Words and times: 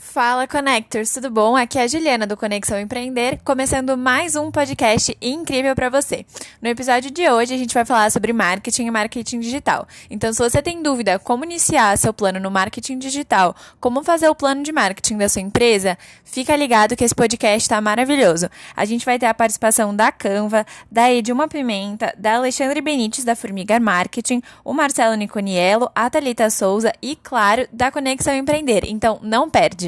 Fala 0.00 0.46
Connectors, 0.46 1.12
tudo 1.12 1.28
bom? 1.28 1.56
Aqui 1.56 1.76
é 1.76 1.82
a 1.82 1.88
Juliana 1.88 2.24
do 2.24 2.36
Conexão 2.36 2.78
Empreender, 2.78 3.40
começando 3.44 3.98
mais 3.98 4.36
um 4.36 4.48
podcast 4.48 5.14
incrível 5.20 5.74
para 5.74 5.90
você. 5.90 6.24
No 6.62 6.68
episódio 6.68 7.10
de 7.10 7.28
hoje 7.28 7.52
a 7.52 7.58
gente 7.58 7.74
vai 7.74 7.84
falar 7.84 8.08
sobre 8.12 8.32
marketing 8.32 8.86
e 8.86 8.90
marketing 8.92 9.40
digital. 9.40 9.88
Então, 10.08 10.32
se 10.32 10.38
você 10.38 10.62
tem 10.62 10.80
dúvida 10.84 11.18
como 11.18 11.44
iniciar 11.44 11.98
seu 11.98 12.14
plano 12.14 12.38
no 12.38 12.48
marketing 12.48 12.96
digital, 12.96 13.56
como 13.80 14.04
fazer 14.04 14.28
o 14.28 14.36
plano 14.36 14.62
de 14.62 14.70
marketing 14.70 15.18
da 15.18 15.28
sua 15.28 15.42
empresa, 15.42 15.98
fica 16.22 16.54
ligado 16.54 16.94
que 16.94 17.02
esse 17.02 17.14
podcast 17.14 17.62
está 17.62 17.80
maravilhoso. 17.80 18.48
A 18.76 18.84
gente 18.84 19.04
vai 19.04 19.18
ter 19.18 19.26
a 19.26 19.34
participação 19.34 19.94
da 19.94 20.12
Canva, 20.12 20.64
da 20.88 21.12
Edilma 21.12 21.48
Pimenta, 21.48 22.14
da 22.16 22.36
Alexandre 22.36 22.80
Benites 22.80 23.24
da 23.24 23.34
Formiga 23.34 23.80
Marketing, 23.80 24.40
o 24.64 24.72
Marcelo 24.72 25.16
Niconiello, 25.16 25.90
a 25.92 26.08
Thalita 26.08 26.48
Souza 26.50 26.92
e, 27.02 27.16
claro, 27.16 27.66
da 27.72 27.90
Conexão 27.90 28.34
Empreender. 28.34 28.84
Então, 28.86 29.18
não 29.24 29.50
perde 29.50 29.87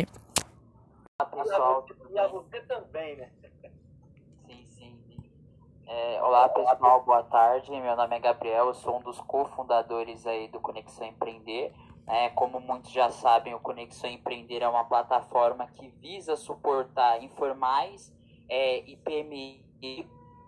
pessoal. 1.26 1.86
E 2.10 2.18
a 2.18 2.26
você 2.28 2.60
também, 2.62 3.16
né? 3.16 3.30
Sim, 4.46 4.64
sim. 4.64 4.98
É, 5.86 6.22
olá, 6.22 6.48
pessoal, 6.48 7.02
boa 7.02 7.22
tarde. 7.24 7.70
Meu 7.70 7.96
nome 7.96 8.16
é 8.16 8.20
Gabriel, 8.20 8.66
eu 8.66 8.74
sou 8.74 8.98
um 8.98 9.02
dos 9.02 9.20
cofundadores 9.20 10.26
aí 10.26 10.48
do 10.48 10.60
Conexão 10.60 11.06
Empreender. 11.06 11.72
É, 12.06 12.28
como 12.30 12.60
muitos 12.60 12.90
já 12.90 13.10
sabem, 13.10 13.54
o 13.54 13.60
Conexão 13.60 14.10
Empreender 14.10 14.62
é 14.62 14.68
uma 14.68 14.84
plataforma 14.84 15.66
que 15.66 15.88
visa 15.88 16.36
suportar 16.36 17.22
informais 17.22 18.12
é, 18.48 18.78
e 18.78 18.96
PMI 18.96 19.64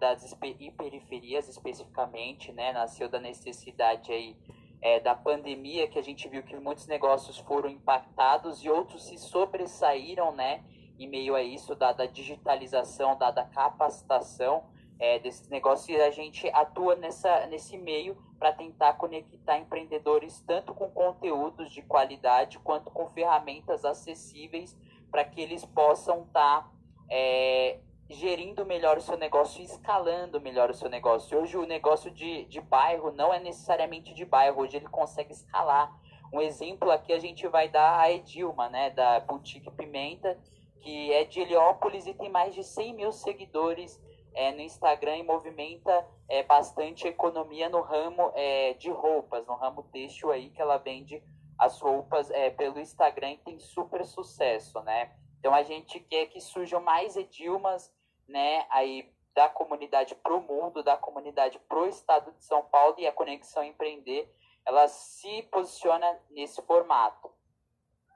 das 0.01 0.37
e 0.59 0.71
periferias 0.73 1.49
especificamente, 1.49 2.51
né? 2.53 2.73
Nasceu 2.73 3.09
da 3.09 3.21
necessidade 3.21 4.11
aí 4.11 4.37
é, 4.83 4.99
da 4.99 5.15
pandemia, 5.15 5.87
que 5.87 5.99
a 5.99 6.03
gente 6.03 6.29
viu 6.29 6.43
que 6.43 6.57
muitos 6.57 6.89
negócios 6.89 7.39
foram 7.39 7.71
impactados 7.71 8.65
e 8.65 8.69
outros 8.69 9.05
se 9.07 9.17
sobressaíram, 9.17 10.33
né, 10.33 10.65
em 10.99 11.09
meio 11.09 11.37
a 11.37 11.43
isso, 11.43 11.75
dada 11.75 12.03
a 12.03 12.07
digitalização, 12.07 13.17
dada 13.17 13.43
a 13.43 13.47
capacitação 13.47 14.65
é, 14.99 15.21
desses 15.21 15.49
negócios, 15.49 15.89
e 15.89 16.01
a 16.01 16.11
gente 16.11 16.49
atua 16.51 16.97
nessa, 16.97 17.47
nesse 17.47 17.79
meio 17.79 18.17
para 18.39 18.53
tentar 18.53 18.95
conectar 18.95 19.59
empreendedores 19.59 20.41
tanto 20.41 20.75
com 20.75 20.91
conteúdos 20.91 21.71
de 21.71 21.83
qualidade 21.83 22.59
quanto 22.59 22.91
com 22.91 23.09
ferramentas 23.11 23.85
acessíveis 23.85 24.77
para 25.11 25.25
que 25.25 25.41
eles 25.41 25.65
possam 25.65 26.23
estar 26.23 26.63
tá, 26.63 26.73
é, 27.09 27.79
gerindo 28.13 28.65
melhor 28.65 28.99
o 28.99 29.01
seu 29.01 29.17
negócio 29.17 29.63
escalando 29.63 30.41
melhor 30.41 30.71
o 30.71 30.75
seu 30.75 30.89
negócio. 30.89 31.39
Hoje 31.39 31.57
o 31.57 31.67
negócio 31.67 32.11
de, 32.11 32.45
de 32.45 32.61
bairro 32.61 33.11
não 33.13 33.33
é 33.33 33.41
necessariamente 33.41 34.15
de 34.15 34.25
bairro, 34.25 34.63
hoje 34.63 34.77
ele 34.77 34.89
consegue 34.89 35.33
escalar. 35.33 35.93
Um 36.33 36.41
exemplo 36.41 36.91
aqui 36.91 37.13
a 37.13 37.19
gente 37.19 37.47
vai 37.49 37.69
dar 37.69 37.99
a 37.99 38.11
Edilma, 38.11 38.69
né, 38.69 38.91
da 38.91 39.21
Boutique 39.21 39.71
Pimenta, 39.71 40.39
que 40.81 41.13
é 41.13 41.25
de 41.25 41.41
Heliópolis 41.41 42.07
e 42.07 42.15
tem 42.15 42.29
mais 42.29 42.55
de 42.55 42.65
100 42.65 42.95
mil 42.95 43.13
seguidores 43.13 44.01
é, 44.35 44.53
no 44.53 44.61
Instagram 44.61 45.19
e 45.19 45.23
movimenta 45.23 46.07
é, 46.29 46.43
bastante 46.43 47.07
economia 47.07 47.69
no 47.69 47.81
ramo 47.81 48.33
é, 48.35 48.75
de 48.75 48.91
roupas, 48.91 49.47
no 49.47 49.55
ramo 49.55 49.83
têxtil 49.85 50.31
aí 50.31 50.51
que 50.51 50.61
ela 50.61 50.79
vende 50.79 51.23
as 51.59 51.81
roupas 51.81 52.31
é, 52.31 52.51
pelo 52.51 52.81
Instagram 52.81 53.33
e 53.33 53.39
tem 53.39 53.59
super 53.59 54.05
sucesso, 54.05 54.81
né? 54.81 55.13
Então 55.39 55.55
a 55.55 55.63
gente 55.63 56.01
quer 56.01 56.27
que 56.27 56.41
surjam 56.41 56.81
mais 56.81 57.17
Edilmas 57.17 57.93
né, 58.29 58.67
aí 58.71 59.13
da 59.35 59.49
comunidade 59.49 60.15
para 60.15 60.35
o 60.35 60.43
mundo, 60.43 60.83
da 60.83 60.97
comunidade 60.97 61.59
para 61.61 61.79
o 61.79 61.87
estado 61.87 62.33
de 62.33 62.45
São 62.45 62.63
Paulo 62.65 62.95
e 62.99 63.07
a 63.07 63.13
Conexão 63.13 63.65
Empreender, 63.65 64.31
ela 64.65 64.87
se 64.89 65.43
posiciona 65.45 66.21
nesse 66.31 66.61
formato. 66.63 67.33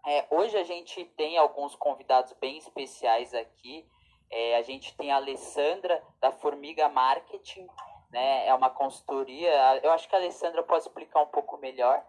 É, 0.07 0.27
hoje 0.31 0.57
a 0.57 0.63
gente 0.63 1.05
tem 1.17 1.37
alguns 1.37 1.75
convidados 1.75 2.33
bem 2.35 2.59
especiais 2.59 3.35
aqui. 3.35 3.89
É, 4.31 4.57
a 4.57 4.63
gente 4.63 4.97
tem 4.97 5.11
a 5.11 5.17
Alessandra, 5.17 6.03
da 6.21 6.31
Formiga 6.31 6.89
Marketing, 6.89 7.67
né? 8.11 8.47
É 8.47 8.55
uma 8.55 8.71
consultoria. 8.71 9.81
Eu 9.83 9.91
acho 9.91 10.09
que 10.09 10.15
a 10.15 10.19
Alessandra 10.19 10.63
pode 10.63 10.85
explicar 10.85 11.23
um 11.23 11.27
pouco 11.27 11.57
melhor. 11.57 12.05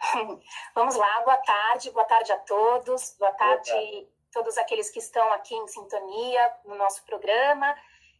Vamos 0.74 0.96
lá, 0.96 1.20
boa 1.22 1.38
tarde, 1.38 1.90
boa 1.90 2.04
tarde 2.04 2.32
a 2.32 2.38
todos, 2.38 3.16
boa 3.18 3.32
tarde, 3.32 3.70
boa 3.70 3.80
tarde 3.80 4.15
todos 4.36 4.58
aqueles 4.58 4.90
que 4.90 4.98
estão 4.98 5.32
aqui 5.32 5.54
em 5.54 5.66
sintonia 5.66 6.56
no 6.66 6.74
nosso 6.74 7.02
programa. 7.06 7.74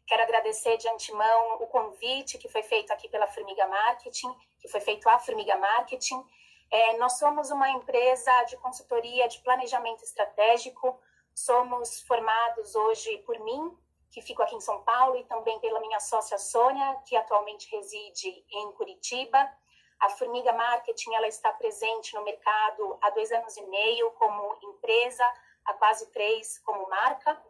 Quero 0.06 0.22
agradecer 0.22 0.78
de 0.78 0.88
antemão 0.88 1.56
o 1.60 1.66
convite 1.66 2.38
que 2.38 2.48
foi 2.48 2.62
feito 2.62 2.90
aqui 2.90 3.06
pela 3.06 3.26
Formiga 3.26 3.66
Marketing, 3.66 4.34
que 4.58 4.66
foi 4.66 4.80
feito 4.80 5.06
à 5.10 5.18
Formiga 5.18 5.58
Marketing. 5.58 6.24
É, 6.70 6.96
nós 6.96 7.18
somos 7.18 7.50
uma 7.50 7.68
empresa 7.68 8.32
de 8.44 8.56
consultoria 8.56 9.28
de 9.28 9.40
planejamento 9.40 10.02
estratégico. 10.04 10.98
Somos 11.34 12.00
formados 12.00 12.74
hoje 12.74 13.18
por 13.18 13.38
mim, 13.40 13.76
que 14.10 14.22
fico 14.22 14.42
aqui 14.42 14.56
em 14.56 14.60
São 14.60 14.82
Paulo, 14.84 15.18
e 15.18 15.24
também 15.24 15.60
pela 15.60 15.80
minha 15.80 16.00
sócia 16.00 16.38
Sônia, 16.38 16.96
que 17.04 17.14
atualmente 17.14 17.68
reside 17.76 18.42
em 18.52 18.72
Curitiba. 18.72 19.38
A 20.00 20.08
Formiga 20.08 20.54
Marketing 20.54 21.12
ela 21.12 21.28
está 21.28 21.52
presente 21.52 22.14
no 22.14 22.24
mercado 22.24 22.98
há 23.02 23.10
dois 23.10 23.30
anos 23.30 23.54
e 23.58 23.66
meio 23.66 24.10
como 24.12 24.56
empresa 24.62 25.26
há 25.66 25.74
quase 25.74 26.06
três 26.10 26.58
como 26.58 26.88
marca, 26.88 27.40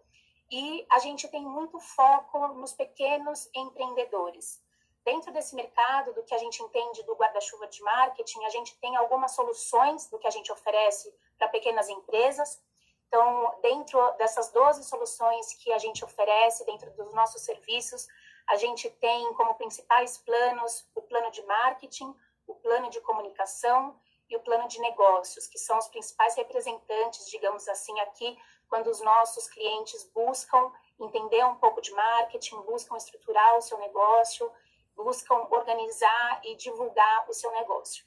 e 0.51 0.87
a 0.91 0.99
gente 1.01 1.29
tem 1.29 1.45
muito 1.45 1.79
foco 1.81 2.49
nos 2.49 2.73
pequenos 2.73 3.49
empreendedores. 3.55 4.63
Dentro 5.05 5.33
desse 5.33 5.55
mercado, 5.55 6.13
do 6.15 6.25
que 6.25 6.35
a 6.35 6.39
gente 6.39 6.63
entende 6.63 7.03
do 7.05 7.15
guarda-chuva 7.15 7.67
de 7.69 7.81
marketing, 7.83 8.45
a 8.45 8.51
gente 8.51 8.77
tem 8.79 8.97
algumas 8.97 9.33
soluções 9.33 10.09
do 10.09 10.19
que 10.19 10.27
a 10.27 10.31
gente 10.31 10.51
oferece 10.51 11.13
para 11.39 11.49
pequenas 11.49 11.89
empresas. 11.89 12.61
Então, 13.07 13.55
dentro 13.63 14.01
dessas 14.19 14.51
12 14.51 14.83
soluções 14.85 15.55
que 15.55 15.73
a 15.73 15.79
gente 15.79 16.05
oferece, 16.05 16.65
dentro 16.65 16.91
dos 16.97 17.13
nossos 17.13 17.43
serviços, 17.43 18.07
a 18.49 18.57
gente 18.57 18.91
tem 18.91 19.33
como 19.35 19.55
principais 19.55 20.19
planos 20.19 20.89
o 20.95 21.03
plano 21.03 21.31
de 21.31 21.43
marketing, 21.45 22.15
o 22.47 22.55
plano 22.57 22.91
de 22.91 23.01
comunicação 23.01 23.97
e 24.29 24.37
o 24.37 24.41
plano 24.41 24.67
de 24.69 24.81
negócios, 24.81 25.47
que 25.47 25.59
são 25.59 25.79
os 25.79 25.89
principais 25.89 26.35
representantes, 26.37 27.29
digamos 27.29 27.69
assim, 27.69 27.99
aqui, 28.01 28.37
quando 28.69 28.89
os 28.89 29.01
nossos 29.01 29.49
clientes 29.49 30.11
buscam 30.13 30.73
entender 31.01 31.45
um 31.45 31.57
pouco 31.57 31.81
de 31.81 31.93
marketing, 31.93 32.57
buscam 32.63 32.97
estruturar 32.97 33.57
o 33.57 33.63
seu 33.63 33.79
negócio, 33.79 34.51
buscam 34.97 35.47
organizar 35.51 36.41
e 36.45 36.57
divulgar 36.57 37.29
o 37.29 37.33
seu 37.33 37.51
negócio. 37.53 38.05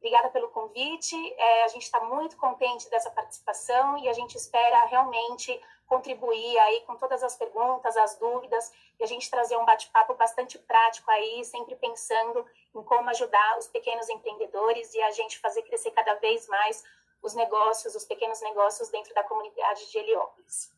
Obrigada 0.00 0.30
pelo 0.30 0.48
convite. 0.48 1.14
É, 1.36 1.64
a 1.64 1.68
gente 1.68 1.82
está 1.82 2.00
muito 2.00 2.34
contente 2.38 2.88
dessa 2.88 3.10
participação 3.10 3.98
e 3.98 4.08
a 4.08 4.14
gente 4.14 4.34
espera 4.34 4.86
realmente 4.86 5.60
contribuir 5.86 6.58
aí 6.58 6.80
com 6.86 6.96
todas 6.96 7.22
as 7.22 7.36
perguntas, 7.36 7.94
as 7.98 8.16
dúvidas 8.16 8.72
e 8.98 9.04
a 9.04 9.06
gente 9.06 9.30
trazer 9.30 9.58
um 9.58 9.64
bate-papo 9.66 10.14
bastante 10.14 10.58
prático 10.58 11.10
aí, 11.10 11.44
sempre 11.44 11.76
pensando 11.76 12.46
em 12.74 12.82
como 12.82 13.10
ajudar 13.10 13.58
os 13.58 13.66
pequenos 13.66 14.08
empreendedores 14.08 14.94
e 14.94 15.02
a 15.02 15.10
gente 15.10 15.38
fazer 15.38 15.62
crescer 15.62 15.90
cada 15.90 16.14
vez 16.14 16.48
mais 16.48 16.82
os 17.22 17.34
negócios, 17.34 17.94
os 17.94 18.06
pequenos 18.06 18.40
negócios 18.40 18.88
dentro 18.88 19.12
da 19.12 19.22
comunidade 19.22 19.90
de 19.90 19.98
Heliópolis. 19.98 20.72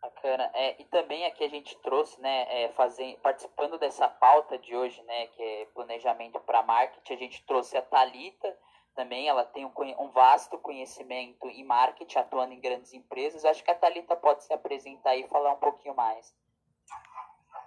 Bacana. 0.00 0.50
É, 0.54 0.80
e 0.80 0.84
também 0.84 1.26
aqui 1.26 1.42
a 1.42 1.48
gente 1.48 1.76
trouxe, 1.78 2.20
né, 2.20 2.46
é, 2.62 2.68
fazer, 2.70 3.18
participando 3.20 3.78
dessa 3.78 4.08
pauta 4.08 4.56
de 4.56 4.76
hoje, 4.76 5.02
né, 5.02 5.26
que 5.28 5.42
é 5.42 5.66
planejamento 5.74 6.38
para 6.40 6.62
marketing, 6.62 7.12
a 7.12 7.16
gente 7.16 7.44
trouxe 7.44 7.76
a 7.76 7.82
Talita 7.82 8.56
também, 8.94 9.28
ela 9.28 9.44
tem 9.44 9.64
um, 9.64 9.72
um, 10.00 10.10
vasto 10.10 10.58
conhecimento 10.58 11.48
em 11.48 11.64
marketing, 11.64 12.18
atuando 12.18 12.52
em 12.52 12.60
grandes 12.60 12.92
empresas. 12.92 13.44
Acho 13.44 13.62
que 13.62 13.70
a 13.70 13.74
Talita 13.74 14.16
pode 14.16 14.44
se 14.44 14.52
apresentar 14.52 15.16
e 15.16 15.28
falar 15.28 15.52
um 15.52 15.58
pouquinho 15.58 15.94
mais. 15.94 16.34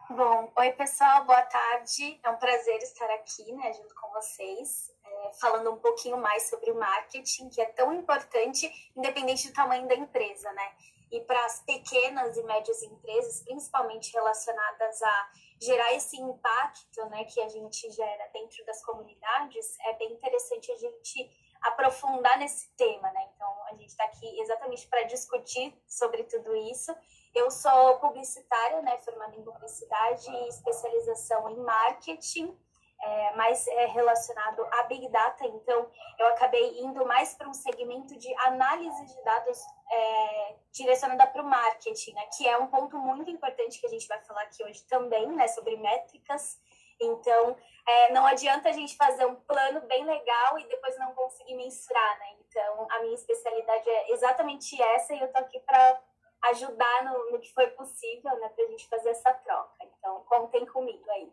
Bom, 0.09 0.51
oi 0.57 0.73
pessoal, 0.73 1.23
boa 1.23 1.41
tarde. 1.43 2.19
É 2.21 2.29
um 2.29 2.35
prazer 2.35 2.77
estar 2.79 3.09
aqui, 3.11 3.49
né, 3.53 3.71
junto 3.71 3.95
com 3.95 4.09
vocês, 4.09 4.93
é, 5.05 5.31
falando 5.39 5.71
um 5.71 5.77
pouquinho 5.77 6.17
mais 6.17 6.49
sobre 6.49 6.69
o 6.69 6.75
marketing, 6.75 7.49
que 7.49 7.61
é 7.61 7.65
tão 7.65 7.93
importante, 7.93 8.69
independente 8.95 9.47
do 9.47 9.53
tamanho 9.53 9.87
da 9.87 9.95
empresa, 9.95 10.51
né? 10.51 10.75
E 11.11 11.19
para 11.21 11.45
as 11.45 11.61
pequenas 11.61 12.37
e 12.37 12.43
médias 12.43 12.81
empresas, 12.83 13.43
principalmente 13.43 14.13
relacionadas 14.13 15.01
a 15.01 15.29
gerar 15.61 15.93
esse 15.93 16.19
impacto 16.19 17.05
né, 17.07 17.25
que 17.25 17.39
a 17.41 17.49
gente 17.49 17.89
gera 17.91 18.29
dentro 18.33 18.65
das 18.65 18.83
comunidades, 18.83 19.77
é 19.81 19.93
bem 19.93 20.13
interessante 20.13 20.71
a 20.71 20.77
gente 20.77 21.29
aprofundar 21.61 22.39
nesse 22.39 22.69
tema. 22.75 23.11
Né? 23.11 23.29
Então, 23.35 23.63
a 23.67 23.75
gente 23.75 23.89
está 23.89 24.05
aqui 24.05 24.39
exatamente 24.39 24.87
para 24.87 25.03
discutir 25.03 25.75
sobre 25.87 26.23
tudo 26.23 26.55
isso. 26.55 26.95
Eu 27.35 27.51
sou 27.51 27.99
publicitária, 27.99 28.81
né, 28.81 28.97
formada 28.99 29.35
em 29.35 29.43
publicidade 29.43 30.29
e 30.29 30.47
especialização 30.47 31.49
em 31.49 31.57
marketing 31.57 32.57
é, 33.03 33.35
mais 33.35 33.65
é, 33.67 33.85
relacionado 33.87 34.65
a 34.71 34.83
Big 34.83 35.07
Data, 35.09 35.45
então 35.45 35.89
eu 36.19 36.27
acabei 36.27 36.79
indo 36.81 37.05
mais 37.05 37.33
para 37.33 37.49
um 37.49 37.53
segmento 37.53 38.15
de 38.17 38.33
análise 38.45 39.05
de 39.05 39.23
dados 39.23 39.59
é, 39.91 40.55
direcionada 40.71 41.27
para 41.27 41.41
o 41.41 41.45
marketing, 41.45 42.13
né, 42.13 42.27
que 42.37 42.47
é 42.47 42.57
um 42.57 42.67
ponto 42.67 42.97
muito 42.97 43.29
importante 43.29 43.79
que 43.79 43.87
a 43.87 43.89
gente 43.89 44.07
vai 44.07 44.21
falar 44.21 44.43
aqui 44.43 44.63
hoje 44.63 44.83
também, 44.87 45.27
né, 45.27 45.47
sobre 45.47 45.75
métricas 45.77 46.59
Então, 47.01 47.57
é, 47.87 48.13
não 48.13 48.25
adianta 48.27 48.69
a 48.69 48.71
gente 48.71 48.95
fazer 48.95 49.25
um 49.25 49.35
plano 49.35 49.81
bem 49.81 50.05
legal 50.05 50.59
e 50.59 50.67
depois 50.67 50.97
não 50.99 51.13
conseguir 51.15 51.55
mensurar, 51.55 52.19
né? 52.19 52.35
Então, 52.41 52.87
a 52.91 52.99
minha 52.99 53.15
especialidade 53.15 53.89
é 53.89 54.11
exatamente 54.11 54.79
essa 54.79 55.13
e 55.15 55.19
eu 55.19 55.31
tô 55.31 55.39
aqui 55.39 55.59
para 55.61 55.99
ajudar 56.43 57.03
no, 57.05 57.31
no, 57.31 57.39
que 57.39 57.51
for 57.53 57.67
possível, 57.71 58.35
né, 58.39 58.49
para 58.49 58.65
a 58.65 58.67
gente 58.67 58.87
fazer 58.87 59.09
essa 59.09 59.33
troca. 59.33 59.83
Então, 59.83 60.23
contem 60.25 60.65
comigo 60.65 61.09
aí. 61.09 61.31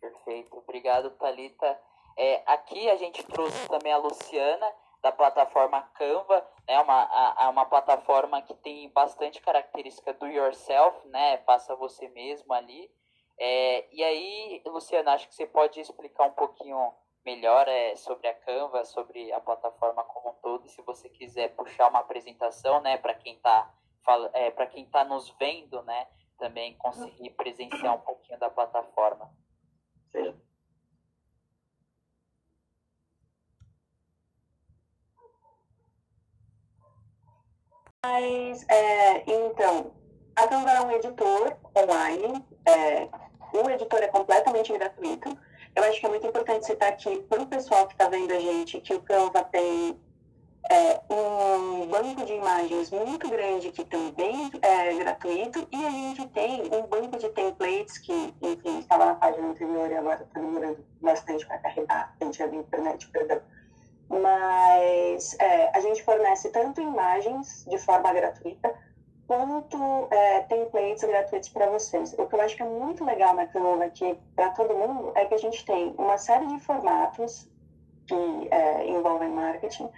Perfeito, 0.00 0.56
obrigado, 0.58 1.10
Talita. 1.12 1.80
É, 2.16 2.42
aqui 2.46 2.88
a 2.90 2.96
gente 2.96 3.22
trouxe 3.24 3.68
também 3.68 3.92
a 3.92 3.98
Luciana 3.98 4.66
da 5.02 5.12
plataforma 5.12 5.80
Canva, 5.94 6.44
é 6.66 6.78
uma, 6.80 7.50
uma 7.50 7.64
plataforma 7.64 8.42
que 8.42 8.54
tem 8.54 8.88
bastante 8.90 9.40
característica 9.40 10.12
do 10.12 10.26
yourself, 10.26 11.06
né? 11.08 11.38
Faça 11.38 11.76
você 11.76 12.08
mesmo 12.08 12.52
ali. 12.52 12.90
É, 13.38 13.86
e 13.92 14.02
aí, 14.02 14.62
Luciana, 14.66 15.12
acho 15.12 15.28
que 15.28 15.34
você 15.34 15.46
pode 15.46 15.80
explicar 15.80 16.24
um 16.24 16.32
pouquinho 16.32 16.92
melhor 17.24 17.68
é, 17.68 17.94
sobre 17.94 18.26
a 18.26 18.34
Canva, 18.34 18.84
sobre 18.84 19.32
a 19.32 19.40
plataforma 19.40 20.02
como 20.04 20.30
um 20.30 20.40
todo, 20.40 20.66
e 20.66 20.68
se 20.68 20.82
você 20.82 21.08
quiser 21.08 21.54
puxar 21.54 21.88
uma 21.88 22.00
apresentação, 22.00 22.80
né, 22.80 22.96
para 22.96 23.14
quem 23.14 23.34
está 23.34 23.72
é, 24.32 24.50
para 24.50 24.66
quem 24.66 24.86
tá 24.86 25.04
nos 25.04 25.28
vendo, 25.38 25.82
né, 25.82 26.08
também 26.38 26.76
conseguir 26.78 27.30
presenciar 27.30 27.94
um 27.94 28.00
pouquinho 28.00 28.38
da 28.38 28.48
plataforma. 28.48 29.30
Sim. 30.12 30.34
Mas, 38.04 38.64
é, 38.68 39.24
então, 39.30 39.92
a 40.36 40.46
Canva 40.48 40.70
é 40.70 40.80
um 40.80 40.90
editor 40.92 41.56
online, 41.76 42.44
é, 42.64 43.08
o 43.52 43.68
editor 43.70 44.02
é 44.02 44.08
completamente 44.08 44.72
gratuito, 44.72 45.28
eu 45.74 45.84
acho 45.84 46.00
que 46.00 46.06
é 46.06 46.08
muito 46.08 46.26
importante 46.26 46.66
citar 46.66 46.90
aqui 46.90 47.22
para 47.22 47.42
o 47.42 47.46
pessoal 47.46 47.86
que 47.86 47.94
está 47.94 48.08
vendo 48.08 48.32
a 48.32 48.40
gente 48.40 48.80
que 48.80 48.94
o 48.94 49.02
Canva 49.02 49.44
tem 49.44 50.00
é, 50.70 51.00
um 51.12 51.86
banco 51.86 52.24
de 52.24 52.34
imagens 52.34 52.90
muito 52.90 53.28
grande 53.28 53.70
que 53.70 53.84
também 53.84 54.50
é 54.62 54.94
gratuito 54.94 55.66
e 55.72 55.86
a 55.86 55.90
gente 55.90 56.26
tem 56.28 56.62
um 56.72 56.86
banco 56.86 57.18
de 57.18 57.28
templates 57.30 57.98
que, 57.98 58.34
enfim, 58.42 58.78
estava 58.78 59.06
na 59.06 59.14
página 59.14 59.48
anterior 59.48 59.90
e 59.90 59.96
agora 59.96 60.22
está 60.22 60.40
demorando 60.40 60.84
bastante 61.00 61.46
para 61.46 61.58
carregar, 61.58 62.14
a 62.20 62.24
gente 62.24 62.42
é 62.42 62.48
da 62.48 62.56
internet, 62.56 63.08
perdão. 63.08 63.40
Mas 64.08 65.36
é, 65.38 65.76
a 65.76 65.80
gente 65.80 66.02
fornece 66.02 66.50
tanto 66.50 66.80
imagens 66.80 67.64
de 67.68 67.78
forma 67.78 68.12
gratuita 68.12 68.74
quanto 69.26 70.08
é, 70.10 70.40
templates 70.40 71.04
gratuitos 71.04 71.50
para 71.50 71.68
vocês. 71.68 72.14
O 72.18 72.26
que 72.26 72.34
eu 72.34 72.40
acho 72.40 72.56
que 72.56 72.62
é 72.62 72.66
muito 72.66 73.04
legal 73.04 73.34
na 73.34 73.46
Canva 73.46 73.84
aqui 73.84 74.18
para 74.34 74.50
todo 74.50 74.74
mundo 74.74 75.12
é 75.14 75.26
que 75.26 75.34
a 75.34 75.38
gente 75.38 75.64
tem 75.66 75.94
uma 75.98 76.16
série 76.16 76.46
de 76.46 76.58
formatos 76.60 77.46
que 78.06 78.48
é, 78.50 78.86
envolvem 78.86 79.28
marketing. 79.28 79.90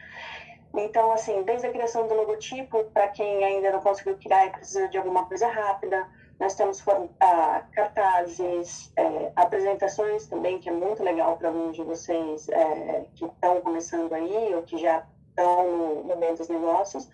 Então, 0.75 1.11
assim, 1.13 1.43
desde 1.43 1.67
a 1.67 1.73
criação 1.73 2.07
do 2.07 2.15
logotipo, 2.15 2.85
para 2.93 3.09
quem 3.09 3.45
ainda 3.45 3.73
não 3.73 3.81
conseguiu 3.81 4.17
criar 4.17 4.47
e 4.47 4.51
precisa 4.51 4.89
de 4.89 4.99
alguma 4.99 5.27
coisa 5.27 5.49
rápida, 5.49 6.07
nós 6.39 6.55
temos 6.55 6.83
ah, 7.21 7.65
cartazes, 7.73 8.93
é, 8.97 9.33
apresentações 9.37 10.27
também, 10.27 10.59
que 10.59 10.69
é 10.69 10.73
muito 10.73 11.03
legal 11.03 11.37
para 11.37 11.49
alguns 11.49 11.77
de 11.77 11.83
vocês 11.83 12.49
é, 12.49 13.05
que 13.15 13.27
estão 13.27 13.61
começando 13.61 14.13
aí 14.13 14.55
ou 14.55 14.63
que 14.63 14.79
já 14.79 15.05
estão 15.29 15.71
no, 15.71 16.05
no 16.05 16.17
meio 16.17 16.37
dos 16.37 16.49
negócios. 16.49 17.11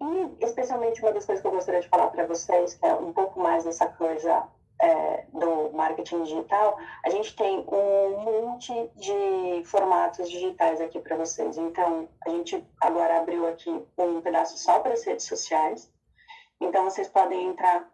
E, 0.00 0.44
especialmente, 0.44 1.02
uma 1.02 1.12
das 1.12 1.24
coisas 1.24 1.40
que 1.40 1.46
eu 1.46 1.52
gostaria 1.52 1.80
de 1.80 1.88
falar 1.88 2.08
para 2.08 2.26
vocês, 2.26 2.74
que 2.74 2.84
é 2.84 2.94
um 2.94 3.12
pouco 3.12 3.38
mais 3.38 3.64
dessa 3.64 3.86
coisa 3.86 4.44
é, 4.84 5.24
do 5.32 5.72
marketing 5.72 6.24
digital, 6.24 6.78
a 7.04 7.10
gente 7.10 7.34
tem 7.34 7.64
um 7.66 8.18
monte 8.18 8.72
de 8.96 9.64
formatos 9.64 10.30
digitais 10.30 10.80
aqui 10.80 11.00
para 11.00 11.16
vocês. 11.16 11.56
Então, 11.56 12.06
a 12.26 12.28
gente 12.28 12.62
agora 12.80 13.18
abriu 13.18 13.46
aqui 13.48 13.70
um 13.96 14.20
pedaço 14.20 14.58
só 14.58 14.80
para 14.80 14.92
as 14.92 15.02
redes 15.04 15.26
sociais. 15.26 15.90
Então, 16.60 16.84
vocês 16.84 17.08
podem 17.08 17.48
entrar 17.48 17.90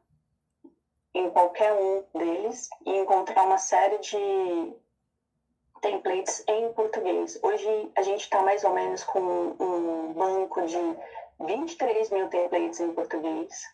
em 1.15 1.31
qualquer 1.31 1.73
um 1.73 2.05
deles 2.19 2.69
e 2.85 2.97
encontrar 2.99 3.45
uma 3.45 3.59
série 3.59 3.99
de 3.99 4.75
templates 5.81 6.45
em 6.49 6.73
português. 6.73 7.39
Hoje, 7.43 7.91
a 7.97 8.03
gente 8.03 8.23
está 8.23 8.43
mais 8.43 8.65
ou 8.65 8.75
menos 8.75 9.05
com 9.05 9.21
um 9.21 10.13
banco 10.13 10.67
de 10.67 10.97
23 11.41 12.11
mil 12.11 12.29
templates 12.29 12.81
em 12.81 12.93
português, 12.93 13.65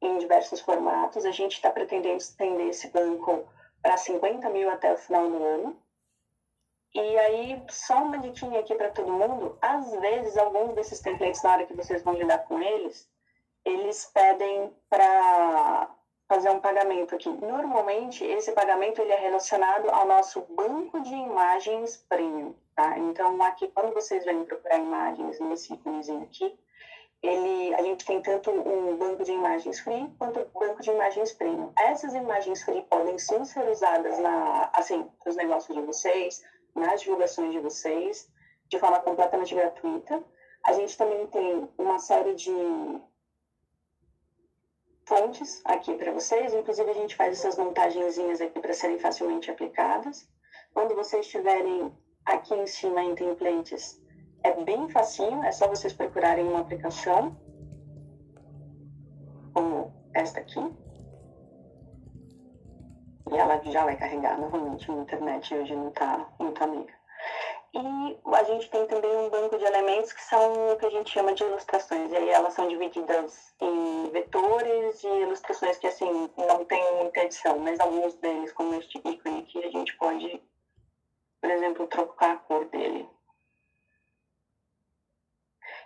em 0.00 0.18
diversos 0.18 0.60
formatos. 0.60 1.24
A 1.24 1.30
gente 1.30 1.54
está 1.54 1.70
pretendendo 1.70 2.16
estender 2.16 2.68
esse 2.68 2.88
banco 2.88 3.48
para 3.82 3.96
50 3.96 4.48
mil 4.50 4.70
até 4.70 4.92
o 4.92 4.98
final 4.98 5.28
do 5.28 5.42
ano. 5.42 5.82
E 6.94 7.18
aí, 7.18 7.62
só 7.68 8.02
uma 8.02 8.18
diquinha 8.18 8.60
aqui 8.60 8.74
para 8.74 8.90
todo 8.90 9.12
mundo: 9.12 9.58
às 9.60 9.90
vezes, 10.00 10.36
alguns 10.36 10.74
desses 10.74 11.00
templates, 11.00 11.42
na 11.42 11.52
hora 11.52 11.66
que 11.66 11.74
vocês 11.74 12.02
vão 12.02 12.14
lidar 12.14 12.38
com 12.38 12.60
eles, 12.60 13.08
eles 13.64 14.10
pedem 14.12 14.72
para 14.88 15.94
fazer 16.26 16.50
um 16.50 16.60
pagamento 16.60 17.14
aqui. 17.14 17.28
Normalmente, 17.28 18.24
esse 18.24 18.52
pagamento 18.52 19.00
ele 19.00 19.12
é 19.12 19.18
relacionado 19.18 19.88
ao 19.90 20.06
nosso 20.06 20.42
banco 20.50 21.00
de 21.00 21.14
imagens 21.14 21.96
premium. 22.08 22.54
Tá? 22.74 22.98
Então, 22.98 23.42
aqui, 23.42 23.68
quando 23.68 23.94
vocês 23.94 24.24
vêm 24.24 24.44
procurar 24.44 24.78
imagens 24.78 25.40
nesse 25.40 25.74
íconezinho 25.74 26.22
aqui, 26.22 26.58
ele, 27.22 27.74
a 27.74 27.82
gente 27.82 28.04
tem 28.04 28.20
tanto 28.22 28.50
um 28.50 28.96
banco 28.96 29.24
de 29.24 29.32
imagens 29.32 29.80
free 29.80 30.08
quanto 30.18 30.40
um 30.40 30.58
banco 30.58 30.82
de 30.82 30.90
imagens 30.90 31.32
premium. 31.32 31.72
Essas 31.76 32.14
imagens 32.14 32.62
free 32.62 32.82
podem 32.82 33.18
sim 33.18 33.44
ser 33.44 33.68
usadas 33.68 34.18
na, 34.18 34.70
assim, 34.72 35.04
nos 35.26 35.34
negócios 35.34 35.76
de 35.76 35.82
vocês, 35.84 36.44
nas 36.74 37.00
divulgações 37.00 37.52
de 37.52 37.58
vocês, 37.58 38.30
de 38.68 38.78
forma 38.78 39.00
completamente 39.00 39.54
gratuita. 39.54 40.22
A 40.64 40.72
gente 40.72 40.96
também 40.96 41.26
tem 41.26 41.68
uma 41.76 41.98
série 41.98 42.34
de 42.34 42.52
fontes 45.04 45.60
aqui 45.64 45.94
para 45.94 46.12
vocês, 46.12 46.52
inclusive 46.54 46.90
a 46.90 46.94
gente 46.94 47.16
faz 47.16 47.32
essas 47.32 47.56
montagenzinhas 47.56 48.40
aqui 48.40 48.60
para 48.60 48.74
serem 48.74 48.98
facilmente 48.98 49.50
aplicadas. 49.50 50.28
Quando 50.72 50.94
vocês 50.94 51.24
estiverem 51.24 51.92
aqui 52.24 52.54
em 52.54 52.66
cima 52.66 53.02
em 53.02 53.14
templates, 53.14 54.00
é 54.42 54.52
bem 54.64 54.88
facinho, 54.88 55.42
é 55.44 55.52
só 55.52 55.68
vocês 55.68 55.92
procurarem 55.92 56.46
uma 56.46 56.60
aplicação 56.60 57.36
como 59.52 59.92
esta 60.14 60.40
aqui. 60.40 60.60
E 63.30 63.36
ela 63.36 63.60
já 63.64 63.84
vai 63.84 63.96
carregar 63.96 64.38
novamente 64.38 64.90
na 64.90 65.02
internet, 65.02 65.54
hoje 65.54 65.74
não 65.74 65.88
está 65.88 66.26
muito 66.38 66.62
amiga. 66.62 66.98
E 67.74 68.18
a 68.34 68.44
gente 68.44 68.70
tem 68.70 68.86
também 68.86 69.14
um 69.14 69.28
banco 69.28 69.58
de 69.58 69.64
elementos 69.64 70.12
que 70.12 70.22
são 70.22 70.72
o 70.72 70.76
que 70.76 70.86
a 70.86 70.90
gente 70.90 71.10
chama 71.10 71.34
de 71.34 71.44
ilustrações. 71.44 72.10
E 72.10 72.16
aí 72.16 72.30
elas 72.30 72.54
são 72.54 72.66
divididas 72.66 73.54
em 73.60 74.10
vetores 74.10 75.04
e 75.04 75.06
ilustrações 75.06 75.76
que, 75.76 75.86
assim, 75.86 76.30
não 76.36 76.64
tem 76.64 76.82
muita 76.96 77.20
edição, 77.20 77.58
mas 77.58 77.78
alguns 77.78 78.14
deles, 78.14 78.52
como 78.52 78.74
este 78.74 78.98
ícone 78.98 79.40
aqui, 79.40 79.62
a 79.62 79.70
gente 79.70 79.94
pode, 79.98 80.42
por 81.42 81.50
exemplo, 81.50 81.86
trocar 81.88 82.36
a 82.36 82.38
cor 82.38 82.64
dele. 82.66 83.06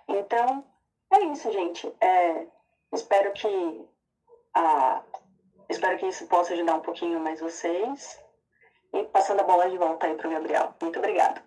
Então, 0.08 0.64
é 1.12 1.20
isso, 1.24 1.50
gente. 1.52 1.92
É, 2.00 2.46
espero 2.92 3.32
que 3.32 3.88
espero 5.68 5.98
que 5.98 6.06
isso 6.06 6.26
possa 6.26 6.52
ajudar 6.52 6.76
um 6.76 6.80
pouquinho 6.80 7.20
mais 7.20 7.40
vocês. 7.40 8.22
E 8.92 9.04
passando 9.04 9.40
a 9.40 9.44
bola 9.44 9.70
de 9.70 9.78
volta 9.78 10.06
aí 10.06 10.14
para 10.14 10.28
o 10.28 10.30
Gabriel. 10.30 10.74
Muito 10.80 10.98
obrigada. 10.98 11.42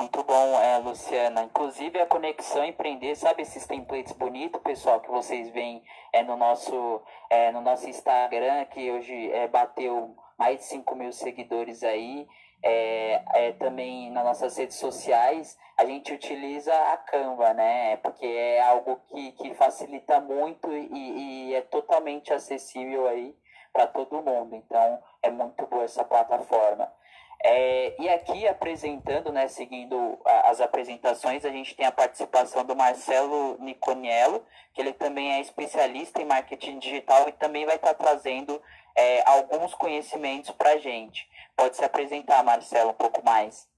Muito 0.00 0.22
bom, 0.22 0.60
é, 0.60 0.78
Luciana. 0.78 1.42
Inclusive 1.42 2.00
a 2.00 2.06
conexão 2.06 2.64
empreender, 2.64 3.16
sabe 3.16 3.42
esses 3.42 3.66
templates 3.66 4.12
bonitos, 4.12 4.62
pessoal, 4.62 5.00
que 5.00 5.10
vocês 5.10 5.50
veem 5.50 5.82
é, 6.12 6.22
no, 6.22 6.36
nosso, 6.36 7.02
é, 7.28 7.50
no 7.50 7.60
nosso 7.60 7.88
Instagram, 7.88 8.64
que 8.66 8.92
hoje 8.92 9.32
é, 9.32 9.48
bateu 9.48 10.14
mais 10.38 10.58
de 10.58 10.64
5 10.66 10.94
mil 10.94 11.10
seguidores 11.10 11.82
aí 11.82 12.28
é, 12.62 13.22
é, 13.34 13.52
também 13.52 14.10
nas 14.10 14.24
nossas 14.24 14.56
redes 14.56 14.76
sociais, 14.76 15.58
a 15.76 15.84
gente 15.84 16.12
utiliza 16.12 16.74
a 16.74 16.96
Canva, 16.96 17.54
né? 17.54 17.96
Porque 17.98 18.26
é 18.26 18.60
algo 18.60 19.00
que, 19.08 19.32
que 19.32 19.54
facilita 19.54 20.20
muito 20.20 20.72
e, 20.72 21.50
e 21.50 21.54
é 21.54 21.60
totalmente 21.62 22.32
acessível 22.32 23.06
aí 23.06 23.34
para 23.72 23.86
todo 23.86 24.22
mundo. 24.22 24.56
Então, 24.56 25.02
é 25.22 25.30
muito 25.30 25.66
boa 25.66 25.84
essa 25.84 26.04
plataforma. 26.04 26.92
É, 27.40 27.94
e 28.00 28.08
aqui 28.08 28.48
apresentando, 28.48 29.30
né, 29.30 29.46
seguindo 29.46 30.18
as 30.44 30.60
apresentações, 30.60 31.44
a 31.44 31.50
gente 31.50 31.76
tem 31.76 31.86
a 31.86 31.92
participação 31.92 32.64
do 32.64 32.74
Marcelo 32.74 33.56
Niconiello, 33.60 34.44
que 34.74 34.80
ele 34.80 34.92
também 34.92 35.34
é 35.34 35.40
especialista 35.40 36.20
em 36.20 36.24
marketing 36.24 36.80
digital 36.80 37.28
e 37.28 37.32
também 37.32 37.64
vai 37.64 37.76
estar 37.76 37.94
trazendo 37.94 38.60
é, 38.96 39.22
alguns 39.28 39.74
conhecimentos 39.74 40.50
para 40.50 40.70
a 40.70 40.78
gente. 40.78 41.28
Pode 41.56 41.76
se 41.76 41.84
apresentar, 41.84 42.42
Marcelo, 42.42 42.90
um 42.90 42.94
pouco 42.94 43.24
mais. 43.24 43.68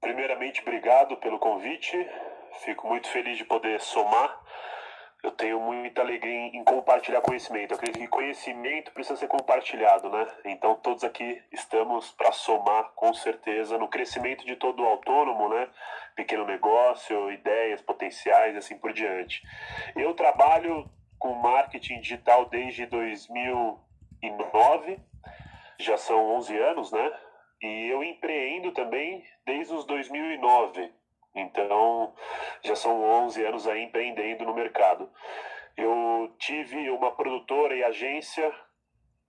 Primeiramente, 0.00 0.60
obrigado 0.60 1.16
pelo 1.16 1.38
convite. 1.38 1.96
Fico 2.64 2.86
muito 2.86 3.08
feliz 3.08 3.36
de 3.36 3.44
poder 3.44 3.80
somar 3.80 4.40
eu 5.22 5.32
tenho 5.32 5.60
muita 5.60 6.00
alegria 6.00 6.32
em, 6.32 6.62
compartilhar 6.62 7.20
conhecimento. 7.20 7.72
Eu 7.72 7.76
acredito 7.76 8.00
que 8.00 8.08
conhecimento 8.08 8.92
precisa 8.92 9.16
ser 9.16 9.26
compartilhado, 9.26 10.08
né? 10.08 10.26
Então 10.44 10.76
todos 10.76 11.02
aqui 11.02 11.42
estamos 11.50 12.12
para 12.12 12.30
somar 12.30 12.92
com 12.94 13.12
certeza 13.12 13.76
no 13.78 13.88
crescimento 13.88 14.46
de 14.46 14.54
todo 14.54 14.82
o 14.82 14.86
autônomo, 14.86 15.48
né? 15.48 15.68
Pequeno 16.14 16.44
negócio, 16.44 17.32
ideias 17.32 17.82
potenciais, 17.82 18.56
assim 18.56 18.78
por 18.78 18.92
diante. 18.92 19.42
Eu 19.96 20.14
trabalho 20.14 20.88
com 21.18 21.34
marketing 21.34 22.00
digital 22.00 22.44
desde 22.48 22.86
2009, 24.20 24.98
já 25.78 25.96
são 25.96 26.36
11 26.36 26.56
anos, 26.58 26.92
né? 26.92 27.12
E 27.62 27.88
eu 27.88 28.02
empreendo 28.02 28.72
também 28.72 29.24
desde 29.44 29.74
os 29.74 29.84
2009. 29.84 30.92
Então, 31.34 32.14
já 32.62 32.74
são 32.74 33.02
11 33.02 33.44
anos 33.44 33.66
aí 33.66 33.82
empreendendo 33.82 34.44
no 34.44 34.54
mercado. 34.54 35.10
Eu 35.76 36.34
tive 36.38 36.90
uma 36.90 37.12
produtora 37.12 37.74
e 37.76 37.84
agência 37.84 38.52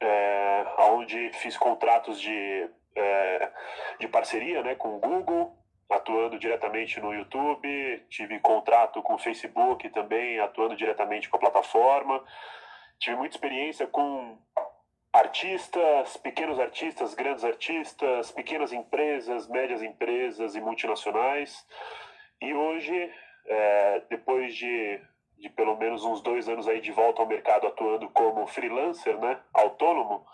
é, 0.01 0.65
onde 0.79 1.31
fiz 1.33 1.57
contratos 1.57 2.19
de, 2.19 2.69
é, 2.95 3.51
de 3.99 4.07
parceria 4.07 4.63
né, 4.63 4.75
com 4.75 4.95
o 4.95 4.99
Google, 4.99 5.55
atuando 5.89 6.39
diretamente 6.39 6.99
no 6.99 7.13
YouTube, 7.13 8.05
tive 8.09 8.39
contrato 8.39 9.01
com 9.01 9.15
o 9.15 9.19
Facebook 9.19 9.89
também, 9.89 10.39
atuando 10.39 10.75
diretamente 10.75 11.29
com 11.29 11.37
a 11.37 11.39
plataforma. 11.39 12.23
Tive 12.99 13.15
muita 13.17 13.35
experiência 13.35 13.87
com 13.87 14.37
artistas, 15.11 16.17
pequenos 16.17 16.59
artistas, 16.59 17.13
grandes 17.13 17.43
artistas, 17.43 18.31
pequenas 18.31 18.71
empresas, 18.71 19.47
médias 19.47 19.81
empresas 19.81 20.55
e 20.55 20.61
multinacionais. 20.61 21.65
E 22.41 22.53
hoje, 22.53 23.11
é, 23.45 24.01
depois 24.09 24.55
de, 24.55 25.01
de 25.37 25.49
pelo 25.49 25.75
menos 25.77 26.03
uns 26.03 26.21
dois 26.21 26.47
anos 26.47 26.67
aí 26.67 26.79
de 26.79 26.91
volta 26.91 27.21
ao 27.21 27.27
mercado 27.27 27.67
atuando 27.67 28.09
como 28.09 28.47
freelancer, 28.47 29.17
né, 29.19 29.39
autônomo, 29.53 30.25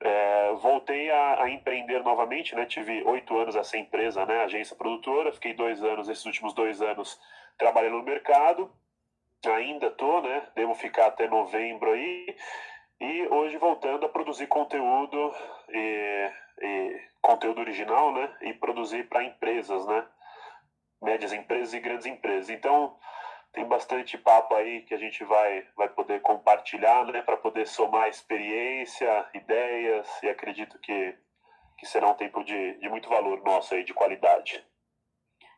é, 0.00 0.52
voltei 0.54 1.10
a, 1.10 1.44
a, 1.44 1.50
empreender 1.50 2.02
novamente, 2.02 2.54
né? 2.54 2.66
Tive 2.66 3.02
oito 3.04 3.38
anos 3.38 3.56
essa 3.56 3.78
empresa, 3.78 4.26
né? 4.26 4.42
Agência 4.42 4.76
produtora. 4.76 5.32
Fiquei 5.32 5.54
dois 5.54 5.82
anos, 5.82 6.08
esses 6.08 6.26
últimos 6.26 6.52
dois 6.52 6.82
anos, 6.82 7.18
trabalhando 7.56 7.98
no 7.98 8.02
mercado. 8.02 8.70
Ainda 9.46 9.90
tô, 9.90 10.20
né? 10.20 10.46
Devo 10.54 10.74
ficar 10.74 11.06
até 11.06 11.26
novembro 11.26 11.92
aí. 11.92 12.36
E 13.00 13.26
hoje 13.28 13.56
voltando 13.58 14.06
a 14.06 14.08
produzir 14.08 14.46
conteúdo 14.46 15.34
e, 15.68 16.30
e 16.62 17.00
conteúdo 17.20 17.60
original, 17.60 18.12
né? 18.12 18.36
E 18.42 18.54
produzir 18.54 19.08
para 19.08 19.24
empresas, 19.24 19.86
né? 19.86 20.06
Médias 21.02 21.32
empresas 21.32 21.74
e 21.74 21.80
grandes 21.80 22.06
empresas. 22.06 22.50
Então 22.50 22.96
tem 23.52 23.64
bastante 23.66 24.16
papo 24.18 24.54
aí 24.54 24.82
que 24.82 24.94
a 24.94 24.98
gente 24.98 25.24
vai 25.24 25.66
vai 25.76 25.88
poder 25.88 26.20
compartilhar, 26.22 27.04
né? 27.06 27.22
Para 27.22 27.36
poder 27.36 27.66
somar 27.66 28.08
experiência, 28.08 29.28
ideias 29.34 30.22
e 30.22 30.28
acredito 30.28 30.78
que 30.78 31.16
que 31.78 31.86
será 31.86 32.08
um 32.08 32.14
tempo 32.14 32.42
de, 32.44 32.78
de 32.78 32.88
muito 32.88 33.08
valor 33.08 33.42
nosso 33.42 33.74
aí, 33.74 33.84
de 33.84 33.92
qualidade. 33.92 34.64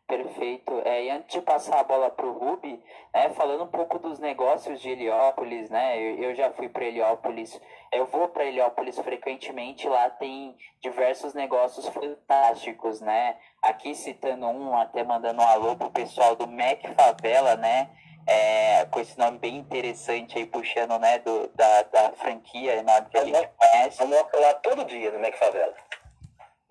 Perfeito. 0.06 0.82
É, 0.84 1.04
e 1.04 1.10
antes 1.10 1.34
de 1.34 1.40
passar 1.40 1.80
a 1.80 1.84
bola 1.84 2.08
para 2.10 2.26
o 2.26 2.32
Rubi, 2.32 2.80
né, 3.12 3.28
falando 3.30 3.64
um 3.64 3.68
pouco 3.68 3.98
dos 3.98 4.20
negócios 4.20 4.80
de 4.80 4.90
Heliópolis, 4.90 5.68
né, 5.68 5.98
eu, 5.98 6.22
eu 6.22 6.34
já 6.34 6.52
fui 6.52 6.68
para 6.68 6.84
Heliópolis, 6.84 7.60
eu 7.90 8.06
vou 8.06 8.28
para 8.28 8.44
Heliópolis 8.44 8.96
frequentemente, 9.00 9.88
lá 9.88 10.08
tem 10.10 10.56
diversos 10.80 11.34
negócios 11.34 11.88
fantásticos, 11.88 13.00
né, 13.00 13.36
aqui 13.60 13.96
citando 13.96 14.46
um, 14.46 14.76
até 14.76 15.02
mandando 15.02 15.42
um 15.42 15.46
alô 15.46 15.74
pro 15.74 15.90
pessoal 15.90 16.36
do 16.36 16.46
Mac 16.46 16.82
Favela, 16.94 17.56
né, 17.56 17.90
é, 18.28 18.84
com 18.86 19.00
esse 19.00 19.18
nome 19.18 19.38
bem 19.38 19.56
interessante 19.56 20.38
aí, 20.38 20.46
puxando, 20.46 20.98
né, 21.00 21.18
do, 21.18 21.48
da, 21.48 21.82
da 21.82 22.12
franquia 22.12 22.76
enorme 22.76 23.08
que 23.10 23.18
a 23.18 23.24
gente 23.24 23.48
conhece. 23.56 23.98
Vamos 23.98 24.16
lá 24.40 24.54
todo 24.54 24.84
dia 24.84 25.10
no 25.10 25.18
Mac 25.18 25.34
Favela. 25.34 25.74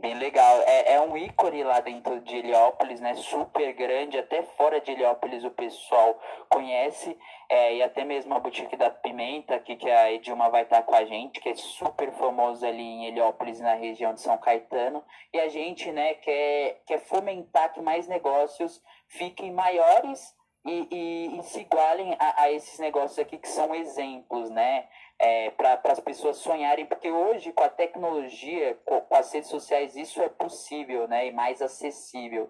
Bem 0.06 0.20
legal. 0.20 0.62
É, 0.68 0.94
é 0.94 1.02
um 1.02 1.18
ícone 1.18 1.64
lá 1.64 1.80
dentro 1.80 2.22
de 2.22 2.38
Heliópolis, 2.38 3.02
né? 3.02 3.16
Super 3.16 3.74
grande. 3.74 4.20
Até 4.20 4.44
fora 4.44 4.80
de 4.80 4.92
Heliópolis 4.92 5.44
o 5.44 5.50
pessoal 5.50 6.22
conhece. 6.48 7.18
É, 7.50 7.78
e 7.78 7.82
até 7.82 8.06
mesmo 8.06 8.36
a 8.36 8.40
Boutique 8.40 8.78
da 8.78 8.92
Pimenta, 8.92 9.56
aqui 9.56 9.76
que 9.76 9.90
a 9.90 10.12
Edilma 10.12 10.48
vai 10.52 10.62
estar 10.62 10.84
com 10.84 10.94
a 10.94 11.04
gente, 11.06 11.40
que 11.40 11.50
é 11.50 11.56
super 11.56 12.12
famoso 12.12 12.64
ali 12.64 12.84
em 12.84 13.08
Heliópolis, 13.08 13.60
na 13.60 13.74
região 13.74 14.14
de 14.14 14.22
São 14.22 14.38
Caetano. 14.38 15.04
E 15.34 15.40
a 15.40 15.50
gente, 15.50 15.92
né, 15.92 16.14
quer, 16.14 16.84
quer 16.86 17.00
fomentar 17.00 17.74
que 17.74 17.82
mais 17.82 18.08
negócios 18.08 18.84
fiquem 19.08 19.52
maiores 19.52 20.36
e, 20.66 20.88
e, 20.92 21.40
e 21.40 21.44
se 21.44 21.62
igualem 21.62 22.16
a, 22.20 22.44
a 22.44 22.52
esses 22.52 22.78
negócios 22.78 23.18
aqui 23.18 23.40
que 23.40 23.48
são 23.48 23.74
exemplos, 23.74 24.52
né? 24.52 24.88
É, 25.20 25.50
para 25.52 25.80
as 25.86 26.00
pessoas 26.00 26.38
sonharem, 26.38 26.86
porque 26.86 27.10
hoje 27.10 27.52
com 27.54 27.64
a 27.64 27.70
tecnologia, 27.70 28.78
com, 28.86 29.02
com, 29.02 29.16
as 29.16 29.32
redes 29.32 29.50
sociais, 29.50 29.96
isso 29.96 30.22
é 30.22 30.30
possível, 30.30 31.08
né? 31.08 31.28
E 31.28 31.32
mais 31.32 31.62
acessível. 31.62 32.50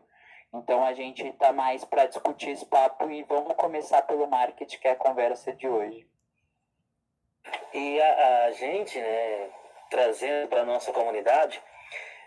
Então 0.54 0.84
a 0.84 0.94
gente 0.94 1.28
está 1.28 1.52
mais 1.52 1.84
para 1.84 2.06
discutir 2.06 2.52
esse 2.52 2.66
papo 2.66 3.10
e 3.12 3.24
vamos 3.24 3.56
começar 3.56 4.02
pelo 4.04 4.28
marketing, 4.28 4.80
que 4.80 4.88
é 4.88 4.92
a 4.92 4.96
conversa 4.96 5.54
de 5.54 5.68
hoje. 5.68 6.08
E 7.74 8.02
a, 8.02 8.46
a 8.46 8.52
gente, 8.52 8.98
né, 8.98 9.50
trazendo 9.90 10.48
para 10.48 10.62
a 10.62 10.66
nossa 10.66 10.92
comunidade, 10.92 11.62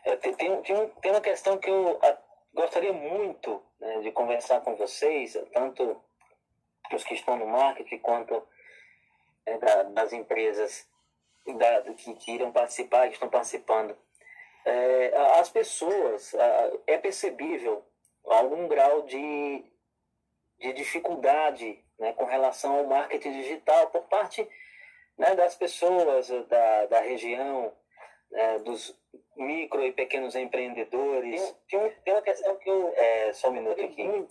é, 0.04 0.16
tem, 0.16 0.34
tem, 0.34 0.62
tem, 0.62 1.10
uma 1.10 1.20
questão 1.20 1.58
que 1.58 1.68
eu 1.68 1.98
a, 2.02 2.16
gostaria 2.54 2.92
muito 2.92 3.62
né, 3.80 4.00
de 4.00 4.12
conversar 4.12 4.60
com 4.60 4.76
vocês, 4.76 5.36
tanto 5.52 6.00
os 6.92 7.04
que 7.04 7.14
estão 7.14 7.36
no 7.36 7.46
marketing 7.46 7.98
quanto 7.98 8.46
né, 9.48 9.58
da, 9.58 9.82
das 9.84 10.12
empresas 10.12 10.86
da, 11.46 11.82
que, 11.94 12.14
que 12.14 12.32
irão 12.32 12.52
participar, 12.52 13.08
que 13.08 13.14
estão 13.14 13.28
participando. 13.28 13.96
É, 14.64 15.16
as 15.40 15.48
pessoas, 15.48 16.34
é 16.86 16.98
percebível 16.98 17.82
algum 18.24 18.68
grau 18.68 19.02
de, 19.02 19.64
de 20.58 20.72
dificuldade 20.74 21.82
né, 21.98 22.12
com 22.12 22.24
relação 22.24 22.76
ao 22.76 22.86
marketing 22.86 23.32
digital 23.32 23.88
por 23.90 24.02
parte 24.02 24.46
né, 25.16 25.34
das 25.34 25.54
pessoas 25.54 26.28
da, 26.48 26.86
da 26.86 27.00
região, 27.00 27.72
né, 28.30 28.58
dos 28.58 28.94
micro 29.36 29.82
e 29.82 29.92
pequenos 29.92 30.34
empreendedores. 30.36 31.40
Tem, 31.68 31.80
tem, 31.80 31.90
tem 32.04 32.14
uma 32.14 32.22
questão 32.22 32.56
que 32.56 32.68
eu. 32.68 32.92
É, 32.94 33.32
só 33.32 33.48
um 33.48 33.52
minuto 33.52 33.82
aqui. 33.82 34.26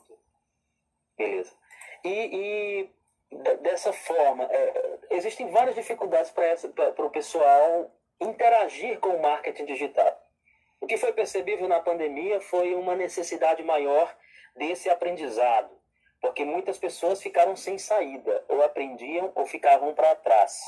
Beleza. 1.18 1.52
E, 2.04 2.90
e 3.32 3.58
dessa 3.62 3.92
forma, 3.92 4.44
é, 4.46 4.97
existem 5.10 5.50
várias 5.50 5.76
dificuldades 5.76 6.32
para 6.32 7.06
o 7.06 7.10
pessoal 7.10 7.92
interagir 8.20 9.00
com 9.00 9.10
o 9.10 9.22
marketing 9.22 9.66
digital. 9.66 10.24
O 10.80 10.88
que 10.88 10.98
foi 10.98 11.12
percebível 11.14 11.68
na 11.68 11.80
pandemia 11.80 12.40
foi 12.40 12.76
uma 12.76 12.96
necessidade 12.96 13.64
maior 13.64 14.16
desse 14.56 14.90
aprendizado, 14.90 15.70
porque 16.22 16.44
muitas 16.46 16.78
pessoas 16.78 17.22
ficaram 17.22 17.56
sem 17.56 17.78
saída, 17.78 18.44
ou 18.48 18.64
aprendiam 18.64 19.32
ou 19.36 19.46
ficavam 19.46 19.94
para 19.94 20.16
trás. 20.16 20.62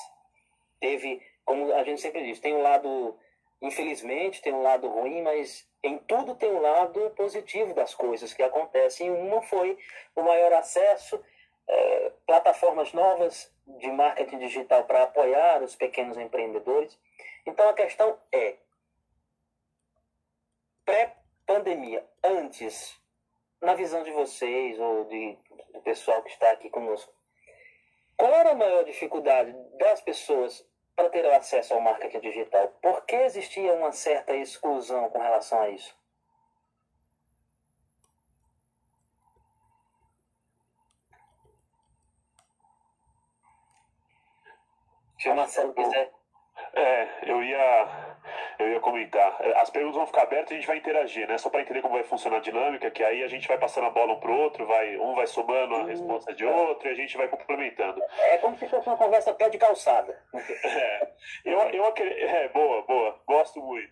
Teve, 0.79 1.21
como 1.45 1.73
a 1.73 1.83
gente 1.83 2.01
sempre 2.01 2.23
diz, 2.23 2.39
tem 2.39 2.55
um 2.55 2.61
lado, 2.61 3.17
infelizmente, 3.61 4.41
tem 4.41 4.53
um 4.53 4.61
lado 4.61 4.87
ruim, 4.87 5.21
mas 5.21 5.67
em 5.83 5.97
tudo 5.97 6.35
tem 6.35 6.51
um 6.51 6.61
lado 6.61 7.11
positivo 7.11 7.73
das 7.73 7.93
coisas 7.93 8.33
que 8.33 8.43
acontecem. 8.43 9.11
Uma 9.11 9.41
foi 9.41 9.77
o 10.15 10.21
maior 10.21 10.53
acesso 10.53 11.23
é, 11.67 12.11
plataformas 12.29 12.93
novas 12.93 13.51
de 13.65 13.91
marketing 13.91 14.37
digital 14.37 14.83
para 14.83 15.01
apoiar 15.01 15.63
os 15.63 15.75
pequenos 15.75 16.15
empreendedores. 16.15 16.95
Então 17.43 17.67
a 17.67 17.73
questão 17.73 18.19
é: 18.31 18.57
pré-pandemia, 20.85 22.07
antes, 22.23 22.95
na 23.59 23.73
visão 23.73 24.03
de 24.03 24.11
vocês 24.11 24.79
ou 24.79 25.05
de, 25.05 25.39
do 25.73 25.81
pessoal 25.81 26.21
que 26.21 26.29
está 26.29 26.51
aqui 26.51 26.69
conosco, 26.69 27.11
qual 28.15 28.31
era 28.31 28.51
a 28.51 28.55
maior 28.55 28.83
dificuldade 28.83 29.51
das 29.79 29.99
pessoas 30.01 30.63
para 30.95 31.09
ter 31.09 31.25
acesso 31.33 31.73
ao 31.73 31.81
marketing 31.81 32.19
digital? 32.19 32.67
Por 32.79 33.05
que 33.05 33.15
existia 33.15 33.73
uma 33.73 33.91
certa 33.91 34.35
exclusão 34.35 35.09
com 35.09 35.17
relação 35.17 35.59
a 35.61 35.69
isso? 35.71 35.97
Se 45.19 45.29
o 45.29 45.35
Marcelo 45.35 45.73
quiser. 45.73 46.11
É, 46.73 47.07
eu 47.23 47.41
ia, 47.43 48.15
eu 48.59 48.69
ia 48.73 48.79
comentar. 48.79 49.39
As 49.57 49.69
perguntas 49.69 49.97
vão 49.97 50.07
ficar 50.07 50.23
abertas 50.23 50.51
e 50.51 50.53
a 50.53 50.57
gente 50.57 50.67
vai 50.67 50.77
interagir, 50.77 51.27
né? 51.27 51.37
Só 51.37 51.49
para 51.49 51.61
entender 51.61 51.81
como 51.81 51.95
vai 51.95 52.03
funcionar 52.03 52.37
a 52.37 52.41
dinâmica, 52.41 52.91
que 52.91 53.03
aí 53.03 53.23
a 53.23 53.27
gente 53.27 53.47
vai 53.47 53.57
passando 53.57 53.87
a 53.87 53.89
bola 53.89 54.13
um 54.13 54.19
pro 54.19 54.35
outro, 54.35 54.65
vai, 54.65 54.97
um 54.97 55.15
vai 55.15 55.25
somando 55.27 55.75
a 55.75 55.85
resposta 55.85 56.33
de 56.33 56.45
outro 56.45 56.87
e 56.87 56.91
a 56.91 56.95
gente 56.95 57.17
vai 57.17 57.27
complementando. 57.27 58.01
É 58.31 58.37
como 58.37 58.57
se 58.57 58.67
fosse 58.67 58.87
uma 58.87 58.97
conversa 58.97 59.33
pé 59.33 59.49
de 59.49 59.57
calçada. 59.57 60.17
É, 60.63 61.09
eu, 61.45 61.59
eu 61.59 61.85
é, 61.85 62.47
boa, 62.49 62.81
boa, 62.83 63.19
gosto 63.27 63.61
muito. 63.61 63.91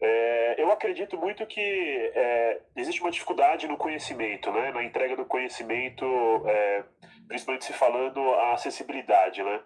É, 0.00 0.54
eu 0.56 0.70
acredito 0.70 1.18
muito 1.18 1.46
que 1.46 2.12
é, 2.14 2.60
existe 2.76 3.00
uma 3.00 3.10
dificuldade 3.10 3.68
no 3.68 3.76
conhecimento, 3.76 4.50
né? 4.52 4.70
na 4.70 4.82
entrega 4.82 5.16
do 5.16 5.26
conhecimento, 5.26 6.04
é, 6.46 6.84
principalmente 7.28 7.66
se 7.66 7.72
falando 7.72 8.20
a 8.34 8.52
acessibilidade. 8.52 9.42
Né? 9.42 9.60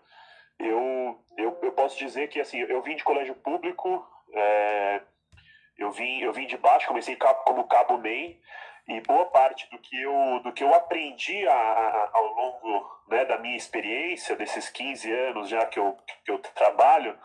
Eu, 0.58 1.24
eu, 1.36 1.58
eu 1.62 1.72
posso 1.72 1.98
dizer 1.98 2.28
que 2.28 2.40
assim, 2.40 2.58
eu 2.60 2.82
vim 2.82 2.96
de 2.96 3.04
colégio 3.04 3.34
público, 3.34 4.06
é, 4.32 5.00
eu, 5.76 5.90
vim, 5.90 6.20
eu 6.20 6.32
vim 6.32 6.46
de 6.46 6.56
baixo, 6.56 6.86
comecei 6.86 7.16
como 7.16 7.68
cabo 7.68 7.98
MEI, 7.98 8.40
e 8.86 9.00
boa 9.00 9.26
parte 9.26 9.68
do 9.70 9.78
que 9.78 10.00
eu, 10.00 10.40
do 10.42 10.52
que 10.52 10.62
eu 10.62 10.74
aprendi 10.74 11.46
a, 11.48 11.54
a, 11.54 12.10
ao 12.12 12.26
longo 12.34 13.00
né, 13.08 13.24
da 13.24 13.38
minha 13.38 13.56
experiência, 13.56 14.36
desses 14.36 14.68
15 14.68 15.10
anos 15.10 15.48
já 15.48 15.64
que 15.66 15.78
eu, 15.78 15.96
que 16.24 16.30
eu 16.30 16.38
trabalho, 16.38 17.18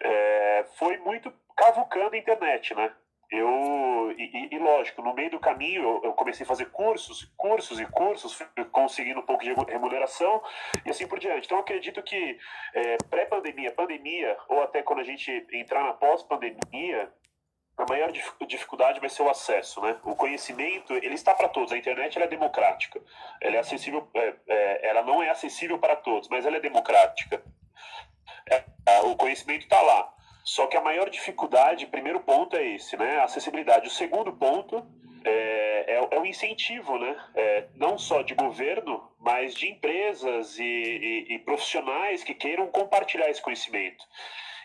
é, 0.00 0.66
foi 0.76 0.98
muito 0.98 1.32
cavucando 1.56 2.14
a 2.14 2.18
internet, 2.18 2.74
né? 2.74 2.92
Eu, 3.30 4.14
e, 4.16 4.48
e, 4.54 4.58
lógico, 4.58 5.02
no 5.02 5.12
meio 5.12 5.30
do 5.30 5.38
caminho 5.38 5.82
eu, 5.82 6.00
eu, 6.04 6.12
comecei 6.14 6.44
a 6.44 6.48
fazer 6.48 6.70
cursos, 6.70 7.30
cursos 7.36 7.78
e 7.78 7.84
cursos, 7.84 8.38
conseguindo 8.72 9.20
um 9.20 9.26
pouco 9.26 9.44
de 9.44 9.52
remuneração 9.52 10.42
e 10.84 10.90
assim 10.90 11.06
por 11.06 11.18
diante. 11.18 11.44
Então, 11.44 11.58
acredito 11.58 12.02
que 12.02 12.38
é, 12.74 12.96
pré-pandemia, 13.10 13.72
pandemia, 13.72 14.36
ou 14.48 14.62
até 14.62 14.82
quando 14.82 15.00
a 15.00 15.04
gente 15.04 15.46
entrar 15.52 15.84
na 15.84 15.92
pós-pandemia, 15.92 17.12
a 17.76 17.84
maior 17.88 18.10
dificuldade 18.46 18.98
vai 18.98 19.08
ser 19.08 19.22
o 19.22 19.30
acesso, 19.30 19.80
né? 19.80 19.96
O 20.02 20.16
conhecimento, 20.16 20.94
ele 20.94 21.14
está 21.14 21.32
para 21.32 21.48
todos. 21.48 21.72
A 21.72 21.78
internet 21.78 22.20
é 22.20 22.26
democrática. 22.26 23.00
Ela 23.40 23.56
é 23.56 23.58
acessível, 23.60 24.08
é, 24.14 24.34
é, 24.48 24.88
ela 24.88 25.02
não 25.02 25.22
é 25.22 25.30
acessível 25.30 25.78
para 25.78 25.94
todos, 25.94 26.28
mas 26.28 26.44
ela 26.44 26.56
é 26.56 26.60
democrática. 26.60 27.40
É, 28.50 28.64
o 29.02 29.14
conhecimento 29.14 29.62
está 29.62 29.80
lá. 29.80 30.12
Só 30.48 30.66
que 30.66 30.78
a 30.78 30.80
maior 30.80 31.10
dificuldade, 31.10 31.84
primeiro 31.84 32.20
ponto 32.20 32.56
é 32.56 32.66
esse, 32.74 32.96
né? 32.96 33.18
A 33.18 33.24
acessibilidade. 33.24 33.86
O 33.86 33.90
segundo 33.90 34.32
ponto 34.32 34.82
é, 35.22 35.84
é, 35.86 36.08
é 36.10 36.18
o 36.18 36.24
incentivo, 36.24 36.98
né? 36.98 37.14
É, 37.34 37.66
não 37.74 37.98
só 37.98 38.22
de 38.22 38.34
governo, 38.34 39.12
mas 39.20 39.54
de 39.54 39.68
empresas 39.68 40.58
e, 40.58 40.64
e, 40.64 41.34
e 41.34 41.38
profissionais 41.40 42.24
que 42.24 42.32
queiram 42.32 42.66
compartilhar 42.68 43.28
esse 43.28 43.42
conhecimento. 43.42 44.02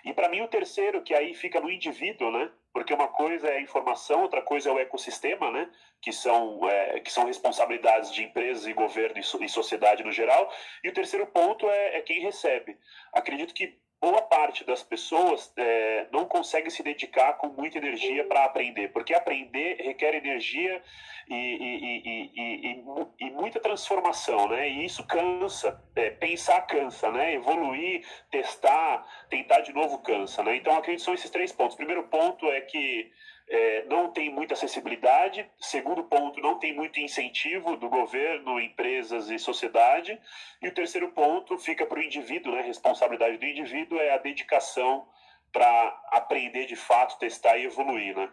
E 0.05 0.13
para 0.13 0.29
mim 0.29 0.39
o 0.39 0.47
terceiro, 0.47 1.01
que 1.01 1.13
aí 1.13 1.33
fica 1.33 1.59
no 1.59 1.69
indivíduo, 1.69 2.31
né? 2.31 2.49
Porque 2.71 2.93
uma 2.93 3.09
coisa 3.09 3.49
é 3.49 3.57
a 3.57 3.61
informação, 3.61 4.21
outra 4.21 4.41
coisa 4.41 4.69
é 4.69 4.71
o 4.71 4.79
ecossistema, 4.79 5.51
né? 5.51 5.69
Que 6.01 6.13
são, 6.13 6.65
é, 6.69 7.01
que 7.01 7.11
são 7.11 7.25
responsabilidades 7.25 8.13
de 8.13 8.23
empresas 8.23 8.65
e 8.67 8.73
governo 8.73 9.19
e, 9.19 9.23
so, 9.23 9.43
e 9.43 9.49
sociedade 9.49 10.01
no 10.01 10.13
geral. 10.13 10.49
E 10.81 10.87
o 10.87 10.93
terceiro 10.93 11.27
ponto 11.27 11.69
é, 11.69 11.97
é 11.97 12.01
quem 12.01 12.21
recebe. 12.21 12.77
Acredito 13.11 13.53
que 13.53 13.83
boa 14.03 14.21
parte 14.21 14.65
das 14.65 14.83
pessoas 14.83 15.53
é, 15.55 16.07
não 16.11 16.25
consegue 16.25 16.69
se 16.69 16.83
dedicar 16.83 17.37
com 17.37 17.47
muita 17.47 17.77
energia 17.77 18.25
para 18.25 18.43
aprender, 18.43 18.89
porque 18.89 19.13
aprender 19.13 19.77
requer 19.77 20.13
energia 20.13 20.81
e, 21.29 21.33
e, 21.33 22.31
e, 22.35 22.83
e, 23.21 23.31
muita 23.31 23.61
transformação, 23.61 24.49
né? 24.49 24.67
E 24.67 24.83
isso 24.83 25.07
cansa, 25.07 25.81
é, 25.95 26.09
pensar 26.09 26.63
cansa, 26.63 27.09
né? 27.11 27.35
Evoluir, 27.35 28.05
testar, 28.29 29.07
tentar 29.29 29.61
de 29.61 29.71
novo 29.71 29.99
cansa, 29.99 30.43
né? 30.43 30.57
Então, 30.57 30.73
acredito 30.73 30.99
que 30.99 31.05
são 31.05 31.13
esses 31.13 31.29
três 31.29 31.53
pontos. 31.53 31.75
O 31.75 31.77
primeiro 31.77 32.03
ponto 32.09 32.45
é 32.47 32.59
que 32.59 33.09
é, 33.49 33.85
não 33.85 34.11
tem 34.11 34.29
muita 34.29 34.53
acessibilidade. 34.53 35.49
Segundo 35.59 36.03
ponto, 36.03 36.39
não 36.39 36.59
tem 36.59 36.73
muito 36.73 36.99
incentivo 36.99 37.75
do 37.77 37.89
governo, 37.89 38.59
empresas 38.59 39.29
e 39.29 39.37
sociedade. 39.37 40.19
E 40.61 40.67
o 40.67 40.73
terceiro 40.73 41.11
ponto 41.11 41.57
fica 41.57 41.85
para 41.85 41.99
o 41.99 42.03
indivíduo, 42.03 42.53
né? 42.53 42.61
Responsabilidade 42.61 43.37
do 43.37 43.45
indivíduo 43.45 43.99
é 43.99 44.13
a 44.13 44.17
dedicação 44.17 45.07
para 45.51 46.01
aprender 46.11 46.65
de 46.65 46.75
fato, 46.75 47.19
testar 47.19 47.57
e 47.57 47.65
evoluir, 47.65 48.15
né? 48.15 48.29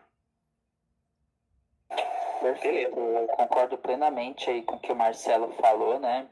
Perfeito, 2.41 2.99
eu 2.99 3.27
concordo 3.29 3.77
plenamente 3.77 4.49
aí 4.49 4.63
com 4.63 4.77
o 4.77 4.81
que 4.81 4.91
o 4.91 4.97
Marcelo 4.97 5.53
falou, 5.61 6.01
né? 6.01 6.27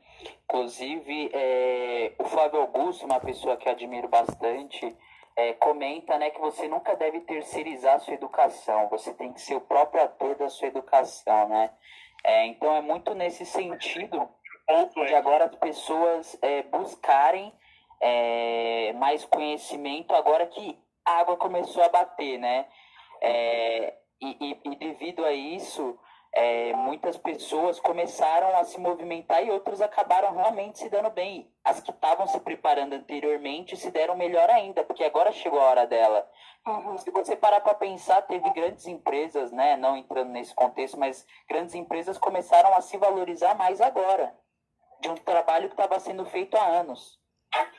Inclusive, 0.44 1.30
é, 1.34 2.12
o 2.18 2.24
Flávio 2.24 2.60
Augusto, 2.60 3.04
uma 3.04 3.20
pessoa 3.20 3.58
que 3.58 3.68
admiro 3.68 4.08
bastante, 4.08 4.96
é, 5.38 5.52
comenta 5.52 6.18
né, 6.18 6.30
que 6.30 6.40
você 6.40 6.66
nunca 6.66 6.96
deve 6.96 7.20
terceirizar 7.20 7.94
a 7.94 7.98
sua 8.00 8.14
educação, 8.14 8.88
você 8.88 9.14
tem 9.14 9.32
que 9.32 9.40
ser 9.40 9.54
o 9.54 9.60
próprio 9.60 10.02
ator 10.02 10.34
da 10.34 10.48
sua 10.48 10.66
educação, 10.66 11.48
né? 11.48 11.70
É, 12.24 12.46
então 12.46 12.74
é 12.74 12.80
muito 12.80 13.14
nesse 13.14 13.46
sentido 13.46 14.28
de 15.06 15.14
agora 15.14 15.44
as 15.44 15.54
pessoas 15.54 16.36
é, 16.42 16.64
buscarem 16.64 17.52
é, 18.00 18.92
mais 18.94 19.24
conhecimento 19.26 20.12
agora 20.12 20.44
que 20.48 20.76
a 21.06 21.20
água 21.20 21.36
começou 21.36 21.84
a 21.84 21.88
bater, 21.88 22.36
né? 22.36 22.66
É, 23.22 23.94
e, 24.20 24.36
e, 24.40 24.72
e 24.72 24.76
devido 24.76 25.24
a 25.24 25.32
isso, 25.32 25.96
é, 26.38 26.72
muitas 26.72 27.16
pessoas 27.16 27.80
começaram 27.80 28.56
a 28.58 28.62
se 28.62 28.78
movimentar 28.78 29.44
e 29.44 29.50
outras 29.50 29.80
acabaram 29.80 30.36
realmente 30.36 30.78
se 30.78 30.88
dando 30.88 31.10
bem. 31.10 31.52
As 31.64 31.80
que 31.80 31.90
estavam 31.90 32.28
se 32.28 32.38
preparando 32.38 32.92
anteriormente 32.92 33.76
se 33.76 33.90
deram 33.90 34.16
melhor 34.16 34.48
ainda, 34.48 34.84
porque 34.84 35.02
agora 35.02 35.32
chegou 35.32 35.58
a 35.60 35.64
hora 35.64 35.84
dela. 35.84 36.30
Uhum. 36.64 36.96
Se 36.96 37.10
você 37.10 37.34
parar 37.34 37.60
para 37.60 37.74
pensar, 37.74 38.22
teve 38.22 38.48
grandes 38.50 38.86
empresas, 38.86 39.50
né, 39.50 39.76
não 39.76 39.96
entrando 39.96 40.30
nesse 40.30 40.54
contexto, 40.54 40.96
mas 40.96 41.26
grandes 41.48 41.74
empresas 41.74 42.16
começaram 42.16 42.72
a 42.72 42.80
se 42.82 42.96
valorizar 42.96 43.56
mais 43.56 43.80
agora, 43.80 44.32
de 45.00 45.08
um 45.08 45.16
trabalho 45.16 45.66
que 45.68 45.74
estava 45.74 45.98
sendo 45.98 46.24
feito 46.24 46.56
há 46.56 46.64
anos. 46.64 47.18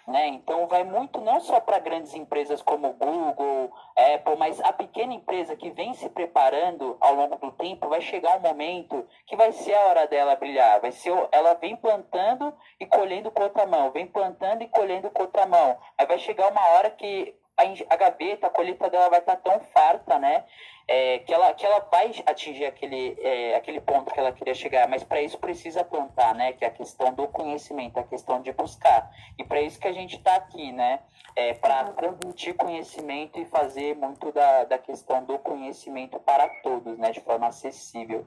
Né? 0.08 0.28
Então 0.30 0.68
vai 0.68 0.84
muito 0.84 1.22
não 1.22 1.40
só 1.40 1.60
para 1.60 1.78
grandes 1.78 2.16
empresas 2.16 2.64
como 2.64 2.94
Google, 2.94 3.72
Apple, 3.96 4.36
mas 4.38 4.60
a 4.62 4.74
pequena 4.74 5.14
empresa 5.14 5.56
que 5.56 5.70
vem 5.70 5.94
se 5.94 6.10
preparando 6.10 6.98
ao 7.00 7.14
longo 7.14 7.36
do 7.36 7.52
tempo 7.52 7.88
vai 7.88 8.02
chegar 8.02 8.38
um 8.38 8.40
momento 8.40 9.08
que 9.28 9.36
vai 9.36 9.52
ser 9.52 9.76
a 9.76 9.86
hora 9.86 10.08
dela 10.08 10.36
brilhar. 10.36 10.82
Vai 10.82 10.92
ser 10.92 11.14
ela 11.32 11.54
vem 11.54 11.76
plantando 11.76 12.52
e 12.80 12.88
colhendo 12.88 13.30
com 13.30 13.44
outra 13.44 13.68
mão, 13.68 13.92
vem 13.92 14.08
plantando 14.08 14.64
e 14.64 14.68
colhendo 14.68 15.12
com 15.12 15.22
outra 15.22 15.46
mão. 15.46 15.78
Aí 15.96 16.08
vai 16.08 16.18
chegar 16.18 16.52
uma 16.52 16.68
hora 16.70 16.90
que 16.90 17.39
a, 17.90 17.96
gaveta, 17.96 18.48
a 18.48 18.50
colheita 18.50 18.90
dela 18.90 19.10
vai 19.10 19.20
estar 19.20 19.36
tá 19.36 19.50
tão 19.52 19.60
farta, 19.60 20.18
né? 20.18 20.46
É, 20.88 21.20
que, 21.20 21.32
ela, 21.32 21.54
que 21.54 21.64
ela 21.64 21.80
vai 21.92 22.12
atingir 22.26 22.66
aquele, 22.66 23.16
é, 23.22 23.56
aquele 23.56 23.80
ponto 23.80 24.12
que 24.12 24.20
ela 24.20 24.32
queria 24.32 24.56
chegar, 24.56 24.88
mas 24.88 25.04
para 25.04 25.22
isso 25.22 25.38
precisa 25.38 25.84
plantar, 25.84 26.34
né? 26.34 26.54
Que 26.54 26.66
é 26.66 26.68
a 26.68 26.72
questão 26.72 27.14
do 27.14 27.28
conhecimento, 27.28 28.00
a 28.00 28.04
questão 28.04 28.42
de 28.42 28.52
buscar. 28.54 29.12
E 29.38 29.44
para 29.44 29.62
isso 29.62 29.80
que 29.80 29.88
a 29.88 29.94
gente 29.94 30.16
está 30.16 30.36
aqui, 30.36 30.72
né? 30.72 31.00
É, 31.36 31.54
para 31.54 31.92
transmitir 31.92 32.56
conhecimento 32.56 33.40
e 33.40 33.46
fazer 33.46 33.96
muito 33.96 34.32
da, 34.32 34.64
da 34.64 34.78
questão 34.78 35.24
do 35.24 35.38
conhecimento 35.38 36.20
para 36.20 36.50
todos, 36.64 36.98
né? 36.98 37.12
De 37.12 37.20
forma 37.20 37.48
acessível. 37.48 38.26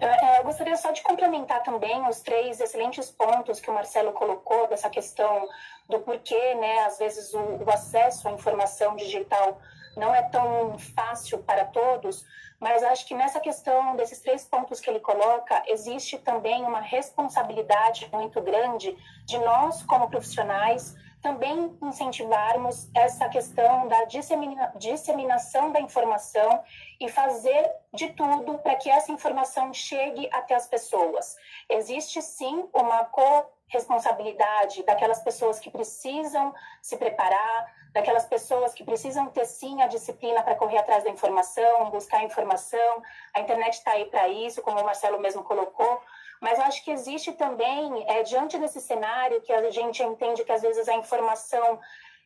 É, 0.00 0.38
eu 0.38 0.44
gostaria 0.44 0.76
só 0.76 0.90
de 0.92 1.02
complementar 1.02 1.62
também 1.62 2.06
os 2.08 2.20
três 2.20 2.60
excelentes 2.60 3.10
pontos 3.10 3.60
que 3.60 3.70
o 3.70 3.74
Marcelo 3.74 4.12
colocou 4.12 4.68
dessa 4.68 4.88
questão 4.88 5.48
do 5.88 6.00
porquê, 6.00 6.54
né, 6.54 6.80
às 6.80 6.98
vezes 6.98 7.32
o, 7.34 7.38
o 7.38 7.70
acesso 7.70 8.28
à 8.28 8.32
informação 8.32 8.94
digital 8.96 9.58
não 9.96 10.14
é 10.14 10.22
tão 10.22 10.78
fácil 10.78 11.38
para 11.38 11.64
todos, 11.64 12.24
mas 12.60 12.82
acho 12.82 13.06
que 13.06 13.14
nessa 13.14 13.40
questão 13.40 13.96
desses 13.96 14.20
três 14.20 14.44
pontos 14.44 14.80
que 14.80 14.90
ele 14.90 15.00
coloca, 15.00 15.62
existe 15.66 16.18
também 16.18 16.64
uma 16.64 16.80
responsabilidade 16.80 18.08
muito 18.12 18.40
grande 18.40 18.96
de 19.24 19.38
nós, 19.38 19.82
como 19.82 20.08
profissionais, 20.08 20.94
também 21.20 21.76
incentivarmos 21.82 22.88
essa 22.94 23.28
questão 23.28 23.88
da 23.88 24.04
dissemina, 24.04 24.72
disseminação 24.76 25.72
da 25.72 25.80
informação 25.80 26.62
e 27.00 27.08
fazer 27.08 27.70
de 27.92 28.10
tudo 28.10 28.58
para 28.58 28.76
que 28.76 28.88
essa 28.88 29.10
informação 29.10 29.72
chegue 29.72 30.28
até 30.32 30.54
as 30.54 30.68
pessoas. 30.68 31.36
Existe 31.68 32.22
sim 32.22 32.68
uma 32.72 33.04
corresponsabilidade 33.06 34.84
daquelas 34.84 35.20
pessoas 35.20 35.58
que 35.58 35.70
precisam 35.70 36.54
se 36.80 36.96
preparar, 36.96 37.74
daquelas 37.92 38.26
pessoas 38.26 38.72
que 38.72 38.84
precisam 38.84 39.26
ter 39.26 39.44
sim 39.46 39.82
a 39.82 39.86
disciplina 39.86 40.42
para 40.42 40.54
correr 40.54 40.78
atrás 40.78 41.02
da 41.04 41.10
informação, 41.10 41.90
buscar 41.90 42.22
informação. 42.22 43.02
A 43.34 43.40
internet 43.40 43.74
está 43.74 43.92
aí 43.92 44.04
para 44.06 44.28
isso, 44.28 44.62
como 44.62 44.80
o 44.80 44.84
Marcelo 44.84 45.18
mesmo 45.18 45.42
colocou, 45.42 46.00
mas 46.40 46.58
acho 46.60 46.84
que 46.84 46.90
existe 46.90 47.32
também, 47.32 48.04
é, 48.08 48.22
diante 48.22 48.58
desse 48.58 48.80
cenário 48.80 49.40
que 49.42 49.52
a 49.52 49.70
gente 49.70 50.02
entende 50.02 50.44
que 50.44 50.52
às 50.52 50.62
vezes 50.62 50.88
a 50.88 50.94
informação 50.94 51.80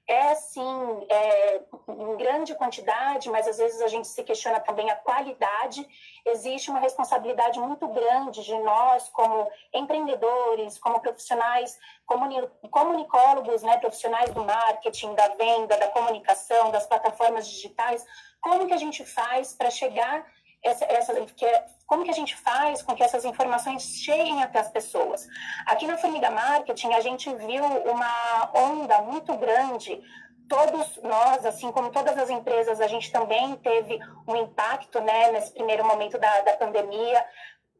é 0.06 0.34
sim 0.34 1.06
é, 1.08 1.62
em 1.88 2.16
grande 2.16 2.54
quantidade, 2.56 3.30
mas 3.30 3.46
às 3.46 3.58
vezes 3.58 3.80
a 3.80 3.88
gente 3.88 4.08
se 4.08 4.22
questiona 4.24 4.58
também 4.58 4.90
a 4.90 4.96
qualidade. 4.96 5.86
Existe 6.26 6.70
uma 6.70 6.80
responsabilidade 6.80 7.58
muito 7.60 7.86
grande 7.88 8.42
de 8.42 8.54
nós, 8.58 9.08
como 9.10 9.48
empreendedores, 9.72 10.78
como 10.78 11.00
profissionais, 11.00 11.78
comuni 12.04 12.42
comunicólogos, 12.70 13.62
né, 13.62 13.78
profissionais 13.78 14.30
do 14.34 14.44
marketing, 14.44 15.14
da 15.14 15.28
venda, 15.28 15.76
da 15.76 15.88
comunicação, 15.88 16.70
das 16.70 16.86
plataformas 16.86 17.46
digitais, 17.46 18.04
como 18.40 18.66
que 18.66 18.74
a 18.74 18.78
gente 18.78 19.04
faz 19.04 19.54
para 19.54 19.70
chegar 19.70 20.26
essa, 20.62 20.84
essa, 20.84 21.14
que 21.26 21.44
é, 21.44 21.66
como 21.86 22.04
que 22.04 22.10
a 22.10 22.14
gente 22.14 22.36
faz 22.36 22.82
com 22.82 22.94
que 22.94 23.02
essas 23.02 23.24
informações 23.24 23.82
cheguem 23.82 24.42
até 24.42 24.60
as 24.60 24.68
pessoas? 24.68 25.26
Aqui 25.66 25.86
na 25.86 25.98
Formiga 25.98 26.30
Marketing, 26.30 26.92
a 26.92 27.00
gente 27.00 27.34
viu 27.34 27.64
uma 27.64 28.50
onda 28.54 29.02
muito 29.02 29.34
grande 29.36 30.00
todos 30.48 31.00
nós, 31.02 31.46
assim 31.46 31.72
como 31.72 31.90
todas 31.90 32.16
as 32.18 32.28
empresas, 32.28 32.80
a 32.80 32.86
gente 32.86 33.10
também 33.10 33.56
teve 33.56 33.98
um 34.28 34.36
impacto 34.36 35.00
né, 35.00 35.32
nesse 35.32 35.52
primeiro 35.52 35.84
momento 35.84 36.18
da, 36.18 36.40
da 36.42 36.52
pandemia. 36.56 37.24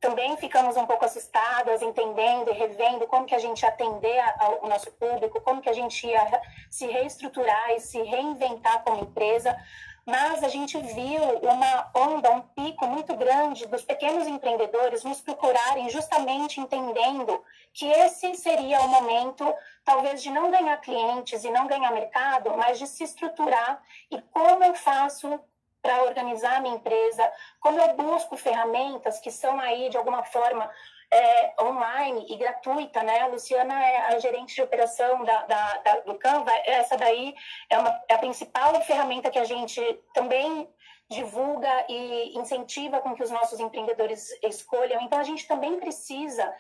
Também 0.01 0.37
ficamos 0.37 0.77
um 0.77 0.87
pouco 0.87 1.05
assustadas, 1.05 1.83
entendendo 1.83 2.51
e 2.51 2.55
revendo 2.55 3.07
como 3.07 3.27
que 3.27 3.35
a 3.35 3.39
gente 3.39 3.63
ia 3.63 3.69
atender 3.69 4.21
ao 4.39 4.67
nosso 4.69 4.91
público, 4.93 5.41
como 5.43 5.61
que 5.61 5.69
a 5.69 5.75
gente 5.75 6.07
ia 6.07 6.41
se 6.71 6.87
reestruturar 6.87 7.73
e 7.73 7.81
se 7.81 8.03
reinventar 8.03 8.83
como 8.83 9.03
empresa 9.03 9.57
mas 10.05 10.43
a 10.43 10.49
gente 10.49 10.77
viu 10.79 11.23
uma 11.43 11.91
onda, 11.95 12.31
um 12.31 12.41
pico 12.41 12.87
muito 12.87 13.15
grande 13.15 13.67
dos 13.67 13.85
pequenos 13.85 14.27
empreendedores 14.27 15.05
nos 15.05 15.21
procurarem 15.21 15.89
justamente 15.91 16.61
entendendo 16.61 17.43
que 17.73 17.87
esse 17.87 18.35
seria 18.35 18.81
o 18.81 18.89
momento, 18.89 19.55
talvez, 19.85 20.23
de 20.23 20.31
não 20.31 20.51
ganhar 20.51 20.77
clientes 20.79 21.45
e 21.45 21.51
não 21.51 21.67
ganhar 21.67 21.93
mercado, 21.93 22.57
mas 22.57 22.79
de 22.79 22.87
se 22.87 23.05
estruturar 23.05 23.83
e 24.11 24.21
como 24.21 24.65
eu 24.65 24.75
faço 24.75 25.41
para 25.81 26.05
organizar 26.05 26.57
a 26.57 26.61
minha 26.61 26.77
empresa, 26.77 27.31
como 27.61 27.81
eu 27.81 27.95
busco 27.95 28.37
ferramentas 28.37 29.19
que 29.19 29.33
são 29.33 29.59
aí, 29.59 29.89
de 29.89 29.97
alguma 29.97 30.23
forma, 30.23 30.71
é, 31.13 31.55
online 31.63 32.25
e 32.29 32.37
gratuita, 32.37 33.03
né? 33.03 33.21
A 33.21 33.27
Luciana 33.27 33.75
é 33.85 34.15
a 34.15 34.19
gerente 34.19 34.55
de 34.55 34.63
operação 34.63 35.23
da, 35.25 35.43
da, 35.43 35.77
da, 35.79 36.01
do 36.01 36.15
Canva. 36.15 36.51
Essa 36.65 36.97
daí 36.97 37.35
é, 37.69 37.79
uma, 37.79 38.03
é 38.09 38.15
a 38.15 38.19
principal 38.19 38.81
ferramenta 38.83 39.31
que 39.31 39.39
a 39.39 39.45
gente 39.45 39.81
também 40.15 40.67
divulga 41.11 41.85
e 41.87 42.39
incentiva 42.39 43.01
com 43.01 43.15
que 43.15 43.23
os 43.23 43.31
nossos 43.31 43.61
empreendedores 43.61 44.31
escolham. 44.43 45.03
Então, 45.03 45.19
a 45.19 45.25
gente 45.25 45.47
também 45.47 45.79
precisa 45.79 46.51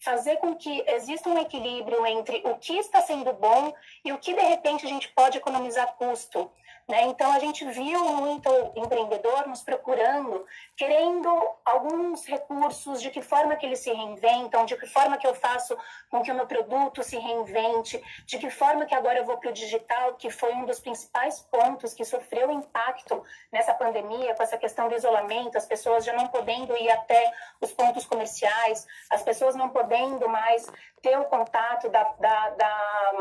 fazer 0.00 0.36
com 0.36 0.54
que 0.54 0.82
exista 0.86 1.28
um 1.28 1.38
equilíbrio 1.38 2.06
entre 2.06 2.40
o 2.46 2.56
que 2.56 2.78
está 2.78 3.02
sendo 3.02 3.32
bom 3.34 3.74
e 4.02 4.12
o 4.12 4.18
que, 4.18 4.32
de 4.32 4.40
repente, 4.40 4.86
a 4.86 4.88
gente 4.88 5.08
pode 5.10 5.36
economizar 5.36 5.96
custo. 5.96 6.50
Né? 6.88 7.02
Então, 7.02 7.30
a 7.30 7.38
gente 7.38 7.66
viu 7.66 8.02
muito 8.14 8.48
empreendedor 8.74 9.46
nos 9.46 9.62
procurando, 9.62 10.46
querendo 10.74 11.28
alguns 11.62 12.24
recursos, 12.24 13.02
de 13.02 13.10
que 13.10 13.20
forma 13.20 13.56
que 13.56 13.66
eles 13.66 13.80
se 13.80 13.92
reinventam, 13.92 14.64
de 14.64 14.74
que 14.74 14.86
forma 14.86 15.18
que 15.18 15.26
eu 15.26 15.34
faço 15.34 15.76
com 16.10 16.22
que 16.22 16.32
o 16.32 16.34
meu 16.34 16.46
produto 16.46 17.02
se 17.02 17.18
reinvente, 17.18 18.02
de 18.24 18.38
que 18.38 18.48
forma 18.48 18.86
que 18.86 18.94
agora 18.94 19.18
eu 19.18 19.26
vou 19.26 19.36
para 19.36 19.50
o 19.50 19.52
digital, 19.52 20.14
que 20.14 20.30
foi 20.30 20.54
um 20.54 20.64
dos 20.64 20.80
principais 20.80 21.40
pontos 21.40 21.92
que 21.92 22.06
sofreu 22.06 22.50
impacto 22.50 23.22
nessa 23.52 23.74
pandemia, 23.74 24.34
com 24.34 24.42
essa 24.42 24.56
questão 24.56 24.88
do 24.88 24.94
isolamento, 24.94 25.58
as 25.58 25.66
pessoas 25.66 26.06
já 26.06 26.14
não 26.14 26.28
podendo 26.28 26.74
ir 26.74 26.90
até 26.90 27.30
os 27.60 27.70
pontos 27.70 28.06
comerciais, 28.06 28.86
as 29.10 29.22
pessoas 29.22 29.54
não 29.54 29.68
podendo 29.68 30.26
mais 30.26 30.66
ter 31.02 31.18
o 31.18 31.24
contato 31.24 31.88
da, 31.88 32.02
da, 32.18 32.50
da, 32.50 33.12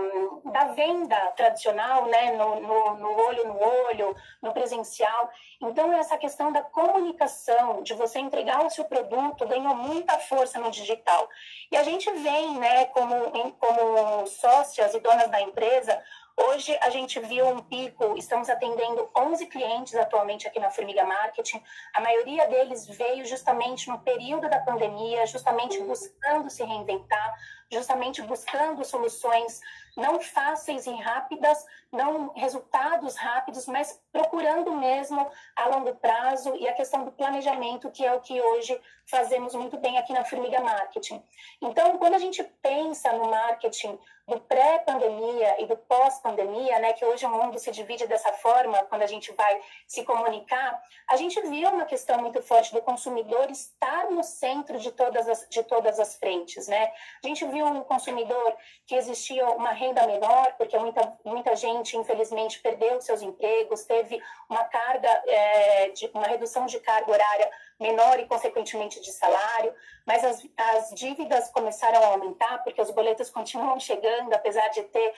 da 0.45 0.63
venda 0.73 1.15
tradicional, 1.36 2.06
né, 2.06 2.32
no, 2.32 2.60
no, 2.60 2.95
no, 2.95 3.12
olho 3.27 3.47
no 3.47 3.56
olho, 3.59 4.15
no 4.41 4.53
presencial. 4.53 5.29
Então, 5.61 5.91
essa 5.93 6.17
questão 6.17 6.51
da 6.51 6.61
comunicação, 6.61 7.83
de 7.83 7.93
você 7.93 8.19
entregar 8.19 8.65
o 8.65 8.69
seu 8.69 8.85
produto, 8.85 9.47
ganhou 9.47 9.75
muita 9.75 10.17
força 10.19 10.59
no 10.59 10.71
digital. 10.71 11.27
E 11.71 11.77
a 11.77 11.83
gente 11.83 12.11
vem, 12.11 12.57
né, 12.57 12.85
como, 12.85 13.31
como 13.53 14.27
sócias 14.27 14.93
e 14.93 14.99
donas 14.99 15.29
da 15.29 15.41
empresa, 15.41 16.01
Hoje 16.39 16.77
a 16.83 16.91
gente 16.91 17.19
viu 17.19 17.47
um 17.47 17.63
pico, 17.63 18.15
estamos 18.15 18.47
atendendo 18.47 19.09
11 19.17 19.47
clientes 19.47 19.95
atualmente 19.95 20.47
aqui 20.47 20.59
na 20.59 20.69
Formiga 20.69 21.03
Marketing. 21.03 21.59
A 21.95 21.99
maioria 21.99 22.47
deles 22.47 22.85
veio 22.85 23.25
justamente 23.25 23.89
no 23.89 23.97
período 24.01 24.47
da 24.47 24.59
pandemia, 24.59 25.25
justamente 25.25 25.81
buscando 25.81 26.47
se 26.51 26.63
reinventar, 26.63 27.33
justamente 27.71 28.21
buscando 28.21 28.85
soluções 28.85 29.61
não 29.97 30.21
fáceis 30.21 30.86
e 30.86 30.93
rápidas, 30.93 31.65
não 31.91 32.31
resultados 32.33 33.15
rápidos, 33.15 33.65
mas 33.65 33.99
procurando 34.12 34.71
mesmo 34.73 35.29
a 35.55 35.65
longo 35.67 35.95
prazo 35.95 36.55
e 36.55 36.67
a 36.67 36.73
questão 36.73 37.03
do 37.03 37.12
planejamento, 37.12 37.91
que 37.91 38.05
é 38.05 38.13
o 38.13 38.21
que 38.21 38.39
hoje 38.39 38.79
fazemos 39.07 39.55
muito 39.55 39.77
bem 39.77 39.97
aqui 39.97 40.13
na 40.13 40.23
Formiga 40.23 40.60
Marketing. 40.62 41.23
Então, 41.62 41.97
quando 41.97 42.13
a 42.13 42.19
gente 42.19 42.43
pensa 42.62 43.12
no 43.13 43.29
marketing 43.29 43.97
do 44.27 44.41
pré-pandemia 44.41 45.62
e 45.62 45.65
do 45.65 45.77
pós-pandemia, 45.77 46.79
né, 46.79 46.91
que 46.91 47.05
hoje 47.05 47.25
o 47.25 47.29
mundo 47.29 47.57
se 47.57 47.71
divide 47.71 48.05
dessa 48.05 48.33
forma, 48.33 48.83
quando 48.83 49.03
a 49.03 49.07
gente 49.07 49.31
vai 49.31 49.62
se 49.88 50.03
comunicar, 50.03 50.83
a 51.10 51.15
gente 51.15 51.39
viu 51.41 51.69
uma 51.69 51.86
questão 51.86 52.19
muito 52.19 52.41
forte 52.41 52.73
do 52.73 52.81
consumidor 52.81 53.49
estar 53.49 54.12
no 54.12 54.21
centro 54.21 54.77
de 54.77 54.91
todas 54.91 55.29
as, 55.29 55.47
de 55.49 55.63
todas 55.63 55.97
as 55.97 56.17
frentes, 56.17 56.67
né? 56.67 56.91
A 57.23 57.27
gente 57.27 57.45
viu 57.45 57.65
um 57.65 57.81
consumidor 57.86 58.57
que 58.86 58.95
existia 58.95 59.47
uma 59.51 59.71
renda 59.88 60.06
menor, 60.06 60.54
porque 60.58 60.78
muita, 60.78 61.17
muita 61.23 61.56
gente, 61.56 61.97
infelizmente, 61.97 62.60
perdeu 62.60 63.00
seus 63.02 63.21
empregos, 63.21 63.86
teve 63.86 64.21
uma 64.50 64.63
carga, 64.65 65.10
é, 65.28 65.89
de, 65.89 66.10
uma 66.13 66.28
redução 66.28 66.65
de 66.65 66.80
carga 66.80 67.12
horária 67.12 67.50
menor 67.79 68.19
e, 68.19 68.25
consequentemente, 68.25 68.99
de 69.01 69.11
salário, 69.11 69.73
mas 70.05 70.23
as, 70.23 70.47
as 70.57 70.89
dívidas 70.91 71.49
começaram 71.49 72.03
a 72.03 72.07
aumentar 72.07 72.63
porque 72.63 72.81
os 72.81 72.91
boletos 72.91 73.29
continuam 73.29 73.79
chegando, 73.79 74.33
apesar 74.33 74.67
de, 74.69 74.83
ter, 74.83 75.13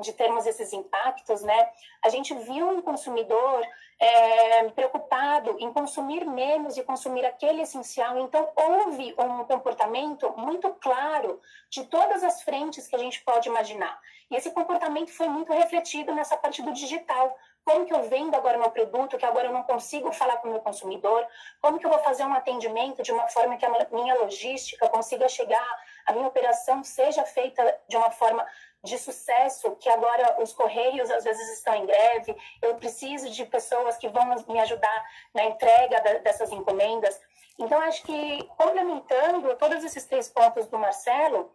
de 0.00 0.12
termos 0.12 0.46
esses 0.46 0.72
impactos, 0.72 1.42
né? 1.42 1.70
A 2.02 2.08
gente 2.08 2.34
viu 2.34 2.68
um 2.68 2.82
consumidor 2.82 3.66
é, 4.00 4.68
preocupado 4.70 5.56
em 5.58 5.72
consumir 5.72 6.24
menos 6.24 6.76
e 6.76 6.84
consumir 6.84 7.24
aquele 7.24 7.62
essencial. 7.62 8.18
Então, 8.18 8.48
houve 8.54 9.14
um 9.18 9.44
comportamento 9.44 10.32
muito 10.36 10.70
claro 10.74 11.40
de 11.68 11.84
todas 11.84 12.22
as 12.22 12.42
frentes 12.42 12.86
que 12.86 12.94
a 12.94 12.98
gente 12.98 13.20
pode 13.24 13.48
imaginar. 13.48 14.00
E 14.30 14.36
esse 14.36 14.50
comportamento 14.50 15.10
foi 15.10 15.28
muito 15.28 15.52
refletido 15.52 16.14
nessa 16.14 16.36
parte 16.36 16.62
do 16.62 16.72
digital. 16.72 17.36
Como 17.68 17.84
que 17.84 17.92
eu 17.92 18.04
vendo 18.04 18.34
agora 18.34 18.56
meu 18.56 18.70
produto, 18.70 19.18
que 19.18 19.26
agora 19.26 19.48
eu 19.48 19.52
não 19.52 19.62
consigo 19.62 20.10
falar 20.10 20.38
com 20.38 20.48
o 20.48 20.52
meu 20.52 20.60
consumidor? 20.60 21.26
Como 21.60 21.78
que 21.78 21.84
eu 21.84 21.90
vou 21.90 21.98
fazer 21.98 22.24
um 22.24 22.32
atendimento 22.32 23.02
de 23.02 23.12
uma 23.12 23.28
forma 23.28 23.58
que 23.58 23.66
a 23.66 23.86
minha 23.92 24.14
logística 24.14 24.88
consiga 24.88 25.28
chegar, 25.28 25.84
a 26.06 26.14
minha 26.14 26.26
operação 26.26 26.82
seja 26.82 27.24
feita 27.24 27.78
de 27.86 27.94
uma 27.94 28.10
forma 28.10 28.42
de 28.82 28.96
sucesso, 28.96 29.76
que 29.76 29.90
agora 29.90 30.40
os 30.40 30.54
correios 30.54 31.10
às 31.10 31.24
vezes 31.24 31.58
estão 31.58 31.74
em 31.74 31.84
greve, 31.84 32.34
eu 32.62 32.76
preciso 32.76 33.28
de 33.28 33.44
pessoas 33.44 33.98
que 33.98 34.08
vão 34.08 34.24
me 34.48 34.60
ajudar 34.60 35.04
na 35.34 35.44
entrega 35.44 36.00
dessas 36.20 36.50
encomendas. 36.50 37.20
Então, 37.58 37.78
acho 37.82 38.02
que, 38.02 38.44
complementando 38.56 39.54
todos 39.56 39.84
esses 39.84 40.06
três 40.06 40.26
pontos 40.26 40.68
do 40.68 40.78
Marcelo, 40.78 41.52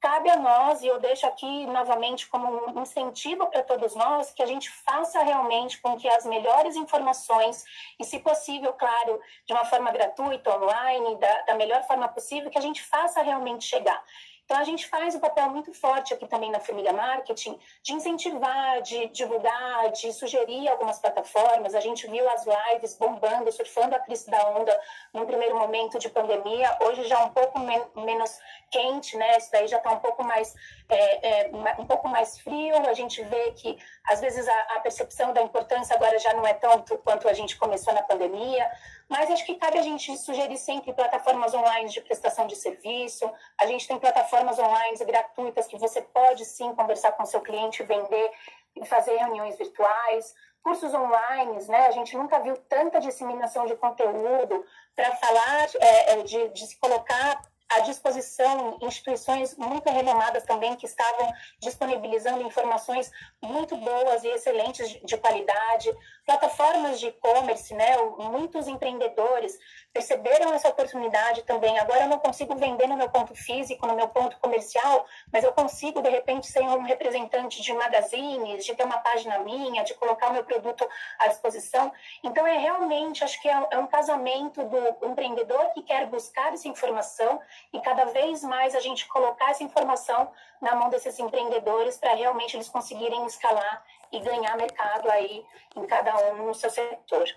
cabe 0.00 0.30
a 0.30 0.36
nós, 0.36 0.82
e 0.82 0.86
eu 0.86 0.98
deixo 0.98 1.26
aqui 1.26 1.66
novamente 1.66 2.28
como 2.28 2.70
um 2.70 2.82
incentivo 2.82 3.46
para 3.46 3.62
todos 3.62 3.94
nós, 3.94 4.30
que 4.32 4.42
a 4.42 4.46
gente 4.46 4.70
faça 4.70 5.22
realmente 5.22 5.80
com 5.80 5.96
que 5.96 6.08
as 6.08 6.24
melhores 6.24 6.76
informações, 6.76 7.64
e 7.98 8.04
se 8.04 8.18
possível, 8.20 8.72
claro, 8.72 9.20
de 9.44 9.52
uma 9.52 9.64
forma 9.64 9.90
gratuita, 9.90 10.56
online, 10.56 11.16
da, 11.16 11.42
da 11.42 11.54
melhor 11.54 11.82
forma 11.84 12.08
possível, 12.08 12.50
que 12.50 12.58
a 12.58 12.62
gente 12.62 12.82
faça 12.82 13.22
realmente 13.22 13.64
chegar. 13.64 14.02
Então, 14.48 14.60
a 14.62 14.64
gente 14.64 14.88
faz 14.88 15.14
um 15.14 15.20
papel 15.20 15.50
muito 15.50 15.74
forte 15.74 16.14
aqui 16.14 16.26
também 16.26 16.50
na 16.50 16.58
Formiga 16.58 16.90
Marketing 16.90 17.60
de 17.82 17.92
incentivar, 17.92 18.80
de 18.80 19.08
divulgar, 19.08 19.92
de 19.92 20.10
sugerir 20.10 20.66
algumas 20.70 20.98
plataformas. 20.98 21.74
A 21.74 21.80
gente 21.80 22.06
viu 22.06 22.26
as 22.30 22.46
lives 22.46 22.96
bombando, 22.96 23.52
surfando 23.52 23.94
a 23.94 23.98
crise 23.98 24.30
da 24.30 24.48
onda 24.48 24.74
num 25.12 25.26
primeiro 25.26 25.54
momento 25.54 25.98
de 25.98 26.08
pandemia. 26.08 26.74
Hoje 26.80 27.04
já 27.04 27.22
um 27.26 27.28
pouco 27.28 27.58
men 27.58 27.84
menos 27.94 28.38
quente, 28.70 29.18
né? 29.18 29.36
Isso 29.36 29.52
daí 29.52 29.68
já 29.68 29.76
está 29.76 29.90
um 29.90 29.98
pouco 29.98 30.24
mais 30.24 30.54
é, 30.88 31.48
é, 31.48 31.50
um 31.78 31.84
pouco 31.84 32.08
mais 32.08 32.38
frio. 32.38 32.74
A 32.88 32.94
gente 32.94 33.22
vê 33.24 33.52
que 33.52 33.78
às 34.06 34.18
vezes 34.18 34.48
a, 34.48 34.60
a 34.76 34.80
percepção 34.80 35.34
da 35.34 35.42
importância 35.42 35.94
agora 35.94 36.18
já 36.18 36.32
não 36.32 36.46
é 36.46 36.54
tanto 36.54 36.96
quanto 36.96 37.28
a 37.28 37.34
gente 37.34 37.54
começou 37.58 37.92
na 37.92 38.02
pandemia. 38.02 38.66
Mas 39.08 39.30
acho 39.30 39.46
que 39.46 39.54
cabe 39.54 39.78
a 39.78 39.82
gente 39.82 40.16
sugerir 40.18 40.58
sempre 40.58 40.92
plataformas 40.92 41.54
online 41.54 41.88
de 41.88 42.00
prestação 42.02 42.46
de 42.46 42.54
serviço. 42.54 43.30
A 43.58 43.66
gente 43.66 43.88
tem 43.88 43.98
plataformas 43.98 44.58
online 44.58 44.98
gratuitas 45.06 45.66
que 45.66 45.78
você 45.78 46.02
pode 46.02 46.44
sim 46.44 46.74
conversar 46.74 47.12
com 47.12 47.24
seu 47.24 47.40
cliente, 47.40 47.82
vender 47.82 48.30
e 48.76 48.84
fazer 48.84 49.16
reuniões 49.16 49.56
virtuais. 49.56 50.34
Cursos 50.62 50.92
online, 50.92 51.64
né? 51.68 51.86
A 51.86 51.90
gente 51.90 52.16
nunca 52.16 52.38
viu 52.40 52.56
tanta 52.68 53.00
disseminação 53.00 53.64
de 53.64 53.76
conteúdo 53.76 54.64
para 54.94 55.16
falar, 55.16 55.68
é, 55.80 56.12
é, 56.12 56.22
de, 56.22 56.48
de 56.48 56.66
se 56.66 56.78
colocar 56.78 57.40
à 57.68 57.80
disposição 57.80 58.78
instituições 58.80 59.56
muito 59.56 59.88
renomadas 59.90 60.44
também 60.44 60.74
que 60.74 60.86
estavam 60.86 61.32
disponibilizando 61.60 62.42
informações 62.42 63.10
muito 63.42 63.76
boas 63.76 64.24
e 64.24 64.28
excelentes 64.28 64.98
de 65.04 65.16
qualidade, 65.18 65.94
plataformas 66.24 66.98
de 66.98 67.08
e-commerce, 67.08 67.74
né? 67.74 67.96
Muitos 68.18 68.66
empreendedores 68.68 69.58
perceberam 69.92 70.52
essa 70.54 70.68
oportunidade 70.68 71.42
também. 71.42 71.78
Agora 71.78 72.04
eu 72.04 72.08
não 72.08 72.18
consigo 72.18 72.54
vender 72.56 72.86
no 72.86 72.96
meu 72.96 73.10
ponto 73.10 73.34
físico, 73.34 73.86
no 73.86 73.94
meu 73.94 74.08
ponto 74.08 74.38
comercial, 74.38 75.06
mas 75.32 75.44
eu 75.44 75.52
consigo 75.52 76.00
de 76.00 76.08
repente 76.08 76.46
ser 76.46 76.62
um 76.62 76.82
representante 76.82 77.60
de 77.62 77.72
magazines, 77.72 78.64
de 78.64 78.74
ter 78.74 78.84
uma 78.84 78.98
página 78.98 79.38
minha, 79.40 79.84
de 79.84 79.94
colocar 79.94 80.30
o 80.30 80.32
meu 80.32 80.44
produto 80.44 80.88
à 81.18 81.28
disposição. 81.28 81.92
Então 82.22 82.46
é 82.46 82.56
realmente, 82.56 83.24
acho 83.24 83.40
que 83.40 83.48
é, 83.48 83.66
é 83.70 83.78
um 83.78 83.86
casamento 83.86 84.64
do 84.64 85.06
empreendedor 85.06 85.72
que 85.74 85.82
quer 85.82 86.06
buscar 86.06 86.52
essa 86.52 86.68
informação 86.68 87.40
e 87.72 87.80
cada 87.80 88.06
vez 88.06 88.42
mais 88.42 88.74
a 88.74 88.80
gente 88.80 89.06
colocar 89.06 89.50
essa 89.50 89.62
informação 89.62 90.30
na 90.60 90.74
mão 90.74 90.90
desses 90.90 91.18
empreendedores 91.18 91.96
para 91.96 92.14
realmente 92.14 92.56
eles 92.56 92.68
conseguirem 92.68 93.26
escalar 93.26 93.84
e 94.10 94.20
ganhar 94.20 94.56
mercado 94.56 95.10
aí 95.10 95.44
em 95.76 95.86
cada 95.86 96.16
um 96.32 96.46
no 96.46 96.54
seu 96.54 96.70
setor. 96.70 97.28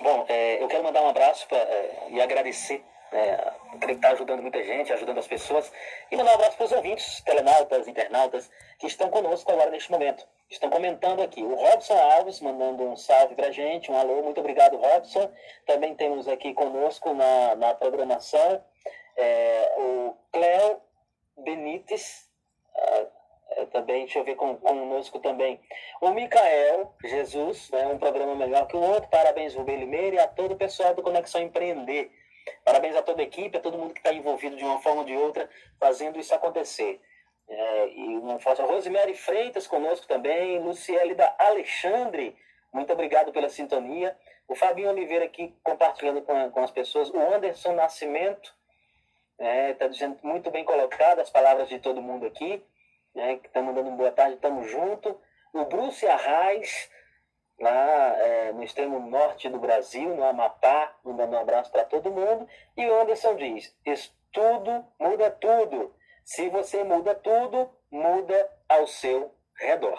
Bom, 0.00 0.26
é, 0.28 0.62
eu 0.62 0.68
quero 0.68 0.84
mandar 0.84 1.02
um 1.02 1.08
abraço 1.08 1.48
pra, 1.48 1.58
é, 1.58 2.06
e 2.10 2.20
agradecer 2.20 2.84
é, 3.12 3.52
que 3.80 3.92
está 3.92 4.10
ajudando 4.10 4.42
muita 4.42 4.62
gente, 4.62 4.92
ajudando 4.92 5.18
as 5.18 5.26
pessoas. 5.26 5.72
E 6.10 6.16
mandar 6.16 6.32
um 6.32 6.34
abraço 6.34 6.56
para 6.56 6.66
os 6.66 6.72
ouvintes, 6.72 7.20
telenautas, 7.22 7.88
internautas, 7.88 8.50
que 8.78 8.86
estão 8.86 9.10
conosco 9.10 9.50
agora 9.50 9.70
neste 9.70 9.90
momento. 9.90 10.26
Estão 10.48 10.70
comentando 10.70 11.22
aqui. 11.22 11.42
O 11.42 11.54
Robson 11.54 11.98
Alves 11.98 12.40
mandando 12.40 12.84
um 12.84 12.96
salve 12.96 13.34
para 13.34 13.48
a 13.48 13.52
gente, 13.52 13.90
um 13.90 13.96
alô, 13.96 14.22
muito 14.22 14.40
obrigado, 14.40 14.76
Robson. 14.76 15.30
Também 15.66 15.94
temos 15.94 16.28
aqui 16.28 16.54
conosco 16.54 17.12
na, 17.14 17.56
na 17.56 17.74
programação 17.74 18.62
é, 19.16 19.74
o 19.78 20.16
Cléo 20.30 20.80
Benites, 21.38 22.30
ah, 22.76 23.06
é, 23.50 23.66
também, 23.66 24.04
deixa 24.04 24.18
eu 24.18 24.24
ver 24.24 24.36
com, 24.36 24.56
conosco 24.56 25.18
também. 25.20 25.60
O 26.00 26.10
Micael 26.10 26.94
Jesus, 27.02 27.70
né, 27.70 27.86
um 27.86 27.98
programa 27.98 28.34
melhor 28.34 28.66
que 28.66 28.76
o 28.76 28.80
outro. 28.80 29.08
Parabéns, 29.08 29.54
Rubem 29.54 29.78
Limeira, 29.78 30.16
e 30.16 30.18
a 30.18 30.28
todo 30.28 30.52
o 30.52 30.56
pessoal 30.56 30.94
do 30.94 31.02
Conexão 31.02 31.40
Empreender. 31.40 32.10
Parabéns 32.64 32.94
a 32.94 33.02
toda 33.02 33.22
a 33.22 33.24
equipe, 33.24 33.56
a 33.56 33.60
todo 33.60 33.78
mundo 33.78 33.94
que 33.94 34.00
está 34.00 34.12
envolvido 34.12 34.56
de 34.56 34.64
uma 34.64 34.80
forma 34.80 35.00
ou 35.00 35.06
de 35.06 35.16
outra, 35.16 35.48
fazendo 35.80 36.18
isso 36.18 36.34
acontecer. 36.34 37.00
É, 37.48 37.88
e 37.88 38.18
uma 38.18 38.38
forte 38.40 38.60
Rosemary 38.62 39.14
Freitas 39.14 39.66
conosco 39.66 40.06
também, 40.06 40.58
Luciele 40.58 41.14
da 41.14 41.34
Alexandre, 41.38 42.36
muito 42.72 42.92
obrigado 42.92 43.32
pela 43.32 43.48
sintonia. 43.48 44.16
O 44.48 44.54
Fabinho 44.54 44.90
Oliveira 44.90 45.24
aqui 45.24 45.54
compartilhando 45.62 46.22
com, 46.22 46.50
com 46.50 46.62
as 46.62 46.70
pessoas. 46.70 47.08
O 47.10 47.18
Anderson 47.18 47.72
Nascimento 47.72 48.54
está 49.38 49.44
é, 49.44 49.74
tá 49.74 49.88
dizendo 49.88 50.18
muito 50.22 50.50
bem 50.50 50.64
colocado 50.64 51.20
as 51.20 51.30
palavras 51.30 51.68
de 51.68 51.78
todo 51.78 52.02
mundo 52.02 52.26
aqui, 52.26 52.62
né, 53.14 53.36
que 53.36 53.46
está 53.46 53.62
mandando 53.62 53.90
boa 53.92 54.10
tarde, 54.12 54.34
estamos 54.34 54.70
junto. 54.70 55.18
O 55.54 55.64
Bruce 55.64 56.06
Arraes, 56.06 56.90
lá 57.58 58.16
é, 58.18 58.52
no 58.52 58.62
extremo 58.62 58.98
norte 59.00 59.48
do 59.48 59.58
Brasil, 59.58 60.14
no 60.14 60.24
Amapá, 60.24 60.94
mandando 61.02 61.34
um 61.34 61.40
abraço 61.40 61.70
para 61.72 61.84
todo 61.84 62.10
mundo. 62.10 62.46
E 62.76 62.86
o 62.86 63.00
Anderson 63.00 63.36
diz: 63.36 63.74
estudo 63.86 64.84
muda 64.98 65.30
tudo. 65.30 65.95
Se 66.26 66.48
você 66.48 66.82
muda 66.82 67.14
tudo, 67.14 67.70
muda 67.88 68.50
ao 68.68 68.84
seu 68.88 69.32
redor. 69.54 69.96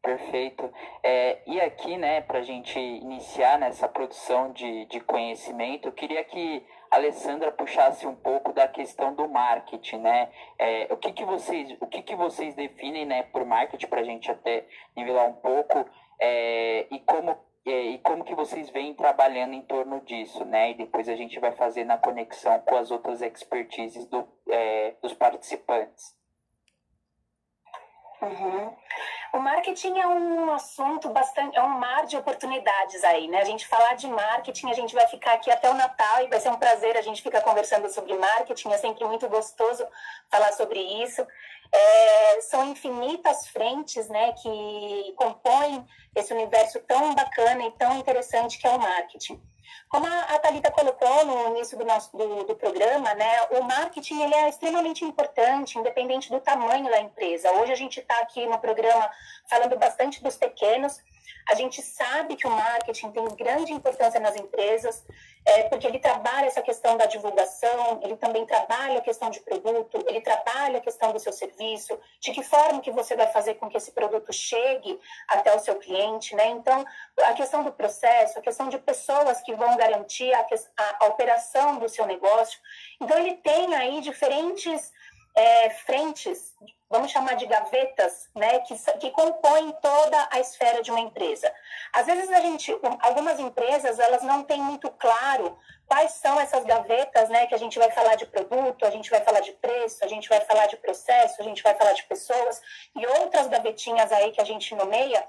Perfeito. 0.00 0.72
É, 1.02 1.42
e 1.46 1.60
aqui, 1.60 1.98
né, 1.98 2.22
para 2.22 2.38
a 2.38 2.42
gente 2.42 2.78
iniciar 2.78 3.58
nessa 3.58 3.86
produção 3.86 4.52
de, 4.52 4.86
de 4.86 4.98
conhecimento, 5.00 5.86
eu 5.86 5.92
queria 5.92 6.24
que 6.24 6.66
a 6.90 6.96
Alessandra 6.96 7.52
puxasse 7.52 8.06
um 8.06 8.16
pouco 8.16 8.54
da 8.54 8.66
questão 8.66 9.14
do 9.14 9.28
marketing, 9.28 9.98
né? 9.98 10.30
É, 10.58 10.86
o 10.90 10.96
que, 10.96 11.12
que 11.12 11.26
vocês, 11.26 11.76
o 11.78 11.86
que, 11.86 12.00
que 12.00 12.16
vocês 12.16 12.54
definem, 12.54 13.04
né, 13.04 13.24
por 13.24 13.44
marketing 13.44 13.86
para 13.88 14.00
a 14.00 14.04
gente 14.04 14.30
até 14.30 14.66
nivelar 14.96 15.28
um 15.28 15.34
pouco 15.34 15.84
é, 16.18 16.86
e 16.90 17.00
como 17.00 17.36
é, 17.66 17.82
e 17.82 17.98
como 17.98 18.24
que 18.24 18.34
vocês 18.34 18.70
vêm 18.70 18.94
trabalhando 18.94 19.54
em 19.54 19.62
torno 19.62 20.00
disso, 20.02 20.44
né? 20.44 20.70
E 20.70 20.74
depois 20.74 21.08
a 21.08 21.16
gente 21.16 21.38
vai 21.40 21.52
fazer 21.52 21.84
na 21.84 21.98
conexão 21.98 22.60
com 22.60 22.76
as 22.76 22.90
outras 22.90 23.20
expertises 23.20 24.06
do, 24.06 24.26
é, 24.48 24.94
dos 25.02 25.12
participantes. 25.12 26.14
Uhum. 28.22 28.74
O 29.34 29.38
marketing 29.38 29.98
é 29.98 30.06
um 30.06 30.50
assunto 30.52 31.10
bastante, 31.10 31.56
é 31.56 31.62
um 31.62 31.78
mar 31.78 32.06
de 32.06 32.16
oportunidades 32.16 33.04
aí, 33.04 33.28
né? 33.28 33.40
A 33.40 33.44
gente 33.44 33.66
falar 33.66 33.94
de 33.94 34.06
marketing, 34.06 34.70
a 34.70 34.74
gente 34.74 34.94
vai 34.94 35.06
ficar 35.08 35.34
aqui 35.34 35.50
até 35.50 35.68
o 35.68 35.74
Natal 35.74 36.22
e 36.22 36.28
vai 36.28 36.40
ser 36.40 36.48
um 36.50 36.56
prazer 36.56 36.96
a 36.96 37.02
gente 37.02 37.22
ficar 37.22 37.42
conversando 37.42 37.88
sobre 37.90 38.16
marketing, 38.16 38.70
é 38.70 38.78
sempre 38.78 39.04
muito 39.04 39.28
gostoso 39.28 39.86
falar 40.30 40.52
sobre 40.52 40.80
isso. 41.02 41.26
É, 41.72 42.40
são 42.42 42.68
infinitas 42.68 43.46
frentes, 43.48 44.08
né, 44.08 44.32
que 44.32 45.14
compõem 45.16 45.84
esse 46.14 46.32
universo 46.32 46.80
tão 46.80 47.14
bacana 47.14 47.64
e 47.66 47.70
tão 47.72 47.96
interessante 47.98 48.58
que 48.58 48.66
é 48.66 48.70
o 48.70 48.78
marketing. 48.78 49.40
Como 49.88 50.06
a 50.06 50.38
Thalita 50.38 50.70
colocou 50.70 51.24
no 51.24 51.56
início 51.56 51.78
do 51.78 51.84
nosso 51.84 52.16
do, 52.16 52.44
do, 52.44 52.56
programa, 52.56 53.14
né, 53.14 53.42
o 53.52 53.62
marketing 53.62 54.22
ele 54.22 54.34
é 54.34 54.48
extremamente 54.48 55.04
importante, 55.04 55.78
independente 55.78 56.30
do 56.30 56.40
tamanho 56.40 56.90
da 56.90 57.00
empresa. 57.00 57.52
Hoje 57.52 57.72
a 57.72 57.76
gente 57.76 58.00
está 58.00 58.18
aqui 58.20 58.46
no 58.46 58.58
programa 58.58 59.08
falando 59.48 59.76
bastante 59.78 60.22
dos 60.22 60.36
pequenos. 60.36 61.00
A 61.48 61.54
gente 61.54 61.80
sabe 61.80 62.36
que 62.36 62.46
o 62.46 62.50
marketing 62.50 63.10
tem 63.12 63.24
grande 63.36 63.72
importância 63.72 64.18
nas 64.18 64.36
empresas 64.36 65.04
é, 65.46 65.62
porque 65.68 65.86
ele 65.86 66.00
trabalha 66.00 66.46
essa 66.46 66.60
questão 66.60 66.96
da 66.96 67.06
divulgação, 67.06 68.00
ele 68.02 68.16
também 68.16 68.44
trabalha 68.44 68.98
a 68.98 69.00
questão 69.00 69.30
de 69.30 69.38
produto, 69.38 70.04
ele 70.08 70.20
trabalha 70.20 70.78
a 70.78 70.80
questão 70.80 71.12
do 71.12 71.20
seu 71.20 71.32
serviço, 71.32 71.96
de 72.20 72.32
que 72.32 72.42
forma 72.42 72.80
que 72.80 72.90
você 72.90 73.14
vai 73.14 73.28
fazer 73.28 73.54
com 73.54 73.68
que 73.68 73.76
esse 73.76 73.92
produto 73.92 74.32
chegue 74.32 74.98
até 75.28 75.54
o 75.54 75.60
seu 75.60 75.76
cliente, 75.76 76.34
né? 76.34 76.48
Então, 76.48 76.84
a 77.22 77.32
questão 77.34 77.62
do 77.62 77.70
processo, 77.70 78.40
a 78.40 78.42
questão 78.42 78.68
de 78.68 78.76
pessoas 78.78 79.40
que 79.40 79.54
vão 79.54 79.76
garantir 79.76 80.34
a, 80.34 80.40
a, 80.40 81.04
a 81.04 81.06
operação 81.06 81.78
do 81.78 81.88
seu 81.88 82.06
negócio. 82.06 82.58
Então, 83.00 83.16
ele 83.16 83.34
tem 83.36 83.72
aí 83.76 84.00
diferentes 84.00 84.92
é, 85.36 85.70
frentes, 85.70 86.56
vamos 86.88 87.10
chamar 87.10 87.34
de 87.34 87.46
gavetas, 87.46 88.28
né, 88.34 88.60
que, 88.60 88.74
que 88.98 89.10
compõem 89.10 89.72
toda 89.82 90.28
a 90.30 90.38
esfera 90.40 90.82
de 90.82 90.90
uma 90.90 91.00
empresa. 91.00 91.52
Às 91.92 92.06
vezes 92.06 92.30
a 92.30 92.40
gente, 92.40 92.76
algumas 93.00 93.40
empresas, 93.40 93.98
elas 93.98 94.22
não 94.22 94.44
têm 94.44 94.60
muito 94.60 94.90
claro 94.92 95.58
quais 95.86 96.12
são 96.12 96.40
essas 96.40 96.64
gavetas, 96.64 97.28
né, 97.28 97.46
que 97.46 97.54
a 97.54 97.58
gente 97.58 97.78
vai 97.78 97.90
falar 97.90 98.14
de 98.14 98.26
produto, 98.26 98.84
a 98.84 98.90
gente 98.90 99.10
vai 99.10 99.20
falar 99.20 99.40
de 99.40 99.52
preço, 99.52 100.04
a 100.04 100.08
gente 100.08 100.28
vai 100.28 100.40
falar 100.40 100.66
de 100.66 100.76
processo, 100.76 101.40
a 101.40 101.44
gente 101.44 101.62
vai 101.62 101.74
falar 101.74 101.92
de 101.92 102.04
pessoas 102.04 102.60
e 102.94 103.06
outras 103.06 103.48
gavetinhas 103.48 104.12
aí 104.12 104.30
que 104.32 104.40
a 104.40 104.44
gente 104.44 104.74
nomeia, 104.74 105.24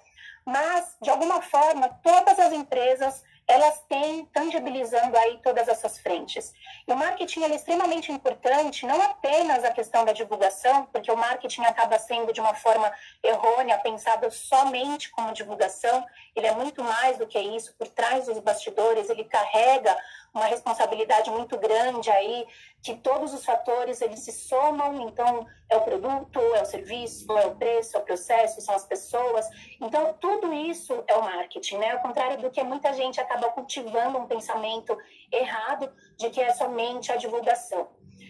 mas 0.45 0.95
de 1.01 1.09
alguma 1.09 1.41
forma 1.41 1.89
todas 2.03 2.39
as 2.39 2.53
empresas 2.53 3.23
elas 3.47 3.81
têm 3.87 4.25
tangibilizando 4.25 5.17
aí 5.17 5.39
todas 5.41 5.67
essas 5.69 5.97
frentes. 5.99 6.53
E 6.85 6.91
o 6.91 6.97
marketing 6.97 7.43
é 7.43 7.55
extremamente 7.55 8.11
importante, 8.11 8.85
não 8.85 9.01
apenas 9.01 9.63
a 9.63 9.71
questão 9.71 10.03
da 10.03 10.11
divulgação, 10.11 10.85
porque 10.91 11.09
o 11.09 11.15
marketing 11.15 11.61
acaba 11.61 11.97
sendo 11.97 12.33
de 12.33 12.41
uma 12.41 12.53
forma 12.53 12.91
errônea, 13.23 13.77
pensado 13.79 14.29
somente 14.29 15.09
como 15.11 15.33
divulgação, 15.33 16.05
ele 16.35 16.47
é 16.47 16.51
muito 16.51 16.83
mais 16.83 17.17
do 17.17 17.25
que 17.25 17.39
isso, 17.39 17.73
por 17.75 17.87
trás 17.87 18.25
dos 18.25 18.39
bastidores, 18.39 19.09
ele 19.09 19.23
carrega 19.23 19.97
uma 20.37 20.47
responsabilidade 20.47 21.29
muito 21.29 21.57
grande 21.57 22.09
aí, 22.09 22.45
que 22.81 22.95
todos 22.95 23.33
os 23.33 23.43
fatores 23.43 24.01
eles 24.01 24.19
se 24.19 24.31
somam, 24.31 25.07
então 25.07 25.45
é 25.69 25.75
o 25.75 25.81
produto, 25.81 26.39
é 26.55 26.61
o 26.61 26.65
serviço, 26.65 27.31
é 27.37 27.45
o 27.45 27.55
preço, 27.55 27.97
é 27.97 27.99
o 27.99 28.03
processo, 28.03 28.61
são 28.61 28.75
as 28.75 28.85
pessoas. 28.85 29.45
Então 29.81 30.13
tudo 30.19 30.53
isso 30.53 31.03
é 31.07 31.15
o 31.15 31.23
marketing, 31.23 31.77
né? 31.77 31.91
Ao 31.91 31.99
contrário 31.99 32.37
do 32.37 32.49
que 32.49 32.63
muita 32.63 32.93
gente 32.93 33.19
acaba 33.19 33.49
cultivando 33.49 34.17
um 34.17 34.27
pensamento 34.27 34.97
errado 35.31 35.91
de 36.17 36.29
que 36.29 36.39
é 36.39 36.53
somente 36.53 37.11
a 37.11 37.15
divulgação. 37.15 37.87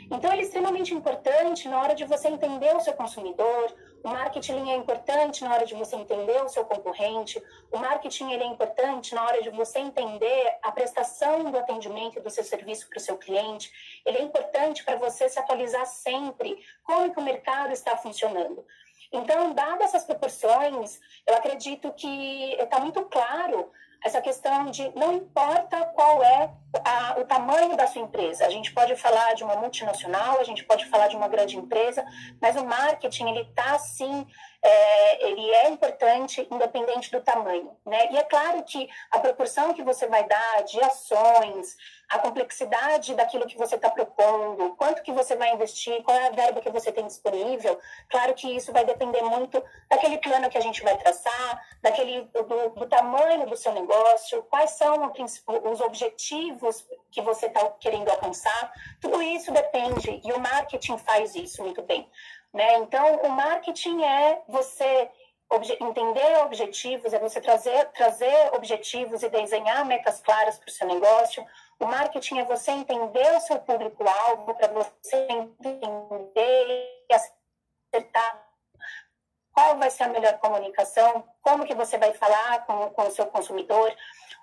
Então, 0.09 0.31
ele 0.31 0.41
é 0.41 0.45
extremamente 0.45 0.93
importante 0.93 1.67
na 1.67 1.81
hora 1.81 1.93
de 1.93 2.05
você 2.05 2.29
entender 2.29 2.73
o 2.75 2.79
seu 2.79 2.93
consumidor. 2.93 3.73
O 4.03 4.09
marketing 4.09 4.69
é 4.69 4.75
importante 4.75 5.43
na 5.43 5.53
hora 5.53 5.65
de 5.65 5.73
você 5.73 5.95
entender 5.95 6.41
o 6.41 6.49
seu 6.49 6.63
concorrente. 6.65 7.41
O 7.71 7.77
marketing 7.77 8.31
ele 8.31 8.43
é 8.43 8.47
importante 8.47 9.13
na 9.13 9.25
hora 9.25 9.41
de 9.41 9.49
você 9.49 9.79
entender 9.79 10.57
a 10.63 10.71
prestação 10.71 11.51
do 11.51 11.57
atendimento 11.57 12.21
do 12.21 12.29
seu 12.29 12.43
serviço 12.43 12.87
para 12.87 12.97
o 12.97 13.01
seu 13.01 13.17
cliente. 13.17 13.71
Ele 14.05 14.19
é 14.19 14.21
importante 14.21 14.83
para 14.83 14.95
você 14.95 15.27
se 15.27 15.39
atualizar 15.39 15.85
sempre 15.85 16.63
como 16.83 17.11
que 17.11 17.19
o 17.19 17.23
mercado 17.23 17.73
está 17.73 17.97
funcionando. 17.97 18.65
Então, 19.11 19.53
dadas 19.53 19.87
essas 19.87 20.03
proporções, 20.03 20.99
eu 21.25 21.35
acredito 21.35 21.91
que 21.93 22.53
está 22.53 22.79
muito 22.79 23.03
claro 23.05 23.71
essa 24.03 24.21
questão 24.21 24.69
de 24.71 24.89
não 24.95 25.13
importa 25.13 25.85
qual 25.95 26.23
é 26.23 26.49
a, 26.83 27.19
o 27.19 27.25
tamanho 27.25 27.75
da 27.75 27.87
sua 27.87 28.01
empresa. 28.01 28.45
A 28.45 28.49
gente 28.49 28.73
pode 28.73 28.95
falar 28.95 29.33
de 29.33 29.43
uma 29.43 29.55
multinacional, 29.55 30.39
a 30.39 30.43
gente 30.43 30.63
pode 30.63 30.85
falar 30.85 31.07
de 31.07 31.15
uma 31.15 31.27
grande 31.27 31.57
empresa, 31.57 32.05
mas 32.41 32.55
o 32.55 32.65
marketing 32.65 33.29
ele 33.29 33.41
está 33.41 33.77
sim 33.79 34.25
é, 34.63 35.27
ele 35.29 35.49
é 35.49 35.69
importante 35.69 36.47
independente 36.51 37.11
do 37.11 37.21
tamanho, 37.21 37.71
né? 37.85 38.11
E 38.11 38.17
é 38.17 38.23
claro 38.23 38.63
que 38.63 38.89
a 39.11 39.19
proporção 39.19 39.73
que 39.73 39.83
você 39.83 40.07
vai 40.07 40.27
dar 40.27 40.63
de 40.63 40.81
ações, 40.81 41.77
a 42.09 42.19
complexidade 42.19 43.13
daquilo 43.15 43.45
que 43.45 43.57
você 43.57 43.75
está 43.75 43.89
propondo, 43.89 44.75
quanto 44.75 45.01
que 45.03 45.11
você 45.11 45.35
vai 45.35 45.53
investir, 45.53 46.01
qual 46.03 46.15
é 46.15 46.27
a 46.27 46.31
verba 46.31 46.61
que 46.61 46.69
você 46.69 46.91
tem 46.91 47.05
disponível, 47.05 47.79
claro 48.09 48.33
que 48.33 48.55
isso 48.55 48.71
vai 48.71 48.85
depender 48.85 49.21
muito 49.23 49.61
daquele 49.89 50.17
plano 50.17 50.49
que 50.49 50.57
a 50.57 50.61
gente 50.61 50.81
vai 50.83 50.97
traçar, 50.97 51.61
daquele 51.81 52.21
do, 52.21 52.69
do 52.69 52.87
tamanho 52.87 53.45
do 53.45 53.57
seu 53.57 53.73
negócio, 53.73 54.43
quais 54.43 54.71
são 54.71 55.11
os 55.69 55.81
objetivos 55.81 56.85
que 57.11 57.21
você 57.21 57.47
está 57.47 57.69
querendo 57.79 58.09
alcançar, 58.09 58.71
tudo 59.01 59.21
isso 59.21 59.51
depende 59.51 60.21
e 60.23 60.31
o 60.31 60.39
marketing 60.39 60.97
faz 60.97 61.35
isso 61.35 61.61
muito 61.61 61.81
bem. 61.81 62.09
Né? 62.53 62.77
Então, 62.77 63.17
o 63.17 63.29
marketing 63.29 64.03
é 64.03 64.41
você 64.47 65.09
entender 65.79 66.37
objetivos, 66.43 67.13
é 67.13 67.19
você 67.19 67.39
trazer, 67.39 67.85
trazer 67.91 68.53
objetivos 68.53 69.23
e 69.23 69.29
desenhar 69.29 69.85
metas 69.85 70.19
claras 70.19 70.57
para 70.57 70.67
o 70.67 70.71
seu 70.71 70.87
negócio. 70.87 71.45
O 71.79 71.85
marketing 71.85 72.39
é 72.39 72.45
você 72.45 72.71
entender 72.71 73.35
o 73.35 73.41
seu 73.41 73.59
público-alvo, 73.59 74.55
para 74.55 74.67
você 74.69 75.27
entender 75.29 77.05
e 77.09 77.13
acertar 77.13 78.47
qual 79.51 79.77
vai 79.77 79.89
ser 79.89 80.03
a 80.03 80.09
melhor 80.09 80.37
comunicação, 80.37 81.27
como 81.41 81.65
que 81.65 81.73
você 81.73 81.97
vai 81.97 82.13
falar 82.13 82.65
com, 82.65 82.89
com 82.91 83.07
o 83.07 83.11
seu 83.11 83.25
consumidor, 83.27 83.95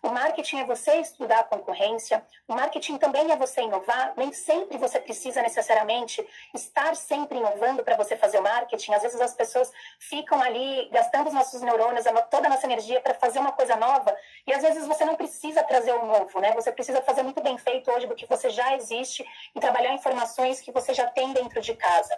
o 0.05 0.11
marketing 0.11 0.59
é 0.59 0.65
você 0.65 0.97
estudar 0.97 1.41
a 1.41 1.45
concorrência, 1.45 2.23
o 2.47 2.55
marketing 2.55 2.99
também 2.99 3.33
é 3.33 3.37
você 3.37 3.63
inovar. 3.63 4.13
Nem 4.19 4.33
sempre 4.35 4.77
você 4.77 5.01
precisa 5.01 5.41
necessariamente 5.41 6.25
estar 6.53 6.95
sempre 6.95 7.39
inovando 7.39 7.83
para 7.83 7.97
você 7.97 8.15
fazer 8.15 8.39
o 8.39 8.43
marketing. 8.43 8.93
Às 8.93 9.03
vezes 9.03 9.19
as 9.19 9.33
pessoas 9.33 9.73
ficam 9.99 10.43
ali 10.43 10.91
gastando 10.93 11.29
os 11.29 11.33
nossos 11.33 11.63
neurônios, 11.63 12.05
toda 12.31 12.49
a 12.49 12.51
nossa 12.51 12.67
energia 12.67 13.01
para 13.01 13.15
fazer 13.15 13.39
uma 13.39 13.53
coisa 13.53 13.77
nova, 13.77 14.15
e 14.47 14.53
às 14.53 14.61
vezes 14.61 14.87
você 14.87 15.07
não 15.07 15.17
precisa 15.17 15.63
trazer 15.63 15.93
o 15.93 16.03
um 16.03 16.07
novo, 16.07 16.39
né? 16.39 16.53
Você 16.53 16.71
precisa 16.71 17.01
fazer 17.01 17.23
muito 17.23 17.43
bem 17.43 17.57
feito 17.57 17.91
hoje 17.91 18.07
do 18.07 18.15
que 18.15 18.27
você 18.27 18.51
já 18.51 18.77
existe 18.77 19.27
e 19.55 19.61
trabalhar 19.61 19.95
informações 19.95 20.61
que 20.61 20.71
você 20.71 20.93
já 20.93 21.07
tem 21.07 21.33
dentro 21.33 21.63
de 21.63 21.75
casa. 21.75 22.15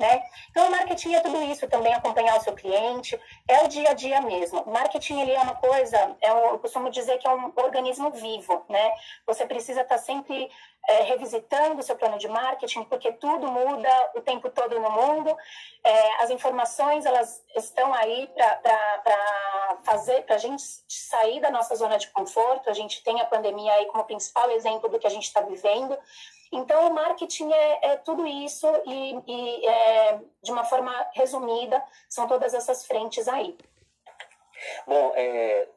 Né? 0.00 0.22
Então, 0.50 0.66
o 0.66 0.70
marketing 0.70 1.12
é 1.12 1.20
tudo 1.20 1.42
isso, 1.42 1.68
também 1.68 1.92
acompanhar 1.92 2.38
o 2.38 2.40
seu 2.40 2.54
cliente, 2.54 3.20
é 3.46 3.62
o 3.64 3.68
dia 3.68 3.90
a 3.90 3.92
dia 3.92 4.18
mesmo. 4.22 4.62
O 4.62 4.72
marketing 4.72 5.20
ele 5.20 5.32
é 5.32 5.40
uma 5.42 5.56
coisa, 5.56 6.16
é 6.22 6.32
um, 6.32 6.52
eu 6.52 6.58
costumo 6.58 6.88
dizer 6.88 7.18
que 7.18 7.26
é 7.26 7.30
um 7.30 7.52
organismo 7.54 8.10
vivo, 8.10 8.64
né? 8.66 8.92
Você 9.26 9.44
precisa 9.44 9.82
estar 9.82 9.98
sempre 9.98 10.50
é, 10.88 11.02
revisitando 11.02 11.80
o 11.80 11.82
seu 11.82 11.96
plano 11.96 12.16
de 12.16 12.28
marketing, 12.28 12.84
porque 12.84 13.12
tudo 13.12 13.46
muda 13.46 14.10
o 14.14 14.22
tempo 14.22 14.48
todo 14.48 14.80
no 14.80 14.90
mundo. 14.90 15.36
É, 15.84 16.22
as 16.22 16.30
informações 16.30 17.04
elas 17.04 17.44
estão 17.54 17.92
aí 17.92 18.26
para 18.32 19.78
fazer, 19.84 20.22
para 20.22 20.36
a 20.36 20.38
gente 20.38 20.62
sair 20.88 21.40
da 21.40 21.50
nossa 21.50 21.74
zona 21.74 21.98
de 21.98 22.08
conforto. 22.08 22.70
A 22.70 22.72
gente 22.74 23.04
tem 23.04 23.20
a 23.20 23.26
pandemia 23.26 23.74
aí 23.74 23.84
como 23.86 24.04
principal 24.04 24.50
exemplo 24.50 24.88
do 24.88 24.98
que 24.98 25.06
a 25.06 25.10
gente 25.10 25.24
está 25.24 25.42
vivendo. 25.42 25.94
Então, 26.52 26.88
o 26.88 26.94
marketing 26.94 27.52
é, 27.52 27.92
é 27.92 27.96
tudo 27.96 28.26
isso 28.26 28.66
e, 28.86 29.22
e 29.26 29.66
é, 29.66 30.20
de 30.42 30.50
uma 30.50 30.64
forma 30.64 30.92
resumida, 31.14 31.82
são 32.08 32.26
todas 32.26 32.54
essas 32.54 32.84
frentes 32.86 33.28
aí. 33.28 33.56
Bom, 34.86 35.12
é, 35.14 35.68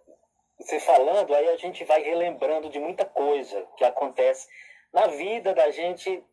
você 0.59 0.79
falando, 0.79 1.33
aí 1.35 1.49
a 1.49 1.57
gente 1.57 1.83
vai 1.83 2.01
relembrando 2.01 2.69
de 2.69 2.79
muita 2.79 3.05
coisa 3.05 3.67
que 3.77 3.83
acontece 3.83 4.47
na 4.91 5.07
vida 5.07 5.53
da 5.53 5.69
gente 5.71 6.23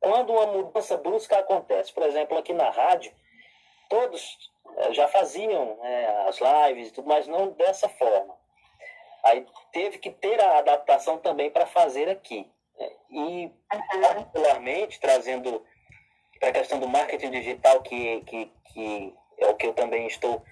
quando 0.00 0.32
uma 0.32 0.46
mudança 0.46 0.96
brusca 0.96 1.38
acontece. 1.38 1.92
Por 1.92 2.02
exemplo, 2.02 2.36
aqui 2.36 2.52
na 2.52 2.70
rádio, 2.70 3.12
todos 3.88 4.52
é, 4.76 4.92
já 4.92 5.08
faziam 5.08 5.78
é, 5.82 6.28
as 6.28 6.38
lives, 6.38 6.92
mas 7.04 7.26
não 7.26 7.50
dessa 7.50 7.88
forma. 7.88 8.36
Aí 9.22 9.46
teve 9.72 9.98
que 9.98 10.10
ter 10.10 10.40
a 10.40 10.58
adaptação 10.58 11.18
também 11.18 11.50
para 11.50 11.66
fazer 11.66 12.08
aqui. 12.08 12.50
E, 13.10 13.50
particularmente, 13.68 15.00
trazendo 15.00 15.64
para 16.40 16.48
a 16.48 16.52
questão 16.52 16.80
do 16.80 16.88
marketing 16.88 17.30
digital, 17.30 17.80
que, 17.82 18.20
que, 18.22 18.52
que 18.72 19.14
é 19.38 19.46
o 19.46 19.54
que 19.54 19.66
eu 19.66 19.74
também 19.74 20.06
estou 20.06 20.44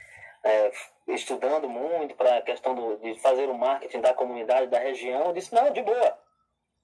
é, 0.44 0.72
estudando 1.08 1.68
muito, 1.68 2.14
para 2.14 2.38
a 2.38 2.42
questão 2.42 2.74
do, 2.74 2.96
de 2.98 3.18
fazer 3.20 3.48
o 3.48 3.54
marketing 3.54 4.00
da 4.00 4.14
comunidade, 4.14 4.68
da 4.68 4.78
região, 4.78 5.26
eu 5.26 5.32
disse, 5.32 5.54
não, 5.54 5.70
de 5.72 5.82
boa. 5.82 6.18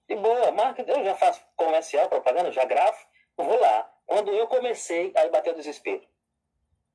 De 0.09 0.17
boa, 0.17 0.51
marketing, 0.53 0.91
eu 0.91 1.05
já 1.05 1.15
faço 1.15 1.41
comercial, 1.57 2.09
propaganda, 2.09 2.51
já 2.51 2.65
gravo, 2.65 2.99
vou 3.37 3.59
lá. 3.61 3.91
Quando 4.07 4.33
eu 4.33 4.47
comecei, 4.47 5.13
aí 5.15 5.29
bateu 5.29 5.53
o 5.53 5.57
desespero. 5.57 6.03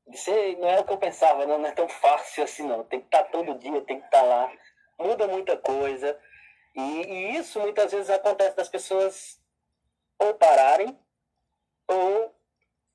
Disse, 0.08 0.56
não 0.58 0.68
é 0.68 0.80
o 0.80 0.84
que 0.84 0.92
eu 0.92 0.98
pensava, 0.98 1.46
não, 1.46 1.58
não 1.58 1.70
é 1.70 1.72
tão 1.72 1.88
fácil 1.88 2.44
assim, 2.44 2.68
não. 2.68 2.84
Tem 2.84 3.00
que 3.00 3.06
estar 3.06 3.24
todo 3.26 3.58
dia, 3.58 3.82
tem 3.82 4.00
que 4.00 4.06
estar 4.06 4.22
lá. 4.22 4.52
Muda 5.00 5.28
muita 5.28 5.56
coisa. 5.56 6.20
E, 6.76 6.82
e 6.82 7.38
isso 7.38 7.60
muitas 7.60 7.92
vezes 7.92 8.10
acontece 8.10 8.56
das 8.56 8.70
pessoas 8.70 9.40
ou 10.18 10.34
pararem 10.34 10.98
ou 11.88 12.34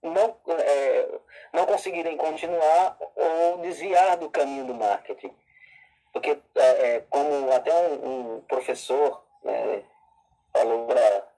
não, 0.02 0.36
é, 0.58 1.20
não 1.52 1.66
conseguirem 1.66 2.16
continuar 2.16 2.96
ou 3.14 3.58
desviar 3.58 4.16
do 4.16 4.30
caminho 4.30 4.66
do 4.66 4.74
marketing. 4.74 5.34
Porque, 6.12 6.38
é, 6.54 6.96
é 6.96 7.00
como 7.08 7.52
até 7.52 7.72
um, 7.74 8.36
um 8.36 8.40
professor 8.42 9.24
né, 9.44 9.84
falou 10.52 10.86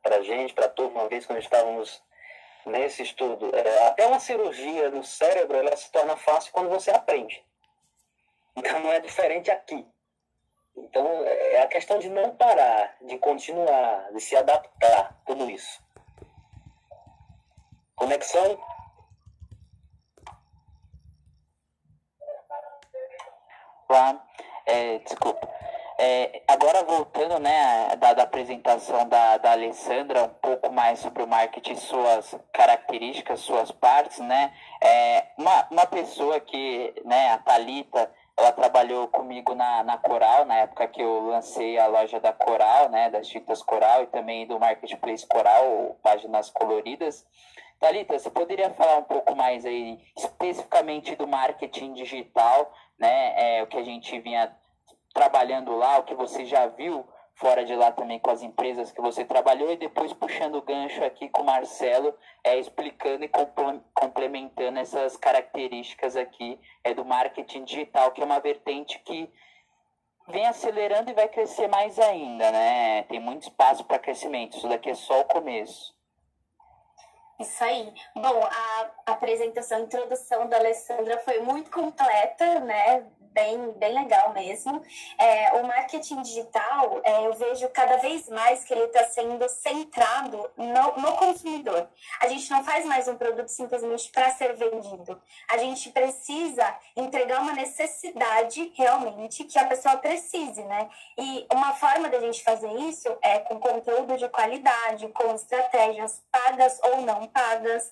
para 0.03 0.17
a 0.17 0.23
gente, 0.23 0.55
para 0.55 0.69
todos, 0.69 0.93
uma 0.93 1.09
vez 1.09 1.27
quando 1.27 1.39
estávamos 1.39 2.03
nesse 2.67 3.03
estudo, 3.03 3.51
é, 3.55 3.87
até 3.89 4.07
uma 4.07 4.21
cirurgia 4.21 4.91
no 4.91 5.03
cérebro 5.03 5.57
ela 5.57 5.77
se 5.77 5.91
torna 5.91 6.17
fácil 6.17 6.53
quando 6.53 6.69
você 6.69 6.91
aprende. 6.91 7.45
Então 8.57 8.81
não 8.81 8.93
é 8.93 9.01
diferente 9.01 9.51
aqui. 9.51 9.87
Então, 10.77 11.07
é 11.25 11.63
a 11.63 11.69
questão 11.69 11.99
de 11.99 12.09
não 12.09 12.35
parar, 12.37 12.97
de 13.03 13.19
continuar, 13.19 14.13
de 14.13 14.21
se 14.21 14.37
adaptar, 14.37 15.21
tudo 15.27 15.51
isso. 15.51 15.83
Conexão? 17.97 18.59
Olá, 23.89 24.25
é, 24.67 24.99
desculpa. 25.01 25.49
É, 25.99 26.43
agora 26.49 26.83
voltando, 26.83 27.39
né, 27.39 27.95
da, 27.97 28.15
da, 28.15 28.23
apresentação 28.23 29.07
da, 29.07 29.37
da 29.37 29.53
Alessandra, 29.53 30.25
um 30.25 30.29
pouco 30.29 30.73
mais 30.73 31.01
sobre 31.01 31.23
o 31.23 31.27
marketing, 31.27 31.77
suas 31.77 32.35
características, 32.55 33.41
suas 33.41 33.71
partes, 33.71 34.19
né, 34.21 34.51
é, 34.81 35.27
uma, 35.37 35.69
uma 35.71 35.87
pessoa 35.87 36.41
que, 36.41 36.95
né, 37.05 37.33
a 37.33 37.39
Thalita, 37.39 38.11
ela 38.41 38.53
trabalhou 38.53 39.07
comigo 39.07 39.55
na, 39.55 39.85
na 39.85 39.99
Coral, 39.99 40.47
na 40.47 40.57
época 40.57 40.89
que 40.89 41.03
eu 41.03 41.27
lancei 41.27 41.79
a 41.79 41.87
loja 41.87 42.19
da 42.19 42.33
Coral, 42.33 42.89
né, 42.89 43.11
das 43.11 43.29
tintas 43.29 43.63
Coral 43.63 44.05
e 44.05 44.07
também 44.07 44.47
do 44.47 44.59
Marketplace 44.59 45.27
Coral, 45.27 45.97
páginas 46.03 46.49
coloridas. 46.49 47.27
Thalita, 47.79 48.19
você 48.19 48.31
poderia 48.31 48.71
falar 48.71 48.99
um 48.99 49.05
pouco 49.05 49.35
mais 49.37 49.67
aí, 49.67 49.99
especificamente 50.17 51.15
do 51.17 51.27
marketing 51.27 51.93
digital, 51.93 52.73
né, 52.99 53.59
é, 53.59 53.63
o 53.63 53.67
que 53.67 53.77
a 53.77 53.85
gente 53.85 54.19
vinha 54.21 54.55
trabalhando 55.13 55.77
lá, 55.77 55.99
o 55.99 56.05
que 56.05 56.15
você 56.15 56.45
já 56.47 56.67
viu 56.67 57.07
fora 57.41 57.65
de 57.65 57.75
lá 57.75 57.91
também 57.91 58.19
com 58.19 58.31
as 58.31 58.43
empresas 58.43 58.93
que 58.93 59.01
você 59.01 59.25
trabalhou 59.25 59.73
e 59.73 59.77
depois 59.77 60.13
puxando 60.13 60.57
o 60.57 60.63
gancho 60.63 61.03
aqui 61.03 61.27
com 61.31 61.41
o 61.41 61.47
Marcelo, 61.47 62.15
é, 62.45 62.59
explicando 62.59 63.25
e 63.25 63.31
complementando 63.95 64.79
essas 64.79 65.17
características 65.17 66.17
aqui 66.17 66.61
é, 66.85 66.93
do 66.93 67.03
marketing 67.03 67.65
digital, 67.65 68.13
que 68.13 68.21
é 68.21 68.25
uma 68.27 68.39
vertente 68.41 68.99
que 68.99 69.29
vem 70.29 70.47
acelerando 70.47 71.11
e 71.11 71.15
vai 71.15 71.29
crescer 71.29 71.67
mais 71.67 71.99
ainda, 71.99 72.53
né? 72.53 73.03
Tem 73.05 73.19
muito 73.19 73.45
espaço 73.45 73.85
para 73.85 73.99
crescimento, 73.99 74.59
isso 74.59 74.69
daqui 74.69 74.91
é 74.91 74.95
só 74.95 75.21
o 75.21 75.25
começo. 75.25 75.99
Isso 77.41 77.65
aí. 77.65 77.93
Bom, 78.15 78.45
a 78.45 78.91
apresentação, 79.13 79.79
a 79.79 79.81
introdução 79.81 80.47
da 80.47 80.59
Alessandra 80.59 81.19
foi 81.21 81.41
muito 81.41 81.71
completa, 81.71 82.61
né? 82.61 83.07
bem, 83.33 83.73
bem 83.73 83.95
legal 83.95 84.33
mesmo. 84.33 84.83
É, 85.19 85.53
o 85.55 85.67
marketing 85.67 86.23
digital, 86.23 87.01
é, 87.05 87.27
eu 87.27 87.35
vejo 87.35 87.69
cada 87.71 87.97
vez 87.97 88.29
mais 88.29 88.65
que 88.65 88.73
ele 88.73 88.85
está 88.85 89.05
sendo 89.05 89.49
centrado 89.49 90.51
no, 90.57 91.03
no 91.03 91.17
consumidor. 91.17 91.89
A 92.21 92.29
gente 92.29 92.51
não 92.51 92.65
faz 92.65 92.85
mais 92.85 93.09
um 93.09 93.17
produto 93.17 93.49
simplesmente 93.49 94.11
para 94.11 94.31
ser 94.31 94.55
vendido. 94.55 95.21
A 95.51 95.59
gente 95.59 95.91
precisa 95.91 96.77
entregar 96.97 97.41
uma 97.41 97.53
necessidade 97.53 98.73
realmente 98.77 99.45
que 99.45 99.59
a 99.59 99.67
pessoa 99.67 99.97
precise, 99.97 100.63
né? 100.63 100.89
E 101.19 101.47
uma 101.53 101.75
forma 101.75 102.09
da 102.09 102.21
gente 102.21 102.43
fazer 102.43 102.73
isso 102.81 103.09
é 103.23 103.39
com 103.41 103.59
conteúdo 103.59 104.17
de 104.17 104.29
qualidade, 104.29 105.09
com 105.09 105.35
estratégias 105.35 106.23
pagas 106.31 106.79
ou 106.83 107.03
não 107.03 107.30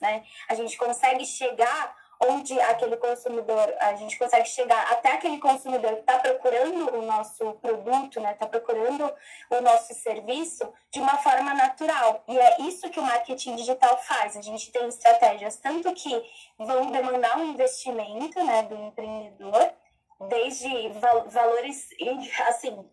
né? 0.01 0.25
A 0.49 0.55
gente 0.55 0.77
consegue 0.77 1.25
chegar 1.25 1.97
onde 2.21 2.59
aquele 2.61 2.97
consumidor, 2.97 3.75
a 3.81 3.95
gente 3.95 4.19
consegue 4.19 4.49
chegar 4.49 4.91
até 4.91 5.13
aquele 5.13 5.39
consumidor 5.39 5.95
que 5.95 6.01
está 6.01 6.19
procurando 6.19 6.97
o 6.97 7.03
nosso 7.03 7.53
produto, 7.55 8.21
né, 8.21 8.33
está 8.33 8.47
procurando 8.47 9.13
o 9.51 9.61
nosso 9.61 9.95
serviço 9.95 10.73
de 10.93 11.01
uma 11.01 11.17
forma 11.19 11.55
natural. 11.55 12.25
E 12.27 12.37
é 12.37 12.61
isso 12.63 12.91
que 12.91 12.99
o 12.99 13.05
marketing 13.05 13.57
digital 13.57 13.97
faz. 13.99 14.37
A 14.37 14.43
gente 14.43 14.73
tem 14.73 14.89
estratégias 14.89 15.57
tanto 15.57 15.93
que 15.95 16.23
vão 16.59 16.91
demandar 16.91 17.39
um 17.39 17.53
investimento, 17.53 18.43
né, 18.45 18.65
do 18.65 18.75
empreendedor, 18.75 19.73
desde 20.29 20.89
valores, 21.29 21.89
assim, 22.49 22.85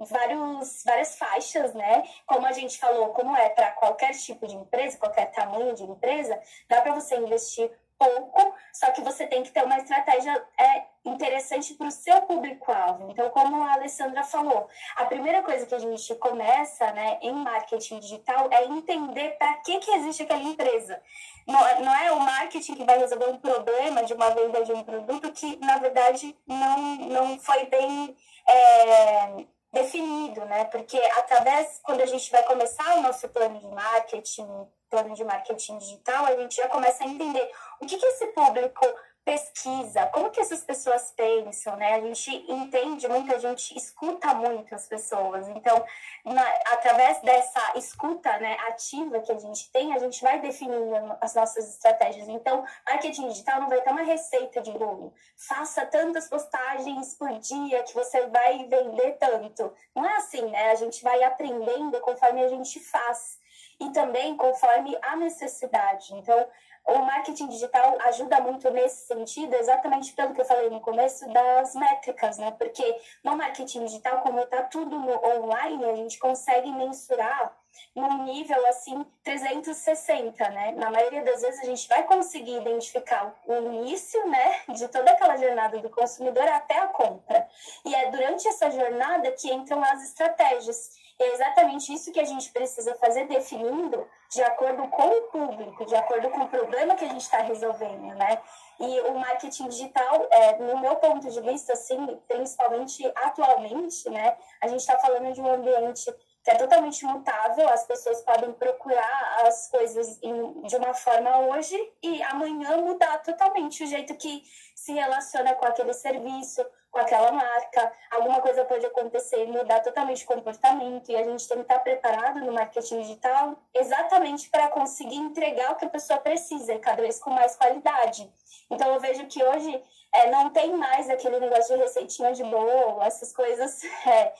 vários, 0.00 0.82
várias 0.84 1.16
faixas, 1.16 1.74
né? 1.74 2.02
Como 2.26 2.46
a 2.46 2.52
gente 2.52 2.78
falou, 2.78 3.08
como 3.08 3.36
é 3.36 3.48
para 3.48 3.72
qualquer 3.72 4.12
tipo 4.12 4.46
de 4.46 4.54
empresa, 4.54 4.98
qualquer 4.98 5.30
tamanho 5.30 5.74
de 5.74 5.82
empresa, 5.82 6.40
dá 6.68 6.80
para 6.80 6.94
você 6.94 7.16
investir 7.16 7.70
pouco, 7.98 8.54
só 8.72 8.90
que 8.90 9.00
você 9.00 9.26
tem 9.26 9.42
que 9.42 9.50
ter 9.50 9.64
uma 9.64 9.78
estratégia 9.78 10.44
é, 10.58 10.84
interessante 11.04 11.74
para 11.74 11.86
o 11.86 11.90
seu 11.90 12.22
público-alvo. 12.22 13.10
Então, 13.10 13.30
como 13.30 13.62
a 13.62 13.74
Alessandra 13.74 14.22
falou, 14.24 14.68
a 14.96 15.04
primeira 15.04 15.42
coisa 15.42 15.66
que 15.66 15.74
a 15.74 15.78
gente 15.78 16.14
começa 16.16 16.90
né, 16.92 17.18
em 17.22 17.32
marketing 17.32 18.00
digital 18.00 18.48
é 18.50 18.64
entender 18.64 19.36
para 19.38 19.54
que, 19.58 19.78
que 19.78 19.90
existe 19.92 20.22
aquela 20.22 20.42
empresa. 20.42 21.00
Não, 21.46 21.66
é, 21.66 21.80
não 21.80 21.94
é 21.94 22.12
o 22.12 22.20
marketing 22.20 22.74
que 22.74 22.84
vai 22.84 22.98
resolver 22.98 23.28
um 23.28 23.38
problema 23.38 24.02
de 24.02 24.14
uma 24.14 24.30
venda 24.30 24.64
de 24.64 24.72
um 24.72 24.82
produto 24.82 25.30
que, 25.32 25.56
na 25.56 25.78
verdade, 25.78 26.36
não, 26.46 26.96
não 26.96 27.38
foi 27.38 27.66
bem. 27.66 28.16
É, 28.46 29.44
definido, 29.74 30.44
né? 30.46 30.64
Porque 30.64 30.96
através, 31.18 31.80
quando 31.82 32.00
a 32.00 32.06
gente 32.06 32.30
vai 32.30 32.42
começar 32.44 32.96
o 32.96 33.02
nosso 33.02 33.28
plano 33.28 33.58
de 33.58 33.66
marketing, 33.66 34.46
plano 34.88 35.14
de 35.14 35.24
marketing 35.24 35.78
digital, 35.78 36.24
a 36.24 36.36
gente 36.36 36.56
já 36.56 36.68
começa 36.68 37.04
a 37.04 37.06
entender 37.06 37.50
o 37.80 37.86
que, 37.86 37.98
que 37.98 38.06
esse 38.06 38.28
público 38.28 38.86
pesquisa, 39.24 40.06
como 40.12 40.30
que 40.30 40.40
essas 40.40 40.62
pessoas 40.62 41.10
pensam, 41.16 41.74
né? 41.76 41.94
A 41.94 42.00
gente 42.00 42.30
entende 42.46 43.08
muito, 43.08 43.34
a 43.34 43.38
gente 43.38 43.76
escuta 43.76 44.34
muito 44.34 44.74
as 44.74 44.86
pessoas. 44.86 45.48
Então, 45.48 45.82
na, 46.24 46.46
através 46.72 47.20
dessa 47.22 47.72
escuta 47.76 48.38
né, 48.38 48.56
ativa 48.68 49.20
que 49.20 49.32
a 49.32 49.38
gente 49.38 49.72
tem, 49.72 49.94
a 49.94 49.98
gente 49.98 50.22
vai 50.22 50.40
definindo 50.40 51.16
as 51.22 51.34
nossas 51.34 51.68
estratégias. 51.70 52.28
Então, 52.28 52.66
marketing 52.86 53.28
digital 53.28 53.62
não 53.62 53.68
vai 53.70 53.80
ter 53.80 53.90
uma 53.90 54.02
receita 54.02 54.60
de 54.60 54.72
bolo. 54.72 55.14
Faça 55.36 55.86
tantas 55.86 56.28
postagens 56.28 57.14
por 57.14 57.32
dia 57.38 57.82
que 57.82 57.94
você 57.94 58.26
vai 58.26 58.66
vender 58.66 59.12
tanto. 59.12 59.72
Não 59.94 60.04
é 60.04 60.16
assim, 60.16 60.42
né? 60.50 60.70
A 60.70 60.74
gente 60.74 61.02
vai 61.02 61.22
aprendendo 61.22 61.98
conforme 62.00 62.44
a 62.44 62.48
gente 62.48 62.78
faz 62.78 63.38
e 63.80 63.90
também 63.90 64.36
conforme 64.36 64.96
a 65.02 65.16
necessidade. 65.16 66.14
Então, 66.14 66.46
o 66.86 66.98
marketing 66.98 67.48
digital 67.48 67.96
ajuda 68.02 68.40
muito 68.40 68.70
nesse 68.70 69.06
sentido, 69.06 69.54
exatamente 69.54 70.12
pelo 70.12 70.34
que 70.34 70.40
eu 70.40 70.44
falei 70.44 70.68
no 70.68 70.80
começo, 70.80 71.26
das 71.32 71.74
métricas, 71.74 72.38
né? 72.38 72.50
Porque 72.52 73.00
no 73.22 73.36
marketing 73.36 73.86
digital, 73.86 74.20
como 74.20 74.40
está 74.40 74.62
tudo 74.62 74.96
online, 74.96 75.84
a 75.84 75.96
gente 75.96 76.18
consegue 76.18 76.70
mensurar 76.70 77.56
num 77.94 78.24
nível 78.24 78.66
assim 78.66 79.04
360, 79.22 80.48
né? 80.50 80.72
Na 80.72 80.90
maioria 80.90 81.22
das 81.22 81.42
vezes 81.42 81.60
a 81.60 81.64
gente 81.64 81.88
vai 81.88 82.02
conseguir 82.04 82.56
identificar 82.60 83.34
o 83.46 83.54
início, 83.54 84.28
né, 84.28 84.60
de 84.68 84.88
toda 84.88 85.10
aquela 85.10 85.36
jornada 85.36 85.78
do 85.78 85.90
consumidor 85.90 86.46
até 86.48 86.78
a 86.78 86.88
compra. 86.88 87.48
E 87.84 87.94
é 87.94 88.10
durante 88.10 88.46
essa 88.48 88.70
jornada 88.70 89.30
que 89.32 89.52
entram 89.52 89.82
as 89.82 90.02
estratégias. 90.02 91.03
É 91.18 91.32
exatamente 91.32 91.92
isso 91.92 92.10
que 92.10 92.18
a 92.18 92.24
gente 92.24 92.50
precisa 92.50 92.94
fazer, 92.96 93.26
definindo 93.28 94.04
de 94.32 94.42
acordo 94.42 94.88
com 94.88 95.06
o 95.06 95.22
público, 95.22 95.86
de 95.86 95.94
acordo 95.94 96.28
com 96.30 96.40
o 96.40 96.48
problema 96.48 96.96
que 96.96 97.04
a 97.04 97.08
gente 97.08 97.20
está 97.20 97.38
resolvendo, 97.38 98.14
né? 98.16 98.42
E 98.80 99.00
o 99.02 99.14
marketing 99.18 99.68
digital, 99.68 100.26
é, 100.30 100.58
no 100.58 100.78
meu 100.78 100.96
ponto 100.96 101.30
de 101.30 101.40
vista, 101.40 101.72
assim, 101.72 102.20
principalmente 102.26 103.06
atualmente, 103.14 104.10
né? 104.10 104.36
A 104.60 104.66
gente 104.66 104.80
está 104.80 104.98
falando 104.98 105.32
de 105.32 105.40
um 105.40 105.52
ambiente 105.52 106.12
que 106.44 106.50
é 106.50 106.56
totalmente 106.56 107.06
mutável, 107.06 107.66
as 107.70 107.86
pessoas 107.86 108.20
podem 108.20 108.52
procurar 108.52 109.46
as 109.46 109.70
coisas 109.70 110.22
em, 110.22 110.62
de 110.62 110.76
uma 110.76 110.92
forma 110.92 111.38
hoje 111.38 111.74
e 112.02 112.22
amanhã 112.24 112.76
mudar 112.76 113.18
totalmente 113.22 113.82
o 113.82 113.86
jeito 113.86 114.14
que 114.16 114.42
se 114.74 114.92
relaciona 114.92 115.54
com 115.54 115.64
aquele 115.64 115.94
serviço, 115.94 116.62
com 116.94 117.00
aquela 117.00 117.32
marca, 117.32 117.92
alguma 118.08 118.40
coisa 118.40 118.64
pode 118.64 118.86
acontecer 118.86 119.42
e 119.42 119.46
mudar 119.48 119.80
totalmente 119.80 120.22
o 120.22 120.28
comportamento, 120.28 121.10
e 121.10 121.16
a 121.16 121.24
gente 121.24 121.48
tem 121.48 121.56
que 121.56 121.64
estar 121.64 121.80
preparado 121.80 122.38
no 122.38 122.52
marketing 122.52 123.02
digital 123.02 123.56
exatamente 123.74 124.48
para 124.48 124.68
conseguir 124.68 125.16
entregar 125.16 125.72
o 125.72 125.74
que 125.74 125.84
a 125.84 125.88
pessoa 125.88 126.20
precisa, 126.20 126.78
cada 126.78 127.02
vez 127.02 127.18
com 127.18 127.30
mais 127.30 127.56
qualidade. 127.56 128.30
Então, 128.70 128.94
eu 128.94 129.00
vejo 129.00 129.26
que 129.26 129.42
hoje 129.42 129.82
é, 130.12 130.30
não 130.30 130.50
tem 130.50 130.72
mais 130.76 131.10
aquele 131.10 131.40
negócio 131.40 131.74
de 131.74 131.82
receitinha 131.82 132.32
de 132.32 132.44
bolo, 132.44 133.02
essas 133.02 133.32
coisas 133.32 133.82
é, 134.06 134.32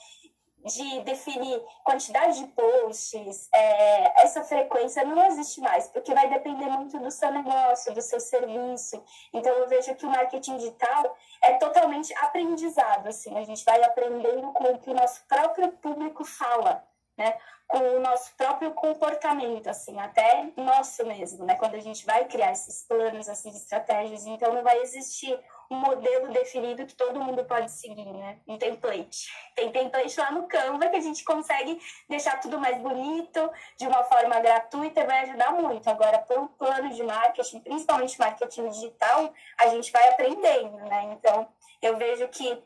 de 0.65 1.01
definir 1.01 1.63
quantidade 1.83 2.39
de 2.39 2.47
posts, 2.47 3.47
é, 3.53 4.23
essa 4.23 4.43
frequência 4.43 5.05
não 5.05 5.25
existe 5.27 5.61
mais, 5.61 5.87
porque 5.87 6.13
vai 6.13 6.27
depender 6.27 6.65
muito 6.67 6.97
do 6.99 7.11
seu 7.11 7.31
negócio, 7.31 7.93
do 7.93 8.01
seu 8.01 8.19
serviço. 8.19 9.01
Então, 9.31 9.53
eu 9.53 9.67
vejo 9.67 9.93
que 9.95 10.05
o 10.05 10.09
marketing 10.09 10.57
digital 10.57 11.15
é 11.43 11.53
totalmente 11.53 12.13
aprendizado, 12.15 13.07
assim, 13.07 13.37
a 13.37 13.43
gente 13.43 13.63
vai 13.63 13.83
aprendendo 13.83 14.51
com 14.53 14.63
o 14.63 14.79
que 14.79 14.89
o 14.89 14.95
nosso 14.95 15.23
próprio 15.27 15.71
público 15.73 16.25
fala, 16.25 16.83
né? 17.17 17.37
Com 17.67 17.79
o 17.79 17.99
nosso 17.99 18.35
próprio 18.35 18.73
comportamento, 18.73 19.67
assim, 19.67 19.99
até 19.99 20.49
nosso 20.57 21.05
mesmo, 21.05 21.45
né? 21.45 21.55
Quando 21.55 21.75
a 21.75 21.79
gente 21.79 22.05
vai 22.05 22.25
criar 22.25 22.51
esses 22.51 22.83
planos, 22.87 23.27
essas 23.27 23.55
estratégias, 23.55 24.25
então 24.25 24.53
não 24.53 24.63
vai 24.63 24.81
existir 24.81 25.39
um 25.69 25.77
modelo 25.77 26.31
definido 26.31 26.85
que 26.85 26.95
todo 26.95 27.19
mundo 27.19 27.43
pode 27.45 27.71
seguir, 27.71 28.05
né? 28.05 28.39
Um 28.47 28.57
template. 28.57 29.29
Tem 29.55 29.71
template 29.71 30.19
lá 30.19 30.31
no 30.31 30.47
Canva 30.47 30.89
que 30.89 30.97
a 30.97 31.01
gente 31.01 31.23
consegue 31.23 31.79
deixar 32.07 32.39
tudo 32.39 32.59
mais 32.59 32.77
bonito, 32.77 33.49
de 33.77 33.87
uma 33.87 34.03
forma 34.03 34.39
gratuita 34.39 35.01
e 35.01 35.05
vai 35.05 35.21
ajudar 35.21 35.51
muito. 35.53 35.89
Agora, 35.89 36.19
pelo 36.19 36.47
plano 36.49 36.89
de 36.89 37.03
marketing, 37.03 37.59
principalmente 37.61 38.19
marketing 38.19 38.69
digital, 38.69 39.33
a 39.59 39.67
gente 39.69 39.91
vai 39.91 40.09
aprendendo, 40.09 40.77
né? 40.77 41.03
Então, 41.13 41.47
eu 41.81 41.97
vejo 41.97 42.27
que 42.29 42.61